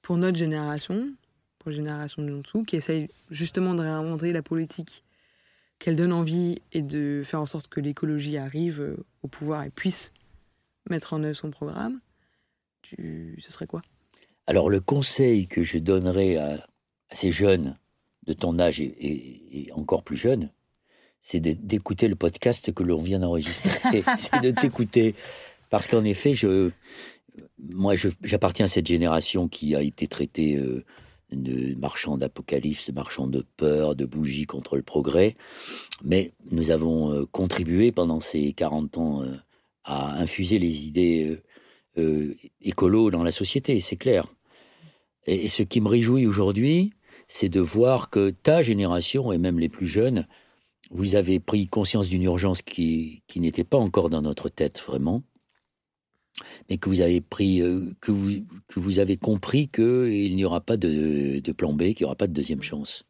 pour 0.00 0.16
notre 0.16 0.38
génération, 0.38 1.12
pour 1.58 1.72
la 1.72 1.76
génération 1.76 2.22
de 2.22 2.40
dessous, 2.40 2.64
qui 2.64 2.76
essaye 2.76 3.10
justement 3.30 3.74
de 3.74 3.82
réinventer 3.82 4.32
la 4.32 4.40
politique, 4.40 5.04
qu'elle 5.78 5.96
donne 5.96 6.14
envie 6.14 6.62
et 6.72 6.80
de 6.80 7.20
faire 7.26 7.42
en 7.42 7.46
sorte 7.46 7.68
que 7.68 7.80
l'écologie 7.80 8.38
arrive 8.38 8.96
au 9.22 9.28
pouvoir 9.28 9.64
et 9.64 9.70
puisse 9.70 10.14
mettre 10.88 11.12
en 11.12 11.22
œuvre 11.22 11.36
son 11.36 11.50
programme, 11.50 12.00
tu, 12.88 13.38
ce 13.40 13.52
serait 13.52 13.66
quoi? 13.66 13.82
Alors 14.46 14.70
le 14.70 14.80
conseil 14.80 15.48
que 15.48 15.62
je 15.62 15.78
donnerais 15.78 16.36
à, 16.36 16.66
ces 17.12 17.32
jeunes 17.32 17.78
de 18.26 18.32
ton 18.32 18.58
âge 18.58 18.80
et 18.80 19.68
encore 19.72 20.02
plus 20.02 20.16
jeunes, 20.16 20.50
c'est 21.26 21.40
d'écouter 21.40 22.06
le 22.06 22.14
podcast 22.14 22.72
que 22.72 22.84
l'on 22.84 23.02
vient 23.02 23.18
d'enregistrer. 23.18 24.04
c'est 24.16 24.40
de 24.42 24.52
t'écouter. 24.52 25.16
Parce 25.70 25.88
qu'en 25.88 26.04
effet, 26.04 26.34
je, 26.34 26.70
moi, 27.58 27.94
j'appartiens 28.22 28.66
à 28.66 28.68
cette 28.68 28.86
génération 28.86 29.48
qui 29.48 29.74
a 29.74 29.82
été 29.82 30.06
traitée 30.06 30.56
euh, 30.56 30.84
de 31.32 31.74
marchand 31.74 32.16
d'apocalypse, 32.16 32.86
de 32.90 32.94
marchand 32.94 33.26
de 33.26 33.44
peur, 33.56 33.96
de 33.96 34.04
bougie 34.04 34.46
contre 34.46 34.76
le 34.76 34.82
progrès. 34.82 35.34
Mais 36.04 36.32
nous 36.52 36.70
avons 36.70 37.12
euh, 37.12 37.26
contribué 37.26 37.90
pendant 37.90 38.20
ces 38.20 38.52
40 38.52 38.96
ans 38.98 39.22
euh, 39.24 39.32
à 39.82 40.20
infuser 40.20 40.60
les 40.60 40.86
idées 40.86 41.40
écolo 42.60 43.10
dans 43.10 43.22
la 43.22 43.30
société, 43.30 43.80
c'est 43.80 43.96
clair. 43.96 44.34
et, 45.26 45.48
ce 45.48 45.62
qui 45.62 45.80
me 45.80 45.88
réjouit 45.88 46.26
aujourd'hui, 46.26 46.92
c'est 47.28 47.48
de 47.48 47.60
voir 47.60 48.10
que 48.10 48.30
ta 48.30 48.62
génération, 48.62 49.32
et 49.32 49.38
même 49.38 49.58
les 49.58 49.68
plus 49.68 49.86
jeunes, 49.86 50.26
vous 50.90 51.16
avez 51.16 51.40
pris 51.40 51.66
conscience 51.66 52.08
d'une 52.08 52.22
urgence 52.22 52.62
qui, 52.62 53.22
n'était 53.34 53.64
pas 53.64 53.78
encore 53.78 54.10
dans 54.10 54.22
notre 54.22 54.48
tête 54.48 54.82
vraiment, 54.86 55.22
mais 56.68 56.78
que 56.78 56.88
vous 56.88 57.00
avez 57.00 57.20
pris, 57.20 57.60
euh, 57.60 57.92
que, 58.00 58.12
vous, 58.12 58.44
que 58.68 58.78
vous 58.78 58.98
avez 58.98 59.16
compris 59.16 59.68
qu'il 59.68 60.36
n'y 60.36 60.44
aura 60.44 60.60
pas 60.60 60.76
de, 60.76 61.52
plan 61.52 61.72
B, 61.72 61.94
qu'il 61.94 62.00
n'y 62.00 62.04
aura 62.04 62.14
pas 62.14 62.26
de 62.26 62.32
deuxième 62.32 62.62
chance. 62.62 63.04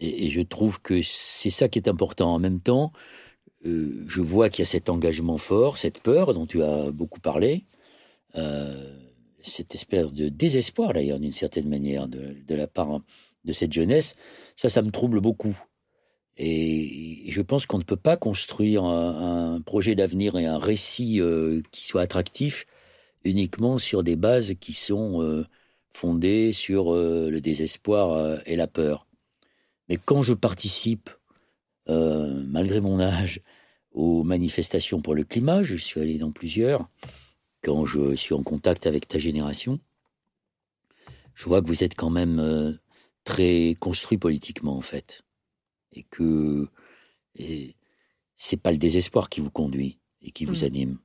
Et, 0.00 0.30
je 0.30 0.40
trouve 0.40 0.80
que 0.80 1.00
c'est 1.02 1.50
ça 1.50 1.68
qui 1.68 1.78
est 1.78 1.88
important. 1.88 2.34
En 2.34 2.38
même 2.38 2.60
temps, 2.60 2.92
euh, 3.66 4.04
je 4.08 4.20
vois 4.20 4.48
qu'il 4.48 4.62
y 4.62 4.66
a 4.66 4.66
cet 4.66 4.88
engagement 4.90 5.38
fort, 5.38 5.78
cette 5.78 6.00
peur 6.00 6.34
dont 6.34 6.46
tu 6.46 6.62
as 6.62 6.90
beaucoup 6.90 7.20
parlé, 7.20 7.64
euh, 7.68 7.73
cette 9.40 9.74
espèce 9.74 10.12
de 10.12 10.28
désespoir 10.28 10.92
d'ailleurs 10.92 11.20
d'une 11.20 11.32
certaine 11.32 11.68
manière 11.68 12.08
de, 12.08 12.54
la 12.54 12.66
part 12.66 13.00
de 13.44 13.52
cette 13.52 13.72
jeunesse. 13.72 14.14
Ça, 14.56 14.68
ça 14.68 14.82
me 14.82 14.90
trouble 14.90 15.20
beaucoup. 15.20 15.56
Et 16.36 17.24
je 17.28 17.42
pense 17.42 17.66
qu'on 17.66 17.78
ne 17.78 17.84
peut 17.84 17.96
pas 17.96 18.16
construire 18.16 18.84
un, 18.84 19.60
projet 19.60 19.94
d'avenir 19.94 20.36
et 20.36 20.46
un 20.46 20.58
récit 20.58 21.20
euh, 21.20 21.62
qui 21.70 21.86
soit 21.86 22.02
attractif 22.02 22.66
uniquement 23.24 23.78
sur 23.78 24.02
des 24.02 24.16
bases 24.16 24.54
qui 24.58 24.72
sont 24.72 25.22
euh, 25.22 25.46
fondées 25.92 26.52
sur 26.52 26.92
euh, 26.92 27.30
le 27.30 27.40
désespoir 27.40 28.40
et 28.46 28.56
la 28.56 28.66
peur. 28.66 29.06
Mais 29.88 29.96
quand 29.96 30.22
je 30.22 30.32
participe, 30.32 31.10
malgré 31.86 32.80
mon 32.80 32.98
âge, 32.98 33.42
aux 33.94 34.24
manifestations 34.24 35.00
pour 35.00 35.14
le 35.14 35.24
climat. 35.24 35.62
Je 35.62 35.76
suis 35.76 36.00
allé 36.00 36.18
dans 36.18 36.32
plusieurs. 36.32 36.88
Quand 37.64 37.86
je 37.86 38.14
suis 38.14 38.34
en 38.34 38.42
contact 38.42 38.86
avec 38.86 39.08
ta 39.08 39.18
génération, 39.18 39.80
je 41.34 41.46
vois 41.46 41.62
que 41.62 41.66
vous 41.66 41.82
êtes 41.82 41.94
quand 41.94 42.10
même 42.10 42.38
euh, 42.38 42.72
très 43.24 43.74
construit 43.80 44.18
politiquement, 44.18 44.76
en 44.76 44.82
fait. 44.82 45.22
Et 45.92 46.02
que 46.02 46.68
c'est 48.36 48.58
pas 48.58 48.70
le 48.70 48.76
désespoir 48.76 49.30
qui 49.30 49.40
vous 49.40 49.50
conduit 49.50 49.98
et 50.20 50.30
qui 50.30 50.44
vous 50.44 50.60
mmh. 50.60 50.66
anime. 50.66 50.98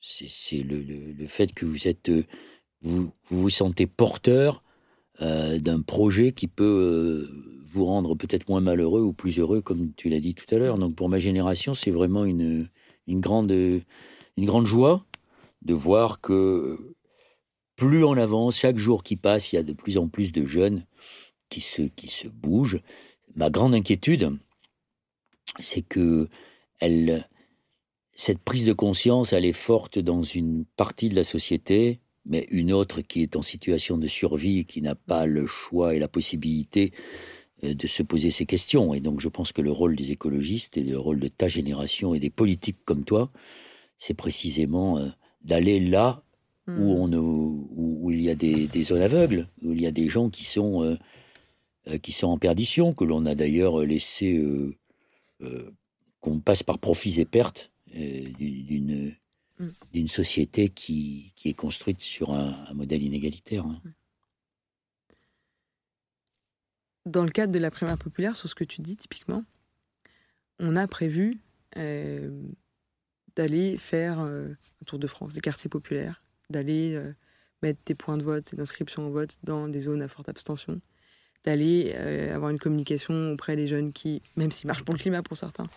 C'est 0.00 0.62
le, 0.62 1.26
fait 1.26 1.52
que 1.52 1.66
vous 1.66 1.86
êtes. 1.86 2.08
Euh, 2.08 2.24
vous, 2.80 3.12
vous, 3.28 3.50
sentez 3.50 3.86
porteur 3.86 4.62
euh, 5.20 5.58
d'un 5.58 5.82
projet 5.82 6.32
qui 6.32 6.46
peut 6.46 7.28
vous 7.66 7.84
rendre 7.84 8.14
peut-être 8.14 8.48
moins 8.48 8.62
malheureux 8.62 9.02
ou 9.02 9.12
plus 9.12 9.38
heureux, 9.38 9.60
comme 9.60 9.92
tu 9.94 10.08
l'as 10.08 10.20
dit 10.20 10.34
tout 10.34 10.54
à 10.54 10.58
l'heure. 10.58 10.78
Donc 10.78 10.94
pour 10.94 11.10
ma 11.10 11.18
génération, 11.18 11.74
c'est 11.74 11.90
vraiment 11.90 12.24
une, 12.24 12.70
une, 13.06 13.20
grande, 13.20 13.50
une 13.50 14.46
grande 14.46 14.66
joie 14.66 15.04
de 15.66 15.74
voir 15.74 16.20
que 16.20 16.94
plus 17.74 18.04
on 18.04 18.12
avance, 18.12 18.56
chaque 18.56 18.78
jour 18.78 19.02
qui 19.02 19.16
passe, 19.16 19.52
il 19.52 19.56
y 19.56 19.58
a 19.58 19.62
de 19.62 19.74
plus 19.74 19.98
en 19.98 20.08
plus 20.08 20.32
de 20.32 20.44
jeunes 20.44 20.86
qui 21.50 21.60
se, 21.60 21.82
qui 21.82 22.10
bougent. 22.28 22.80
Ma 23.34 23.50
grande 23.50 23.74
inquiétude, 23.74 24.38
c'est 25.60 25.82
que 25.82 26.28
elle, 26.80 27.28
cette 28.14 28.38
prise 28.38 28.64
de 28.64 28.72
conscience, 28.72 29.32
elle 29.32 29.44
est 29.44 29.52
forte 29.52 29.98
dans 29.98 30.22
une 30.22 30.64
partie 30.76 31.08
de 31.08 31.14
la 31.14 31.24
société, 31.24 32.00
mais 32.24 32.46
une 32.50 32.72
autre 32.72 33.02
qui 33.02 33.22
est 33.22 33.36
en 33.36 33.42
situation 33.42 33.98
de 33.98 34.08
survie, 34.08 34.64
qui 34.64 34.80
n'a 34.82 34.94
pas 34.94 35.26
le 35.26 35.46
choix 35.46 35.94
et 35.94 35.98
la 35.98 36.08
possibilité 36.08 36.92
euh, 37.64 37.74
de 37.74 37.86
se 37.86 38.02
poser 38.02 38.30
ces 38.30 38.46
questions. 38.46 38.94
Et 38.94 39.00
donc 39.00 39.20
je 39.20 39.28
pense 39.28 39.52
que 39.52 39.62
le 39.62 39.70
rôle 39.70 39.96
des 39.96 40.12
écologistes 40.12 40.76
et 40.76 40.82
le 40.82 40.98
rôle 40.98 41.20
de 41.20 41.28
ta 41.28 41.48
génération 41.48 42.14
et 42.14 42.20
des 42.20 42.30
politiques 42.30 42.84
comme 42.84 43.04
toi, 43.04 43.30
c'est 43.98 44.14
précisément 44.14 44.98
euh, 44.98 45.08
d'aller 45.46 45.80
là 45.80 46.22
où, 46.68 46.72
hmm. 46.72 47.14
on, 47.14 47.14
où, 47.14 48.10
il 48.10 48.20
y 48.20 48.30
a 48.30 48.34
des, 48.34 48.82
zones 48.82 49.02
aveugles, 49.02 49.48
où 49.62 49.72
il 49.72 49.80
y 49.80 49.86
a 49.86 49.92
des 49.92 50.08
gens 50.08 50.28
qui 50.28 50.44
sont, 50.44 50.82
euh, 50.82 51.98
qui 51.98 52.12
sont 52.12 52.26
en 52.26 52.38
perdition, 52.38 52.92
que 52.92 53.04
l'on 53.04 53.24
a 53.24 53.34
d'ailleurs 53.34 53.80
laissé, 53.80 54.44
qu'on 56.20 56.40
passe 56.40 56.62
par 56.62 56.78
profits 56.78 57.20
et 57.20 57.24
pertes 57.24 57.70
d'une 57.94 59.14
hmm. 59.58 59.68
d'une 59.92 60.08
société 60.08 60.68
qui, 60.68 61.32
qui, 61.36 61.48
est 61.48 61.54
construite 61.54 62.02
sur 62.02 62.34
un, 62.34 62.74
modèle 62.74 63.02
inégalitaire. 63.02 63.64
Hein. 63.64 63.80
Hmm. 63.84 63.92
dans 67.06 67.24
le 67.24 67.30
cadre 67.30 67.52
de 67.52 67.58
la 67.60 67.70
primaire 67.70 67.96
populaire, 67.96 68.36
sur 68.36 68.48
ce 68.48 68.54
que 68.54 68.64
tu 68.64 68.82
dis 68.82 68.96
typiquement, 68.96 69.44
on 70.58 70.76
a 70.76 70.86
prévu 70.86 71.38
euh, 71.76 72.30
d'aller 73.36 73.78
faire 73.78 74.20
euh, 74.20 74.48
un 74.48 74.84
tour 74.84 74.98
de 74.98 75.06
France 75.06 75.34
des 75.34 75.40
quartiers 75.40 75.70
populaires, 75.70 76.22
d'aller 76.50 76.94
euh, 76.94 77.12
mettre 77.62 77.80
des 77.86 77.94
points 77.94 78.16
de 78.16 78.22
vote 78.22 78.52
et 78.52 78.56
d'inscription 78.56 79.06
au 79.06 79.10
vote 79.10 79.36
dans 79.44 79.68
des 79.68 79.82
zones 79.82 80.02
à 80.02 80.08
forte 80.08 80.28
abstention, 80.28 80.80
d'aller 81.44 81.94
avoir 82.34 82.50
une 82.50 82.58
communication 82.58 83.30
auprès 83.30 83.54
des 83.54 83.68
jeunes 83.68 83.92
qui, 83.92 84.20
même 84.36 84.50
s'ils 84.50 84.66
marchent 84.66 84.82
pour 84.82 84.94
le 84.94 84.98
climat 84.98 85.22
pour 85.22 85.36
certains, 85.36 85.68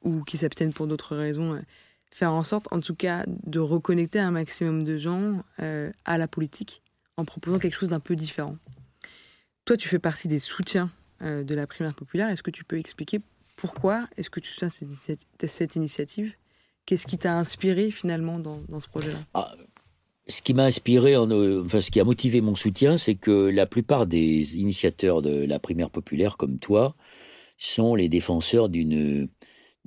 ou 0.00 0.22
qui 0.22 0.38
s'abstiennent 0.38 0.72
pour 0.72 0.86
d'autres 0.86 1.16
raisons, 1.16 1.62
faire 2.10 2.32
en 2.32 2.42
sorte 2.42 2.72
en 2.72 2.80
tout 2.80 2.94
cas 2.94 3.26
de 3.26 3.60
reconnecter 3.60 4.20
un 4.20 4.30
maximum 4.30 4.84
de 4.84 4.96
gens 4.96 5.44
à 5.58 6.16
la 6.16 6.28
politique 6.28 6.80
en 7.18 7.26
proposant 7.26 7.58
quelque 7.58 7.74
chose 7.74 7.90
d'un 7.90 8.00
peu 8.00 8.16
différent. 8.16 8.56
Toi, 9.64 9.76
tu 9.76 9.88
fais 9.88 9.98
partie 9.98 10.28
des 10.28 10.38
soutiens 10.38 10.90
euh, 11.22 11.44
de 11.44 11.54
la 11.54 11.66
primaire 11.66 11.94
populaire. 11.94 12.28
Est-ce 12.28 12.42
que 12.42 12.50
tu 12.50 12.64
peux 12.64 12.78
expliquer 12.78 13.20
pourquoi 13.56 14.08
est-ce 14.16 14.28
que 14.28 14.40
tu 14.40 14.50
soutiens 14.50 14.68
cette, 14.68 15.76
initiative 15.76 16.34
Qu'est-ce 16.86 17.06
qui 17.06 17.18
t'a 17.18 17.36
inspiré 17.38 17.90
finalement 17.90 18.38
dans, 18.38 18.80
ce 18.80 18.88
projet-là? 18.88 19.18
Ah, 19.34 19.52
Ce 20.26 20.42
qui 20.42 20.54
m'a 20.54 20.64
inspiré, 20.64 21.14
euh, 21.14 21.62
enfin 21.64 21.80
ce 21.80 21.90
qui 21.90 22.00
a 22.00 22.04
motivé 22.04 22.40
mon 22.40 22.54
soutien, 22.54 22.96
c'est 22.96 23.14
que 23.14 23.50
la 23.50 23.66
plupart 23.66 24.06
des 24.06 24.58
initiateurs 24.58 25.22
de 25.22 25.44
la 25.44 25.58
primaire 25.58 25.90
populaire, 25.90 26.36
comme 26.36 26.58
toi, 26.58 26.96
sont 27.56 27.94
les 27.94 28.08
défenseurs 28.08 28.68
de 28.68 29.28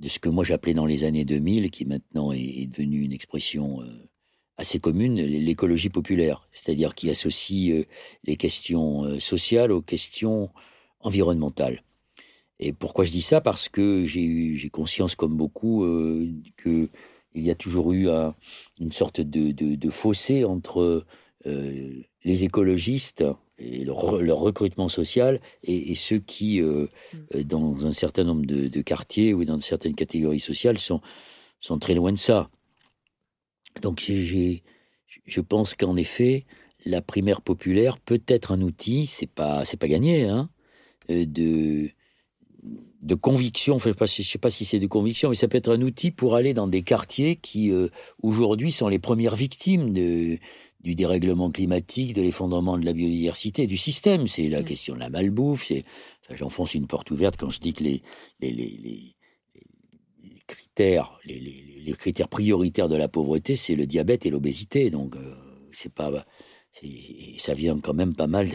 ce 0.04 0.18
que 0.18 0.28
moi 0.28 0.44
j'appelais 0.44 0.74
dans 0.74 0.86
les 0.86 1.04
années 1.04 1.24
2000, 1.24 1.70
qui 1.70 1.84
maintenant 1.84 2.32
est, 2.32 2.66
devenue 2.66 3.02
une 3.02 3.12
expression 3.12 3.82
euh, 3.82 4.08
assez 4.56 4.80
commune, 4.80 5.20
l'écologie 5.20 5.90
populaire, 5.90 6.48
c'est-à-dire 6.52 6.94
qui 6.94 7.10
associe 7.10 7.74
euh, 7.74 7.84
les 8.24 8.36
questions 8.36 9.20
sociales 9.20 9.70
aux 9.70 9.82
questions 9.82 10.50
environnementales. 11.00 11.82
Et 12.58 12.72
pourquoi 12.72 13.04
je 13.04 13.12
dis 13.12 13.22
ça? 13.22 13.40
Parce 13.40 13.68
que 13.68 14.04
j'ai 14.04 14.70
conscience, 14.70 15.14
comme 15.14 15.36
beaucoup, 15.36 15.84
euh, 15.84 16.26
qu'il 16.62 16.88
y 17.34 17.50
a 17.50 17.54
toujours 17.54 17.92
eu 17.92 18.08
une 18.80 18.92
sorte 18.92 19.20
de, 19.20 19.90
fossé 19.90 20.44
entre 20.44 21.04
les 21.44 22.44
écologistes 22.44 23.24
et 23.58 23.84
leur, 23.84 23.98
recrutement 23.98 24.88
social 24.88 25.40
et, 25.62 25.94
ceux 25.94 26.18
qui, 26.18 26.60
mm. 26.62 27.42
dans 27.44 27.86
un 27.86 27.92
certain 27.92 28.24
nombre 28.24 28.46
de, 28.46 28.80
quartiers 28.80 29.34
ou 29.34 29.44
dans 29.44 29.60
certaines 29.60 29.94
catégories 29.94 30.40
sociales, 30.40 30.78
sont, 30.78 31.00
sont 31.60 31.78
très 31.78 31.94
loin 31.94 32.12
de 32.12 32.18
ça. 32.18 32.48
Donc 33.82 34.00
je 34.00 35.40
pense 35.40 35.74
qu'en 35.74 35.96
effet, 35.96 36.46
la 36.84 37.02
primaire 37.02 37.40
populaire 37.40 37.98
peut 37.98 38.22
être 38.28 38.52
un 38.52 38.62
outil, 38.62 39.06
c'est 39.06 39.26
pas 39.26 39.64
c'est 39.64 39.76
pas 39.76 39.88
gagné, 39.88 40.24
hein, 40.24 40.48
euh, 41.10 41.26
de 41.26 41.90
de 43.06 43.14
conviction. 43.14 43.76
Enfin, 43.76 43.92
je 43.96 44.02
ne 44.02 44.24
sais 44.24 44.38
pas 44.38 44.50
si 44.50 44.64
c'est 44.64 44.80
de 44.80 44.86
conviction, 44.86 45.30
mais 45.30 45.36
ça 45.36 45.46
peut 45.48 45.56
être 45.56 45.72
un 45.72 45.80
outil 45.80 46.10
pour 46.10 46.34
aller 46.34 46.54
dans 46.54 46.66
des 46.66 46.82
quartiers 46.82 47.36
qui 47.36 47.70
euh, 47.70 47.88
aujourd'hui 48.22 48.72
sont 48.72 48.88
les 48.88 48.98
premières 48.98 49.36
victimes 49.36 49.92
de, 49.92 50.38
du 50.80 50.94
dérèglement 50.96 51.50
climatique, 51.50 52.14
de 52.14 52.22
l'effondrement 52.22 52.76
de 52.76 52.84
la 52.84 52.92
biodiversité, 52.92 53.68
du 53.68 53.76
système. 53.76 54.26
C'est 54.26 54.48
la 54.48 54.64
question 54.64 54.94
de 54.94 55.00
la 55.00 55.08
malbouffe. 55.08 55.70
Enfin, 55.70 56.34
J'enfonce 56.34 56.74
une 56.74 56.88
porte 56.88 57.12
ouverte 57.12 57.36
quand 57.36 57.48
je 57.48 57.60
dis 57.60 57.74
que 57.74 57.84
les, 57.84 58.02
les, 58.40 58.50
les 58.50 59.16
critères, 60.48 61.18
les, 61.24 61.94
critères 61.96 62.28
prioritaires 62.28 62.88
de 62.88 62.96
la 62.96 63.08
pauvreté, 63.08 63.54
c'est 63.54 63.76
le 63.76 63.86
diabète 63.86 64.26
et 64.26 64.30
l'obésité. 64.30 64.90
Donc, 64.90 65.14
euh, 65.14 65.34
c'est 65.72 65.92
pas 65.92 66.26
ça 67.38 67.54
vient 67.54 67.78
quand 67.78 67.94
même 67.94 68.14
pas 68.14 68.26
mal 68.26 68.48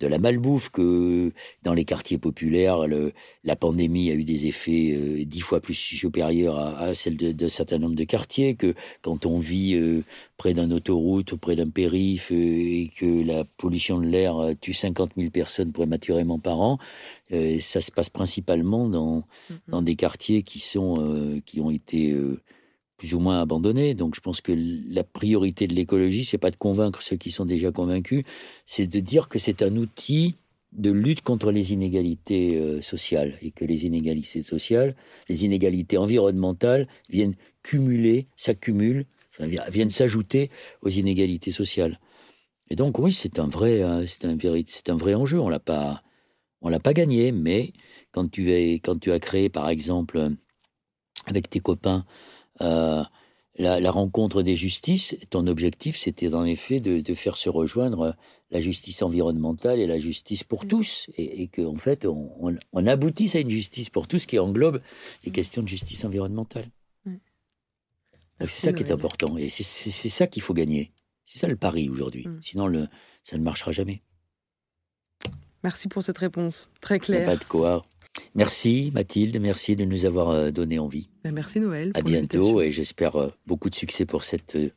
de, 0.00 0.06
la 0.06 0.18
malbouffe 0.18 0.70
que 0.70 1.32
dans 1.62 1.74
les 1.74 1.84
quartiers 1.84 2.18
populaires, 2.18 2.86
le, 2.86 3.12
la 3.44 3.56
pandémie 3.56 4.10
a 4.10 4.14
eu 4.14 4.24
des 4.24 4.46
effets 4.46 4.92
euh, 4.94 5.24
dix 5.24 5.40
fois 5.40 5.60
plus 5.60 5.74
supérieurs 5.74 6.58
à, 6.58 6.78
à 6.78 6.94
celle 6.94 7.16
d'un 7.16 7.48
certain 7.48 7.78
nombre 7.78 7.94
de 7.94 8.04
quartiers, 8.04 8.54
que 8.54 8.74
quand 9.02 9.26
on 9.26 9.38
vit 9.38 9.74
euh, 9.74 10.02
près 10.36 10.54
d'une 10.54 10.72
autoroute 10.72 11.32
ou 11.32 11.38
près 11.38 11.56
d'un 11.56 11.68
périph' 11.68 12.30
euh, 12.32 12.34
et 12.34 12.90
que 12.96 13.24
la 13.24 13.44
pollution 13.44 13.98
de 13.98 14.06
l'air 14.06 14.36
tue 14.60 14.72
50 14.72 15.12
000 15.16 15.30
personnes 15.30 15.72
prématurément 15.72 16.38
par 16.38 16.60
an, 16.60 16.78
ça 17.60 17.80
se 17.80 17.92
passe 17.92 18.10
principalement 18.10 18.88
dans, 18.88 19.18
mm-hmm. 19.18 19.54
dans 19.68 19.82
des 19.82 19.94
quartiers 19.94 20.42
qui, 20.42 20.58
sont, 20.58 21.40
qui 21.46 21.60
ont 21.60 21.70
été 21.70 22.16
plus 23.00 23.14
ou 23.14 23.18
moins 23.18 23.40
abandonné. 23.40 23.94
Donc 23.94 24.14
je 24.14 24.20
pense 24.20 24.42
que 24.42 24.52
la 24.54 25.04
priorité 25.04 25.66
de 25.66 25.74
l'écologie, 25.74 26.26
c'est 26.26 26.36
pas 26.36 26.50
de 26.50 26.56
convaincre 26.56 27.00
ceux 27.00 27.16
qui 27.16 27.30
sont 27.30 27.46
déjà 27.46 27.72
convaincus, 27.72 28.24
c'est 28.66 28.86
de 28.86 29.00
dire 29.00 29.30
que 29.30 29.38
c'est 29.38 29.62
un 29.62 29.74
outil 29.76 30.36
de 30.72 30.90
lutte 30.90 31.22
contre 31.22 31.50
les 31.50 31.72
inégalités 31.72 32.58
euh, 32.58 32.82
sociales 32.82 33.38
et 33.40 33.52
que 33.52 33.64
les 33.64 33.86
inégalités 33.86 34.42
sociales, 34.42 34.94
les 35.30 35.46
inégalités 35.46 35.96
environnementales 35.96 36.88
viennent 37.08 37.36
cumuler, 37.62 38.26
s'accumulent, 38.36 39.06
viennent 39.70 39.88
s'ajouter 39.88 40.50
aux 40.82 40.90
inégalités 40.90 41.52
sociales. 41.52 41.98
Et 42.68 42.76
donc 42.76 42.98
oui, 42.98 43.14
c'est 43.14 43.38
un 43.38 43.48
vrai, 43.48 43.82
euh, 43.82 44.06
c'est 44.06 44.26
un, 44.26 44.36
c'est 44.66 44.90
un 44.90 44.96
vrai 44.96 45.14
enjeu. 45.14 45.40
On 45.40 45.48
l'a 45.48 45.58
pas, 45.58 46.02
on 46.60 46.68
l'a 46.68 46.80
pas 46.80 46.92
gagné, 46.92 47.32
mais 47.32 47.72
quand 48.12 48.30
tu, 48.30 48.50
quand 48.84 49.00
tu 49.00 49.10
as 49.10 49.20
créé, 49.20 49.48
par 49.48 49.70
exemple, 49.70 50.32
avec 51.26 51.48
tes 51.48 51.60
copains, 51.60 52.04
euh, 52.62 53.02
la, 53.58 53.90
rencontre 53.90 54.42
des 54.42 54.56
justices, 54.56 55.16
ton 55.30 55.46
objectif, 55.46 55.96
c'était 55.96 56.34
en 56.34 56.44
effet 56.44 56.80
de, 56.80 57.14
faire 57.14 57.36
se 57.36 57.48
rejoindre 57.48 58.16
la 58.50 58.60
justice 58.60 59.02
environnementale 59.02 59.78
et 59.78 59.86
la 59.86 59.98
justice 59.98 60.44
pour 60.44 60.64
mm. 60.64 60.68
tous, 60.68 61.10
et, 61.16 61.48
qu'en 61.48 61.74
en 61.74 61.76
fait, 61.76 62.06
on, 62.06 62.86
aboutisse 62.86 63.36
à 63.36 63.40
une 63.40 63.50
justice 63.50 63.90
pour 63.90 64.08
tous 64.08 64.26
qui 64.26 64.38
englobe 64.38 64.80
les 65.24 65.30
questions 65.30 65.62
de 65.62 65.68
justice 65.68 66.04
environnementale. 66.04 66.70
Mm. 67.04 67.16
C'est 68.40 68.48
ça 68.48 68.72
qui 68.72 68.82
est 68.82 68.92
important, 68.92 69.36
et 69.36 69.48
c'est 69.48 69.62
ça 70.08 70.26
qu'il 70.26 70.42
faut 70.42 70.54
gagner. 70.54 70.92
C'est 71.26 71.38
ça 71.38 71.48
le 71.48 71.56
pari 71.56 71.88
aujourd'hui. 71.88 72.26
Mm. 72.26 72.40
Sinon, 72.42 72.66
le, 72.66 72.88
ça 73.22 73.36
ne 73.36 73.42
marchera 73.42 73.72
jamais. 73.72 74.02
Merci 75.62 75.88
pour 75.88 76.02
cette 76.02 76.18
réponse, 76.18 76.70
très 76.80 76.98
claire. 76.98 77.26
Pas 77.26 77.36
de 77.36 77.44
quoi. 77.44 77.84
Merci 78.34 78.90
Mathilde, 78.94 79.40
merci 79.40 79.76
de 79.76 79.84
nous 79.84 80.04
avoir 80.04 80.30
euh, 80.30 80.50
donné 80.50 80.78
envie. 80.78 81.08
Ben, 81.24 81.32
merci 81.32 81.60
Noël. 81.60 81.92
À 81.94 82.02
bientôt 82.02 82.60
et 82.60 82.70
j'espère 82.70 83.16
euh, 83.16 83.30
beaucoup 83.46 83.70
de 83.70 83.74
succès 83.74 84.06
pour 84.06 84.24
cette 84.24 84.56
euh, 84.56 84.70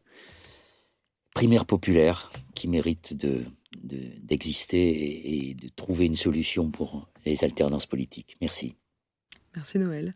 primaire 1.35 1.65
populaire 1.65 2.31
qui 2.55 2.67
mérite 2.67 3.15
de, 3.15 3.43
d'exister 3.83 5.49
et, 5.49 5.53
de 5.53 5.69
trouver 5.69 6.05
une 6.05 6.15
solution 6.15 6.71
pour 6.71 7.09
les 7.25 7.43
alternances 7.43 7.85
politiques. 7.85 8.37
Merci. 8.41 8.75
Merci 9.55 9.79
Noël. 9.79 10.15